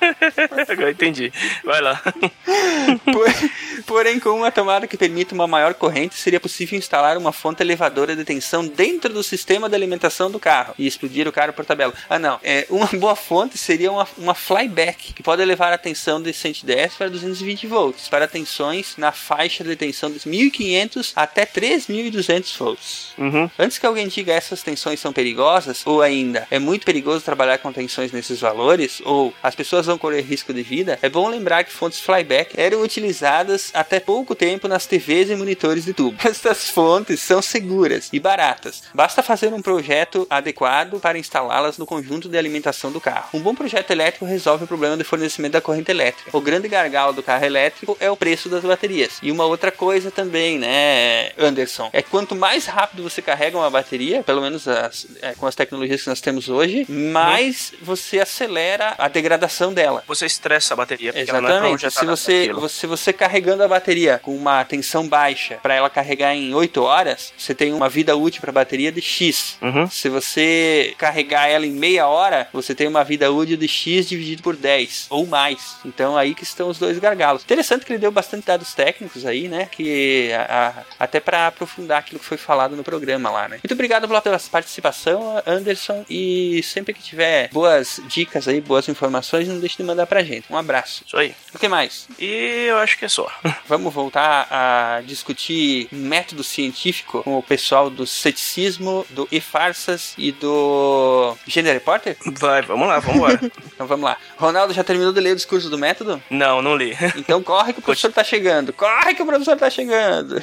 Agora 0.68 0.90
entendi. 0.90 1.32
Vai 1.64 1.80
lá. 1.80 2.02
Por- 3.04 3.50
Porém, 3.86 4.18
com 4.18 4.30
uma 4.30 4.50
tomada 4.50 4.86
que 4.86 4.96
permite 4.96 5.32
uma 5.32 5.46
maior 5.46 5.74
corrente, 5.74 6.16
seria 6.16 6.40
possível 6.40 6.78
instalar 6.78 7.16
uma 7.16 7.30
fonte 7.32 7.62
elevadora 7.62 8.16
de 8.16 8.24
tensão 8.24 8.66
dentro 8.66 9.12
do 9.12 9.22
sistema 9.22 9.68
de 9.68 9.74
alimentação 9.76 10.30
do 10.30 10.40
carro 10.40 10.74
e 10.78 10.86
explodir 10.86 11.28
o 11.28 11.32
carro 11.32 11.52
por 11.52 11.64
tabela. 11.64 11.94
Ah, 12.08 12.18
não. 12.18 12.40
É, 12.42 12.66
uma 12.70 12.86
boa 12.94 13.14
fonte 13.14 13.56
seria 13.56 13.92
uma, 13.92 14.06
uma 14.18 14.34
flyback, 14.34 15.12
que 15.12 15.22
pode 15.22 15.42
elevar 15.42 15.72
a 15.72 15.78
tensão 15.78 16.20
de 16.20 16.32
110 16.32 16.94
para 16.94 17.08
220 17.08 17.66
volts, 17.66 18.08
para 18.08 18.26
tensões 18.26 18.94
na 18.96 19.12
faixa 19.12 19.62
de 19.62 19.76
tensão 19.76 20.10
de 20.10 20.26
1500 20.26 21.12
até 21.14 21.44
3200 21.46 22.56
volts. 22.56 23.08
Uhum. 23.18 23.48
Antes 23.58 23.78
que 23.78 23.86
alguém 23.86 24.08
diga 24.08 24.32
essas 24.32 24.62
tensões 24.62 24.98
são 25.00 25.12
perigosas, 25.12 25.82
ou 25.86 26.02
ainda 26.02 26.46
é 26.50 26.58
muito 26.58 26.84
perigoso 26.84 27.24
trabalhar 27.24 27.58
com 27.58 27.72
tensões 27.72 28.10
nesses 28.10 28.40
valores, 28.40 29.00
ou 29.04 29.32
as 29.42 29.54
pessoas 29.54 29.85
vão 29.86 29.98
correr 29.98 30.20
risco 30.22 30.52
de 30.52 30.62
vida, 30.62 30.98
é 31.02 31.08
bom 31.08 31.28
lembrar 31.28 31.64
que 31.64 31.72
fontes 31.72 32.00
flyback 32.00 32.54
eram 32.56 32.82
utilizadas 32.82 33.70
até 33.74 34.00
pouco 34.00 34.34
tempo 34.34 34.68
nas 34.68 34.86
TVs 34.86 35.30
e 35.30 35.36
monitores 35.36 35.84
de 35.84 35.92
tubo. 35.92 36.16
Estas 36.26 36.70
fontes 36.70 37.20
são 37.20 37.40
seguras 37.40 38.08
e 38.12 38.18
baratas. 38.20 38.82
Basta 38.94 39.22
fazer 39.22 39.52
um 39.52 39.62
projeto 39.62 40.26
adequado 40.28 40.98
para 41.00 41.18
instalá-las 41.18 41.78
no 41.78 41.86
conjunto 41.86 42.28
de 42.28 42.36
alimentação 42.36 42.90
do 42.92 43.00
carro. 43.00 43.28
Um 43.34 43.40
bom 43.40 43.54
projeto 43.54 43.90
elétrico 43.90 44.24
resolve 44.24 44.64
o 44.64 44.66
problema 44.66 44.96
de 44.96 45.04
fornecimento 45.04 45.52
da 45.52 45.60
corrente 45.60 45.90
elétrica. 45.90 46.30
O 46.36 46.40
grande 46.40 46.68
gargalo 46.68 47.12
do 47.12 47.22
carro 47.22 47.44
elétrico 47.44 47.96
é 48.00 48.10
o 48.10 48.16
preço 48.16 48.48
das 48.48 48.62
baterias. 48.64 49.18
E 49.22 49.30
uma 49.30 49.44
outra 49.44 49.70
coisa 49.70 50.10
também, 50.10 50.58
né, 50.58 51.30
Anderson, 51.38 51.88
é 51.92 52.02
quanto 52.02 52.34
mais 52.34 52.66
rápido 52.66 53.02
você 53.02 53.22
carrega 53.22 53.56
uma 53.56 53.70
bateria, 53.70 54.22
pelo 54.22 54.40
menos 54.42 54.66
as- 54.68 55.06
é, 55.22 55.32
com 55.34 55.46
as 55.46 55.54
tecnologias 55.54 56.02
que 56.02 56.08
nós 56.08 56.20
temos 56.20 56.48
hoje, 56.48 56.86
mais 56.88 57.72
você 57.82 58.18
acelera 58.20 58.94
a 58.98 59.08
degradação 59.08 59.72
dela. 59.76 60.02
Você 60.08 60.26
estressa 60.26 60.74
a 60.74 60.76
bateria, 60.76 61.12
é 61.14 61.20
Exatamente. 61.20 61.68
projetada 61.68 62.00
Se 62.00 62.06
você, 62.06 62.38
naquilo. 62.40 62.60
você, 62.60 62.86
você 62.86 63.12
carregando 63.12 63.62
a 63.62 63.68
bateria 63.68 64.18
com 64.22 64.34
uma 64.34 64.64
tensão 64.64 65.06
baixa 65.06 65.56
para 65.62 65.74
ela 65.74 65.88
carregar 65.90 66.34
em 66.34 66.52
8 66.54 66.82
horas, 66.82 67.32
você 67.38 67.54
tem 67.54 67.72
uma 67.72 67.88
vida 67.88 68.16
útil 68.16 68.40
para 68.40 68.50
a 68.50 68.54
bateria 68.54 68.90
de 68.90 69.00
X. 69.00 69.56
Uhum. 69.62 69.88
Se 69.88 70.08
você 70.08 70.94
carregar 70.98 71.46
ela 71.48 71.66
em 71.66 71.70
meia 71.72 72.08
hora, 72.08 72.48
você 72.52 72.74
tem 72.74 72.88
uma 72.88 73.04
vida 73.04 73.30
útil 73.30 73.56
de 73.56 73.68
X 73.68 74.08
dividido 74.08 74.42
por 74.42 74.56
10 74.56 75.06
ou 75.10 75.26
mais. 75.26 75.76
Então 75.84 76.16
aí 76.16 76.34
que 76.34 76.42
estão 76.42 76.68
os 76.68 76.78
dois 76.78 76.98
gargalos. 76.98 77.42
Interessante 77.44 77.84
que 77.84 77.92
ele 77.92 77.98
deu 78.00 78.10
bastante 78.10 78.46
dados 78.46 78.74
técnicos 78.74 79.24
aí, 79.26 79.46
né? 79.48 79.68
Que 79.70 80.32
a- 80.32 80.72
a- 80.78 81.04
até 81.04 81.20
para 81.20 81.46
aprofundar 81.48 81.98
aquilo 81.98 82.18
que 82.18 82.24
foi 82.26 82.38
falado 82.38 82.74
no 82.74 82.82
programa 82.82 83.30
lá, 83.30 83.48
né? 83.48 83.58
Muito 83.62 83.72
obrigado 83.74 84.08
pela 84.08 84.20
pela 84.22 84.38
participação, 84.50 85.42
Anderson. 85.46 86.04
E 86.08 86.62
sempre 86.62 86.94
que 86.94 87.02
tiver 87.02 87.48
boas 87.52 88.00
dicas 88.08 88.48
aí, 88.48 88.60
boas 88.60 88.88
informações, 88.88 89.46
não 89.48 89.60
deixe 89.66 89.76
de 89.76 89.82
mandar 89.82 90.06
pra 90.06 90.22
gente. 90.22 90.46
Um 90.48 90.56
abraço. 90.56 91.02
Isso 91.04 91.16
aí. 91.16 91.34
O 91.52 91.58
que 91.58 91.68
mais? 91.68 92.06
E 92.18 92.66
eu 92.68 92.78
acho 92.78 92.96
que 92.96 93.04
é 93.04 93.08
só. 93.08 93.28
Vamos 93.68 93.92
voltar 93.92 94.46
a 94.50 95.02
discutir 95.04 95.88
método 95.90 96.44
científico 96.44 97.22
com 97.24 97.36
o 97.36 97.42
pessoal 97.42 97.90
do 97.90 98.06
ceticismo, 98.06 99.04
do 99.10 99.26
e-farsas 99.32 100.14
e 100.16 100.30
do 100.30 101.36
Gênero 101.46 101.74
Repórter? 101.74 102.16
Vai, 102.38 102.62
vamos 102.62 102.86
lá, 102.86 103.00
vamos 103.00 103.16
embora. 103.16 103.40
Então 103.76 103.86
vamos 103.86 104.06
lá. 104.06 104.16
Ronaldo 104.38 104.72
já 104.72 104.82
terminou 104.82 105.12
de 105.12 105.20
ler 105.20 105.32
o 105.32 105.36
discurso 105.36 105.68
do 105.68 105.76
método? 105.76 106.22
Não, 106.30 106.62
não 106.62 106.74
li. 106.76 106.96
Então 107.16 107.42
corre 107.42 107.72
que 107.74 107.80
o 107.80 107.82
professor 107.82 108.10
tá 108.10 108.24
chegando. 108.24 108.72
Corre 108.72 109.14
que 109.14 109.22
o 109.22 109.26
professor 109.26 109.56
tá 109.56 109.68
chegando. 109.68 110.42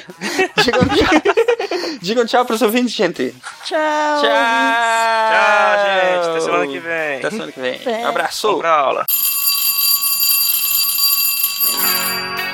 Digam 0.62 0.86
tchau, 0.86 1.98
Digam 2.00 2.26
tchau 2.26 2.44
pros 2.44 2.62
ouvintes, 2.62 2.94
gente. 2.94 3.34
Tchau. 3.64 4.22
Tchau. 4.22 4.30
Tchau, 5.30 5.84
gente. 5.86 6.28
Até 6.28 6.40
semana 6.40 6.66
que 6.66 6.78
vem. 6.78 7.18
Até 7.18 7.30
semana 7.30 7.52
que 7.52 7.60
vem. 7.60 7.80
É. 7.86 8.04
Abraço. 8.04 8.46
Vamos 8.46 8.60
pra 8.60 8.70
aula. 8.70 9.06
Então, 11.66 12.53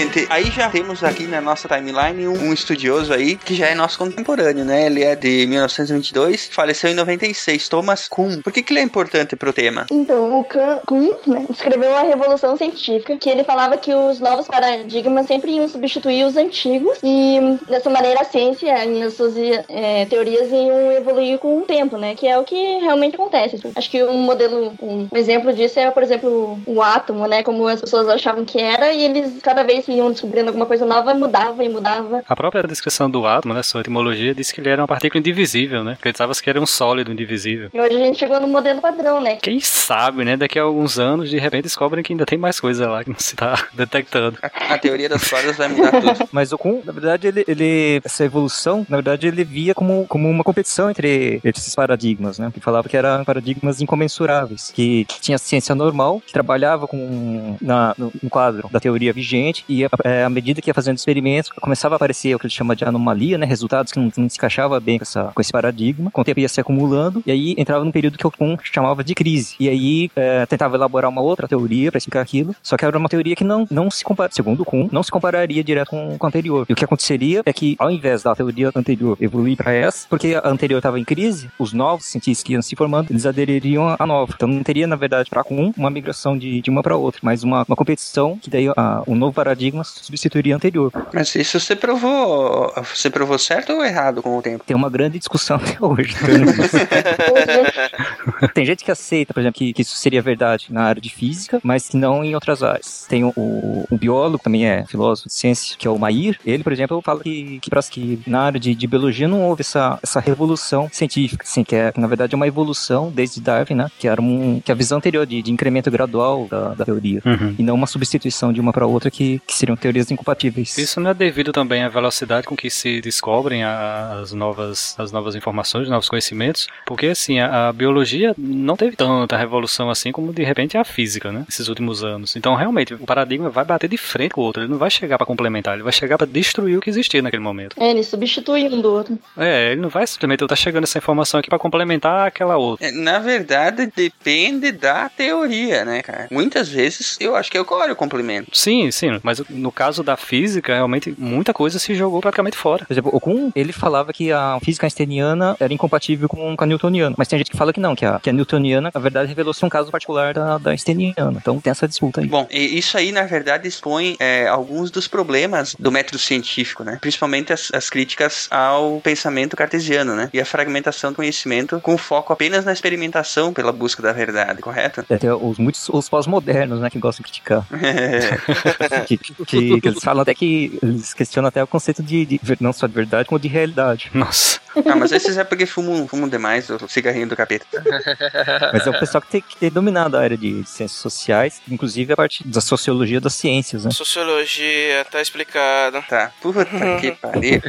gente, 0.00 0.26
aí 0.30 0.44
já 0.44 0.70
temos 0.70 1.02
aqui 1.02 1.24
na 1.24 1.40
nossa 1.40 1.66
timeline 1.66 2.28
um, 2.28 2.50
um 2.50 2.52
estudioso 2.52 3.12
aí 3.12 3.34
que 3.34 3.54
já 3.54 3.66
é 3.66 3.74
nosso 3.74 3.98
contemporâneo, 3.98 4.64
né? 4.64 4.86
Ele 4.86 5.02
é 5.02 5.16
de 5.16 5.44
1922, 5.46 6.48
faleceu 6.52 6.90
em 6.90 6.94
96, 6.94 7.68
Thomas 7.68 8.06
Kuhn. 8.06 8.40
Por 8.40 8.52
que, 8.52 8.62
que 8.62 8.72
ele 8.72 8.78
é 8.78 8.82
importante 8.82 9.34
pro 9.34 9.52
tema? 9.52 9.86
Então, 9.90 10.38
o 10.38 10.44
Kuhn 10.86 11.10
né, 11.26 11.46
escreveu 11.50 11.90
uma 11.90 12.02
revolução 12.02 12.56
científica 12.56 13.16
que 13.16 13.28
ele 13.28 13.42
falava 13.42 13.76
que 13.76 13.92
os 13.92 14.20
novos 14.20 14.46
paradigmas 14.46 15.26
sempre 15.26 15.50
iam 15.50 15.68
substituir 15.68 16.24
os 16.24 16.36
antigos 16.36 16.98
e 17.02 17.58
dessa 17.68 17.90
maneira 17.90 18.20
a 18.20 18.24
ciência 18.24 18.84
e 18.84 19.02
as 19.02 19.14
suas 19.14 19.34
eh, 19.36 20.06
teorias 20.08 20.48
iam 20.52 20.92
evoluir 20.92 21.38
com 21.38 21.58
o 21.58 21.62
tempo, 21.62 21.96
né? 21.96 22.14
Que 22.14 22.28
é 22.28 22.38
o 22.38 22.44
que 22.44 22.78
realmente 22.78 23.16
acontece. 23.16 23.60
Acho 23.74 23.90
que 23.90 24.04
um 24.04 24.18
modelo, 24.18 24.72
um 24.80 25.08
exemplo 25.12 25.52
disso 25.52 25.80
é, 25.80 25.90
por 25.90 26.04
exemplo, 26.04 26.56
o 26.66 26.80
átomo, 26.80 27.26
né? 27.26 27.42
Como 27.42 27.66
as 27.66 27.80
pessoas 27.80 28.08
achavam 28.08 28.44
que 28.44 28.60
era 28.60 28.92
e 28.92 29.02
eles 29.02 29.42
cada 29.42 29.64
vez 29.64 29.87
que 29.88 29.92
iam 29.92 30.10
descobrindo 30.12 30.48
alguma 30.48 30.66
coisa 30.66 30.84
nova 30.84 31.14
mudava 31.14 31.64
e 31.64 31.68
mudava. 31.70 32.22
A 32.28 32.36
própria 32.36 32.62
descrição 32.64 33.10
do 33.10 33.26
átomo, 33.26 33.54
né, 33.54 33.62
sua 33.62 33.80
etimologia, 33.80 34.34
diz 34.34 34.52
que 34.52 34.60
ele 34.60 34.68
era 34.68 34.82
uma 34.82 34.86
partícula 34.86 35.18
indivisível, 35.18 35.82
né? 35.82 35.92
Acreditava 35.92 36.34
que 36.34 36.50
era 36.50 36.60
um 36.60 36.66
sólido 36.66 37.10
indivisível. 37.10 37.70
E 37.72 37.80
hoje 37.80 37.96
a 37.96 37.98
gente 37.98 38.18
chegou 38.18 38.38
no 38.38 38.46
modelo 38.46 38.82
padrão, 38.82 39.18
né? 39.18 39.36
Quem 39.36 39.58
sabe, 39.60 40.24
né? 40.26 40.36
Daqui 40.36 40.58
a 40.58 40.62
alguns 40.62 40.98
anos, 40.98 41.30
de 41.30 41.38
repente, 41.38 41.62
descobrem 41.62 42.04
que 42.04 42.12
ainda 42.12 42.26
tem 42.26 42.36
mais 42.38 42.60
coisa 42.60 42.86
lá 42.88 43.02
que 43.02 43.08
não 43.10 43.18
se 43.18 43.34
tá 43.34 43.66
detectando. 43.72 44.36
A 44.42 44.76
teoria 44.76 45.08
das 45.08 45.26
cordas 45.26 45.56
vai 45.56 45.68
mudar 45.68 45.90
tudo. 45.90 46.28
Mas 46.30 46.52
o 46.52 46.58
Kuhn, 46.58 46.82
na 46.84 46.92
verdade, 46.92 47.26
ele, 47.28 47.44
ele- 47.48 48.00
essa 48.04 48.24
evolução, 48.24 48.86
na 48.90 48.98
verdade, 48.98 49.26
ele 49.26 49.42
via 49.42 49.74
como, 49.74 50.06
como 50.06 50.28
uma 50.28 50.44
competição 50.44 50.90
entre 50.90 51.40
esses 51.42 51.74
paradigmas, 51.74 52.38
né? 52.38 52.50
Que 52.52 52.60
falava 52.60 52.88
que 52.88 52.96
eram 52.96 53.24
paradigmas 53.24 53.80
incomensuráveis, 53.80 54.70
que, 54.70 55.06
que 55.06 55.18
tinha 55.20 55.36
a 55.36 55.38
ciência 55.38 55.74
normal, 55.74 56.20
que 56.26 56.32
trabalhava 56.32 56.86
com 56.86 57.56
na, 57.60 57.94
no, 57.96 58.12
no 58.22 58.28
quadro 58.28 58.68
da 58.70 58.78
teoria 58.78 59.12
vigente, 59.12 59.64
E 59.68 59.84
é, 60.04 60.24
à 60.24 60.30
medida 60.30 60.60
que 60.60 60.70
ia 60.70 60.74
fazendo 60.74 60.96
experimentos, 60.96 61.50
começava 61.50 61.94
a 61.94 61.96
aparecer 61.96 62.34
o 62.34 62.38
que 62.38 62.46
ele 62.46 62.52
chama 62.52 62.74
de 62.74 62.84
anomalia, 62.84 63.36
né? 63.36 63.46
Resultados 63.46 63.92
que 63.92 63.98
não, 63.98 64.10
não 64.16 64.28
se 64.28 64.36
encaixava 64.36 64.78
bem 64.80 64.98
com, 64.98 65.02
essa, 65.02 65.24
com 65.34 65.40
esse 65.40 65.52
paradigma. 65.52 66.10
Com 66.10 66.20
o 66.20 66.24
tempo 66.24 66.40
ia 66.40 66.48
se 66.48 66.60
acumulando, 66.60 67.22
e 67.26 67.30
aí 67.30 67.54
entrava 67.58 67.84
num 67.84 67.92
período 67.92 68.18
que 68.18 68.26
o 68.26 68.30
Kuhn 68.30 68.56
chamava 68.62 69.04
de 69.04 69.14
crise. 69.14 69.54
E 69.60 69.68
aí 69.68 70.10
é, 70.16 70.46
tentava 70.46 70.76
elaborar 70.76 71.10
uma 71.10 71.20
outra 71.20 71.46
teoria 71.46 71.90
para 71.90 71.98
explicar 71.98 72.20
aquilo, 72.20 72.54
só 72.62 72.76
que 72.76 72.84
era 72.84 72.96
uma 72.96 73.08
teoria 73.08 73.36
que 73.36 73.44
não, 73.44 73.66
não 73.70 73.90
se 73.90 74.04
compara, 74.04 74.30
segundo 74.32 74.62
o 74.62 74.64
Kuhn, 74.64 74.88
não 74.90 75.02
se 75.02 75.10
compararia 75.10 75.62
direto 75.62 75.90
com, 75.90 76.16
com 76.18 76.26
a 76.26 76.28
anterior. 76.28 76.66
E 76.68 76.72
o 76.72 76.76
que 76.76 76.84
aconteceria 76.84 77.42
é 77.44 77.52
que, 77.52 77.76
ao 77.78 77.90
invés 77.90 78.22
da 78.22 78.34
teoria 78.34 78.70
anterior 78.74 79.16
evoluir 79.20 79.56
para 79.56 79.72
essa, 79.72 80.06
porque 80.08 80.34
a 80.42 80.48
anterior 80.48 80.78
estava 80.78 80.98
em 80.98 81.04
crise, 81.04 81.50
os 81.58 81.72
novos 81.72 82.06
cientistas 82.06 82.42
que 82.42 82.52
iam 82.52 82.62
se 82.62 82.74
formando, 82.74 83.10
eles 83.10 83.26
adeririam 83.26 83.96
à 83.98 84.06
nova. 84.06 84.32
Então 84.34 84.48
não 84.48 84.62
teria, 84.62 84.86
na 84.86 84.96
verdade, 84.96 85.28
para 85.28 85.44
Kuhn, 85.44 85.72
uma 85.76 85.90
migração 85.90 86.36
de, 86.38 86.60
de 86.60 86.70
uma 86.70 86.82
para 86.82 86.96
outra, 86.96 87.20
mas 87.22 87.42
uma, 87.42 87.64
uma 87.66 87.76
competição 87.76 88.38
que 88.38 88.48
daí 88.50 88.66
o 89.06 89.14
novo 89.14 89.32
paradigma 89.32 89.57
substituiria 89.84 90.54
o 90.54 90.56
anterior. 90.56 90.92
Mas 91.12 91.34
isso 91.34 91.58
você 91.58 91.74
provou, 91.76 92.72
você 92.94 93.10
provou 93.10 93.38
certo 93.38 93.72
ou 93.72 93.84
errado 93.84 94.22
com 94.22 94.38
o 94.38 94.42
tempo? 94.42 94.64
Tem 94.66 94.76
uma 94.76 94.90
grande 94.90 95.18
discussão 95.18 95.56
até 95.62 95.76
hoje. 95.80 96.14
Tem 98.54 98.64
gente 98.64 98.84
que 98.84 98.90
aceita, 98.90 99.34
por 99.34 99.40
exemplo, 99.40 99.58
que, 99.58 99.72
que, 99.72 99.82
isso 99.82 99.96
seria 99.96 100.22
verdade 100.22 100.66
na 100.70 100.82
área 100.82 101.00
de 101.00 101.10
física, 101.10 101.60
mas 101.62 101.88
que 101.88 101.96
não 101.96 102.24
em 102.24 102.34
outras 102.34 102.62
áreas. 102.62 103.06
Tem 103.08 103.24
o, 103.24 103.32
o, 103.36 103.86
o 103.90 103.96
biólogo, 103.96 104.42
também 104.42 104.66
é 104.66 104.84
filósofo 104.86 105.28
de 105.28 105.34
ciência, 105.34 105.76
que 105.78 105.86
é 105.86 105.90
o 105.90 105.98
Mair. 105.98 106.38
Ele, 106.44 106.62
por 106.62 106.72
exemplo, 106.72 107.00
fala 107.02 107.20
que, 107.20 107.58
que, 107.60 107.70
que 107.90 108.20
na 108.26 108.42
área 108.42 108.60
de, 108.60 108.74
de 108.74 108.86
biologia 108.86 109.28
não 109.28 109.42
houve 109.42 109.62
essa, 109.62 109.98
essa 110.02 110.20
revolução 110.20 110.88
científica, 110.92 111.44
assim, 111.44 111.64
que, 111.64 111.74
é, 111.74 111.92
que 111.92 112.00
na 112.00 112.06
verdade 112.06 112.34
é 112.34 112.36
uma 112.36 112.46
evolução 112.46 113.10
desde 113.10 113.40
Darwin, 113.40 113.74
né? 113.74 113.90
Que 113.98 114.08
era 114.08 114.20
um, 114.20 114.60
que 114.60 114.72
a 114.72 114.74
visão 114.74 114.98
anterior 114.98 115.26
de, 115.26 115.42
de 115.42 115.52
incremento 115.52 115.90
gradual 115.90 116.46
da, 116.50 116.74
da 116.74 116.84
teoria, 116.84 117.20
Uhum. 117.24 117.54
e 117.58 117.62
não 117.62 117.74
uma 117.74 117.86
substituição 117.86 118.52
de 118.52 118.60
uma 118.60 118.72
para 118.72 118.86
outra 118.86 119.10
que, 119.10 119.40
que 119.48 119.54
seriam 119.54 119.76
teorias 119.76 120.10
incompatíveis. 120.10 120.76
Isso 120.76 121.00
não 121.00 121.10
é 121.10 121.14
devido 121.14 121.52
também 121.52 121.82
à 121.82 121.88
velocidade 121.88 122.46
com 122.46 122.54
que 122.54 122.68
se 122.68 123.00
descobrem 123.00 123.64
as 123.64 124.32
novas, 124.32 124.94
as 124.98 125.10
novas 125.10 125.34
informações, 125.34 125.84
os 125.84 125.90
novos 125.90 126.06
conhecimentos, 126.06 126.68
porque 126.84 127.06
assim, 127.06 127.40
a, 127.40 127.68
a 127.68 127.72
biologia 127.72 128.34
não 128.36 128.76
teve 128.76 128.94
tanta 128.94 129.38
revolução 129.38 129.88
assim 129.88 130.12
como 130.12 130.34
de 130.34 130.44
repente 130.44 130.76
a 130.76 130.84
física, 130.84 131.32
né? 131.32 131.46
Esses 131.48 131.68
últimos 131.68 132.04
anos. 132.04 132.36
Então, 132.36 132.54
realmente, 132.54 132.92
o 132.92 132.98
paradigma 132.98 133.48
vai 133.48 133.64
bater 133.64 133.88
de 133.88 133.96
frente 133.96 134.32
com 134.32 134.42
o 134.42 134.44
outro, 134.44 134.62
ele 134.62 134.70
não 134.70 134.78
vai 134.78 134.90
chegar 134.90 135.16
para 135.16 135.26
complementar, 135.26 135.74
ele 135.74 135.82
vai 135.82 135.92
chegar 135.92 136.18
para 136.18 136.26
destruir 136.26 136.76
o 136.76 136.80
que 136.80 136.90
existia 136.90 137.22
naquele 137.22 137.42
momento. 137.42 137.74
É, 137.80 137.90
ele 137.90 138.04
substitui 138.04 138.68
um 138.68 138.82
do 138.82 138.92
outro. 138.92 139.18
É, 139.34 139.72
ele 139.72 139.80
não 139.80 139.88
vai 139.88 140.06
simplesmente 140.06 140.46
tá 140.46 140.56
chegando 140.56 140.84
essa 140.84 140.98
informação 140.98 141.40
aqui 141.40 141.48
para 141.48 141.58
complementar 141.58 142.26
aquela 142.26 142.58
outra. 142.58 142.86
É, 142.86 142.90
Na 142.90 143.18
verdade, 143.18 143.90
depende 143.94 144.72
da 144.72 145.08
teoria, 145.08 145.84
né, 145.86 146.02
cara? 146.02 146.28
Muitas 146.30 146.68
vezes 146.68 147.16
eu 147.18 147.34
acho 147.34 147.50
que 147.50 147.58
ocorre 147.58 147.90
o 147.90 147.96
complemento. 147.96 148.50
Sim, 148.52 148.90
sim, 148.90 149.18
mas 149.22 149.37
no 149.48 149.72
caso 149.72 150.02
da 150.02 150.16
física, 150.16 150.74
realmente 150.74 151.14
muita 151.18 151.52
coisa 151.52 151.78
se 151.78 151.94
jogou 151.94 152.20
praticamente 152.20 152.56
fora. 152.56 152.84
Por 152.84 152.92
exemplo, 152.92 153.10
o 153.12 153.20
Kuhn, 153.20 153.50
ele 153.54 153.72
falava 153.72 154.12
que 154.12 154.32
a 154.32 154.58
física 154.62 154.86
einsteiniana 154.86 155.56
era 155.58 155.72
incompatível 155.72 156.28
com, 156.28 156.56
com 156.56 156.64
a 156.64 156.66
newtoniana. 156.66 157.14
Mas 157.18 157.28
tem 157.28 157.38
gente 157.38 157.50
que 157.50 157.56
fala 157.56 157.72
que 157.72 157.80
não, 157.80 157.94
que 157.94 158.04
a, 158.04 158.18
que 158.18 158.30
a 158.30 158.32
newtoniana, 158.32 158.90
na 158.92 159.00
verdade, 159.00 159.28
revelou-se 159.28 159.64
um 159.64 159.68
caso 159.68 159.90
particular 159.90 160.34
da, 160.34 160.58
da 160.58 160.70
einsteiniana. 160.70 161.38
Então 161.40 161.60
tem 161.60 161.70
essa 161.70 161.88
disputa 161.88 162.20
aí. 162.20 162.26
Bom, 162.26 162.46
e 162.50 162.78
isso 162.78 162.96
aí, 162.96 163.12
na 163.12 163.24
verdade, 163.24 163.68
expõe 163.68 164.16
é, 164.18 164.46
alguns 164.46 164.90
dos 164.90 165.08
problemas 165.08 165.74
do 165.78 165.90
método 165.90 166.18
científico, 166.18 166.84
né? 166.84 166.98
Principalmente 167.00 167.52
as, 167.52 167.70
as 167.72 167.90
críticas 167.90 168.48
ao 168.50 169.00
pensamento 169.00 169.56
cartesiano, 169.56 170.14
né? 170.14 170.30
E 170.32 170.40
a 170.40 170.44
fragmentação 170.44 171.12
do 171.12 171.16
conhecimento 171.16 171.80
com 171.80 171.96
foco 171.98 172.32
apenas 172.32 172.64
na 172.64 172.72
experimentação 172.72 173.52
pela 173.52 173.72
busca 173.72 174.02
da 174.02 174.12
verdade, 174.12 174.60
correto? 174.60 175.04
É, 175.08 175.16
tem 175.16 175.30
os 175.30 175.58
muitos 175.58 175.88
os 175.88 176.08
pós-modernos, 176.08 176.80
né, 176.80 176.90
que 176.90 176.98
gostam 176.98 177.24
de 177.24 177.30
criticar. 177.30 177.66
que, 179.06 179.27
que- 179.46 179.80
que 179.80 179.88
eles 179.88 180.02
falam 180.02 180.22
até 180.22 180.34
que 180.34 180.78
eles 180.82 181.12
questionam 181.14 181.48
até 181.48 181.62
o 181.62 181.66
conceito 181.66 182.02
de, 182.02 182.24
de 182.26 182.40
não 182.60 182.72
só 182.72 182.86
de 182.86 182.94
verdade, 182.94 183.28
como 183.28 183.38
de 183.38 183.48
realidade. 183.48 184.10
Nossa. 184.14 184.60
Ah, 184.86 184.96
mas 184.96 185.12
esses 185.12 185.36
é 185.36 185.44
porque 185.44 185.66
fumam, 185.66 186.06
fumam 186.08 186.28
demais 186.28 186.68
o 186.70 186.88
cigarrinho 186.88 187.28
do 187.28 187.36
capeta. 187.36 187.66
Mas 188.72 188.86
é 188.86 188.90
o 188.90 188.98
pessoal 188.98 189.22
que 189.22 189.28
tem 189.28 189.40
que 189.40 189.56
ter 189.56 189.70
dominado 189.70 190.16
a 190.16 190.20
área 190.20 190.36
de 190.36 190.64
ciências 190.66 190.92
sociais, 191.00 191.60
inclusive 191.70 192.12
a 192.12 192.16
parte 192.16 192.46
da 192.46 192.60
sociologia 192.60 193.20
das 193.20 193.34
ciências, 193.34 193.84
né? 193.84 193.90
Sociologia, 193.90 195.04
tá 195.10 195.20
explicado. 195.20 196.02
Tá. 196.08 196.32
Puta 196.40 196.64
que 197.00 197.12
pariu. 197.12 197.60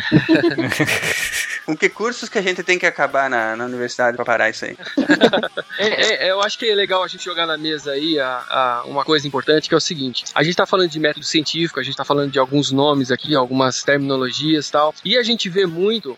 Com 1.66 1.78
que 1.78 1.90
cursos 1.90 2.28
que 2.30 2.38
a 2.38 2.42
gente 2.42 2.64
tem 2.64 2.80
que 2.80 2.86
acabar 2.86 3.30
na, 3.30 3.56
na 3.56 3.66
universidade 3.66 4.16
pra 4.16 4.26
parar 4.26 4.50
isso 4.50 4.66
aí? 4.66 4.76
É, 5.82 6.26
é, 6.28 6.32
eu 6.32 6.42
acho 6.42 6.60
que 6.60 6.70
é 6.70 6.76
legal 6.76 7.02
a 7.04 7.08
gente 7.08 7.24
jogar 7.24 7.46
na 7.48 7.58
mesa 7.58 7.92
aí 7.92 8.20
a, 8.20 8.44
a- 8.50 8.84
uma 8.86 9.06
coisa 9.06 9.26
importante 9.26 9.70
que 9.70 9.74
é 9.74 9.78
o 9.78 9.80
seguinte: 9.80 10.26
a 10.36 10.44
gente 10.44 10.56
tá 10.56 10.66
falando 10.66 10.90
de 10.90 11.00
método 11.00 11.26
científico, 11.26 11.80
a 11.80 11.84
gente 11.84 11.96
tá 11.96 12.04
falando 12.04 12.30
de 12.32 12.38
alguns 12.38 12.70
nomes 12.70 13.12
aqui, 13.12 13.34
algumas 13.34 13.82
terminologias 13.82 14.68
e 14.68 14.72
tal, 14.74 14.94
e 15.06 15.18
a 15.18 15.24
gente 15.24 15.48
vê 15.48 15.66
muito 15.66 16.16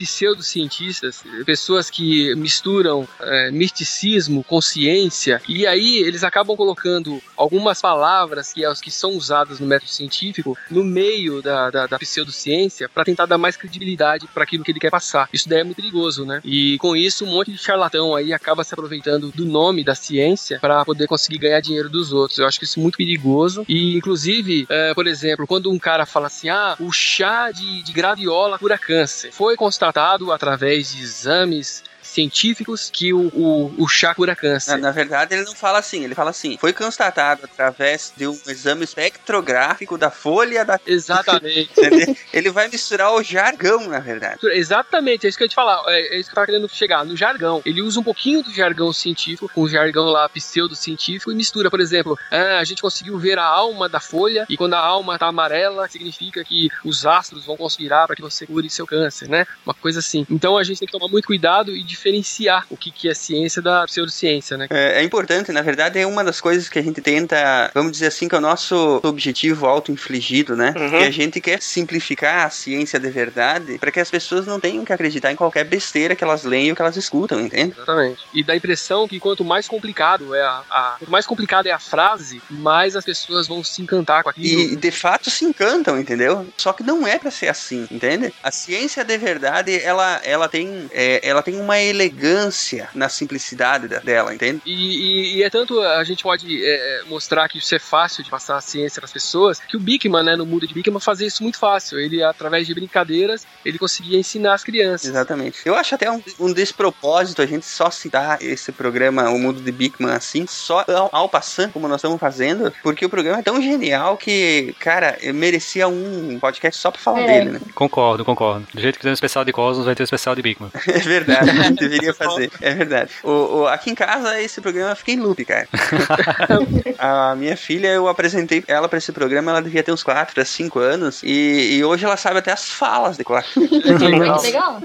pseudocientistas, 0.81 1.23
pessoas 1.45 1.89
que 1.89 2.33
misturam 2.35 3.07
é, 3.19 3.51
misticismo 3.51 4.43
com 4.43 4.59
ciência, 4.61 5.41
e 5.47 5.67
aí 5.67 5.97
eles 5.97 6.23
acabam 6.23 6.55
colocando 6.55 7.21
algumas 7.37 7.81
palavras 7.81 8.51
que, 8.53 8.65
as 8.65 8.81
que 8.81 8.89
são 8.89 9.11
usadas 9.11 9.59
no 9.59 9.67
método 9.67 9.91
científico 9.91 10.57
no 10.69 10.83
meio 10.83 11.41
da, 11.41 11.69
da, 11.69 11.87
da 11.87 11.99
pseudociência 11.99 12.89
para 12.89 13.05
tentar 13.05 13.25
dar 13.25 13.37
mais 13.37 13.55
credibilidade 13.55 14.27
para 14.33 14.43
aquilo 14.43 14.63
que 14.63 14.71
ele 14.71 14.79
quer 14.79 14.91
passar. 14.91 15.29
Isso 15.31 15.47
daí 15.47 15.59
é 15.59 15.63
muito 15.63 15.77
perigoso, 15.77 16.25
né? 16.25 16.41
E 16.43 16.77
com 16.79 16.95
isso, 16.95 17.25
um 17.25 17.31
monte 17.31 17.51
de 17.51 17.57
charlatão 17.57 18.15
aí 18.15 18.33
acaba 18.33 18.63
se 18.63 18.73
aproveitando 18.73 19.31
do 19.31 19.45
nome 19.45 19.83
da 19.83 19.95
ciência 19.95 20.59
para 20.59 20.83
poder 20.85 21.07
conseguir 21.07 21.37
ganhar 21.37 21.59
dinheiro 21.59 21.89
dos 21.89 22.11
outros. 22.11 22.39
Eu 22.39 22.47
acho 22.47 22.57
que 22.57 22.65
isso 22.65 22.79
é 22.79 22.81
muito 22.81 22.97
perigoso. 22.97 23.65
E, 23.67 23.95
inclusive, 23.95 24.65
é, 24.69 24.93
por 24.93 25.07
exemplo, 25.07 25.45
quando 25.45 25.71
um 25.71 25.79
cara 25.79 26.05
fala 26.05 26.27
assim: 26.27 26.49
ah, 26.49 26.75
o 26.79 26.91
chá 26.91 27.51
de, 27.51 27.83
de 27.83 27.91
graviola 27.91 28.57
cura 28.57 28.77
câncer, 28.77 29.31
foi 29.31 29.55
constatado 29.55 30.31
através 30.31 30.60
de 30.61 30.75
exames 30.75 31.83
científicos 32.11 32.89
que 32.91 33.13
o, 33.13 33.27
o, 33.33 33.73
o 33.77 33.87
chá 33.87 34.13
cura 34.13 34.35
câncer. 34.35 34.71
Na, 34.71 34.77
na 34.77 34.91
verdade, 34.91 35.33
ele 35.33 35.43
não 35.43 35.55
fala 35.55 35.79
assim, 35.79 36.03
ele 36.03 36.15
fala 36.15 36.29
assim: 36.29 36.57
foi 36.57 36.73
constatado 36.73 37.45
através 37.45 38.13
de 38.15 38.27
um 38.27 38.37
exame 38.47 38.83
espectrográfico 38.83 39.97
da 39.97 40.11
folha 40.11 40.65
da. 40.65 40.79
Exatamente. 40.85 41.71
Ele 42.33 42.49
vai 42.49 42.67
misturar 42.67 43.13
o 43.13 43.23
jargão, 43.23 43.87
na 43.87 43.99
verdade. 43.99 44.39
Exatamente, 44.51 45.25
é 45.25 45.29
isso 45.29 45.37
que 45.37 45.43
eu 45.43 45.45
ia 45.45 45.49
te 45.49 45.55
falar. 45.55 45.81
É, 45.87 46.15
é 46.15 46.19
isso 46.19 46.29
que 46.29 46.31
eu 46.31 46.35
tava 46.35 46.47
querendo 46.47 46.67
chegar. 46.69 47.05
No 47.05 47.15
jargão. 47.15 47.61
Ele 47.65 47.81
usa 47.81 47.99
um 47.99 48.03
pouquinho 48.03 48.43
do 48.43 48.53
jargão 48.53 48.91
científico, 48.91 49.49
com 49.53 49.61
o 49.61 49.69
jargão 49.69 50.05
lá 50.05 50.27
pseudocientífico, 50.29 51.31
e 51.31 51.35
mistura, 51.35 51.69
por 51.69 51.79
exemplo, 51.79 52.17
ah, 52.31 52.59
a 52.59 52.63
gente 52.63 52.81
conseguiu 52.81 53.17
ver 53.17 53.37
a 53.37 53.45
alma 53.45 53.87
da 53.87 53.99
folha, 53.99 54.45
e 54.49 54.57
quando 54.57 54.73
a 54.73 54.79
alma 54.79 55.17
tá 55.17 55.27
amarela, 55.27 55.87
significa 55.87 56.43
que 56.43 56.69
os 56.83 57.05
astros 57.05 57.45
vão 57.45 57.57
conspirar 57.57 58.07
para 58.07 58.15
que 58.15 58.21
você 58.21 58.45
cure 58.45 58.69
seu 58.69 58.85
câncer, 58.85 59.29
né? 59.29 59.45
Uma 59.65 59.73
coisa 59.73 59.99
assim. 59.99 60.25
Então 60.29 60.57
a 60.57 60.63
gente 60.63 60.79
tem 60.79 60.85
que 60.85 60.91
tomar 60.91 61.07
muito 61.07 61.25
cuidado 61.25 61.75
e 61.75 61.83
diferenciar 62.01 62.65
o 62.69 62.75
que, 62.75 62.91
que 62.91 63.07
é 63.09 63.13
ciência 63.13 63.61
da 63.61 63.85
pseudociência, 63.85 64.57
né? 64.57 64.67
É, 64.69 65.01
é 65.01 65.03
importante, 65.03 65.51
na 65.51 65.61
verdade, 65.61 65.99
é 65.99 66.05
uma 66.05 66.23
das 66.23 66.41
coisas 66.41 66.67
que 66.67 66.79
a 66.79 66.81
gente 66.81 66.99
tenta, 67.01 67.69
vamos 67.73 67.91
dizer 67.91 68.07
assim, 68.07 68.27
que 68.27 68.33
é 68.33 68.37
o 68.37 68.41
nosso 68.41 68.99
objetivo 69.03 69.67
auto-infligido, 69.67 70.55
né? 70.55 70.73
Uhum. 70.75 70.89
Que 70.89 70.95
a 71.03 71.11
gente 71.11 71.39
quer 71.39 71.61
simplificar 71.61 72.47
a 72.47 72.49
ciência 72.49 72.99
de 72.99 73.09
verdade 73.09 73.77
para 73.77 73.91
que 73.91 73.99
as 73.99 74.09
pessoas 74.09 74.47
não 74.47 74.59
tenham 74.59 74.83
que 74.83 74.91
acreditar 74.91 75.31
em 75.31 75.35
qualquer 75.35 75.63
besteira 75.63 76.15
que 76.15 76.23
elas 76.23 76.43
leem 76.43 76.71
ou 76.71 76.75
que 76.75 76.81
elas 76.81 76.97
escutam, 76.97 77.39
entende? 77.39 77.73
Exatamente. 77.75 78.21
E 78.33 78.43
dá 78.43 78.53
a 78.53 78.55
impressão 78.55 79.07
que 79.07 79.19
quanto 79.19 79.43
mais 79.45 79.67
complicado 79.67 80.33
é 80.33 80.41
a, 80.41 80.63
a- 80.69 80.95
quanto 80.99 81.11
mais 81.11 81.25
complicada 81.25 81.69
é 81.69 81.71
a 81.71 81.79
frase, 81.79 82.41
mais 82.49 82.95
as 82.95 83.05
pessoas 83.05 83.47
vão 83.47 83.63
se 83.63 83.81
encantar 83.81 84.23
com 84.23 84.29
aquilo. 84.29 84.73
E 84.73 84.75
de 84.75 84.91
fato 84.91 85.29
se 85.29 85.45
encantam, 85.45 85.99
entendeu? 85.99 86.47
Só 86.57 86.73
que 86.73 86.83
não 86.83 87.05
é 87.05 87.19
pra 87.19 87.29
ser 87.29 87.47
assim, 87.47 87.87
entende? 87.91 88.33
A 88.41 88.51
ciência 88.51 89.03
de 89.03 89.17
verdade, 89.17 89.79
ela, 89.81 90.19
ela, 90.23 90.47
tem, 90.47 90.89
é, 90.91 91.19
ela 91.27 91.41
tem 91.43 91.59
uma 91.59 91.77
elegância 91.91 92.89
na 92.93 93.09
simplicidade 93.09 93.87
da- 93.87 93.99
dela, 93.99 94.33
entende? 94.33 94.61
E, 94.65 94.71
e- 94.73 95.37
e 95.37 95.43
é 95.43 95.49
tanto 95.49 95.79
a 95.81 96.03
gente 96.03 96.23
pode 96.23 96.61
é, 96.65 97.01
mostrar 97.07 97.47
que 97.47 97.57
isso 97.57 97.73
é 97.75 97.79
fácil 97.79 98.23
de 98.23 98.29
passar 98.29 98.57
a 98.57 98.61
ciência 98.61 98.99
para 99.01 99.05
as 99.05 99.13
pessoas, 99.13 99.59
que 99.59 99.77
o 99.77 99.79
Bickman, 99.79 100.23
né, 100.23 100.35
no 100.35 100.45
mundo 100.45 100.67
de 100.67 100.73
Bickman, 100.73 100.99
fazia 100.99 101.27
isso 101.27 101.43
muito 101.43 101.57
fácil. 101.57 101.99
Ele, 101.99 102.23
através 102.23 102.67
de 102.67 102.73
brincadeiras, 102.73 103.45
ele 103.65 103.77
conseguia 103.77 104.17
ensinar 104.17 104.53
as 104.53 104.63
crianças. 104.63 105.09
Exatamente. 105.09 105.59
Eu 105.65 105.75
acho 105.75 105.95
até 105.95 106.09
um, 106.11 106.21
um 106.39 106.53
despropósito 106.53 107.41
a 107.41 107.45
gente 107.45 107.65
só 107.65 107.89
citar 107.89 108.41
esse 108.41 108.71
programa, 108.71 109.29
O 109.29 109.39
Mundo 109.39 109.61
de 109.61 109.71
Bigman, 109.71 110.11
assim, 110.13 110.45
só 110.47 110.83
ao, 110.87 111.09
ao 111.11 111.29
passando, 111.29 111.71
como 111.73 111.87
nós 111.87 111.97
estamos 111.97 112.19
fazendo, 112.19 112.73
porque 112.83 113.05
o 113.05 113.09
programa 113.09 113.39
é 113.39 113.43
tão 113.43 113.61
genial 113.61 114.17
que, 114.17 114.75
cara, 114.79 115.17
merecia 115.33 115.87
um 115.87 116.37
podcast 116.39 116.79
só 116.81 116.91
pra 116.91 117.01
falar 117.01 117.21
É. 117.21 117.27
dele, 117.39 117.49
né? 117.51 117.61
Concordo, 117.73 118.23
concordo. 118.25 118.67
Do 118.73 118.81
jeito 118.81 118.95
que 118.97 119.01
tem 119.01 119.11
um 119.11 119.13
especial 119.13 119.43
de 119.45 119.51
Cosmos, 119.51 119.85
vai 119.85 119.95
ter 119.95 120.03
um 120.03 120.05
especial 120.05 120.35
de 120.35 120.41
Bigman. 120.41 120.71
É 120.91 120.99
verdade. 120.99 121.49
Deveria 121.81 122.13
fazer, 122.13 122.51
é 122.61 122.73
verdade. 122.73 123.11
O, 123.23 123.29
o- 123.61 123.67
aqui 123.67 123.89
em 123.91 123.95
casa, 123.95 124.39
esse 124.41 124.61
programa 124.61 124.95
fica 124.95 125.11
em 125.11 125.19
loop, 125.19 125.43
cara. 125.45 125.67
a 126.97 127.35
minha 127.35 127.55
filha, 127.57 127.87
eu 127.89 128.07
apresentei 128.07 128.63
ela 128.67 128.87
pra 128.87 128.97
esse 128.97 129.11
programa, 129.11 129.51
ela 129.51 129.61
devia 129.61 129.83
ter 129.83 129.91
uns 129.91 130.03
4 130.03 130.39
a 130.41 130.45
5 130.45 130.79
anos, 130.79 131.21
e, 131.23 131.77
e 131.77 131.83
hoje 131.83 132.05
ela 132.05 132.17
sabe 132.17 132.39
até 132.39 132.51
as 132.51 132.69
falas 132.69 133.17
de 133.17 133.23
cor. 133.23 133.43
legal. 133.55 134.41
Legal. 134.41 134.81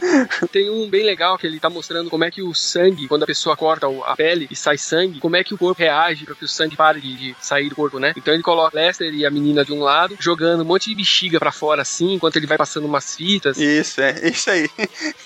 Tem 0.52 0.70
um 0.70 0.88
bem 0.88 1.04
legal 1.04 1.38
que 1.38 1.46
ele 1.46 1.60
tá 1.60 1.68
mostrando 1.70 2.10
como 2.10 2.24
é 2.24 2.30
que 2.30 2.42
o 2.42 2.54
sangue, 2.54 3.08
quando 3.08 3.22
a 3.22 3.26
pessoa 3.26 3.56
corta 3.56 3.86
a 4.04 4.16
pele 4.16 4.46
e 4.50 4.56
sai 4.56 4.78
sangue, 4.78 5.20
como 5.20 5.36
é 5.36 5.44
que 5.44 5.54
o 5.54 5.58
corpo 5.58 5.80
reage 5.80 6.24
pra 6.24 6.34
que 6.34 6.44
o 6.44 6.48
sangue 6.48 6.76
pare 6.76 7.00
de, 7.00 7.16
de 7.16 7.36
sair 7.40 7.68
do 7.68 7.74
corpo, 7.74 7.98
né? 7.98 8.12
Então 8.16 8.32
ele 8.32 8.42
coloca 8.42 8.76
Lester 8.76 9.12
e 9.12 9.24
a 9.26 9.30
menina 9.30 9.64
de 9.64 9.72
um 9.72 9.80
lado, 9.80 10.16
jogando 10.18 10.62
um 10.62 10.64
monte 10.64 10.88
de 10.90 10.94
bexiga 10.96 11.38
pra 11.38 11.52
fora 11.52 11.82
assim, 11.82 12.14
enquanto 12.14 12.36
ele 12.36 12.46
vai 12.46 12.56
passando 12.58 12.84
umas 12.86 13.14
fitas. 13.16 13.56
Isso, 13.58 14.00
é 14.00 14.28
isso 14.28 14.50
aí. 14.50 14.68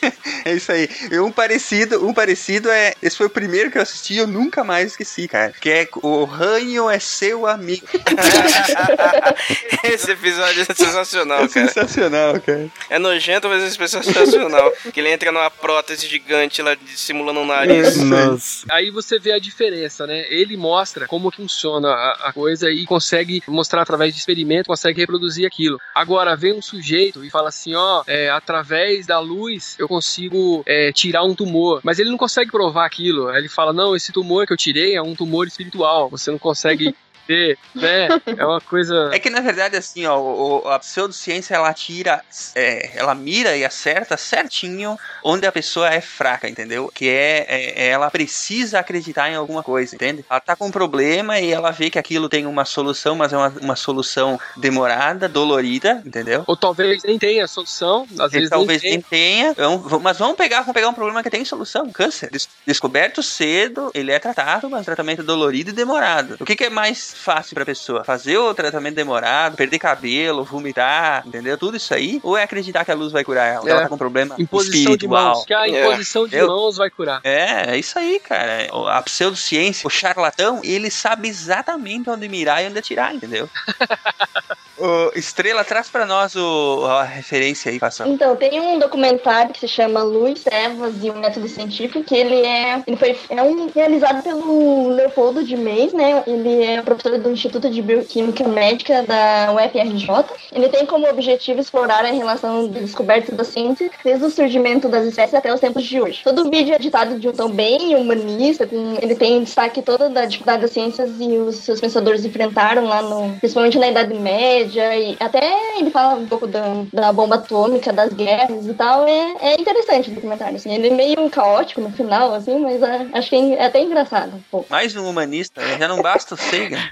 é 0.45 0.55
isso 0.55 0.73
aí. 0.73 0.89
E 1.11 1.19
um 1.19 1.31
parecido, 1.65 2.07
um 2.07 2.15
parecido 2.15 2.71
é. 2.71 2.95
Esse 3.03 3.17
foi 3.17 3.27
o 3.27 3.31
primeiro 3.31 3.71
que 3.71 3.79
eu 3.79 3.83
assisti 3.83 4.15
e 4.15 4.19
eu 4.19 4.27
nunca 4.27 4.65
mais 4.65 4.93
esqueci, 4.93 5.29
cara. 5.29 5.53
Que 5.61 5.71
é 5.71 5.89
O 6.03 6.25
Ranho 6.25 6.89
é 6.89 6.99
seu 6.99 7.47
amigo. 7.47 7.87
Esse 9.85 10.13
episódio 10.13 10.63
é 10.63 10.65
sensacional, 10.65 11.45
É 11.45 11.49
cara. 11.49 11.69
sensacional, 11.69 12.41
cara. 12.41 12.69
É 12.89 12.99
nojento, 12.99 13.49
mas 13.49 13.63
esse 13.63 13.77
episódio 13.77 14.11
é 14.11 14.13
sensacional. 14.13 14.73
que 14.93 15.01
ele 15.01 15.11
entra 15.11 15.33
numa 15.33 15.51
prótese 15.51 16.07
gigante 16.07 16.63
lá 16.63 16.75
de- 16.75 16.99
simulando 16.99 17.41
um 17.41 17.47
nariz. 17.47 17.97
Nossa. 17.97 18.67
Aí 18.71 18.91
você 18.91 19.19
vê 19.19 19.33
a 19.33 19.39
diferença, 19.39 20.07
né? 20.07 20.25
Ele 20.29 20.57
mostra 20.57 21.07
como 21.07 21.31
funciona 21.31 21.89
a, 21.89 22.29
a 22.29 22.33
coisa 22.33 22.71
e 22.71 22.85
consegue 22.87 23.43
mostrar 23.47 23.83
através 23.83 24.13
de 24.15 24.21
experimento, 24.21 24.67
consegue 24.69 25.01
reproduzir 25.01 25.47
aquilo. 25.47 25.79
Agora, 25.95 26.37
vem 26.37 26.53
um 26.55 26.63
sujeito 26.63 27.25
e 27.25 27.31
fala 27.31 27.49
assim, 27.49 27.75
ó, 27.75 28.03
é, 28.07 28.31
através 28.31 29.07
da 29.07 29.19
luz 29.19 29.77
eu 29.79 29.89
consigo 29.89 30.63
é, 30.67 30.93
tirar 30.93 31.25
um 31.25 31.35
tumor. 31.35 31.50
Mas 31.83 31.99
ele 31.99 32.11
não 32.11 32.19
consegue 32.19 32.51
provar 32.51 32.87
aquilo. 32.87 33.31
Ele 33.35 33.49
fala, 33.49 33.73
não, 33.73 33.95
esse 33.97 34.13
tumor 34.13 34.47
que 34.47 34.53
eu 34.53 34.57
tirei 34.57 34.97
é 34.97 35.03
um 35.03 35.15
tumor 35.15 35.47
espiritual. 35.47 36.09
Você 36.11 36.31
não 36.31 36.39
consegue 36.39 36.95
ter, 37.31 37.59
né? 37.77 38.09
É 38.37 38.45
uma 38.45 38.61
coisa... 38.61 39.11
É 39.13 39.19
que 39.21 39.31
na 39.31 39.41
verdade, 39.41 39.77
assim, 39.77 40.05
ó, 40.05 40.19
o- 40.19 40.69
a 40.69 40.79
pseudociência 40.81 41.55
ela 41.55 41.73
tira, 41.73 42.21
é, 42.57 42.91
ela 42.97 43.15
mira 43.15 43.57
e 43.57 43.65
acerta 43.65 44.17
certinho 44.17 44.99
onde 45.23 45.47
a 45.47 45.53
pessoa 45.53 45.89
é 45.89 46.01
fraca, 46.01 46.49
entendeu? 46.49 46.91
Que 46.93 47.09
é, 47.09 47.47
é- 47.49 47.89
ela 47.89 48.11
precisa 48.11 48.81
acreditar 48.81 49.31
em 49.31 49.37
alguma 49.37 49.63
coisa, 49.63 49.95
entende? 49.95 50.25
Ela 50.29 50.41
tá 50.41 50.57
com 50.57 50.67
um 50.67 50.71
problema 50.73 51.39
e 51.39 51.53
ela 51.53 51.71
vê 51.71 51.89
que 51.89 51.99
aquilo 51.99 52.29
tem 52.29 52.47
uma 52.47 52.65
solução, 52.65 53.15
mas 53.15 53.33
é 53.33 53.37
uma, 53.37 53.49
uma 53.61 53.77
solução 53.77 54.39
demorada, 54.57 55.29
dolorida, 55.29 56.03
entendeu? 56.05 56.43
Ou 56.47 56.57
talvez 56.57 57.03
nem 57.05 57.19
tenha 57.19 57.47
solução, 57.47 58.07
às 58.19 58.33
E 58.33 58.37
vezes 58.37 58.51
talvez 58.51 58.83
nem 58.83 59.01
tenha, 59.01 59.55
mas 60.03 60.19
vamos 60.19 60.37
pegar, 60.37 60.61
vamos 60.61 60.75
pegar 60.75 60.89
um 60.89 60.95
problema 60.95 61.23
que 61.23 61.31
tem 61.31 61.45
solução, 61.45 61.91
câncer. 61.93 62.29
Des- 62.31 62.49
descoberto 62.67 63.23
cedo, 63.23 63.91
ele 63.95 64.11
é 64.11 64.19
tratado, 64.19 64.69
mas 64.69 64.85
tratamento 64.85 65.23
dolorido 65.23 65.71
e 65.71 65.73
demorado. 65.73 66.37
O 66.41 66.45
que, 66.45 66.57
que 66.57 66.65
é 66.65 66.71
mais 66.71 67.13
fácil 67.21 67.55
pra 67.55 67.65
pessoa? 67.65 68.03
Fazer 68.05 68.37
o 68.39 68.53
tratamento 68.55 68.95
demorado, 68.97 69.57
perder 69.57 69.79
cabelo, 69.79 70.43
vomitar, 70.45 71.23
entendeu? 71.27 71.57
Tudo 71.59 71.77
isso 71.77 71.93
aí, 71.95 72.19
ou 72.23 72.37
é 72.37 72.43
acreditar 72.43 72.85
que 72.85 72.91
a 72.91 72.95
luz 72.95 73.13
vai 73.13 73.23
curar 73.23 73.47
ela? 73.47 73.69
É. 73.69 73.73
Ela 73.73 73.83
tá 73.83 73.89
com 73.89 73.97
problema 73.99 74.35
Imposição 74.39 74.73
de 74.73 74.79
espiritual. 74.93 75.25
mãos. 75.35 75.45
Que 75.45 75.55
a 75.55 75.69
imposição 75.69 76.27
de 76.27 76.37
Eu- 76.37 76.47
mãos 76.49 76.77
vai 76.77 76.91
curar. 76.91 77.21
É, 77.23 77.73
é 77.73 77.79
isso 77.79 77.99
aí, 77.99 78.19
cara. 78.21 78.69
A 78.91 79.03
pseudociência, 79.03 79.87
o 79.87 79.91
charlatão, 79.91 80.61
ele 80.65 80.91
sabe 80.91 81.29
exatamente 81.29 82.09
onde 82.11 82.29
mirar 82.29 82.63
e 82.65 82.67
onde 82.69 82.79
atirar, 82.79 83.15
entendeu? 83.15 83.49
Estrela, 85.15 85.65
traz 85.65 85.89
pra 85.89 86.07
nós 86.07 86.35
o, 86.37 86.85
a 86.87 87.03
referência 87.05 87.71
aí, 87.71 87.79
faça. 87.79 88.07
Então, 88.09 88.37
tem 88.37 88.61
um 88.61 88.79
documentário 88.79 89.53
que 89.53 89.61
se 89.61 89.69
chama 89.69 90.03
Luz, 90.03 90.43
Trevas 90.43 90.95
e 91.03 91.11
o 91.11 91.15
Método 91.15 91.49
Científico, 91.49 92.05
que 92.05 92.15
ele 92.15 92.47
é, 92.47 92.83
ele 92.87 92.97
foi, 92.97 93.19
é 93.29 93.43
um 93.43 93.71
realizado 93.75 94.23
pelo 94.23 94.89
Leopoldo 94.89 95.45
de 95.45 95.57
Meis, 95.57 95.93
né? 95.93 96.23
Ele 96.27 96.65
é 96.65 96.83
professor 96.83 97.19
do 97.19 97.31
Instituto 97.31 97.69
de 97.71 97.83
Bioquímica 97.83 98.47
Médica 98.49 99.03
da 99.03 99.53
UFRJ. 99.53 100.09
Ele 100.53 100.69
tem 100.69 100.87
como 100.87 101.09
objetivo 101.09 101.61
explorar 101.61 102.05
a 102.05 102.11
relação 102.11 102.69
da 102.69 102.81
descoberta 102.81 103.35
da 103.35 103.45
ciência 103.45 103.91
desde 104.05 104.25
o 104.25 104.31
surgimento 104.31 104.89
das 104.89 105.07
espécies 105.07 105.35
até 105.35 105.53
os 105.53 105.61
tempos 105.61 105.85
de 105.85 106.01
hoje. 106.01 106.21
Todo 106.25 106.47
o 106.47 106.51
vídeo 106.51 106.73
é 106.73 106.77
editado 106.77 107.19
de 107.19 107.29
um 107.29 107.33
tom 107.33 107.51
bem 107.51 107.95
humanista, 107.95 108.67
com, 108.67 108.97
ele 109.01 109.15
tem 109.15 109.39
em 109.39 109.45
destaque 109.45 109.83
toda 109.83 110.09
da 110.09 110.25
dificuldade 110.25 110.63
das 110.63 110.71
ciências 110.71 111.11
e 111.19 111.39
os 111.39 111.57
seus 111.57 111.81
pensadores 111.81 112.25
enfrentaram 112.25 112.87
lá 112.87 113.03
no, 113.03 113.37
principalmente 113.39 113.79
na 113.79 113.89
Idade 113.89 114.15
Média, 114.15 114.70
e 114.79 115.17
até 115.19 115.79
ele 115.79 115.91
fala 115.91 116.15
um 116.15 116.27
pouco 116.27 116.47
da, 116.47 116.63
da 116.93 117.13
bomba 117.13 117.37
atômica, 117.37 117.93
das 117.93 118.13
guerras 118.13 118.67
e 118.67 118.75
tal. 118.75 119.07
É, 119.07 119.37
é 119.41 119.61
interessante 119.61 120.11
o 120.11 120.15
documentário, 120.15 120.57
assim. 120.57 120.73
Ele 120.73 120.89
é 120.89 120.95
meio 120.95 121.29
caótico 121.31 121.81
no 121.81 121.91
final, 121.91 122.35
assim, 122.35 122.59
mas 122.59 122.83
é, 122.83 123.07
acho 123.13 123.31
que 123.31 123.55
é 123.55 123.67
até 123.67 123.81
engraçado 123.81 124.37
um 124.37 124.43
pouco. 124.51 124.67
Mais 124.71 124.95
um 124.97 125.09
humanista, 125.09 125.61
né? 125.61 125.77
já 125.79 125.89
não 125.89 126.03
basta 126.03 126.35
o 126.35 126.39
Sagan. 126.39 126.79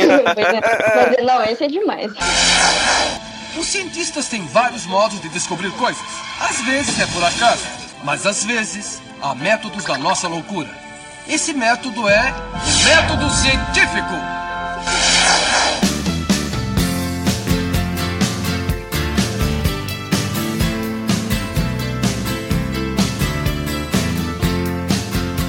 Mas, 0.00 1.24
não, 1.24 1.42
esse 1.44 1.64
é 1.64 1.68
demais. 1.68 2.12
Os 3.58 3.66
cientistas 3.66 4.28
têm 4.28 4.46
vários 4.46 4.86
modos 4.86 5.20
de 5.20 5.28
descobrir 5.28 5.70
coisas. 5.72 6.02
Às 6.40 6.60
vezes 6.62 6.98
é 7.00 7.06
por 7.06 7.22
acaso, 7.24 7.66
mas 8.04 8.26
às 8.26 8.44
vezes 8.44 9.00
há 9.20 9.34
métodos 9.34 9.84
da 9.84 9.98
nossa 9.98 10.28
loucura. 10.28 10.68
Esse 11.28 11.52
método 11.52 12.08
é 12.08 12.34
o 12.54 12.84
método 12.84 13.30
científico. 13.30 14.14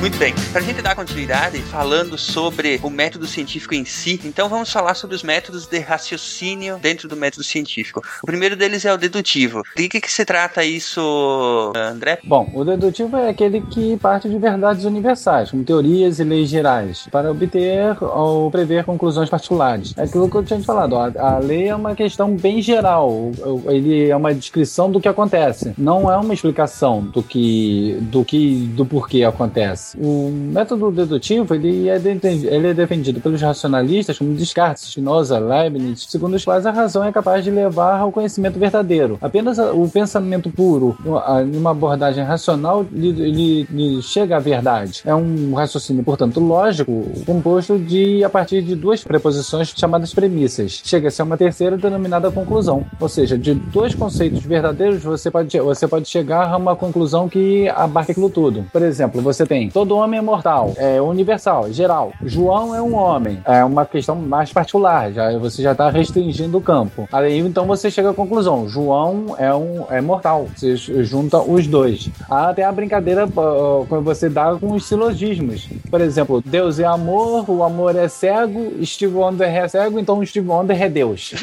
Muito 0.01 0.17
bem, 0.17 0.33
pra 0.51 0.61
gente 0.61 0.81
dar 0.81 0.95
continuidade 0.95 1.59
falando 1.59 2.17
sobre 2.17 2.79
o 2.81 2.89
método 2.89 3.27
científico 3.27 3.75
em 3.75 3.85
si, 3.85 4.19
então 4.25 4.49
vamos 4.49 4.71
falar 4.71 4.95
sobre 4.95 5.15
os 5.15 5.21
métodos 5.21 5.67
de 5.67 5.77
raciocínio 5.77 6.79
dentro 6.81 7.07
do 7.07 7.15
método 7.15 7.43
científico. 7.43 8.01
O 8.23 8.25
primeiro 8.25 8.55
deles 8.55 8.83
é 8.83 8.91
o 8.91 8.97
dedutivo. 8.97 9.61
De 9.77 9.87
que, 9.87 10.01
que 10.01 10.11
se 10.11 10.25
trata 10.25 10.63
isso, 10.63 11.71
André? 11.75 12.17
Bom, 12.23 12.49
o 12.51 12.65
dedutivo 12.65 13.15
é 13.15 13.29
aquele 13.29 13.61
que 13.61 13.95
parte 13.97 14.27
de 14.27 14.39
verdades 14.39 14.85
universais, 14.85 15.51
como 15.51 15.63
teorias 15.63 16.17
e 16.17 16.23
leis 16.23 16.49
gerais, 16.49 17.07
para 17.11 17.29
obter 17.29 17.95
ou 18.01 18.49
prever 18.49 18.83
conclusões 18.83 19.29
particulares. 19.29 19.93
É 19.95 20.01
aquilo 20.01 20.27
que 20.27 20.35
eu 20.35 20.43
tinha 20.43 20.59
te 20.59 20.65
falado, 20.65 20.97
a 20.97 21.37
lei 21.37 21.67
é 21.67 21.75
uma 21.75 21.93
questão 21.93 22.35
bem 22.35 22.59
geral, 22.59 23.29
ele 23.67 24.09
é 24.09 24.15
uma 24.15 24.33
descrição 24.33 24.91
do 24.91 24.99
que 24.99 25.07
acontece, 25.07 25.75
não 25.77 26.11
é 26.11 26.17
uma 26.17 26.33
explicação 26.33 27.03
do 27.03 27.21
que, 27.21 27.99
do 28.01 28.25
que, 28.25 28.65
do 28.73 28.83
porquê 28.83 29.23
acontece. 29.23 29.90
O 29.99 30.29
método 30.31 30.91
dedutivo 30.91 31.53
ele 31.55 31.89
é, 31.89 31.97
de- 31.99 32.47
ele 32.47 32.67
é 32.67 32.73
defendido 32.73 33.19
pelos 33.19 33.41
racionalistas 33.41 34.17
como 34.17 34.33
Descartes, 34.33 34.83
Spinoza, 34.89 35.37
Leibniz, 35.39 36.05
segundo 36.09 36.35
os 36.35 36.43
quais 36.45 36.65
a 36.65 36.71
razão 36.71 37.03
é 37.03 37.11
capaz 37.11 37.43
de 37.43 37.51
levar 37.51 37.99
ao 37.99 38.11
conhecimento 38.11 38.57
verdadeiro. 38.59 39.17
Apenas 39.21 39.57
o 39.57 39.87
pensamento 39.89 40.49
puro, 40.49 40.97
em 41.45 41.57
uma 41.57 41.71
abordagem 41.71 42.23
racional, 42.23 42.85
ele- 42.93 43.67
ele 43.71 44.01
chega 44.01 44.37
à 44.37 44.39
verdade. 44.39 45.01
É 45.05 45.13
um 45.13 45.53
raciocínio, 45.53 46.03
portanto, 46.03 46.39
lógico, 46.39 47.05
composto 47.25 47.77
de 47.77 48.23
a 48.23 48.29
partir 48.29 48.61
de 48.61 48.75
duas 48.75 49.03
preposições 49.03 49.73
chamadas 49.75 50.13
premissas. 50.13 50.81
Chega-se 50.83 51.21
a 51.21 51.25
uma 51.25 51.37
terceira 51.37 51.77
denominada 51.77 52.31
conclusão. 52.31 52.85
Ou 52.99 53.09
seja, 53.09 53.37
de 53.37 53.53
dois 53.53 53.95
conceitos 53.95 54.43
verdadeiros, 54.43 55.03
você 55.03 55.29
pode, 55.31 55.59
você 55.59 55.87
pode 55.87 56.07
chegar 56.07 56.47
a 56.51 56.57
uma 56.57 56.75
conclusão 56.75 57.27
que 57.29 57.67
abarca 57.69 58.11
aquilo 58.11 58.29
tudo. 58.29 58.65
Por 58.71 58.81
exemplo, 58.81 59.21
você 59.21 59.45
tem 59.45 59.69
todo 59.81 59.97
homem 59.97 60.19
é 60.19 60.21
mortal, 60.21 60.75
é 60.77 61.01
universal, 61.01 61.73
geral. 61.73 62.13
João 62.23 62.75
é 62.75 62.81
um 62.81 62.93
homem, 62.93 63.41
é 63.45 63.63
uma 63.63 63.83
questão 63.83 64.15
mais 64.15 64.53
particular, 64.53 65.11
já, 65.11 65.35
você 65.39 65.63
já 65.63 65.71
está 65.71 65.89
restringindo 65.89 66.55
o 66.59 66.61
campo. 66.61 67.09
Aí 67.11 67.39
então 67.39 67.65
você 67.65 67.89
chega 67.89 68.11
à 68.11 68.13
conclusão: 68.13 68.69
João 68.69 69.35
é 69.39 69.51
um 69.51 69.87
é 69.89 69.99
mortal. 69.99 70.47
Você 70.55 70.75
junta 70.75 71.39
os 71.39 71.65
dois. 71.65 72.11
Há 72.29 72.49
até 72.49 72.63
a 72.63 72.71
brincadeira 72.71 73.27
quando 73.27 74.03
você 74.03 74.29
dá 74.29 74.55
com 74.55 74.73
os 74.73 74.85
silogismos. 74.85 75.67
Por 75.89 75.99
exemplo, 75.99 76.43
Deus 76.45 76.79
é 76.79 76.85
amor, 76.85 77.49
o 77.49 77.63
amor 77.63 77.95
é 77.95 78.07
cego, 78.07 78.85
Steve 78.85 79.15
Wonder 79.15 79.49
é 79.49 79.67
cego, 79.67 79.97
então 79.99 80.23
Steve 80.23 80.47
Wonder 80.47 80.79
é 80.79 80.89
Deus. 80.89 81.33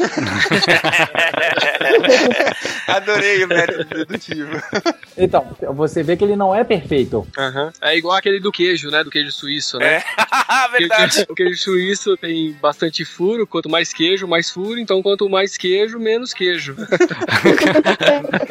Adorei 2.87 3.45
o 3.45 3.49
método 3.49 3.85
dedutivo. 3.85 4.63
Então, 5.17 5.45
você 5.75 6.03
vê 6.03 6.17
que 6.17 6.25
ele 6.25 6.37
não 6.37 6.55
é 6.55 6.63
perfeito. 6.63 7.27
Aham. 7.37 7.73
É 7.83 7.97
igual 7.97 8.17
aquele 8.29 8.41
do 8.41 8.53
queijo, 8.53 8.91
né? 8.91 9.05
Do 9.05 9.11
queijo 9.11 9.33
suíço, 9.33 9.79
né? 9.79 10.03
Verdade. 10.73 11.27
O 11.29 11.35
queijo 11.35 11.59
suíço 11.59 12.17
tem 12.17 12.57
bastante 12.61 13.05
furo. 13.05 13.47
Quanto 13.47 13.69
mais 13.69 13.93
queijo, 13.93 14.27
mais 14.27 14.51
furo. 14.51 14.79
Então, 14.79 15.03
quanto 15.03 15.29
mais 15.29 15.57
queijo, 15.57 15.99
menos 15.99 16.33
queijo. 16.33 16.77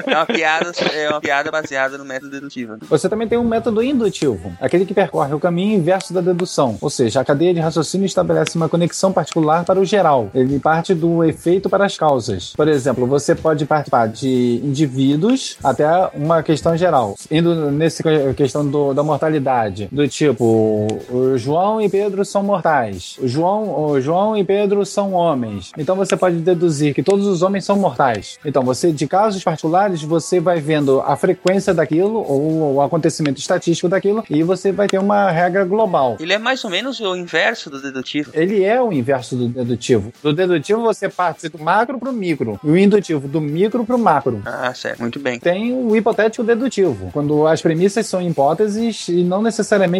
É 0.07 0.15
uma 0.15 0.25
piada, 0.25 0.71
é 0.93 1.09
uma 1.09 1.19
piada 1.19 1.51
baseada 1.51 1.97
no 1.97 2.05
método 2.05 2.31
dedutivo. 2.31 2.77
Você 2.83 3.09
também 3.09 3.27
tem 3.27 3.37
um 3.37 3.43
método 3.43 3.83
indutivo, 3.83 4.55
aquele 4.59 4.85
que 4.85 4.93
percorre 4.93 5.33
o 5.33 5.39
caminho 5.39 5.77
inverso 5.77 6.13
da 6.13 6.21
dedução, 6.21 6.77
ou 6.81 6.89
seja, 6.89 7.19
a 7.19 7.25
cadeia 7.25 7.53
de 7.53 7.59
raciocínio 7.59 8.05
estabelece 8.05 8.55
uma 8.55 8.69
conexão 8.69 9.11
particular 9.11 9.65
para 9.65 9.79
o 9.79 9.85
geral. 9.85 10.31
Ele 10.33 10.59
parte 10.59 10.93
do 10.93 11.23
efeito 11.23 11.69
para 11.69 11.85
as 11.85 11.97
causas. 11.97 12.53
Por 12.55 12.67
exemplo, 12.67 13.05
você 13.05 13.35
pode 13.35 13.65
participar 13.65 14.07
de 14.07 14.27
de 14.27 14.61
indivíduos 14.63 15.57
até 15.63 15.87
uma 16.13 16.43
questão 16.43 16.75
geral. 16.75 17.15
Indo 17.31 17.71
nessa 17.71 18.03
questão 18.35 18.67
do, 18.69 18.93
da 18.93 19.03
mortalidade, 19.03 19.66
do 19.91 20.07
tipo, 20.07 20.87
o 21.09 21.37
João 21.37 21.81
e 21.81 21.89
Pedro 21.89 22.23
são 22.25 22.43
mortais. 22.43 23.17
O 23.19 23.27
João, 23.27 23.89
o 23.91 24.01
João 24.01 24.37
e 24.37 24.43
Pedro 24.43 24.85
são 24.85 25.13
homens. 25.13 25.71
Então 25.77 25.95
você 25.95 26.15
pode 26.15 26.37
deduzir 26.37 26.93
que 26.93 27.03
todos 27.03 27.25
os 27.25 27.41
homens 27.41 27.65
são 27.65 27.75
mortais. 27.77 28.37
Então 28.45 28.63
você, 28.63 28.91
de 28.91 29.07
casos 29.07 29.43
particulares, 29.43 30.01
você 30.01 30.39
vai 30.39 30.59
vendo 30.59 31.01
a 31.01 31.15
frequência 31.15 31.73
daquilo 31.73 32.19
ou 32.27 32.75
o 32.75 32.81
acontecimento 32.81 33.39
estatístico 33.39 33.89
daquilo 33.89 34.23
e 34.29 34.43
você 34.43 34.71
vai 34.71 34.87
ter 34.87 34.99
uma 34.99 35.29
regra 35.31 35.63
global. 35.65 36.17
Ele 36.19 36.33
é 36.33 36.37
mais 36.37 36.63
ou 36.63 36.69
menos 36.69 36.99
o 36.99 37.15
inverso 37.15 37.69
do 37.69 37.81
dedutivo. 37.81 38.31
Ele 38.33 38.63
é 38.63 38.81
o 38.81 38.91
inverso 38.91 39.35
do 39.35 39.47
dedutivo. 39.47 40.11
Do 40.21 40.33
dedutivo 40.33 40.81
você 40.81 41.09
parte 41.09 41.49
do 41.49 41.59
macro 41.59 41.99
pro 41.99 42.13
micro. 42.13 42.59
E 42.63 42.69
o 42.69 42.77
indutivo 42.77 43.27
do 43.27 43.41
micro 43.41 43.85
pro 43.85 43.97
macro. 43.97 44.41
Ah, 44.45 44.73
certo. 44.73 44.99
Muito 44.99 45.19
bem. 45.19 45.39
Tem 45.39 45.73
o 45.73 45.95
hipotético 45.95 46.43
dedutivo, 46.43 47.09
quando 47.11 47.47
as 47.47 47.61
premissas 47.61 48.05
são 48.07 48.21
hipóteses 48.21 49.07
e 49.07 49.23
não 49.23 49.41
necessariamente 49.41 49.56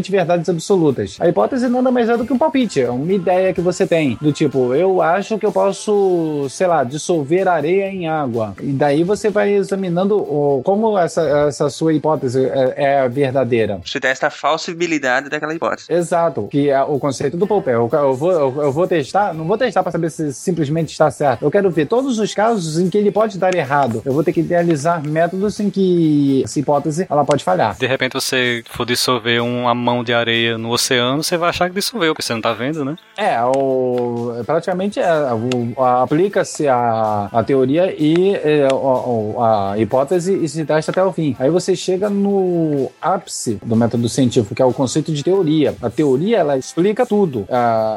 verdades 0.10 0.50
absolutas. 0.50 1.18
A 1.20 1.28
hipótese 1.28 1.68
nada 1.68 1.92
mais 1.92 2.10
é 2.10 2.18
do 2.18 2.26
que 2.26 2.34
um 2.34 2.38
palpite, 2.38 2.82
é 2.82 2.90
uma 2.90 3.12
ideia 3.12 3.54
que 3.54 3.62
você 3.62 3.86
tem, 3.86 4.18
do 4.22 4.32
tipo, 4.32 4.74
eu 4.74 5.02
acho 5.02 5.38
que 5.38 5.46
eu 5.46 5.52
posso, 5.52 6.48
sei 6.50 6.68
lá, 6.68 6.84
dissolver 6.84 7.48
areia 7.48 7.88
em 7.90 8.08
água. 8.08 8.54
E 8.62 8.72
daí 8.72 9.04
você 9.04 9.30
vai 9.30 9.54
examinando 9.54 10.18
o, 10.18 10.62
como 10.64 10.98
essa, 10.98 11.22
essa 11.48 11.70
sua 11.70 11.94
hipótese 11.94 12.46
é, 12.46 13.04
é 13.04 13.10
verdadeira. 13.10 13.80
Você 13.86 14.00
testa 14.00 14.28
a 14.28 14.30
falsibilidade 14.30 15.30
daquela 15.30 15.54
hipótese. 15.54 15.92
Exato, 15.92 16.48
que 16.50 16.70
é 16.70 16.82
o 16.82 17.00
conceito 17.00 17.38
do 17.38 17.48
Popper. 17.48 17.74
Eu, 17.74 17.90
eu, 17.92 18.14
vou, 18.14 18.32
eu, 18.32 18.62
eu 18.64 18.72
vou 18.72 18.88
testar, 18.88 19.34
não 19.34 19.46
vou 19.46 19.58
testar 19.58 19.84
para 19.84 19.92
saber 19.92 20.10
se 20.10 20.34
simplesmente 20.34 20.92
está 20.92 21.10
certo. 21.12 21.44
Eu 21.44 21.52
quero 21.52 21.70
ver 21.70 21.86
todos 21.86 22.20
os 22.20 22.34
casos 22.34 22.80
em 22.80 22.90
que 22.90 22.98
ele 22.98 23.12
pode 23.12 23.38
dar 23.38 23.54
errado. 23.56 24.02
Eu 24.06 24.14
vou 24.14 24.24
ter 24.24 24.34
que 24.34 24.40
idealizar 24.40 25.06
métodos 25.06 25.60
em 25.60 25.70
que 25.70 26.42
essa 26.44 26.60
hipótese 26.60 27.06
ela 27.10 27.26
pode 27.26 27.44
falhar. 27.44 27.78
De 27.78 27.88
repente 27.88 28.14
você 28.14 28.64
for 28.70 28.86
dissolver 28.86 29.42
uma 29.48 29.74
mão 29.76 30.04
de 30.04 30.14
areia 30.14 30.58
no 30.58 30.70
oceano, 30.72 31.24
você 31.24 31.38
vai 31.38 31.50
achar 31.50 31.70
que 31.70 31.76
dissolveu, 31.76 32.14
porque 32.14 32.26
você 32.26 32.34
não 32.34 32.42
tá 32.42 32.54
vendo, 32.54 32.84
né? 32.86 32.96
É, 33.18 33.38
o, 33.44 34.34
praticamente 34.46 35.00
é, 35.00 35.06
a- 35.08 36.02
aplica-se 36.04 36.68
a, 36.68 37.30
a 37.32 37.44
teoria 37.44 37.94
e 37.98 38.36
é, 38.36 38.68
o- 38.74 39.36
a 39.42 39.78
hipótese 39.78 40.34
e 40.44 40.48
se 40.48 40.64
testa 40.66 40.92
até 40.92 41.04
o 41.04 41.12
fim. 41.12 41.36
Aí 41.40 41.50
você 41.50 41.76
chega 41.76 42.10
no 42.10 42.90
ápice 43.02 43.60
do 43.64 43.76
método 43.76 44.08
científico, 44.10 44.54
que 44.56 44.62
é 44.62 44.66
o 44.66 44.74
conceito 44.74 45.12
de 45.14 45.24
teoria. 45.24 45.76
A 45.82 45.90
teoria, 45.90 46.38
ela 46.38 46.58
explica 46.58 47.06
tudo. 47.06 47.46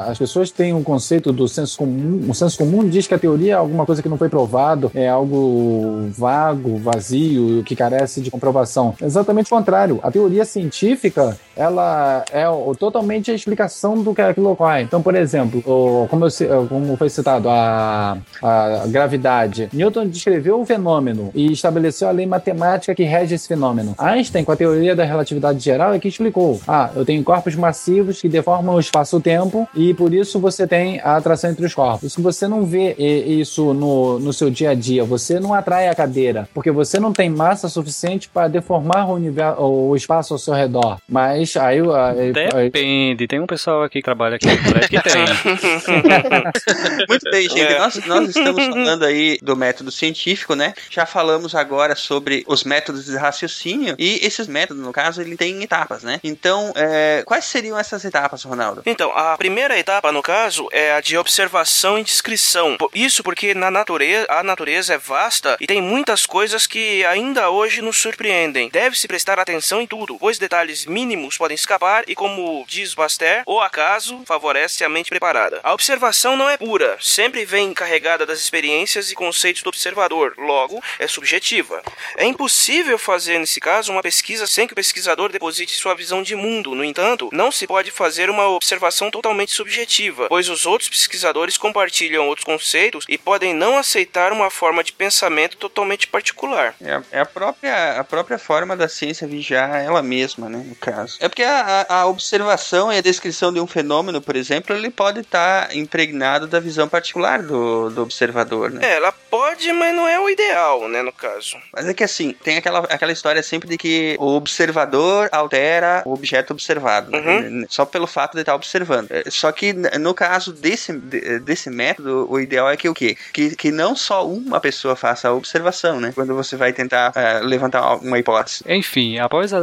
As 0.08 0.18
pessoas 0.18 0.50
têm 0.50 0.72
um 0.74 0.82
conceito 0.82 1.32
do 1.32 1.46
senso 1.48 1.78
comum. 1.78 2.24
O 2.28 2.34
senso 2.34 2.56
comum 2.58 2.88
diz 2.88 3.06
que 3.06 3.14
a 3.14 3.18
teoria 3.18 3.52
é 3.52 3.56
alguma 3.56 3.84
coisa 3.86 4.02
que 4.02 4.08
não 4.08 4.16
foi 4.18 4.28
provado, 4.28 4.90
é 4.94 5.08
algo 5.08 6.08
vago, 6.16 6.76
vazio, 6.78 7.62
que 7.64 7.74
carece 7.76 8.20
de 8.20 8.30
comprovação. 8.30 8.94
Exatamente 9.00 9.46
o 9.52 9.56
contrário. 9.56 10.00
A 10.02 10.10
teoria 10.10 10.44
científica, 10.44 11.29
ela 11.56 12.24
é 12.32 12.44
totalmente 12.78 13.30
a 13.30 13.34
explicação 13.34 14.02
do 14.02 14.14
que 14.14 14.22
aquilo 14.22 14.50
ocorre. 14.50 14.82
Então, 14.82 15.02
por 15.02 15.14
exemplo, 15.14 15.62
o- 15.66 16.06
como, 16.08 16.26
eu 16.40 16.66
como 16.66 16.96
foi 16.96 17.08
citado, 17.10 17.48
a, 17.48 18.16
a 18.42 18.86
gravidade. 18.86 19.68
Newton 19.72 20.06
descreveu 20.06 20.60
o 20.60 20.66
fenômeno 20.66 21.30
e 21.34 21.52
estabeleceu 21.52 22.08
a 22.08 22.10
lei 22.10 22.26
matemática 22.26 22.94
que 22.94 23.02
rege 23.04 23.34
esse 23.34 23.46
fenômeno. 23.48 23.94
Einstein, 23.98 24.44
com 24.44 24.52
a 24.52 24.56
teoria 24.56 24.94
da 24.96 25.04
relatividade 25.04 25.60
geral, 25.60 25.92
é 25.92 25.98
que 25.98 26.08
explicou: 26.08 26.60
ah, 26.66 26.90
eu 26.94 27.04
tenho 27.04 27.22
corpos 27.22 27.54
massivos 27.54 28.20
que 28.20 28.28
deformam 28.28 28.74
o 28.76 28.80
espaço-tempo 28.80 29.68
e 29.74 29.92
por 29.94 30.12
isso 30.14 30.38
você 30.38 30.66
tem 30.66 31.00
a 31.00 31.16
atração 31.16 31.50
entre 31.50 31.64
os 31.66 31.74
corpos. 31.74 32.12
Se 32.12 32.20
você 32.20 32.48
não 32.48 32.64
vê 32.64 32.94
isso 32.98 33.72
no, 33.74 34.18
no 34.18 34.32
seu 34.32 34.50
dia 34.50 34.70
a 34.70 34.74
dia, 34.74 35.04
você 35.04 35.38
não 35.38 35.52
atrai 35.54 35.88
a 35.88 35.94
cadeira, 35.94 36.48
porque 36.54 36.70
você 36.70 36.98
não 36.98 37.12
tem 37.12 37.28
massa 37.28 37.68
suficiente 37.68 38.28
para 38.28 38.48
deformar 38.48 39.08
o, 39.10 39.14
universo, 39.14 39.60
o 39.62 39.96
espaço 39.96 40.32
ao 40.34 40.38
seu 40.38 40.54
redor. 40.54 40.98
Mas 41.08 41.19
aí. 41.26 41.44
aí- 41.56 42.32
aí- 42.54 42.64
Depende. 42.70 43.26
Tem 43.26 43.40
um 43.40 43.46
pessoal 43.46 43.82
aqui 43.82 43.98
que 44.00 44.04
trabalha 44.04 44.36
aqui 44.36 44.46
no 44.46 44.58
prédio 44.72 44.88
que 44.88 45.00
tem. 45.02 45.24
Muito 47.08 47.30
bem, 47.30 47.42
gente. 47.48 47.60
É. 47.72 47.78
Nós, 47.78 47.96
nós 48.06 48.28
estamos 48.28 48.66
falando 48.66 49.04
aí 49.04 49.38
do 49.42 49.56
método 49.56 49.90
científico, 49.90 50.54
né? 50.54 50.74
Já 50.90 51.06
falamos 51.06 51.54
agora 51.54 51.94
sobre 51.94 52.44
os 52.46 52.64
métodos 52.64 53.04
de 53.06 53.16
raciocínio. 53.16 53.94
E 53.98 54.24
esses 54.24 54.46
métodos, 54.46 54.82
no 54.82 54.92
caso, 54.92 55.20
ele 55.20 55.36
tem 55.36 55.62
etapas, 55.62 56.02
né? 56.02 56.20
Então, 56.24 56.72
é, 56.76 57.22
quais 57.26 57.44
seriam 57.44 57.78
essas 57.78 58.04
etapas, 58.04 58.42
Ronaldo? 58.42 58.82
Então, 58.86 59.10
a 59.16 59.36
primeira 59.36 59.78
etapa, 59.78 60.10
no 60.12 60.22
caso, 60.22 60.68
é 60.72 60.92
a 60.92 61.00
de 61.00 61.16
observação 61.16 61.98
e 61.98 62.04
descrição. 62.04 62.76
Isso 62.94 63.22
porque 63.22 63.54
na 63.54 63.70
natureza, 63.70 64.26
a 64.30 64.42
natureza 64.42 64.94
é 64.94 64.98
vasta 64.98 65.56
e 65.60 65.66
tem 65.66 65.80
muitas 65.82 66.26
coisas 66.26 66.66
que 66.66 67.04
ainda 67.04 67.50
hoje 67.50 67.82
nos 67.82 67.96
surpreendem. 67.96 68.68
Deve-se 68.72 69.06
prestar 69.08 69.38
atenção 69.38 69.80
em 69.80 69.86
tudo, 69.86 70.16
pois 70.18 70.38
detalhes 70.38 70.86
mínimos 70.86 71.09
podem 71.38 71.54
escapar 71.54 72.04
e, 72.06 72.14
como 72.14 72.64
diz 72.68 72.94
Baster, 72.94 73.42
o 73.46 73.60
acaso 73.60 74.22
favorece 74.26 74.84
a 74.84 74.88
mente 74.88 75.08
preparada. 75.10 75.60
A 75.62 75.72
observação 75.72 76.36
não 76.36 76.48
é 76.48 76.56
pura, 76.56 76.96
sempre 77.00 77.44
vem 77.44 77.72
carregada 77.74 78.24
das 78.26 78.40
experiências 78.40 79.10
e 79.10 79.14
conceitos 79.14 79.62
do 79.62 79.68
observador, 79.68 80.34
logo, 80.38 80.82
é 80.98 81.06
subjetiva. 81.06 81.82
É 82.16 82.24
impossível 82.24 82.98
fazer, 82.98 83.38
nesse 83.38 83.60
caso, 83.60 83.92
uma 83.92 84.02
pesquisa 84.02 84.46
sem 84.46 84.66
que 84.66 84.72
o 84.72 84.76
pesquisador 84.76 85.30
deposite 85.32 85.72
sua 85.72 85.94
visão 85.94 86.22
de 86.22 86.34
mundo. 86.36 86.74
No 86.74 86.84
entanto, 86.84 87.28
não 87.32 87.50
se 87.50 87.66
pode 87.66 87.90
fazer 87.90 88.30
uma 88.30 88.48
observação 88.48 89.10
totalmente 89.10 89.52
subjetiva, 89.52 90.28
pois 90.28 90.48
os 90.48 90.66
outros 90.66 90.88
pesquisadores 90.88 91.56
compartilham 91.56 92.26
outros 92.28 92.44
conceitos 92.44 93.04
e 93.08 93.16
podem 93.18 93.54
não 93.54 93.76
aceitar 93.76 94.32
uma 94.32 94.50
forma 94.50 94.82
de 94.84 94.92
pensamento 94.92 95.56
totalmente 95.56 96.06
particular. 96.06 96.74
É, 96.80 96.92
a- 96.94 97.02
é 97.12 97.20
a, 97.20 97.26
própria, 97.26 98.00
a 98.00 98.04
própria 98.04 98.38
forma 98.38 98.76
da 98.76 98.88
ciência 98.88 99.26
vigiar 99.26 99.70
ela 99.84 100.02
mesma, 100.02 100.48
né? 100.48 100.62
No 100.66 100.74
caso. 100.74 100.99
É 101.20 101.28
porque 101.28 101.42
a, 101.42 101.86
a- 101.88 102.06
observação 102.06 102.92
e 102.92 102.98
a 102.98 103.00
descrição 103.00 103.52
de 103.52 103.60
um 103.60 103.66
fenômeno, 103.66 104.20
por 104.20 104.36
exemplo, 104.36 104.74
ele 104.74 104.90
pode 104.90 105.20
estar 105.20 105.74
impregnado 105.76 106.46
da 106.46 106.60
visão 106.60 106.88
particular 106.88 107.42
do, 107.42 107.90
do 107.90 108.02
observador, 108.02 108.70
né? 108.70 108.80
É, 108.82 108.96
ela 108.96 109.12
pode, 109.12 109.72
mas 109.72 109.94
não 109.94 110.06
é 110.08 110.18
o 110.20 110.28
ideal, 110.28 110.88
né, 110.88 111.02
no 111.02 111.12
caso. 111.12 111.56
Mas 111.72 111.86
é 111.88 111.94
que 111.94 112.04
assim, 112.04 112.34
tem 112.44 112.56
aquela, 112.56 112.80
aquela 112.80 113.12
história 113.12 113.42
sempre 113.42 113.68
de 113.68 113.76
que 113.78 114.16
o 114.18 114.34
observador 114.36 115.28
altera 115.32 116.02
o 116.04 116.12
objeto 116.12 116.52
observado, 116.52 117.10
né? 117.10 117.66
só 117.68 117.84
pelo 117.84 118.06
fato 118.06 118.34
de 118.34 118.40
estar 118.40 118.54
observando. 118.54 119.08
É, 119.10 119.24
Só 119.30 119.50
que 119.52 119.72
no 119.72 120.14
caso 120.14 120.52
desse, 120.52 120.92
de- 120.92 121.38
desse 121.40 121.70
método, 121.70 122.26
o 122.30 122.38
ideal 122.40 122.68
é 122.70 122.76
que 122.76 122.88
o 122.88 122.94
quê? 122.94 123.16
Que, 123.32 123.54
que 123.56 123.70
não 123.70 123.94
só 123.96 124.26
uma 124.26 124.60
pessoa 124.60 124.94
faça 124.96 125.28
a 125.28 125.32
observação, 125.34 126.00
né? 126.00 126.12
Quando 126.14 126.34
você 126.34 126.56
vai 126.56 126.72
tentar 126.72 127.12
é, 127.14 127.40
levantar 127.40 127.96
uma 127.96 128.18
hipótese. 128.18 128.62
Enfim, 128.66 129.18
após 129.18 129.52
a, 129.52 129.58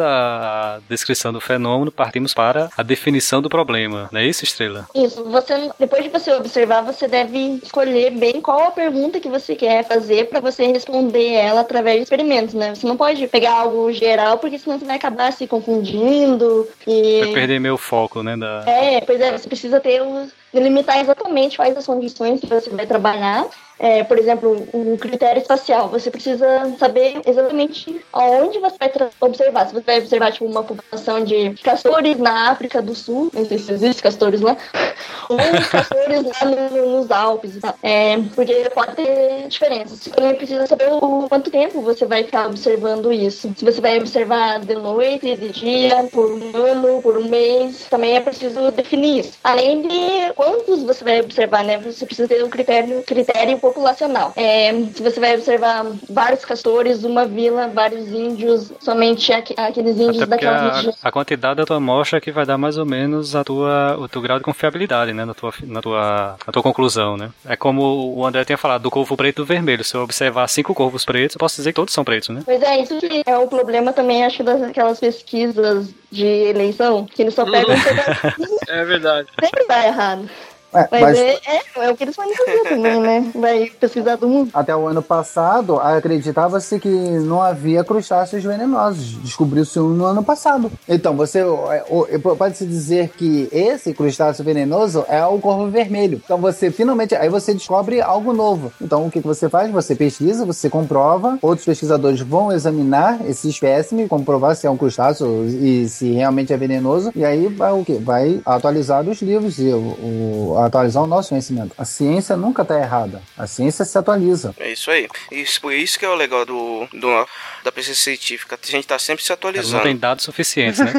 a 0.78 0.80
descrição 1.28 1.34
do 1.34 1.42
fenômeno, 1.42 1.92
partimos 1.92 2.34
para 2.34 2.70
a 2.78 2.84
definição 2.84 3.42
do 3.42 3.50
problema. 3.50 4.10
Não 4.12 4.20
é 4.20 4.26
isso, 4.26 4.44
Estrela? 4.44 4.88
Isso, 4.96 5.24
você 5.26 5.70
depois 5.80 6.04
de 6.04 6.10
você 6.10 6.32
observar, 6.34 6.82
você 6.82 7.08
deve 7.08 7.60
escolher 7.64 8.12
bem 8.12 8.42
qual 8.42 8.68
a 8.68 8.72
pergunta 8.72 9.20
que 9.20 9.30
você 9.30 9.56
quer 9.56 9.86
fazer 9.86 10.30
para 10.30 10.40
você 10.40 10.68
responder 10.68 11.34
ela 11.34 11.62
através 11.62 11.98
de 11.98 12.04
experimentos, 12.04 12.54
né? 12.54 12.74
Você 12.74 12.88
não 12.88 12.98
pode 12.98 13.28
pegar 13.28 13.54
algo 13.54 13.92
geral, 13.92 14.38
porque 14.38 14.60
senão 14.60 14.80
você 14.80 14.86
vai 14.86 14.96
acabar 14.96 15.32
se 15.32 15.48
confundindo 15.48 16.68
e 16.86 17.22
Vai 17.22 17.34
perder 17.34 17.60
meu 17.60 17.78
foco, 17.78 18.24
né? 18.24 18.38
Da... 18.38 18.64
é, 18.68 19.02
pois 19.02 19.20
é, 19.20 19.38
você 19.38 19.48
precisa 19.48 19.80
ter 19.80 20.02
os 20.02 20.32
delimitar 20.54 21.00
exatamente 21.00 21.58
quais 21.58 21.78
as 21.78 21.86
condições 21.86 22.40
que 22.40 22.48
você 22.48 22.70
vai 22.70 22.88
trabalhar. 22.88 23.46
É, 23.80 24.04
por 24.04 24.18
exemplo, 24.18 24.68
um 24.74 24.98
critério 24.98 25.42
espacial. 25.42 25.90
Você 25.90 26.10
precisa 26.10 26.48
saber 26.80 27.22
exatamente 27.26 28.02
aonde 28.12 28.60
você 28.60 28.76
vai 28.80 28.92
observar. 29.22 29.68
Se 29.68 29.74
você 29.74 29.82
vai 29.86 30.00
observar 30.00 30.32
tipo, 30.32 30.46
uma 30.46 30.64
população 30.64 31.24
de 31.24 31.54
castores 31.64 32.18
na 32.18 32.50
África 32.52 32.82
do 32.82 32.96
Sul, 32.96 33.30
não 33.34 33.46
sei 33.46 33.58
se 33.60 33.72
existe 33.72 34.02
castores 34.02 34.42
lá, 34.42 34.58
ou 35.30 35.38
castores 35.72 36.24
lá 36.24 36.46
no- 36.72 36.98
nos 36.98 37.12
Alpes 37.12 37.56
e 37.56 37.60
tal. 37.60 37.76
É, 37.84 38.18
porque 38.36 38.70
pode 38.74 38.96
ter 38.96 39.48
diferença. 39.48 39.96
Você 39.96 40.10
também 40.10 40.36
precisa 40.36 40.66
saber 40.66 40.88
o 40.92 41.28
quanto 41.30 41.52
tempo 41.52 41.82
você 41.82 42.06
vai 42.06 42.24
ficar 42.24 42.48
observando 42.48 43.12
isso. 43.12 43.54
Se 43.56 43.64
você 43.64 43.80
vai 43.80 43.98
observar 44.00 44.60
de 44.60 44.76
noite, 44.76 45.36
de 45.36 45.50
dia, 45.50 46.04
por 46.12 46.32
um 46.32 46.56
ano, 46.56 47.02
por 47.02 47.18
um 47.18 47.30
mês, 47.30 47.86
também 47.90 48.16
é 48.16 48.20
preciso 48.22 48.72
definir 48.72 49.20
isso. 49.20 49.34
Além 49.44 49.82
de 49.84 50.34
quantos 50.36 50.84
você 50.84 51.04
vai 51.04 51.22
observar, 51.22 51.64
né? 51.64 51.78
Você 51.78 52.06
precisa 52.06 52.28
ter 52.28 52.44
o 52.44 52.50
critério, 52.50 53.04
critério 53.04 53.60
populacional. 53.68 54.34
É, 54.36 54.72
se 54.94 55.02
você 55.04 55.20
vai 55.20 55.36
observar 55.36 55.86
vários 56.10 56.44
castores, 56.46 57.04
uma 57.04 57.26
vila, 57.26 57.68
vários 57.68 58.08
índios, 58.10 58.72
somente 58.80 59.32
aqu- 59.34 59.54
aqueles 59.58 59.98
índios 59.98 60.18
Até 60.24 60.32
daquela 60.32 60.58
a, 60.58 60.74
região. 60.76 60.94
a 61.04 61.12
quantidade 61.12 61.56
da 61.58 61.66
tua 61.66 61.78
amostra 61.78 62.20
que 62.22 62.32
vai 62.32 62.46
dar 62.46 62.58
mais 62.58 62.78
ou 62.78 62.86
menos 62.86 63.36
a 63.36 63.44
tua, 63.44 63.98
o 64.00 64.08
teu 64.08 64.22
grau 64.22 64.38
de 64.38 64.44
confiabilidade, 64.44 65.14
né? 65.14 65.26
Na 65.26 65.34
tua, 65.34 65.54
na 65.64 65.82
tua, 65.82 66.36
na 66.46 66.54
tua 66.54 66.64
conclusão, 66.64 67.18
né? 67.18 67.30
É 67.46 67.56
como 67.56 68.14
o 68.16 68.26
André 68.26 68.44
tinha 68.46 68.58
falado, 68.58 68.82
do 68.84 68.92
corvo 68.92 69.16
preto 69.18 69.38
e 69.38 69.42
do 69.44 69.46
vermelho. 69.46 69.84
Se 69.84 69.96
eu 69.96 70.02
observar 70.04 70.48
cinco 70.48 70.74
corvos 70.74 71.06
pretos, 71.06 71.36
eu 71.36 71.40
posso 71.40 71.56
dizer 71.58 71.72
que 71.72 71.76
todos 71.76 71.94
são 71.94 72.04
pretos, 72.04 72.30
né? 72.30 72.42
Pois 72.46 72.62
é, 72.62 72.82
isso 72.82 72.98
que 73.00 73.22
é 73.26 73.38
o 73.38 73.48
problema 73.48 73.94
também, 73.94 74.24
acho, 74.26 74.44
daquelas 74.44 75.00
pesquisas 75.00 75.90
de 76.12 76.26
eleição, 76.26 77.06
que 77.06 77.22
eles 77.22 77.34
só 77.34 77.44
pegam 77.46 77.76
um 77.76 77.82
pedacinho, 77.82 78.58
É 78.68 78.84
verdade. 78.86 79.28
sempre 79.40 79.66
dá 79.68 79.86
errado. 79.86 80.30
É, 80.74 80.88
Vai 80.88 81.02
mas 81.02 81.18
ver, 81.18 81.40
é, 81.48 81.62
é 81.86 81.92
o 81.92 81.96
que 81.96 82.04
eles 82.04 82.16
podem 82.16 82.36
fazer 82.36 82.64
também, 82.70 83.00
né? 83.00 83.32
Vai 83.34 83.72
pesquisar 83.80 84.16
do 84.18 84.28
mundo. 84.28 84.50
até 84.54 84.76
o 84.76 84.86
ano 84.88 85.02
passado, 85.02 85.80
acreditava-se 85.80 86.80
que 86.80 86.90
não 86.90 87.42
havia 87.42 87.84
crustáceos 87.84 88.44
venenosos. 88.44 89.18
Descobriu-se 89.24 89.80
um 89.80 89.90
no 89.90 90.06
ano 90.06 90.24
passado. 90.24 90.72
Então, 90.88 91.16
você 91.16 91.40
é, 91.40 91.44
o- 91.90 92.36
pode-se 92.36 92.66
dizer 92.66 93.10
que 93.10 93.48
esse 93.52 93.94
crustáceo 93.94 94.44
venenoso 94.44 95.06
é 95.08 95.26
o 95.26 95.40
corvo 95.40 95.70
vermelho. 95.70 96.22
Então, 96.24 96.38
você 96.38 96.70
finalmente, 96.70 97.16
aí 97.16 97.30
você 97.30 97.54
descobre 97.54 98.02
algo 98.02 98.34
novo. 98.34 98.72
Então, 98.82 99.06
o 99.06 99.12
que, 99.12 99.22
que 99.22 99.28
você 99.28 99.48
faz? 99.50 99.72
Você 99.72 99.96
pesquisa, 99.96 100.46
você 100.46 100.70
comprova, 100.70 101.40
outros 101.42 101.66
pesquisadores 101.66 102.20
vão 102.22 102.52
examinar 102.52 103.20
esse 103.28 103.50
espécime, 103.50 104.08
comprovar 104.08 104.56
se 104.56 104.68
é 104.68 104.70
um 104.70 104.78
crustáceo 104.78 105.46
e 105.46 105.88
se 105.88 106.12
realmente 106.12 106.52
é 106.52 106.58
venenoso, 106.58 107.12
e 107.16 107.24
aí 107.24 107.48
vai 107.48 107.72
o 107.72 107.84
quê? 107.86 107.98
Vai 108.02 108.42
atualizar 108.46 109.08
os 109.08 109.22
livros 109.22 109.58
e 109.60 109.70
o, 109.70 109.78
o- 109.78 110.57
atualizar 110.66 111.04
o 111.04 111.08
nosso 111.08 111.30
conhecimento. 111.30 111.74
A 111.78 111.86
ciência 111.86 112.36
nunca 112.38 112.62
está 112.64 112.78
errada. 112.80 113.22
A 113.38 113.46
ciência 113.48 113.86
se 113.86 113.98
atualiza. 113.98 114.54
É 114.60 114.72
isso 114.72 114.90
aí. 114.92 115.08
Isso, 115.32 115.60
por 115.62 115.74
isso 115.74 115.98
que 116.00 116.06
é 116.06 116.10
o 116.10 116.16
legal 116.16 116.46
do, 116.46 116.88
do- 116.94 117.28
da 117.64 117.72
pesquisa 117.72 118.00
científica. 118.00 118.58
A 118.62 118.72
gente 118.72 118.88
tá 118.88 118.98
sempre 119.00 119.24
se 119.24 119.30
Não 119.30 119.36
atualizando. 119.36 119.84
tem 119.84 119.98
dados 119.98 120.24
suficientes, 120.26 120.80
né? 120.80 120.94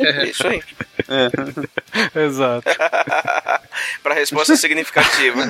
É 0.00 0.24
isso 0.26 0.46
aí. 0.46 0.62
Exato. 2.14 2.64
pra 4.02 4.14
resposta 4.14 4.56
significativa. 4.56 5.42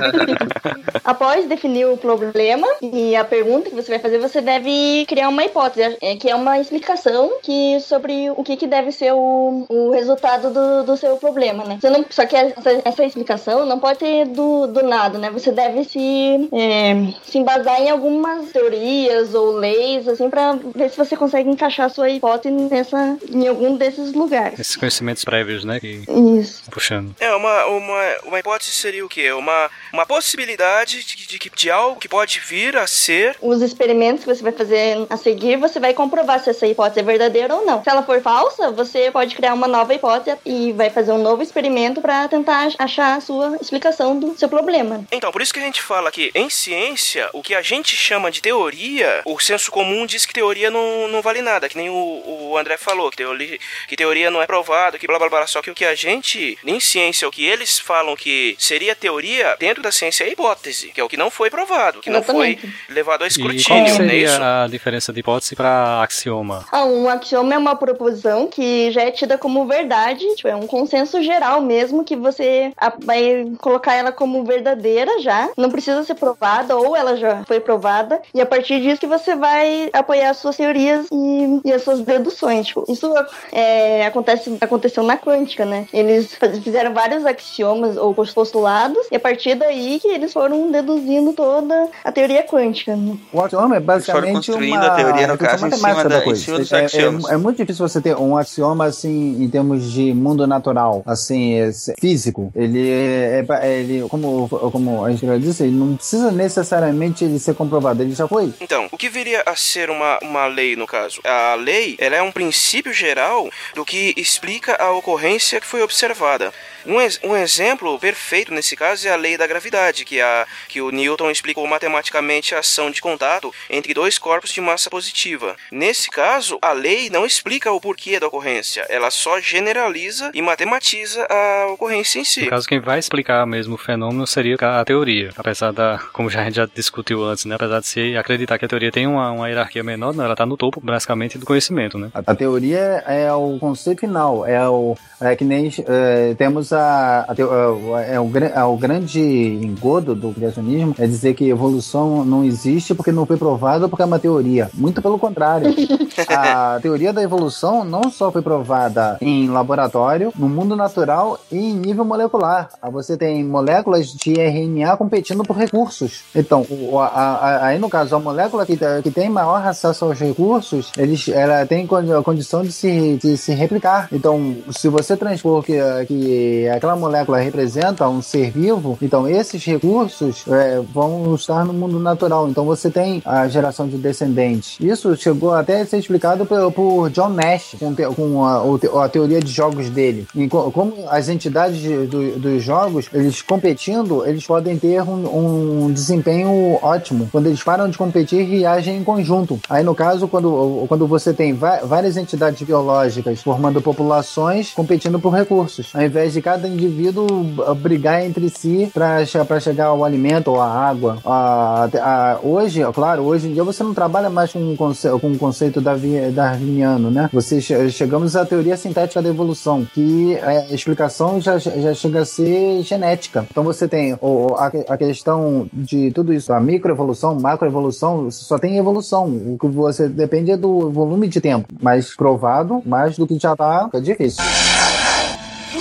Após 1.04 1.46
definir 1.46 1.86
o 1.86 1.96
problema 1.96 2.66
e 2.80 3.14
a 3.16 3.24
pergunta 3.24 3.68
que 3.70 3.76
você 3.76 3.90
vai 3.90 3.98
fazer, 3.98 4.18
você 4.18 4.40
deve 4.40 5.04
criar 5.08 5.28
uma 5.28 5.44
hipótese, 5.44 5.96
é, 6.00 6.16
que 6.16 6.28
é 6.28 6.34
uma 6.34 6.58
explicação 6.58 7.38
que, 7.42 7.78
sobre 7.80 8.30
o 8.30 8.42
que, 8.42 8.56
que 8.56 8.66
deve 8.66 8.92
ser 8.92 9.12
o, 9.12 9.66
o 9.68 9.90
resultado 9.92 10.50
do, 10.50 10.82
do 10.84 10.96
seu 10.96 11.16
problema, 11.16 11.64
né? 11.64 11.78
Você 11.80 11.90
não, 11.90 12.04
só 12.10 12.26
que 12.26 12.36
essa, 12.36 12.81
essa 12.84 13.04
explicação 13.04 13.66
não 13.66 13.78
pode 13.78 13.98
ter 13.98 14.26
do, 14.26 14.66
do 14.66 14.82
nada, 14.82 15.18
né? 15.18 15.30
Você 15.30 15.52
deve 15.52 15.84
se, 15.84 16.48
é, 16.52 17.12
se 17.24 17.38
embasar 17.38 17.80
em 17.80 17.90
algumas 17.90 18.50
teorias 18.50 19.34
ou 19.34 19.52
leis, 19.52 20.06
assim, 20.08 20.28
pra 20.28 20.58
ver 20.74 20.90
se 20.90 20.96
você 20.96 21.16
consegue 21.16 21.48
encaixar 21.48 21.86
a 21.86 21.88
sua 21.88 22.10
hipótese 22.10 22.54
nessa, 22.54 23.16
em 23.28 23.46
algum 23.46 23.76
desses 23.76 24.12
lugares. 24.12 24.58
Esses 24.58 24.76
conhecimentos 24.76 25.24
prévios, 25.24 25.64
né? 25.64 25.80
Que 25.80 26.02
Isso. 26.38 26.62
puxando. 26.70 27.14
É, 27.20 27.34
uma, 27.34 27.66
uma, 27.66 28.00
uma 28.24 28.38
hipótese 28.38 28.72
seria 28.72 29.04
o 29.04 29.08
quê? 29.08 29.32
Uma, 29.32 29.70
uma 29.92 30.06
possibilidade 30.06 31.04
de, 31.04 31.16
de, 31.16 31.38
de, 31.38 31.50
de 31.54 31.70
algo 31.70 31.98
que 31.98 32.08
pode 32.08 32.40
vir 32.40 32.76
a 32.76 32.86
ser. 32.86 33.36
os 33.40 33.62
experimentos 33.62 34.24
que 34.24 34.34
você 34.34 34.42
vai 34.42 34.52
fazer 34.52 35.06
a 35.08 35.16
seguir, 35.16 35.56
você 35.56 35.78
vai 35.78 35.94
comprovar 35.94 36.40
se 36.40 36.50
essa 36.50 36.66
hipótese 36.66 37.00
é 37.00 37.02
verdadeira 37.02 37.54
ou 37.54 37.64
não. 37.64 37.82
Se 37.82 37.90
ela 37.90 38.02
for 38.02 38.20
falsa, 38.20 38.70
você 38.70 39.10
pode 39.10 39.34
criar 39.34 39.54
uma 39.54 39.68
nova 39.68 39.94
hipótese 39.94 40.36
e 40.44 40.72
vai 40.72 40.90
fazer 40.90 41.12
um 41.12 41.22
novo 41.22 41.42
experimento 41.42 42.00
para 42.00 42.28
tentar 42.28 42.71
achar 42.78 43.16
a 43.16 43.20
sua 43.20 43.56
explicação 43.60 44.18
do 44.18 44.36
seu 44.38 44.48
problema. 44.48 45.04
Então, 45.10 45.30
por 45.32 45.42
isso 45.42 45.52
que 45.52 45.60
a 45.60 45.62
gente 45.62 45.80
fala 45.82 46.10
que 46.10 46.30
em 46.34 46.48
ciência, 46.50 47.28
o 47.32 47.42
que 47.42 47.54
a 47.54 47.62
gente 47.62 47.94
chama 47.96 48.30
de 48.30 48.40
teoria, 48.40 49.22
o 49.24 49.38
senso 49.38 49.70
comum 49.70 50.06
diz 50.06 50.24
que 50.26 50.32
teoria 50.32 50.70
não, 50.70 51.08
não 51.08 51.22
vale 51.22 51.42
nada, 51.42 51.68
que 51.68 51.76
nem 51.76 51.90
o, 51.90 52.50
o 52.50 52.58
André 52.58 52.76
falou, 52.76 53.10
que 53.10 53.16
teoria, 53.16 53.58
que 53.88 53.96
teoria 53.96 54.30
não 54.30 54.42
é 54.42 54.46
provado, 54.46 54.98
que 54.98 55.06
blá 55.06 55.18
blá 55.18 55.28
blá. 55.28 55.46
Só 55.46 55.60
que 55.62 55.70
o 55.70 55.74
que 55.74 55.84
a 55.84 55.94
gente, 55.94 56.58
em 56.64 56.80
ciência, 56.80 57.26
o 57.26 57.30
que 57.30 57.44
eles 57.44 57.78
falam 57.78 58.14
que 58.16 58.54
seria 58.58 58.94
teoria, 58.94 59.56
dentro 59.58 59.82
da 59.82 59.90
ciência 59.92 60.24
é 60.24 60.30
hipótese, 60.30 60.88
que 60.88 61.00
é 61.00 61.04
o 61.04 61.08
que 61.08 61.16
não 61.16 61.30
foi 61.30 61.50
provado, 61.50 62.00
que 62.00 62.10
não 62.10 62.22
foi 62.22 62.52
Exatamente. 62.52 62.76
levado 62.88 63.22
ao 63.22 63.28
E 63.28 63.34
qual 63.34 63.50
escrutínio, 63.50 63.82
é 63.84 63.88
isso? 63.88 63.96
seria 63.96 64.64
a 64.64 64.68
diferença 64.68 65.12
de 65.12 65.20
hipótese 65.20 65.56
para 65.56 66.02
axioma? 66.02 66.64
Ah, 66.70 66.84
um 66.84 67.08
axioma 67.08 67.54
é 67.54 67.58
uma 67.58 67.74
proposição 67.76 68.46
que 68.46 68.90
já 68.92 69.02
é 69.02 69.10
tida 69.10 69.36
como 69.38 69.66
verdade, 69.66 70.24
tipo, 70.36 70.48
é 70.48 70.54
um 70.56 70.66
consenso 70.66 71.22
geral 71.22 71.60
mesmo, 71.60 72.04
que 72.04 72.16
você 72.16 72.61
a- 72.76 72.92
vai 73.04 73.44
colocar 73.60 73.94
ela 73.94 74.12
como 74.12 74.44
verdadeira 74.44 75.20
já, 75.20 75.48
não 75.56 75.70
precisa 75.70 76.02
ser 76.04 76.14
provada, 76.14 76.76
ou 76.76 76.96
ela 76.96 77.16
já 77.16 77.42
foi 77.44 77.60
provada, 77.60 78.20
e 78.34 78.40
a 78.40 78.46
partir 78.46 78.80
disso 78.80 79.00
que 79.00 79.06
você 79.06 79.34
vai 79.34 79.90
apoiar 79.92 80.30
as 80.30 80.36
suas 80.38 80.56
teorias 80.56 81.06
e, 81.12 81.60
e 81.64 81.72
as 81.72 81.82
suas 81.82 82.00
deduções. 82.00 82.66
Tipo, 82.68 82.84
isso 82.88 83.12
é, 83.52 84.06
acontece, 84.06 84.56
aconteceu 84.60 85.02
na 85.02 85.16
quântica, 85.16 85.64
né? 85.64 85.86
Eles 85.92 86.36
fizeram 86.62 86.92
vários 86.92 87.24
axiomas 87.26 87.96
ou 87.96 88.14
postulados, 88.14 89.06
e 89.10 89.16
a 89.16 89.20
partir 89.20 89.54
daí 89.54 89.98
que 90.00 90.08
eles 90.08 90.32
foram 90.32 90.70
deduzindo 90.70 91.32
toda 91.32 91.88
a 92.04 92.12
teoria 92.12 92.42
quântica. 92.44 92.94
Né? 92.96 93.16
O 93.32 93.40
axioma 93.40 93.76
é 93.76 93.80
basicamente 93.80 94.32
construindo 94.34 94.74
uma 94.74 94.86
a 94.86 94.90
teoria, 94.96 95.26
no 95.26 95.38
caso, 95.38 95.66
em 95.66 95.70
cima 95.70 95.94
da 95.94 96.02
da- 96.04 96.18
em 96.20 96.24
coisa. 96.24 96.40
cima 96.44 96.58
dos 96.58 96.72
É- 96.72 96.80
é, 96.80 96.84
axiomas. 96.84 97.30
é 97.30 97.36
muito 97.36 97.56
difícil 97.56 97.86
você 97.88 98.00
ter 98.00 98.16
um 98.16 98.36
axioma 98.36 98.84
assim 98.86 99.42
em 99.42 99.48
termos 99.48 99.90
de 99.92 100.12
mundo 100.14 100.46
natural, 100.46 101.02
assim, 101.06 101.54
é, 101.54 101.70
físico. 102.00 102.51
Ele 102.54 102.90
é, 102.90 103.44
é- 103.62 103.78
ele 103.80 104.06
como 104.08 104.48
como 104.48 105.04
a 105.04 105.10
gente 105.10 105.26
já 105.26 105.38
disse, 105.38 105.62
ele 105.62 105.72
não 105.72 105.96
precisa 105.96 106.30
necessariamente 106.30 107.24
ele 107.24 107.38
ser 107.38 107.54
comprovado, 107.54 108.02
ele 108.02 108.14
já 108.14 108.28
foi. 108.28 108.52
Então, 108.60 108.88
o 108.90 108.98
que 108.98 109.08
viria 109.08 109.42
a 109.46 109.56
ser 109.56 109.88
uma, 109.90 110.18
uma 110.22 110.46
lei 110.46 110.76
no 110.76 110.86
caso? 110.86 111.20
A 111.24 111.54
lei 111.54 111.96
ela 111.98 112.16
é 112.16 112.22
um 112.22 112.32
princípio 112.32 112.92
geral 112.92 113.48
do 113.74 113.84
que 113.84 114.12
explica 114.16 114.76
a 114.82 114.90
ocorrência 114.92 115.60
que 115.60 115.66
foi 115.66 115.82
observada. 115.82 116.52
Um, 116.86 117.30
um 117.30 117.36
exemplo 117.36 117.98
perfeito 117.98 118.52
nesse 118.52 118.76
caso 118.76 119.06
é 119.06 119.10
a 119.10 119.16
lei 119.16 119.36
da 119.36 119.46
gravidade, 119.46 120.04
que, 120.04 120.20
a, 120.20 120.46
que 120.68 120.80
o 120.80 120.90
Newton 120.90 121.30
explicou 121.30 121.66
matematicamente 121.66 122.54
a 122.54 122.58
ação 122.58 122.90
de 122.90 123.00
contato 123.00 123.52
entre 123.70 123.94
dois 123.94 124.18
corpos 124.18 124.52
de 124.52 124.60
massa 124.60 124.90
positiva. 124.90 125.56
Nesse 125.70 126.10
caso, 126.10 126.58
a 126.60 126.72
lei 126.72 127.10
não 127.10 127.24
explica 127.24 127.72
o 127.72 127.80
porquê 127.80 128.18
da 128.18 128.26
ocorrência, 128.26 128.86
ela 128.88 129.10
só 129.10 129.40
generaliza 129.40 130.30
e 130.34 130.42
matematiza 130.42 131.26
a 131.28 131.68
ocorrência 131.72 132.18
em 132.18 132.24
si. 132.24 132.42
No 132.42 132.50
caso, 132.50 132.68
quem 132.68 132.80
vai 132.80 132.98
explicar 132.98 133.46
mesmo 133.46 133.74
o 133.74 133.78
fenômeno 133.78 134.26
seria 134.26 134.56
a 134.60 134.84
teoria. 134.84 135.30
Apesar 135.36 135.72
da, 135.72 135.98
como 136.12 136.30
já 136.30 136.42
a 136.42 136.44
gente 136.44 136.56
já 136.56 136.66
discutiu 136.66 137.24
antes, 137.24 137.44
né? 137.44 137.54
Apesar 137.54 137.80
de 137.80 137.86
se 137.86 138.16
acreditar 138.16 138.58
que 138.58 138.64
a 138.64 138.68
teoria 138.68 138.90
tem 138.90 139.06
uma, 139.06 139.30
uma 139.30 139.48
hierarquia 139.48 139.82
menor, 139.82 140.14
não, 140.14 140.24
ela 140.24 140.34
está 140.34 140.44
no 140.44 140.56
topo, 140.56 140.80
basicamente, 140.80 141.38
do 141.38 141.46
conhecimento, 141.46 141.98
né? 141.98 142.10
A, 142.14 142.32
a 142.32 142.34
teoria 142.34 143.02
é 143.06 143.32
o 143.32 143.58
conceito 143.58 144.00
final, 144.00 144.46
é 144.46 144.68
o 144.68 144.96
é 145.20 145.36
que 145.36 145.44
nem 145.44 145.72
é, 145.86 146.34
temos 146.34 146.71
a, 146.72 147.24
a 147.28 147.34
teo- 147.34 147.52
é, 147.98 148.18
o, 148.20 148.36
é 148.38 148.64
o 148.64 148.76
grande 148.76 149.20
engodo 149.20 150.14
do 150.14 150.32
criacionismo 150.32 150.94
é 150.98 151.06
dizer 151.06 151.34
que 151.34 151.48
evolução 151.48 152.24
não 152.24 152.44
existe 152.44 152.94
porque 152.94 153.12
não 153.12 153.26
foi 153.26 153.36
provado 153.36 153.88
porque 153.88 154.02
é 154.02 154.06
uma 154.06 154.18
teoria. 154.18 154.70
Muito 154.74 155.00
pelo 155.02 155.18
contrário. 155.18 155.72
a 156.28 156.78
teoria 156.80 157.12
da 157.12 157.22
evolução 157.22 157.84
não 157.84 158.10
só 158.10 158.30
foi 158.30 158.42
provada 158.42 159.16
em 159.20 159.48
laboratório, 159.48 160.32
no 160.36 160.48
mundo 160.48 160.76
natural 160.76 161.38
e 161.50 161.56
em 161.56 161.74
nível 161.74 162.04
molecular. 162.04 162.68
Ah, 162.80 162.90
Você 162.90 163.16
tem 163.16 163.44
moléculas 163.44 164.08
de 164.12 164.38
RNA 164.38 164.96
competindo 164.96 165.42
por 165.44 165.56
recursos. 165.56 166.22
Então, 166.34 166.64
a- 166.98 167.04
a- 167.06 167.66
aí 167.66 167.78
no 167.78 167.88
caso, 167.88 168.14
a 168.14 168.20
molécula 168.20 168.66
que, 168.66 168.78
que 169.02 169.10
tem 169.10 169.28
maior 169.28 169.66
acesso 169.66 170.04
aos 170.04 170.18
recursos, 170.18 170.92
eles, 170.96 171.28
ela 171.28 171.64
tem 171.66 171.88
a 172.18 172.22
condição 172.22 172.62
de 172.62 172.72
se, 172.72 173.18
de 173.22 173.36
se 173.36 173.52
replicar. 173.54 174.08
Então, 174.12 174.56
se 174.70 174.88
você 174.88 175.16
transpor 175.16 175.62
que, 175.62 175.74
que 176.06 176.61
aquela 176.68 176.96
molécula 176.96 177.38
representa 177.38 178.08
um 178.08 178.20
ser 178.22 178.50
vivo, 178.50 178.98
então 179.02 179.28
esses 179.28 179.64
recursos 179.64 180.44
é, 180.48 180.80
vão 180.92 181.34
estar 181.34 181.64
no 181.64 181.72
mundo 181.72 181.98
natural. 181.98 182.48
Então 182.48 182.64
você 182.64 182.90
tem 182.90 183.22
a 183.24 183.46
geração 183.48 183.86
de 183.88 183.96
descendentes. 183.96 184.76
Isso 184.80 185.14
chegou 185.16 185.52
até 185.54 185.80
a 185.80 185.86
ser 185.86 185.98
explicado 185.98 186.44
por, 186.46 186.72
por 186.72 187.10
John 187.10 187.30
Nash 187.30 187.76
com, 187.78 187.94
te- 187.94 188.06
com 188.14 188.44
a, 188.44 189.04
a 189.04 189.08
teoria 189.08 189.40
de 189.40 189.50
jogos 189.50 189.88
dele. 189.90 190.26
E 190.34 190.48
co- 190.48 190.70
como 190.70 190.94
as 191.08 191.28
entidades 191.28 191.78
de- 191.78 192.06
do- 192.06 192.38
dos 192.38 192.62
jogos, 192.62 193.08
eles 193.12 193.42
competindo, 193.42 194.26
eles 194.26 194.46
podem 194.46 194.78
ter 194.78 195.02
um, 195.02 195.86
um 195.86 195.92
desempenho 195.92 196.78
ótimo. 196.82 197.28
Quando 197.30 197.46
eles 197.46 197.62
param 197.62 197.88
de 197.88 197.96
competir 197.98 198.48
e 198.52 198.66
agem 198.66 198.98
em 198.98 199.04
conjunto. 199.04 199.58
Aí 199.68 199.82
no 199.82 199.94
caso, 199.94 200.28
quando, 200.28 200.84
quando 200.88 201.06
você 201.06 201.32
tem 201.32 201.52
várias 201.54 202.16
entidades 202.16 202.60
biológicas 202.62 203.40
formando 203.40 203.80
populações 203.80 204.72
competindo 204.72 205.18
por 205.18 205.30
recursos, 205.30 205.90
ao 205.94 206.02
invés 206.02 206.32
de 206.32 206.42
cada 206.42 206.51
indivíduo 206.58 207.26
b- 207.44 207.74
brigar 207.76 208.24
entre 208.24 208.48
si 208.48 208.90
para 208.92 209.24
chegar 209.60 209.86
ao 209.86 210.04
alimento 210.04 210.48
ou 210.50 210.60
à 210.60 210.66
água. 210.68 211.18
A- 211.24 211.88
a- 212.00 212.38
hoje, 212.42 212.80
claro, 212.94 213.22
hoje 213.22 213.48
em 213.48 213.52
dia 213.54 213.64
você 213.64 213.82
não 213.82 213.94
trabalha 213.94 214.28
mais 214.30 214.52
com 214.52 214.76
conce- 214.76 215.08
com 215.20 215.32
o 215.32 215.38
conceito 215.38 215.80
darwi- 215.80 216.30
darwiniano, 216.30 217.10
né? 217.10 217.28
Você 217.32 217.60
che- 217.60 217.90
chegamos 217.90 218.36
à 218.36 218.44
teoria 218.44 218.76
sintética 218.76 219.20
da 219.22 219.28
evolução, 219.28 219.86
que 219.94 220.34
é, 220.34 220.66
a 220.70 220.74
explicação 220.74 221.40
já, 221.40 221.58
já 221.58 221.94
chega 221.94 222.20
a 222.20 222.24
ser 222.24 222.82
genética. 222.82 223.46
Então 223.50 223.62
você 223.64 223.86
tem 223.88 224.12
a, 224.12 224.72
a 224.88 224.96
questão 224.96 225.66
de 225.72 226.10
tudo 226.12 226.32
isso, 226.32 226.52
a 226.52 226.60
microevolução, 226.60 227.38
macroevolução, 227.38 228.30
só 228.30 228.58
tem 228.58 228.76
evolução. 228.78 229.26
O 229.26 229.56
que 229.60 229.66
você 229.68 230.08
depende 230.08 230.50
é 230.50 230.56
do 230.56 230.90
volume 230.90 231.28
de 231.28 231.40
tempo, 231.40 231.68
mas 231.80 232.14
provado, 232.14 232.82
mais 232.84 233.16
do 233.16 233.26
que 233.26 233.38
já 233.38 233.54
tá, 233.56 233.88
é 233.92 234.00
difícil. 234.00 234.42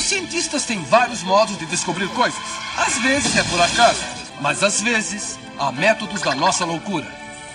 Os 0.02 0.08
cientistas 0.08 0.66
têm 0.66 0.84
vários 0.86 1.22
modos 1.22 1.56
de 1.60 1.66
descobrir 1.68 2.08
coisas. 2.08 2.42
Às 2.76 2.98
vezes 3.04 3.38
é 3.38 3.44
por 3.44 3.62
acaso, 3.62 4.02
mas 4.42 4.64
às 4.64 4.82
vezes 4.82 5.38
há 5.60 5.72
métodos 5.72 6.24
da 6.24 6.34
nossa 6.34 6.66
loucura. 6.66 7.06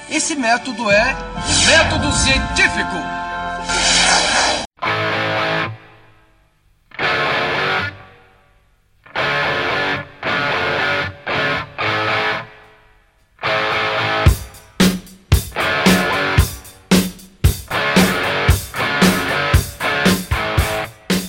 Esse 0.08 0.36
método 0.36 0.88
é 0.88 1.12
o 1.12 1.66
método 1.66 2.12
científico. 2.12 2.94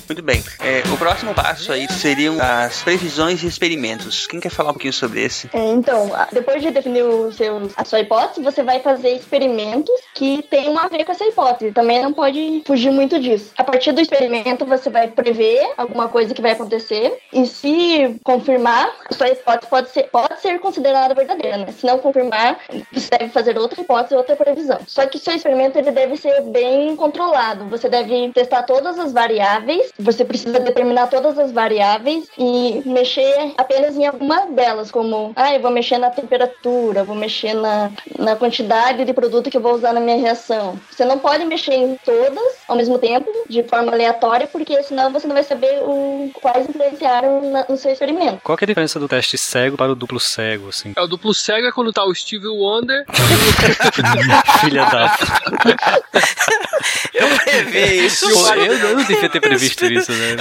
Muito 0.08 0.22
bem. 0.22 0.57
Próximo 1.18 1.34
passo 1.34 1.72
aí 1.72 1.92
seriam 1.92 2.38
as 2.40 2.84
previsões 2.84 3.42
e 3.42 3.48
experimentos. 3.48 4.28
Quem 4.28 4.40
quer 4.40 4.52
falar 4.52 4.70
um 4.70 4.74
pouquinho 4.74 4.94
sobre 4.94 5.24
esse? 5.24 5.50
É, 5.52 5.72
então, 5.72 6.12
depois 6.32 6.62
de 6.62 6.70
definir 6.70 7.04
o 7.04 7.32
seu, 7.32 7.72
a 7.76 7.84
sua 7.84 8.02
hipótese, 8.02 8.40
você 8.40 8.62
vai 8.62 8.82
fazer 8.82 9.14
experimentos 9.14 9.96
que 10.14 10.44
tenham 10.44 10.78
a 10.78 10.88
ver 10.88 11.06
com 11.06 11.12
essa 11.12 11.26
hipótese. 11.26 11.72
Também 11.72 12.04
não 12.04 12.14
pode 12.14 12.62
fugir 12.68 12.92
muito 12.92 13.20
disso. 13.20 13.52
A 13.58 13.64
partir 13.64 13.94
do 13.94 14.02
experimento, 14.02 14.64
você 14.64 14.92
vai 14.92 15.08
prever 15.08 15.68
alguma 15.76 16.08
coisa 16.08 16.36
que 16.36 16.42
vai 16.42 16.52
acontecer 16.52 17.18
e 17.34 17.48
se 17.48 18.16
confirmar, 18.24 18.88
a 19.10 19.14
sua 19.16 19.30
hipótese 19.30 19.70
pode 19.72 19.90
ser, 19.90 20.04
pode 20.12 20.40
ser 20.40 20.60
considerada 20.60 21.16
verdadeira, 21.16 21.58
né? 21.58 21.68
Se 21.72 21.84
não 21.84 21.98
confirmar, 21.98 22.60
você 22.94 23.10
deve 23.18 23.30
fazer 23.32 23.58
outra 23.58 23.82
hipótese, 23.82 24.14
outra 24.14 24.36
previsão. 24.36 24.82
Só 24.86 25.08
que 25.08 25.18
seu 25.18 25.34
experimento 25.34 25.80
ele 25.80 25.90
deve 25.90 26.16
ser 26.16 26.42
bem 26.42 26.96
controlado. 26.96 27.66
Você 27.70 27.90
deve 27.90 28.32
testar 28.34 28.62
todas 28.64 29.00
as 29.00 29.12
variáveis, 29.12 29.92
você 29.98 30.24
precisa 30.24 30.60
determinar 30.60 31.07
todas 31.08 31.38
as 31.40 31.52
variáveis 31.52 32.26
e 32.38 32.82
mexer 32.86 33.54
apenas 33.58 33.96
em 33.96 34.06
alguma 34.06 34.46
delas, 34.48 34.92
como, 34.92 35.32
ah, 35.36 35.54
eu 35.54 35.60
vou 35.62 35.72
mexer 35.72 35.98
na 35.98 36.10
temperatura, 36.10 37.04
vou 37.04 37.16
mexer 37.16 37.54
na, 37.54 37.90
na 38.18 38.36
quantidade 38.36 39.04
de 39.04 39.14
produto 39.14 39.50
que 39.50 39.58
eu 39.58 39.62
vou 39.62 39.74
usar 39.74 39.94
na 39.94 40.00
minha 40.00 40.18
reação. 40.18 40.80
Você 40.92 41.04
não 41.06 41.18
pode 41.20 41.46
mexer 41.46 41.74
em 41.74 41.96
todas 42.04 42.56
ao 42.68 42.76
mesmo 42.76 42.98
tempo, 43.00 43.30
de 43.50 43.64
forma 43.64 43.92
aleatória, 43.92 44.48
porque 44.48 44.82
senão 44.84 45.12
você 45.12 45.26
não 45.28 45.34
vai 45.34 45.44
saber 45.44 45.80
o, 45.84 46.30
quais 46.42 46.68
influenciaram 46.70 47.50
na- 47.52 47.66
no 47.68 47.78
seu 47.78 47.92
experimento. 47.92 48.40
Qual 48.44 48.58
que 48.58 48.64
é 48.64 48.66
a 48.66 48.68
diferença 48.68 49.00
do 49.00 49.08
teste 49.08 49.38
cego 49.38 49.78
para 49.78 49.92
o 49.92 49.96
duplo 49.96 50.20
cego, 50.20 50.70
assim? 50.70 50.94
É 50.96 51.02
o 51.02 51.08
duplo 51.08 51.34
cego 51.34 51.68
é 51.68 51.72
quando 51.72 51.92
tá 51.94 52.04
o 52.06 52.14
Steve 52.14 52.48
Wonder. 52.48 53.06
Filha 54.62 54.86
da... 54.86 55.18
Eu 57.14 57.28
previ 57.40 58.06
isso. 58.06 58.30
Pô, 58.32 58.54
eu, 58.54 58.74
eu 58.74 58.96
não 58.98 59.04
devia 59.04 59.30
ter 59.30 59.40
previsto 59.40 59.86
isso, 59.86 60.12
né? 60.12 60.36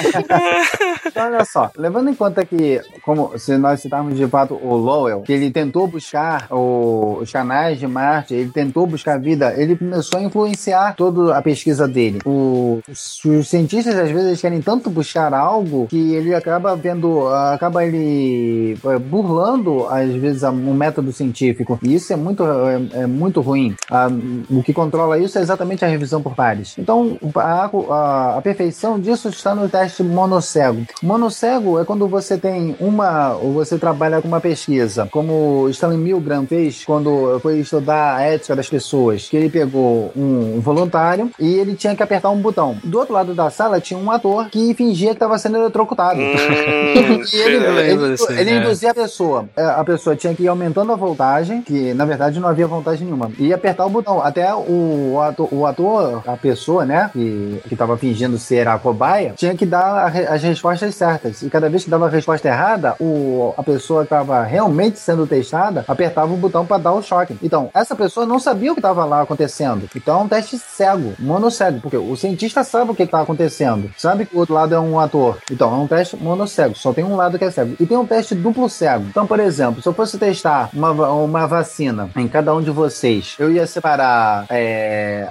Então, 1.06 1.26
olha 1.26 1.44
só, 1.44 1.70
levando 1.76 2.10
em 2.10 2.14
conta 2.14 2.44
que, 2.44 2.80
como 3.02 3.36
se 3.38 3.56
nós 3.56 3.80
citarmos 3.80 4.16
de 4.16 4.26
fato 4.28 4.54
o 4.54 4.76
Lowell, 4.76 5.22
que 5.22 5.32
ele 5.32 5.50
tentou 5.50 5.86
buscar 5.86 6.46
o- 6.50 7.18
os 7.20 7.30
canais 7.32 7.78
de 7.78 7.86
Marte, 7.86 8.34
ele 8.34 8.50
tentou 8.50 8.86
buscar 8.86 9.18
vida, 9.18 9.52
ele 9.56 9.76
começou 9.76 10.20
a 10.20 10.22
influenciar 10.22 10.94
toda 10.94 11.36
a 11.36 11.42
pesquisa 11.42 11.88
dele. 11.88 12.20
O- 12.24 12.80
os, 12.88 13.24
os 13.24 13.48
cientistas 13.48 13.96
às 13.96 14.10
vezes 14.10 14.40
querem 14.40 14.60
tanto 14.60 14.88
buscar 14.90 15.32
algo 15.34 15.86
que 15.88 16.14
ele 16.14 16.34
acaba 16.34 16.76
vendo, 16.76 17.26
acaba 17.28 17.84
ele 17.84 18.76
eh, 18.84 18.98
burlando 18.98 19.86
às 19.88 20.10
vezes 20.14 20.44
a- 20.44 20.50
um 20.50 20.74
método 20.74 21.12
científico. 21.12 21.78
E 21.82 21.94
isso 21.94 22.12
é 22.12 22.16
muito, 22.16 22.44
é, 22.44 23.02
é 23.02 23.06
muito 23.06 23.40
ruim. 23.40 23.74
Ah, 23.90 24.08
o 24.50 24.62
que 24.62 24.72
controla 24.72 25.18
isso 25.18 25.38
é 25.38 25.42
exatamente 25.42 25.84
a 25.84 25.88
revisão 25.88 26.22
por 26.22 26.34
pares. 26.34 26.74
Então, 26.78 27.18
a, 27.36 27.70
a- 27.90 28.38
a 28.38 28.42
perfeição 28.42 29.00
disso 29.00 29.28
está 29.28 29.54
no 29.54 29.64
teste 29.80 30.02
monocego. 30.02 30.84
Monocego 31.02 31.80
é 31.80 31.84
quando 31.84 32.06
você 32.06 32.36
tem 32.36 32.76
uma, 32.78 33.34
ou 33.34 33.52
você 33.52 33.78
trabalha 33.78 34.20
com 34.20 34.28
uma 34.28 34.40
pesquisa, 34.40 35.08
como 35.10 35.68
Stanley 35.70 35.96
Milgram 35.96 36.46
fez 36.46 36.84
quando 36.84 37.38
foi 37.40 37.60
estudar 37.60 38.16
a 38.16 38.22
ética 38.22 38.54
das 38.54 38.68
pessoas, 38.68 39.28
que 39.28 39.36
ele 39.36 39.48
pegou 39.48 40.12
um 40.14 40.60
voluntário 40.60 41.30
e 41.38 41.54
ele 41.54 41.74
tinha 41.74 41.96
que 41.96 42.02
apertar 42.02 42.30
um 42.30 42.40
botão. 42.40 42.76
Do 42.84 42.98
outro 42.98 43.14
lado 43.14 43.34
da 43.34 43.48
sala 43.48 43.80
tinha 43.80 43.98
um 43.98 44.10
ator 44.10 44.50
que 44.50 44.74
fingia 44.74 45.08
que 45.10 45.14
estava 45.14 45.38
sendo 45.38 45.56
eletrocutado. 45.56 46.20
Hum, 46.20 47.20
E 47.32 47.36
ele, 47.36 47.56
ele, 47.56 48.16
ele 48.38 48.50
é. 48.50 48.58
induzia 48.58 48.90
a 48.90 48.94
pessoa. 48.94 49.48
É, 49.56 49.62
A 49.64 49.84
pessoa 49.84 50.16
tinha 50.16 50.34
que 50.34 50.42
ir 50.42 50.48
aumentando 50.48 50.92
a 50.92 50.96
voltagem, 50.96 51.62
que 51.62 51.94
na 51.94 52.04
verdade 52.04 52.40
não 52.40 52.48
havia 52.48 52.66
voltagem 52.66 53.04
nenhuma, 53.04 53.30
e 53.38 53.52
apertar 53.52 53.86
o 53.86 53.90
botão. 53.90 54.22
Até 54.22 54.52
o 54.54 55.20
ator, 55.20 55.48
o 55.52 55.66
ator 55.66 56.22
a 56.26 56.36
pessoa, 56.36 56.84
né, 56.84 57.10
que, 57.12 57.60
que 57.68 57.76
tava 57.76 57.96
fingindo 57.96 58.38
ser 58.38 58.66
a 58.68 58.78
cobaia, 58.78 59.34
tinha 59.36 59.54
que 59.54 59.66
dar 59.70 60.06
as 60.28 60.42
respostas 60.42 60.94
certas. 60.94 61.42
E 61.42 61.48
cada 61.48 61.68
vez 61.68 61.84
que 61.84 61.90
dava 61.90 62.06
a 62.06 62.10
resposta 62.10 62.48
errada, 62.48 62.94
o, 63.00 63.54
a 63.56 63.62
pessoa 63.62 64.00
que 64.02 64.06
estava 64.06 64.42
realmente 64.42 64.98
sendo 64.98 65.26
testada 65.26 65.84
apertava 65.86 66.32
o 66.32 66.36
botão 66.36 66.66
para 66.66 66.82
dar 66.82 66.92
o 66.92 67.02
choque. 67.02 67.38
Então, 67.42 67.70
essa 67.72 67.94
pessoa 67.94 68.26
não 68.26 68.38
sabia 68.38 68.72
o 68.72 68.74
que 68.74 68.80
estava 68.80 69.04
lá 69.04 69.22
acontecendo. 69.22 69.88
Então 69.94 70.20
é 70.20 70.22
um 70.24 70.28
teste 70.28 70.58
cego, 70.58 71.14
monocego, 71.18 71.80
porque 71.80 71.96
o 71.96 72.16
cientista 72.16 72.64
sabe 72.64 72.90
o 72.90 72.94
que 72.94 73.02
está 73.02 73.20
acontecendo, 73.20 73.90
sabe 73.96 74.26
que 74.26 74.34
o 74.34 74.38
outro 74.38 74.54
lado 74.54 74.74
é 74.74 74.80
um 74.80 74.98
ator. 74.98 75.38
Então 75.50 75.72
é 75.72 75.76
um 75.76 75.86
teste 75.86 76.16
monocego, 76.16 76.74
só 76.76 76.92
tem 76.92 77.04
um 77.04 77.16
lado 77.16 77.38
que 77.38 77.44
é 77.44 77.50
cego. 77.50 77.76
E 77.78 77.86
tem 77.86 77.96
um 77.96 78.06
teste 78.06 78.34
duplo 78.34 78.68
cego. 78.68 79.06
Então, 79.08 79.26
por 79.26 79.38
exemplo, 79.40 79.82
se 79.82 79.88
eu 79.88 79.92
fosse 79.92 80.18
testar 80.18 80.70
uma, 80.72 80.90
uma 80.90 81.46
vacina 81.46 82.10
em 82.16 82.28
cada 82.28 82.54
um 82.54 82.62
de 82.62 82.70
vocês, 82.70 83.36
eu 83.38 83.50
ia 83.50 83.66
separar 83.66 84.46
é, 84.50 85.28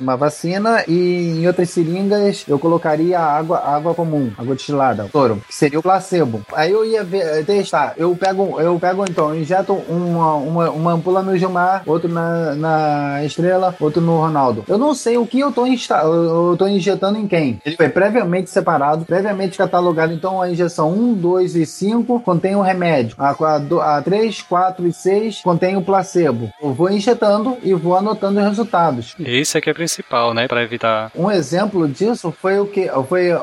uma 0.00 0.16
vacina 0.16 0.84
e 0.86 1.40
em 1.40 1.46
outras 1.46 1.70
seringas 1.70 2.44
eu 2.46 2.58
colocaria 2.58 3.18
água, 3.18 3.58
água 3.76 3.94
comum, 3.94 4.30
água 4.36 4.54
destilada, 4.54 5.08
soro, 5.10 5.42
que 5.46 5.54
seria 5.54 5.78
o 5.78 5.82
placebo. 5.82 6.42
Aí 6.54 6.70
eu 6.70 6.84
ia 6.84 7.04
ver, 7.04 7.44
testar. 7.44 7.94
Eu 7.96 8.14
pego, 8.16 8.60
eu 8.60 8.78
pego 8.78 9.04
então, 9.08 9.34
eu 9.34 9.40
injeto 9.40 9.72
uma, 9.88 10.34
uma, 10.34 10.70
uma 10.70 10.92
ampula 10.92 11.22
no 11.22 11.36
Gilmar, 11.36 11.82
outro 11.86 12.08
na, 12.08 12.54
na 12.54 13.24
Estrela, 13.24 13.74
outro 13.80 14.00
no 14.00 14.18
Ronaldo. 14.18 14.64
Eu 14.68 14.78
não 14.78 14.94
sei 14.94 15.16
o 15.16 15.26
que 15.26 15.40
eu 15.40 15.52
tô, 15.52 15.66
insta, 15.66 15.98
eu, 16.02 16.56
tô 16.56 16.66
injetando 16.66 17.18
em 17.18 17.26
quem. 17.26 17.60
Ele 17.64 17.76
foi 17.76 17.88
previamente 17.88 18.50
separado, 18.50 19.04
previamente 19.04 19.58
catalogado. 19.58 20.12
Então 20.12 20.40
a 20.40 20.50
injeção 20.50 20.92
1, 20.92 21.14
2 21.14 21.56
e 21.56 21.66
5 21.66 22.20
contém 22.20 22.56
o 22.56 22.62
remédio. 22.62 23.16
A, 23.18 23.30
a, 23.30 23.96
a 23.96 24.02
3, 24.02 24.42
4 24.42 24.86
e 24.86 24.92
6 24.92 25.40
contém 25.42 25.76
o 25.76 25.82
placebo. 25.82 26.50
Eu 26.62 26.72
vou 26.72 26.90
injetando 26.90 27.56
e 27.62 27.74
vou 27.74 27.96
anotando 27.96 28.40
os 28.40 28.46
resultados. 28.46 29.14
Esse 29.18 29.58
aqui 29.58 29.70
é 29.70 29.74
principal, 29.74 30.34
né? 30.34 30.48
Pra 30.48 30.62
evitar. 30.62 31.10
Um 31.14 31.30
exemplo 31.30 31.88
disso 31.88 32.32
foi 32.32 32.58
o 32.58 32.66
que 32.66 32.90
foi 33.08 33.32
o, 33.32 33.38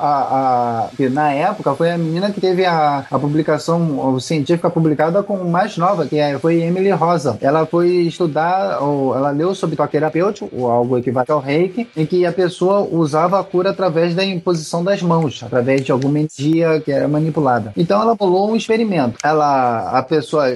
a, 0.00 0.88
a- 0.98 1.10
na 1.10 1.32
época 1.32 1.74
foi 1.74 1.90
a 1.90 1.98
menina 1.98 2.30
que 2.30 2.40
teve 2.40 2.64
a, 2.64 3.04
a 3.10 3.18
publicação 3.18 4.18
científica 4.20 4.70
publicada 4.70 5.22
com 5.22 5.36
mais 5.44 5.76
nova, 5.76 6.06
que 6.06 6.18
é, 6.18 6.38
foi 6.38 6.62
Emily 6.62 6.90
Rosa. 6.90 7.38
Ela 7.40 7.66
foi 7.66 7.88
estudar, 8.02 8.80
ou, 8.82 9.14
ela 9.16 9.30
leu 9.30 9.54
sobre 9.54 9.76
toque 9.76 9.92
terapêutico, 9.92 10.48
ou 10.52 10.70
algo 10.70 10.98
equivalente 10.98 11.32
ao 11.32 11.40
reiki, 11.40 11.88
em 11.96 12.06
que 12.06 12.24
a 12.26 12.32
pessoa 12.32 12.80
usava 12.90 13.38
a 13.40 13.44
cura 13.44 13.70
através 13.70 14.14
da 14.14 14.24
imposição 14.24 14.82
das 14.84 15.02
mãos, 15.02 15.42
através 15.42 15.82
de 15.82 15.92
alguma 15.92 16.18
energia 16.18 16.80
que 16.80 16.92
era 16.92 17.08
manipulada. 17.08 17.72
Então 17.76 18.00
ela 18.00 18.14
bolou 18.14 18.50
um 18.50 18.56
experimento. 18.56 19.18
Ela, 19.24 19.90
a 19.98 20.02
pessoa 20.02 20.46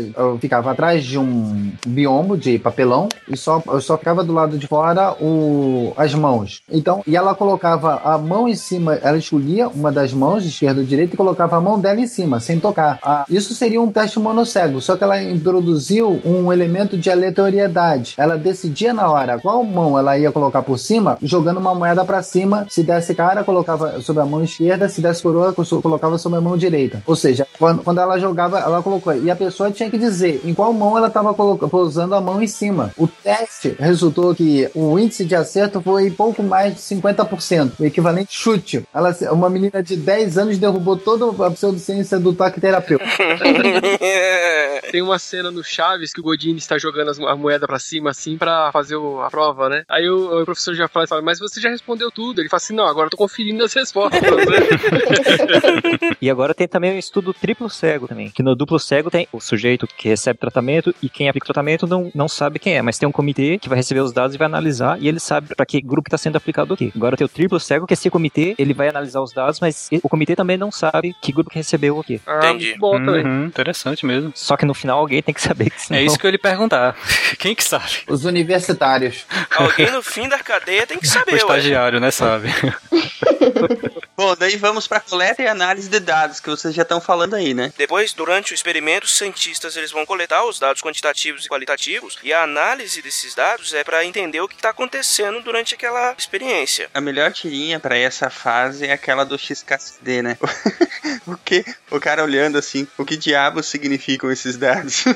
ficava 0.41 0.71
atrás 0.73 1.05
de 1.05 1.19
um 1.19 1.73
biombo 1.87 2.37
de 2.37 2.59
papelão 2.59 3.09
e 3.29 3.37
só, 3.37 3.63
só 3.81 3.97
ficava 3.99 4.23
do 4.25 4.33
lado 4.33 4.57
de 4.59 4.67
fora 4.67 5.13
o, 5.21 5.93
as 5.97 6.15
mãos. 6.15 6.63
Então, 6.71 7.03
e 7.07 7.17
ela 7.17 7.35
colocava 7.35 8.01
a 8.05 8.17
mão 8.19 8.49
em 8.49 8.55
cima, 8.55 8.94
ela 9.03 9.17
escolhia 9.19 9.69
uma 9.69 9.91
das 9.93 10.13
mãos, 10.13 10.45
esquerda 10.45 10.81
ou 10.81 10.87
direita, 10.87 11.15
e 11.15 11.17
colocava 11.17 11.57
a 11.57 11.61
mão 11.61 11.79
dela 11.79 12.01
em 12.01 12.07
cima, 12.07 12.41
sem 12.41 12.59
tocar. 12.61 12.99
Ah, 13.03 13.25
isso 13.29 13.55
seria 13.55 13.81
um 13.81 13.91
teste 13.91 14.19
monocego, 14.19 14.81
só 14.81 14.97
que 14.97 15.05
ela 15.05 15.23
introduziu 15.23 16.21
um 16.25 16.53
elemento 16.53 16.97
de 16.97 17.11
aleatoriedade. 17.11 18.15
Ela 18.17 18.37
decidia 18.37 18.93
na 18.93 19.11
hora 19.11 19.39
qual 19.39 19.63
mão 19.65 19.99
ela 19.99 20.19
ia 20.19 20.33
colocar 20.33 20.63
por 20.63 20.79
cima, 20.79 21.19
jogando 21.23 21.59
uma 21.59 21.75
moeda 21.75 22.05
para 22.05 22.23
cima. 22.23 22.67
Se 22.69 22.83
desse 22.83 23.15
cara, 23.15 23.45
colocava 23.45 24.01
sobre 24.01 24.23
a 24.23 24.27
mão 24.27 24.43
esquerda, 24.43 24.89
se 24.89 25.01
desse 25.01 25.23
coroa, 25.23 25.53
co- 25.53 25.83
colocava 25.83 26.19
sobre 26.19 26.39
a 26.39 26.41
mão 26.41 26.57
direita. 26.57 27.03
Ou 27.07 27.17
seja, 27.17 27.47
quando, 27.59 27.83
quando 27.83 28.01
ela 28.01 28.19
jogava, 28.19 28.59
ela 28.59 28.83
colocou. 28.83 29.15
E 29.17 29.31
a 29.31 29.37
pessoa 29.37 29.71
tinha 29.71 29.91
que 29.91 29.99
dizer 29.99 30.41
em 30.45 30.55
qual 30.55 30.73
mão 30.73 30.97
ela 30.97 31.09
estava 31.09 31.33
pousando 31.35 32.15
a 32.15 32.21
mão 32.21 32.43
em 32.43 32.47
cima. 32.47 32.91
O 32.97 33.07
teste 33.07 33.75
resultou 33.79 34.35
que 34.35 34.69
o 34.75 34.99
índice 34.99 35.25
de 35.25 35.35
acerto 35.35 35.81
foi 35.81 36.11
pouco 36.11 36.43
mais 36.43 36.75
de 36.75 36.81
50%, 36.81 37.73
o 37.79 37.85
equivalente 37.85 38.35
chute. 38.37 38.84
Ela, 38.93 39.17
uma 39.33 39.49
menina 39.51 39.83
de 39.83 39.97
10 39.97 40.39
anos 40.39 40.59
derrubou 40.59 40.97
toda 40.97 41.47
a 41.47 41.51
pseudociência 41.51 42.19
do 42.19 42.33
toque 42.33 42.61
terapêutico. 42.61 43.09
Tem 44.91 45.03
uma 45.03 45.19
cena 45.19 45.51
no 45.51 45.63
Chaves 45.65 46.13
que 46.13 46.21
o 46.21 46.23
Godini 46.23 46.59
está 46.59 46.79
jogando 46.79 47.11
as- 47.11 47.19
a 47.19 47.35
moeda 47.37 47.67
pra 47.67 47.79
cima, 47.79 48.11
assim, 48.11 48.37
pra 48.37 48.71
fazer 48.73 48.97
o- 48.97 49.21
a 49.23 49.31
prova, 49.31 49.69
né? 49.69 49.83
Aí 49.89 50.09
o, 50.09 50.43
o 50.43 50.45
professor 50.45 50.75
já 50.75 50.87
fala, 50.89 51.07
fala, 51.07 51.23
mas 51.23 51.39
você 51.39 51.61
já 51.61 51.69
respondeu 51.71 52.11
tudo. 52.11 52.41
Ele 52.41 52.49
fala 52.49 52.59
assim, 52.59 52.75
não, 52.75 52.87
agora 52.87 53.07
eu 53.07 53.11
tô 53.11 53.17
conferindo 53.17 53.65
as 53.65 53.73
respostas, 53.73 54.21
né? 54.23 54.29
E 56.21 56.31
agora 56.31 56.55
tem 56.55 56.67
também 56.69 56.95
o 56.95 56.99
estudo 56.99 57.33
triplo 57.35 57.69
cego 57.69 58.07
também, 58.09 58.31
que 58.31 58.43
no 58.43 58.55
duplo 58.55 58.79
cego 58.79 59.11
tem 59.11 59.27
o 59.33 59.41
sujeito 59.41 59.87
que 59.87 60.09
recebe 60.09 60.39
tratamento 60.39 60.95
e 61.03 61.09
quem 61.09 61.29
aplica 61.29 61.45
o 61.45 61.47
tratamento 61.53 61.87
não, 61.87 62.11
não 62.15 62.29
sabe 62.29 62.59
quem 62.59 62.77
é, 62.77 62.83
mas 62.83 62.99
tem 62.99 63.09
um 63.09 63.13
comitê 63.13 63.59
que 63.59 63.69
vai 63.69 63.77
receber 63.77 64.01
os 64.01 64.13
dados 64.13 64.35
e 64.35 64.39
vai 64.39 64.47
analisar 64.47 65.01
e 65.01 65.09
ele 65.09 65.21
sabe 65.21 65.55
para 65.55 65.67
que 65.67 65.81
grupo 65.81 66.09
está 66.09 66.17
sendo 66.19 66.37
aplicado 66.37 66.75
o 66.75 66.77
quê. 66.77 66.91
Agora 66.95 67.17
tem 67.17 67.25
o 67.25 67.29
triplo 67.29 67.59
cego, 67.61 67.87
que 67.87 67.95
esse 67.95 68.09
comitê, 68.11 68.55
ele 68.59 68.73
vai 68.75 68.89
analisar 68.89 69.21
os 69.21 69.33
dados, 69.33 69.61
mas 69.61 69.89
o 70.03 70.09
comitê 70.09 70.35
também 70.37 70.57
não 70.57 70.71
sabe 70.71 71.15
que 71.23 71.33
grupo 71.33 71.51
que 71.51 71.57
recebeu 71.57 71.99
o 71.99 72.05
quê. 72.05 72.21
Ah, 72.27 72.39
Entendi. 72.39 72.77
Bom 72.79 73.03
também. 73.05 73.25
Uhum, 73.25 73.47
interessante 73.47 74.05
mesmo. 74.05 74.33
Só 74.35 74.57
que 74.57 74.65
no 74.65 74.75
final 74.75 74.99
alguém 74.99 75.23
tem 75.23 75.35
que 75.35 75.41
saber 75.43 75.71
que 75.71 75.81
senão... 75.81 75.99
É 76.01 76.03
isso 76.03 76.19
que 76.19 76.27
eu 76.27 76.29
ia 76.29 76.33
lhe 76.33 76.39
perguntar. 76.39 76.97
Quem 77.39 77.55
que 77.55 77.65
sabe? 77.65 78.03
Os 78.09 78.25
universitários. 78.25 79.27
Alguém 79.57 79.91
no 79.91 80.03
fim 80.03 80.29
da 80.29 80.39
cadeia 80.39 80.87
tem 80.87 80.99
que 80.99 81.07
O 81.07 81.11
saber, 81.11 81.33
ué. 81.33 81.39
estagiário, 81.39 82.01
né, 82.01 82.11
sabe? 82.11 82.49
Bom, 84.17 84.35
daí 84.37 84.57
vamos 84.57 84.87
pra 84.87 85.01
coleta 85.01 85.43
e 85.43 85.47
análise 85.49 85.89
de 85.89 86.01
dados, 86.01 86.41
que 86.41 86.49
vocês 86.49 86.75
já 86.75 86.83
estão 86.83 87.01
falando 87.01 87.35
aí, 87.35 87.53
né? 87.53 87.73
Depois, 87.77 88.13
durante 88.13 88.53
o 88.53 88.55
experimento, 88.55 89.07
os 89.07 89.17
cientistas 89.17 89.77
eles 89.77 89.91
vão 89.91 90.07
coletar 90.07 90.45
os 90.45 90.59
dados 90.59 90.83
quantitativos 90.83 91.45
e 91.45 91.49
qualitativos 91.49 92.19
e 92.23 92.33
a 92.33 92.43
análise 92.43 93.03
desses 93.03 93.35
dados 93.35 93.75
é 93.75 93.83
para 93.83 94.05
entender 94.05 94.41
o 94.41 94.49
que 94.49 94.55
está 94.55 94.71
acontecendo 94.71 95.41
durante 95.43 95.75
aquela 95.75 96.15
experiência. 96.17 96.89
A 96.95 97.01
melhor 97.01 97.33
tirinha 97.33 97.81
pra 97.81 97.97
essa 97.97 98.31
fase 98.31 98.64
é 98.83 98.93
aquela 98.93 99.25
do 99.25 99.39
XKCD, 99.39 100.23
né? 100.23 100.37
o 101.27 101.37
que? 101.37 101.65
O 101.91 101.99
cara 102.01 102.23
olhando 102.23 102.59
assim, 102.59 102.87
o 102.99 103.05
que 103.05 103.17
diabos 103.17 103.67
significam 103.67 104.31
esses 104.31 104.57
dados? 104.57 105.05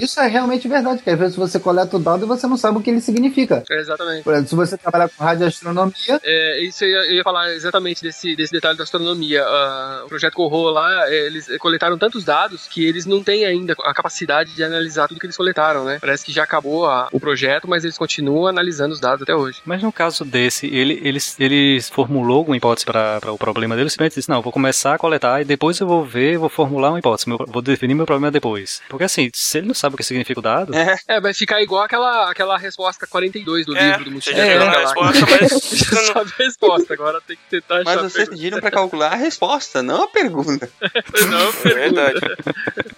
Isso 0.00 0.20
é 0.20 0.26
realmente 0.26 0.66
verdade, 0.68 0.96
porque 0.98 1.10
às 1.10 1.18
vezes 1.18 1.36
você 1.36 1.58
coleta 1.58 1.96
o 1.96 2.00
dado 2.00 2.24
e 2.24 2.28
você 2.28 2.46
não 2.46 2.56
sabe 2.56 2.78
o 2.78 2.80
que 2.82 2.90
ele 2.90 3.00
significa. 3.00 3.62
É, 3.70 3.78
exatamente. 3.80 4.22
Por 4.24 4.32
exemplo, 4.32 4.48
se 4.48 4.54
você 4.56 4.76
trabalhar 4.78 5.08
com 5.08 5.22
radioastronomia, 5.22 5.92
É, 6.24 6.60
isso 6.64 6.84
eu 6.84 6.88
ia, 6.88 6.96
eu 7.10 7.14
ia 7.16 7.22
falar 7.22 7.52
exatamente 7.52 8.02
desse, 8.02 8.34
desse 8.36 8.52
detalhe 8.52 8.76
da 8.76 8.84
astronomia. 8.84 9.42
Ah, 9.44 10.02
o 10.04 10.08
projeto 10.08 10.34
Corro 10.34 10.70
lá, 10.70 11.08
eh, 11.10 11.26
eles 11.26 11.46
coletaram 11.58 11.98
tantos 11.98 12.24
dados 12.24 12.66
que 12.68 12.84
eles 12.84 13.06
não 13.06 13.22
têm 13.22 13.44
ainda 13.44 13.74
a 13.84 13.94
capacidade 13.94 14.54
de 14.54 14.62
analisar 14.64 15.08
tudo 15.08 15.20
que 15.20 15.26
eles 15.26 15.36
coletaram, 15.36 15.84
né? 15.84 15.98
Parece 16.00 16.24
que 16.24 16.32
já 16.32 16.42
acabou 16.42 16.86
a- 16.86 17.08
o 17.12 17.20
projeto, 17.20 17.68
mas 17.68 17.84
eles 17.84 17.98
continuam 17.98 18.46
analisando 18.46 18.94
os 18.94 19.00
dados 19.00 19.22
até 19.22 19.34
hoje. 19.34 19.60
Mas 19.64 19.82
no 19.82 19.92
caso 19.92 20.24
desse, 20.24 20.66
ele, 20.66 21.00
ele, 21.02 21.18
ele 21.38 21.80
formulou 21.82 22.38
alguma 22.38 22.56
hipótese 22.56 22.84
para 22.86 23.20
o 23.32 23.38
problema 23.38 23.76
dele, 23.76 23.90
simplesmente 23.90 24.14
disse, 24.16 24.28
não, 24.28 24.36
eu 24.36 24.42
vou 24.42 24.52
começar 24.52 24.94
a 24.94 24.98
coletar 24.98 25.40
e 25.40 25.44
depois 25.44 25.78
eu 25.80 25.86
vou 25.86 26.04
ver, 26.04 26.38
vou 26.38 26.48
formular 26.48 26.90
uma 26.90 26.98
hipótese, 26.98 27.28
meu- 27.28 27.38
vou 27.48 27.62
definir 27.62 27.94
meu 27.94 28.06
problema 28.06 28.30
depois. 28.30 28.82
Porque 28.88 29.04
assim, 29.04 29.30
se 29.34 29.58
ele 29.58 29.66
não 29.68 29.74
sabe 29.74 29.94
o 29.94 29.96
que 29.98 30.04
significa 30.04 30.38
o 30.40 30.42
dado, 30.42 30.72
É, 31.08 31.20
vai 31.20 31.34
ficar 31.34 31.60
igual 31.62 31.82
aquela, 31.82 32.30
aquela 32.30 32.56
resposta 32.58 33.06
42 33.06 33.66
do 33.66 33.76
É, 33.76 33.96
livro 33.98 34.10
do 34.10 34.20
já 34.20 34.32
É, 34.32 34.58
deu 34.58 34.68
a 34.68 34.78
resposta, 34.80 35.26
mas 35.30 35.50
já 35.72 35.96
sabe 36.14 36.32
a 36.38 36.42
resposta, 36.42 36.94
agora 36.94 37.20
tem 37.26 37.36
que 37.36 37.42
tentar 37.60 37.76
Mas 37.84 37.88
achar 37.88 38.00
a 38.00 38.08
vocês 38.08 38.28
pediram 38.28 38.60
pra 38.60 38.70
calcular 38.70 39.12
a 39.12 39.16
resposta, 39.16 39.82
não 39.82 40.04
a 40.04 40.08
pergunta. 40.08 40.68
Não, 41.30 41.48
É 41.70 41.74
verdade. 41.74 42.20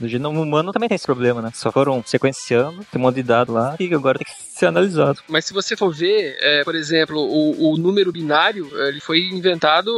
No 0.00 0.08
genoma 0.08 0.40
humano 0.40 0.72
também 0.72 0.88
tem 0.88 0.96
esse 0.96 1.06
problema, 1.06 1.40
né? 1.42 1.50
Só 1.54 1.70
foram 1.70 2.02
sequenciando, 2.04 2.84
tem 2.90 3.00
um 3.00 3.04
monte 3.04 3.16
de 3.16 3.22
dado 3.22 3.52
lá 3.52 3.76
e 3.78 3.92
agora 3.94 4.18
tem 4.18 4.26
que 4.26 4.58
ser 4.58 4.66
analisado. 4.66 5.20
Mas 5.28 5.44
se 5.44 5.52
você 5.52 5.76
for 5.76 5.92
ver, 5.92 6.36
é, 6.40 6.64
por 6.64 6.74
exemplo, 6.74 7.18
o, 7.18 7.72
o 7.72 7.76
número 7.84 8.10
binário, 8.12 8.68
ele 8.88 9.00
foi 9.00 9.20
inventado 9.28 9.90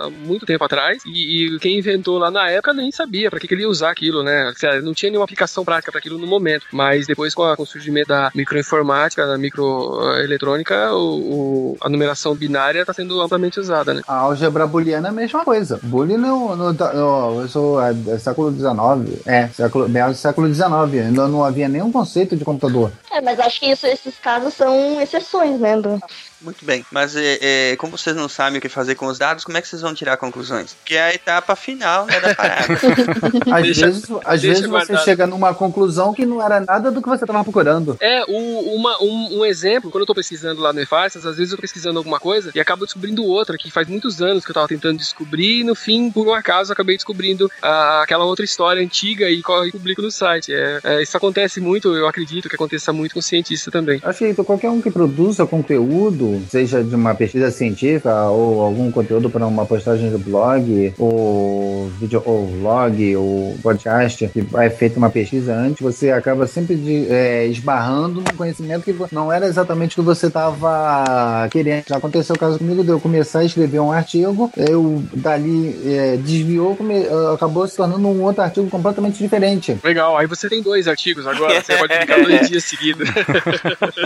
há 0.00 0.10
muito 0.10 0.46
tempo 0.46 0.64
atrás 0.64 1.02
e, 1.06 1.46
e 1.54 1.58
quem 1.58 1.78
inventou 1.78 2.18
lá 2.18 2.30
na 2.30 2.48
época 2.50 2.72
nem 2.72 2.90
sabia 2.90 3.30
para 3.30 3.38
que, 3.38 3.46
que 3.46 3.54
ele 3.54 3.62
ia 3.62 3.68
usar 3.68 3.90
aquilo, 3.90 4.22
né? 4.22 4.52
Não 4.82 4.94
tinha 4.94 5.10
nenhuma 5.10 5.24
aplicação 5.24 5.64
prática 5.64 5.92
para 5.92 5.98
aquilo 5.98 6.18
no 6.18 6.26
momento. 6.26 6.66
Mas 6.72 7.06
depois, 7.06 7.34
com, 7.34 7.42
a- 7.42 7.56
com 7.56 7.62
o 7.62 7.66
surgimento 7.66 8.08
da 8.08 8.30
microinformática, 8.34 9.26
da 9.26 9.36
microeletrônica, 9.38 10.92
o, 10.92 11.72
o- 11.72 11.76
a 11.80 11.88
numeração 11.88 12.34
binária 12.34 12.80
está 12.80 12.92
sendo 12.92 13.20
amplamente 13.20 13.58
usada, 13.60 13.94
né? 13.94 14.02
a 14.06 14.14
álgebra 14.16 14.66
booleana 14.66 15.08
é 15.08 15.10
a 15.10 15.14
mesma 15.14 15.44
coisa. 15.44 15.78
Boolean 15.82 16.18
no, 16.18 16.56
no, 16.56 16.72
no, 16.72 17.48
sou 17.48 17.80
é, 17.82 17.94
é 18.08 18.18
século 18.18 18.50
XIX, 18.52 19.20
é, 19.26 19.48
século, 19.48 19.88
meados 19.88 20.16
do 20.16 20.20
século 20.20 20.52
XIX, 20.52 21.04
ainda 21.06 21.28
não 21.28 21.44
havia 21.44 21.68
nenhum 21.68 21.90
conceito 21.92 22.36
de 22.36 22.44
computador. 22.44 22.90
É, 23.10 23.20
mas 23.20 23.38
acho 23.40 23.60
que 23.60 23.66
isso- 23.70 23.86
esses 23.86 24.16
casos 24.18 24.54
são 24.54 25.00
exceções, 25.00 25.58
né? 25.60 25.76
Do... 25.80 26.00
Muito 26.44 26.64
bem, 26.64 26.84
mas 26.92 27.16
é, 27.16 27.38
é, 27.72 27.76
como 27.76 27.96
vocês 27.96 28.14
não 28.14 28.28
sabem 28.28 28.58
o 28.58 28.60
que 28.60 28.68
fazer 28.68 28.94
com 28.94 29.06
os 29.06 29.18
dados, 29.18 29.44
como 29.44 29.56
é 29.56 29.62
que 29.62 29.66
vocês 29.68 29.80
vão 29.80 29.94
tirar 29.94 30.16
conclusões? 30.18 30.76
Que 30.84 30.94
é 30.94 31.02
a 31.04 31.14
etapa 31.14 31.56
final 31.56 32.04
né, 32.06 32.20
da 32.20 32.34
parada. 32.34 32.74
Às 33.50 33.62
Deixa- 33.62 33.86
vezes, 33.86 34.04
às 34.24 34.42
vezes 34.42 34.60
você 34.62 34.68
guardado. 34.68 35.04
chega 35.04 35.26
numa 35.26 35.54
conclusão 35.54 36.12
que 36.12 36.26
não 36.26 36.42
era 36.42 36.60
nada 36.60 36.90
do 36.90 37.00
que 37.00 37.08
você 37.08 37.24
estava 37.24 37.42
procurando. 37.42 37.96
É, 38.00 38.22
o- 38.28 38.74
uma- 38.76 39.02
um, 39.02 39.38
um 39.40 39.44
exemplo, 39.46 39.90
quando 39.90 40.02
eu 40.02 40.06
tô 40.06 40.14
pesquisando 40.14 40.60
lá 40.60 40.72
no 40.72 40.80
EFASTAS, 40.80 41.24
às 41.26 41.36
vezes 41.36 41.52
eu 41.52 41.56
tô 41.56 41.62
pesquisando 41.62 41.98
alguma 41.98 42.20
coisa 42.20 42.50
e 42.54 42.60
acabo 42.60 42.84
descobrindo 42.84 43.24
outra 43.24 43.56
que 43.56 43.70
faz 43.70 43.88
muitos 43.88 44.20
anos 44.20 44.44
que 44.44 44.50
eu 44.50 44.54
tava 44.54 44.68
tentando 44.68 44.98
descobrir 44.98 45.60
e 45.60 45.64
no 45.64 45.74
fim, 45.74 46.10
por 46.10 46.26
um 46.26 46.34
acaso, 46.34 46.70
eu 46.70 46.74
acabei 46.74 46.96
descobrindo 46.96 47.50
ah, 47.62 48.02
aquela 48.02 48.24
outra 48.24 48.44
história 48.44 48.82
antiga 48.82 49.30
e, 49.30 49.40
e 49.40 49.70
publico 49.72 50.02
no 50.02 50.10
site. 50.10 50.52
É, 50.52 50.80
é, 50.84 51.02
isso 51.02 51.16
acontece 51.16 51.60
muito, 51.60 51.94
eu 51.96 52.06
acredito 52.06 52.48
que 52.48 52.54
aconteça 52.54 52.92
muito 52.92 53.14
com 53.14 53.22
cientista 53.22 53.70
também. 53.70 54.00
Acho 54.04 54.18
que 54.18 54.34
qualquer 54.44 54.68
um 54.70 54.80
que 54.82 54.90
produza 54.90 55.46
conteúdo, 55.46 56.33
seja 56.50 56.82
de 56.82 56.94
uma 56.94 57.14
pesquisa 57.14 57.50
científica 57.50 58.24
ou 58.28 58.60
algum 58.62 58.90
conteúdo 58.90 59.28
para 59.30 59.46
uma 59.46 59.66
postagem 59.66 60.10
do 60.10 60.18
blog, 60.18 60.92
ou 60.98 61.88
vídeo, 62.00 62.22
ou 62.24 62.46
vlog, 62.46 63.16
ou 63.16 63.56
podcast, 63.62 64.28
que 64.28 64.46
é 64.56 64.70
feita 64.70 64.98
uma 64.98 65.10
pesquisa 65.10 65.54
antes, 65.54 65.80
você 65.80 66.10
acaba 66.10 66.46
sempre 66.46 66.76
de, 66.76 67.06
é, 67.10 67.46
esbarrando 67.46 68.20
num 68.20 68.36
conhecimento 68.36 68.84
que 68.84 68.94
não 69.12 69.32
era 69.32 69.46
exatamente 69.46 69.92
o 69.92 70.02
que 70.02 70.06
você 70.06 70.26
estava 70.26 71.48
querendo. 71.50 71.84
Já 71.88 71.96
aconteceu 71.96 72.34
o 72.34 72.38
caso 72.38 72.58
comigo 72.58 72.82
de 72.82 72.90
eu 72.90 73.00
começar 73.00 73.40
a 73.40 73.44
escrever 73.44 73.80
um 73.80 73.92
artigo, 73.92 74.50
eu 74.56 75.02
dali 75.14 75.76
é, 75.86 76.16
desviou, 76.16 76.76
come- 76.76 77.06
acabou 77.32 77.66
se 77.66 77.76
tornando 77.76 78.06
um 78.08 78.22
outro 78.22 78.42
artigo 78.42 78.68
completamente 78.68 79.18
diferente. 79.18 79.76
Legal, 79.82 80.16
aí 80.16 80.26
você 80.26 80.48
tem 80.48 80.62
dois 80.62 80.86
artigos 80.88 81.26
agora, 81.26 81.60
você 81.62 81.76
pode 81.76 81.92
publicar 81.92 82.22
dois 82.22 82.48
dias 82.48 82.64
seguidos. 82.64 83.08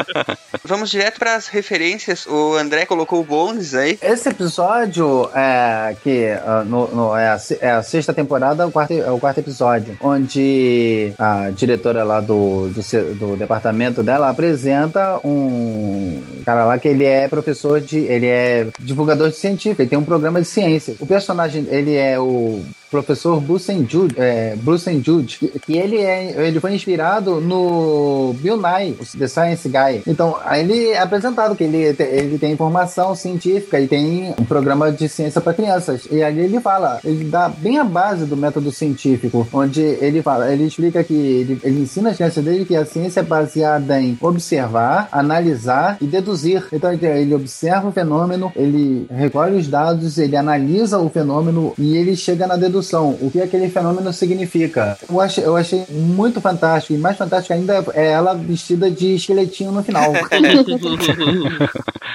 Vamos 0.64 0.90
direto 0.90 1.18
para 1.18 1.34
as 1.36 1.48
referências. 1.48 2.07
O 2.28 2.54
André 2.56 2.86
colocou 2.86 3.20
o 3.20 3.24
bônus 3.24 3.74
aí. 3.74 3.98
Esse 4.02 4.28
episódio 4.28 5.28
é 5.34 5.96
que 6.02 6.26
ah, 6.44 6.64
no, 6.66 6.88
no- 6.88 7.16
é, 7.16 7.28
a, 7.28 7.38
é 7.60 7.70
a 7.70 7.82
sexta 7.82 8.12
temporada, 8.12 8.66
o 8.66 8.72
quarto, 8.72 8.92
é 8.92 9.10
o 9.10 9.18
quarto 9.18 9.38
episódio, 9.38 9.96
onde 10.00 11.12
a 11.18 11.50
diretora 11.50 12.04
lá 12.04 12.20
do, 12.20 12.68
do, 12.68 13.14
do 13.14 13.36
departamento 13.36 14.02
dela 14.02 14.28
apresenta 14.30 15.18
um 15.24 16.22
cara 16.44 16.64
lá 16.64 16.78
que 16.78 16.88
ele 16.88 17.04
é 17.04 17.28
professor 17.28 17.80
de. 17.80 17.98
ele 17.98 18.26
é 18.26 18.66
divulgador 18.78 19.28
de 19.30 19.36
científico, 19.36 19.82
ele 19.82 19.88
tem 19.90 19.98
um 19.98 20.04
programa 20.04 20.40
de 20.40 20.46
ciência. 20.48 20.94
O 21.00 21.06
personagem, 21.06 21.66
ele 21.70 21.94
é 21.94 22.18
o 22.18 22.62
professor 22.90 23.40
Bruce 23.40 23.72
Jude, 23.88 24.14
é, 24.18 24.56
Jude 25.02 25.38
que, 25.64 25.76
ele, 25.76 25.98
é, 25.98 26.46
ele 26.46 26.60
foi 26.60 26.74
inspirado 26.74 27.40
no 27.40 28.34
Bill 28.40 28.56
Nye, 28.56 28.96
The 29.18 29.28
Science 29.28 29.68
Guy. 29.68 30.02
Então, 30.06 30.36
ele 30.52 30.88
é 30.88 30.98
apresentado 30.98 31.54
que 31.54 31.64
ele, 31.64 31.96
ele 31.98 32.38
tem 32.38 32.52
informação 32.52 33.14
científica 33.14 33.80
e 33.80 33.86
tem 33.86 34.34
um 34.38 34.44
programa 34.44 34.90
de 34.90 35.08
ciência 35.08 35.40
para 35.40 35.54
crianças. 35.54 36.08
E 36.10 36.22
ali 36.22 36.40
ele 36.40 36.60
fala, 36.60 37.00
ele 37.04 37.24
dá 37.24 37.48
bem 37.48 37.78
a 37.78 37.84
base 37.84 38.24
do 38.24 38.36
método 38.36 38.72
científico, 38.72 39.46
onde 39.52 39.80
ele 39.80 40.22
fala, 40.22 40.52
ele 40.52 40.64
explica 40.64 41.02
que 41.04 41.14
ele, 41.14 41.60
ele 41.62 41.80
ensina 41.80 42.10
as 42.10 42.16
crianças 42.16 42.44
dele 42.44 42.64
que 42.64 42.76
a 42.76 42.84
ciência 42.84 43.20
é 43.20 43.22
baseada 43.22 44.00
em 44.00 44.16
observar, 44.20 45.08
analisar 45.12 45.98
e 46.00 46.06
deduzir. 46.06 46.66
Então 46.72 46.92
ele 46.92 47.34
observa 47.34 47.88
o 47.88 47.92
fenômeno, 47.92 48.52
ele 48.56 49.06
recolhe 49.10 49.56
os 49.56 49.68
dados, 49.68 50.18
ele 50.18 50.36
analisa 50.36 50.98
o 50.98 51.08
fenômeno 51.08 51.72
e 51.78 51.96
ele 51.96 52.16
chega 52.16 52.46
na 52.46 52.56
dedução, 52.56 52.77
o 53.20 53.30
que 53.30 53.40
aquele 53.40 53.68
fenômeno 53.68 54.12
significa. 54.12 54.96
Eu 55.08 55.20
achei, 55.20 55.44
eu 55.44 55.56
achei 55.56 55.84
muito 55.90 56.40
fantástico, 56.40 56.94
e 56.94 56.98
mais 56.98 57.16
fantástico 57.16 57.52
ainda 57.54 57.84
é 57.94 58.08
ela 58.12 58.34
vestida 58.34 58.90
de 58.90 59.14
esqueletinho 59.14 59.72
no 59.72 59.82
final. 59.82 60.12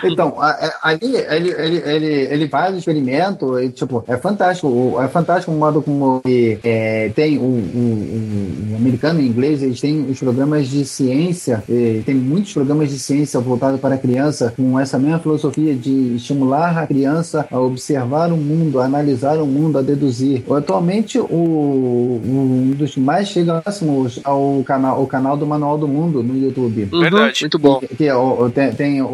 Então, 0.05 0.35
ali 0.81 1.15
ele, 1.29 1.49
ele, 1.51 1.77
ele, 1.85 2.07
ele 2.33 2.47
faz 2.49 2.75
o 2.75 2.77
experimento, 2.77 3.57
e, 3.57 3.69
tipo, 3.69 4.03
é 4.05 4.17
fantástico. 4.17 4.95
É 5.01 5.07
fantástico 5.07 5.51
o 5.51 5.55
modo 5.55 5.81
como 5.81 6.21
ele, 6.25 6.59
é, 6.63 7.09
tem 7.15 7.37
o, 7.37 7.41
o, 7.41 8.73
o- 8.73 8.75
americano 8.75 9.21
e 9.21 9.23
o 9.23 9.27
inglês, 9.27 9.63
eles 9.63 9.79
têm 9.79 10.05
os 10.09 10.19
programas 10.19 10.67
de 10.67 10.83
ciência, 10.83 11.63
tem 12.05 12.15
muitos 12.15 12.51
programas 12.53 12.89
de 12.89 12.99
ciência 12.99 13.39
voltados 13.39 13.79
para 13.79 13.95
a 13.95 13.97
criança, 13.97 14.53
com 14.57 14.77
essa 14.77 14.99
mesma 14.99 15.19
filosofia 15.19 15.73
de 15.73 16.15
estimular 16.15 16.77
a 16.77 16.85
criança 16.87 17.45
a 17.49 17.59
observar 17.59 18.31
o 18.33 18.37
mundo, 18.37 18.81
a 18.81 18.85
analisar 18.85 19.37
o 19.37 19.45
mundo, 19.47 19.77
a 19.77 19.81
deduzir. 19.81 20.43
Atualmente, 20.55 21.19
o, 21.19 22.21
um 22.25 22.73
dos 22.77 22.93
que 22.93 22.99
mais 22.99 23.27
chega 23.27 23.61
próximos 23.61 24.19
ao 24.23 24.63
canal, 24.65 25.01
o 25.01 25.07
canal 25.07 25.35
do 25.37 25.45
Manual 25.45 25.77
do 25.77 25.87
Mundo 25.87 26.21
no 26.23 26.37
YouTube. 26.37 26.85
Verdade. 26.85 27.41
Muito 27.41 27.59
bom. 27.59 27.79
Que, 27.79 27.87
que 27.95 28.05
é 28.07 28.15
o, 28.15 28.49
tem, 28.49 28.71
tem 28.71 29.01
o, 29.01 29.05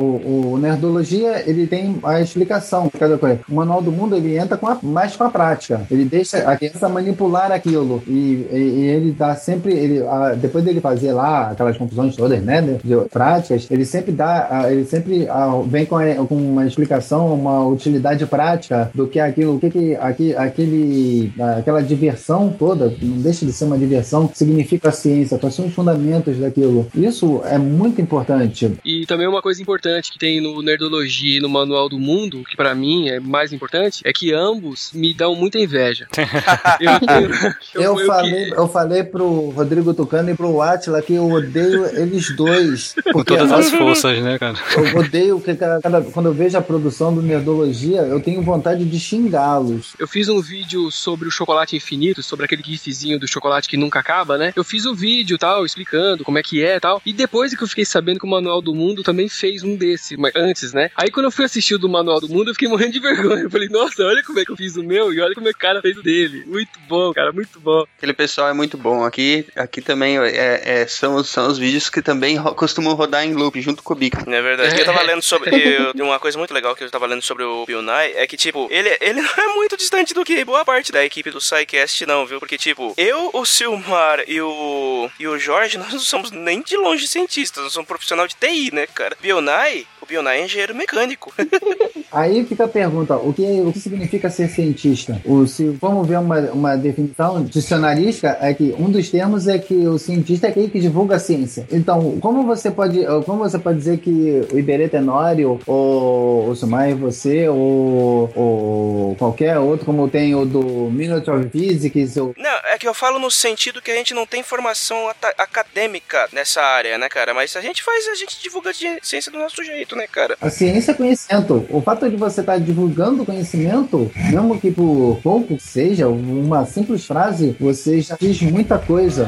o 0.53 0.57
Nerdologia, 0.61 1.43
ele 1.47 1.67
tem 1.67 1.97
a 2.03 2.19
explicação 2.21 2.89
de 2.91 2.97
cada 2.99 3.17
coisa. 3.17 3.39
O 3.49 3.55
Manual 3.55 3.81
do 3.81 3.91
Mundo, 3.91 4.15
ele 4.15 4.37
entra 4.37 4.57
com 4.57 4.67
a- 4.67 4.77
mais 4.81 5.15
com 5.15 5.23
a 5.23 5.29
prática. 5.29 5.81
Ele 5.89 6.05
deixa 6.05 6.37
a 6.39 6.55
criança 6.57 6.87
manipular 6.89 7.51
aquilo. 7.51 8.01
E, 8.07 8.11
e- 8.51 8.73
e 8.79 8.87
ele 8.87 9.11
dá 9.11 9.35
sempre, 9.35 9.73
ele, 9.73 9.99
a- 10.05 10.33
depois 10.35 10.63
dele 10.63 10.81
fazer 10.81 11.11
lá 11.13 11.49
aquelas 11.51 11.77
conclusões 11.77 12.15
todas, 12.15 12.41
né, 12.43 12.61
de, 12.61 12.75
de 12.87 12.95
práticas, 13.09 13.67
ele 13.69 13.85
sempre 13.85 14.11
dá, 14.11 14.47
a- 14.49 14.71
ele 14.71 14.85
sempre 14.85 15.27
a, 15.29 15.47
vem 15.65 15.85
com, 15.85 15.97
a- 15.97 16.15
com 16.27 16.35
uma 16.35 16.65
explicação, 16.65 17.33
uma 17.33 17.65
utilidade 17.67 18.25
prática 18.25 18.89
do 18.93 19.07
que 19.07 19.19
aquilo, 19.19 19.55
o 19.55 19.59
que, 19.59 19.69
que 19.69 19.95
aqui, 19.95 20.35
aquele 20.35 21.28
aquela 21.57 21.81
diversão 21.81 22.53
toda, 22.57 22.93
não 23.01 23.17
deixa 23.17 23.45
de 23.45 23.51
ser 23.51 23.65
uma 23.65 23.77
diversão, 23.77 24.29
significa 24.33 24.89
a 24.89 24.91
ciência, 24.91 25.37
quais 25.37 25.55
são 25.55 25.67
os 25.67 25.73
fundamentos 25.73 26.37
daquilo. 26.37 26.87
Isso 26.93 27.41
é 27.45 27.57
muito 27.57 28.01
importante. 28.01 28.71
E 28.83 29.05
também 29.05 29.27
uma 29.27 29.41
coisa 29.41 29.61
importante 29.61 30.11
que 30.11 30.19
tem 30.19 30.41
no 30.41 30.61
Nerdologia 30.61 31.37
e 31.37 31.41
no 31.41 31.49
Manual 31.49 31.89
do 31.89 31.99
Mundo, 31.99 32.43
que 32.49 32.55
para 32.55 32.73
mim 32.75 33.09
é 33.09 33.19
mais 33.19 33.53
importante, 33.53 34.01
é 34.05 34.13
que 34.13 34.33
ambos 34.33 34.91
me 34.93 35.13
dão 35.13 35.35
muita 35.35 35.59
inveja. 35.59 36.07
eu, 36.79 37.81
eu, 37.81 37.99
eu, 37.99 38.05
falei, 38.05 38.53
eu 38.53 38.67
falei 38.67 39.03
pro 39.03 39.49
Rodrigo 39.49 39.93
Tucano 39.93 40.29
e 40.29 40.35
pro 40.35 40.61
Atila 40.61 41.01
que 41.01 41.13
eu 41.13 41.29
odeio 41.29 41.85
eles 41.99 42.35
dois. 42.35 42.95
Com 43.11 43.23
todas 43.23 43.51
as 43.51 43.69
forças, 43.69 44.21
né, 44.21 44.37
cara? 44.37 44.57
Eu 44.75 44.99
odeio 44.99 45.39
que 45.39 45.55
cada, 45.55 46.01
quando 46.01 46.27
eu 46.27 46.33
vejo 46.33 46.57
a 46.57 46.61
produção 46.61 47.13
do 47.13 47.21
Nerdologia, 47.21 48.01
eu 48.01 48.19
tenho 48.19 48.41
vontade 48.41 48.85
de 48.85 48.99
xingá-los. 48.99 49.93
Eu 49.97 50.07
fiz 50.07 50.29
um 50.29 50.41
vídeo 50.41 50.91
sobre 50.91 51.18
o 51.27 51.31
chocolate 51.31 51.75
infinito, 51.75 52.23
sobre 52.23 52.45
aquele 52.45 52.63
gifzinho 52.63 53.19
do 53.19 53.27
chocolate 53.27 53.67
que 53.67 53.77
nunca 53.77 53.99
acaba, 53.99 54.37
né? 54.37 54.53
Eu 54.55 54.63
fiz 54.63 54.85
o 54.85 54.91
um 54.91 54.95
vídeo 54.95 55.37
tal, 55.37 55.65
explicando 55.65 56.23
como 56.23 56.37
é 56.37 56.43
que 56.43 56.63
é 56.63 56.79
tal. 56.79 57.01
E 57.05 57.13
depois 57.13 57.55
que 57.55 57.63
eu 57.63 57.67
fiquei 57.67 57.85
sabendo 57.85 58.19
que 58.19 58.25
o 58.25 58.29
Manual 58.29 58.61
do 58.61 58.73
Mundo 58.73 59.03
também 59.03 59.29
fez 59.29 59.63
um 59.63 59.75
desse, 59.75 60.17
mas 60.17 60.33
antes, 60.35 60.73
né? 60.73 60.89
Aí 60.95 61.11
quando 61.11 61.25
eu 61.25 61.31
fui 61.31 61.45
assistir 61.45 61.75
o 61.75 61.79
do 61.79 61.89
Manual 61.89 62.19
do 62.19 62.29
Mundo, 62.29 62.49
eu 62.49 62.53
fiquei 62.53 62.67
morrendo 62.67 62.93
de 62.93 62.99
vergonha. 63.01 63.43
Eu 63.43 63.49
falei, 63.49 63.69
nossa, 63.69 64.03
olha 64.03 64.23
como 64.23 64.39
é 64.39 64.45
que 64.45 64.51
eu 64.51 64.57
fiz 64.57 64.75
o 64.75 64.83
meu 64.83 65.13
e 65.13 65.19
olha 65.19 65.33
como 65.33 65.47
é 65.47 65.51
que 65.51 65.57
o 65.57 65.61
cara 65.61 65.81
fez 65.81 65.97
o 65.97 66.03
dele. 66.03 66.43
Muito 66.45 66.79
bom, 66.87 67.13
cara, 67.13 67.31
muito 67.31 67.59
bom. 67.59 67.85
Aquele 67.97 68.13
pessoal 68.13 68.49
é 68.49 68.53
muito 68.53 68.77
bom. 68.77 69.03
Aqui, 69.03 69.45
aqui 69.55 69.81
também 69.81 70.17
é, 70.17 70.81
é, 70.81 70.87
são, 70.87 71.23
são 71.23 71.47
os 71.47 71.57
vídeos 71.57 71.89
que 71.89 72.01
também 72.01 72.37
ro 72.37 72.53
costumam 72.55 72.93
rodar 72.93 73.25
em 73.25 73.33
loop 73.33 73.59
junto 73.61 73.83
com 73.83 73.93
o 73.93 73.95
Bica. 73.95 74.23
É 74.27 74.41
verdade. 74.41 74.79
Eu 74.79 74.85
tava 74.85 75.01
lendo 75.01 75.21
sobre. 75.21 75.51
Eu, 75.55 76.05
uma 76.05 76.19
coisa 76.19 76.37
muito 76.37 76.53
legal 76.53 76.75
que 76.75 76.83
eu 76.83 76.89
tava 76.89 77.05
lendo 77.05 77.21
sobre 77.21 77.43
o 77.43 77.65
Bill 77.65 77.81
Nye 77.81 78.13
é 78.15 78.27
que, 78.27 78.37
tipo, 78.37 78.67
ele, 78.71 78.97
ele 79.01 79.21
não 79.21 79.33
é 79.37 79.47
muito 79.55 79.77
distante 79.77 80.13
do 80.13 80.23
que 80.23 80.43
boa 80.43 80.65
parte 80.65 80.91
da 80.91 81.03
equipe 81.09 81.31
do 81.31 81.41
SciCast, 81.41 82.05
não, 82.05 82.25
viu? 82.25 82.39
Porque, 82.39 82.57
tipo, 82.57 82.93
eu, 82.95 83.31
o 83.33 83.45
Silmar 83.45 84.23
e 84.27 84.39
o, 84.39 85.09
e 85.19 85.27
o 85.27 85.37
Jorge, 85.37 85.77
nós 85.79 85.91
não 85.91 85.99
somos 85.99 86.31
nem 86.31 86.61
de 86.61 86.77
longe 86.77 87.07
cientistas, 87.07 87.63
nós 87.63 87.73
somos 87.73 87.87
profissional 87.87 88.27
de 88.27 88.35
TI, 88.35 88.73
né, 88.73 88.87
cara? 88.87 89.17
Nye, 89.21 89.85
o 90.01 90.21
Nye 90.21 90.39
é 90.39 90.45
engenheiro 90.45 90.75
mecânico. 90.75 91.33
Aí 92.11 92.43
fica 92.45 92.65
a 92.65 92.67
pergunta: 92.67 93.15
o 93.17 93.33
que, 93.33 93.43
o 93.61 93.71
que 93.71 93.79
significa 93.79 94.29
ser 94.29 94.47
cientista? 94.49 95.21
O, 95.25 95.45
se 95.45 95.67
vamos 95.69 96.07
ver 96.07 96.17
uma, 96.17 96.39
uma 96.51 96.75
definição 96.75 97.43
dicionarística, 97.43 98.37
é 98.41 98.53
que 98.53 98.75
um 98.79 98.89
dos 98.89 99.09
termos 99.09 99.47
é 99.47 99.59
que 99.59 99.87
o 99.87 99.97
cientista 99.97 100.47
é 100.47 100.49
aquele 100.49 100.69
que 100.69 100.79
divulga 100.79 101.15
a 101.15 101.19
ciência. 101.19 101.67
Então, 101.71 102.17
como 102.19 102.43
você 102.43 102.71
pode, 102.71 103.05
como 103.25 103.39
você 103.39 103.59
pode 103.59 103.77
dizer 103.77 103.99
que 103.99 104.41
o 104.51 104.57
Iberê 104.57 104.87
Tenório, 104.87 105.59
ou 105.67 106.49
o 106.49 106.55
Sumai 106.55 106.93
você, 106.93 107.47
ou, 107.47 108.29
ou 108.35 109.15
qualquer 109.17 109.59
outro, 109.59 109.85
como 109.85 110.09
tem 110.09 110.33
o 110.33 110.45
do 110.45 110.89
Minute 110.99 111.29
of 111.29 111.49
Physics? 111.49 112.17
Ou... 112.17 112.33
Não, 112.37 112.57
é 112.65 112.77
que 112.77 112.87
eu 112.87 112.93
falo 112.93 113.19
no 113.19 113.31
sentido 113.31 113.81
que 113.81 113.91
a 113.91 113.95
gente 113.95 114.13
não 114.13 114.25
tem 114.25 114.43
formação 114.43 115.09
acadêmica 115.37 116.27
nessa 116.33 116.61
área, 116.61 116.97
né, 116.97 117.07
cara? 117.07 117.33
Mas 117.33 117.55
a 117.55 117.61
gente 117.61 117.81
faz, 117.81 118.07
a 118.07 118.15
gente 118.15 118.41
divulga 118.41 118.71
a 118.71 118.73
ciência 119.01 119.31
do 119.31 119.37
nosso 119.37 119.63
jeito, 119.63 119.95
né, 119.95 120.07
cara? 120.07 120.37
A 120.41 120.49
ciência 120.49 120.91
é 120.91 120.93
conhecimento. 120.93 121.65
O 121.69 121.81
fato 121.81 122.09
de 122.09 122.17
você 122.17 122.41
estar 122.41 122.53
tá 122.53 122.59
divulgando 122.59 123.25
conhecimento, 123.25 124.11
mesmo 124.15 124.59
que 124.59 124.71
por 124.71 125.19
pouco 125.23 125.57
seja, 125.59 126.07
uma 126.07 126.65
simples 126.65 127.05
frase, 127.05 127.55
você 127.59 128.01
já 128.01 128.17
diz 128.19 128.41
muita 128.41 128.77
coisa. 128.77 129.27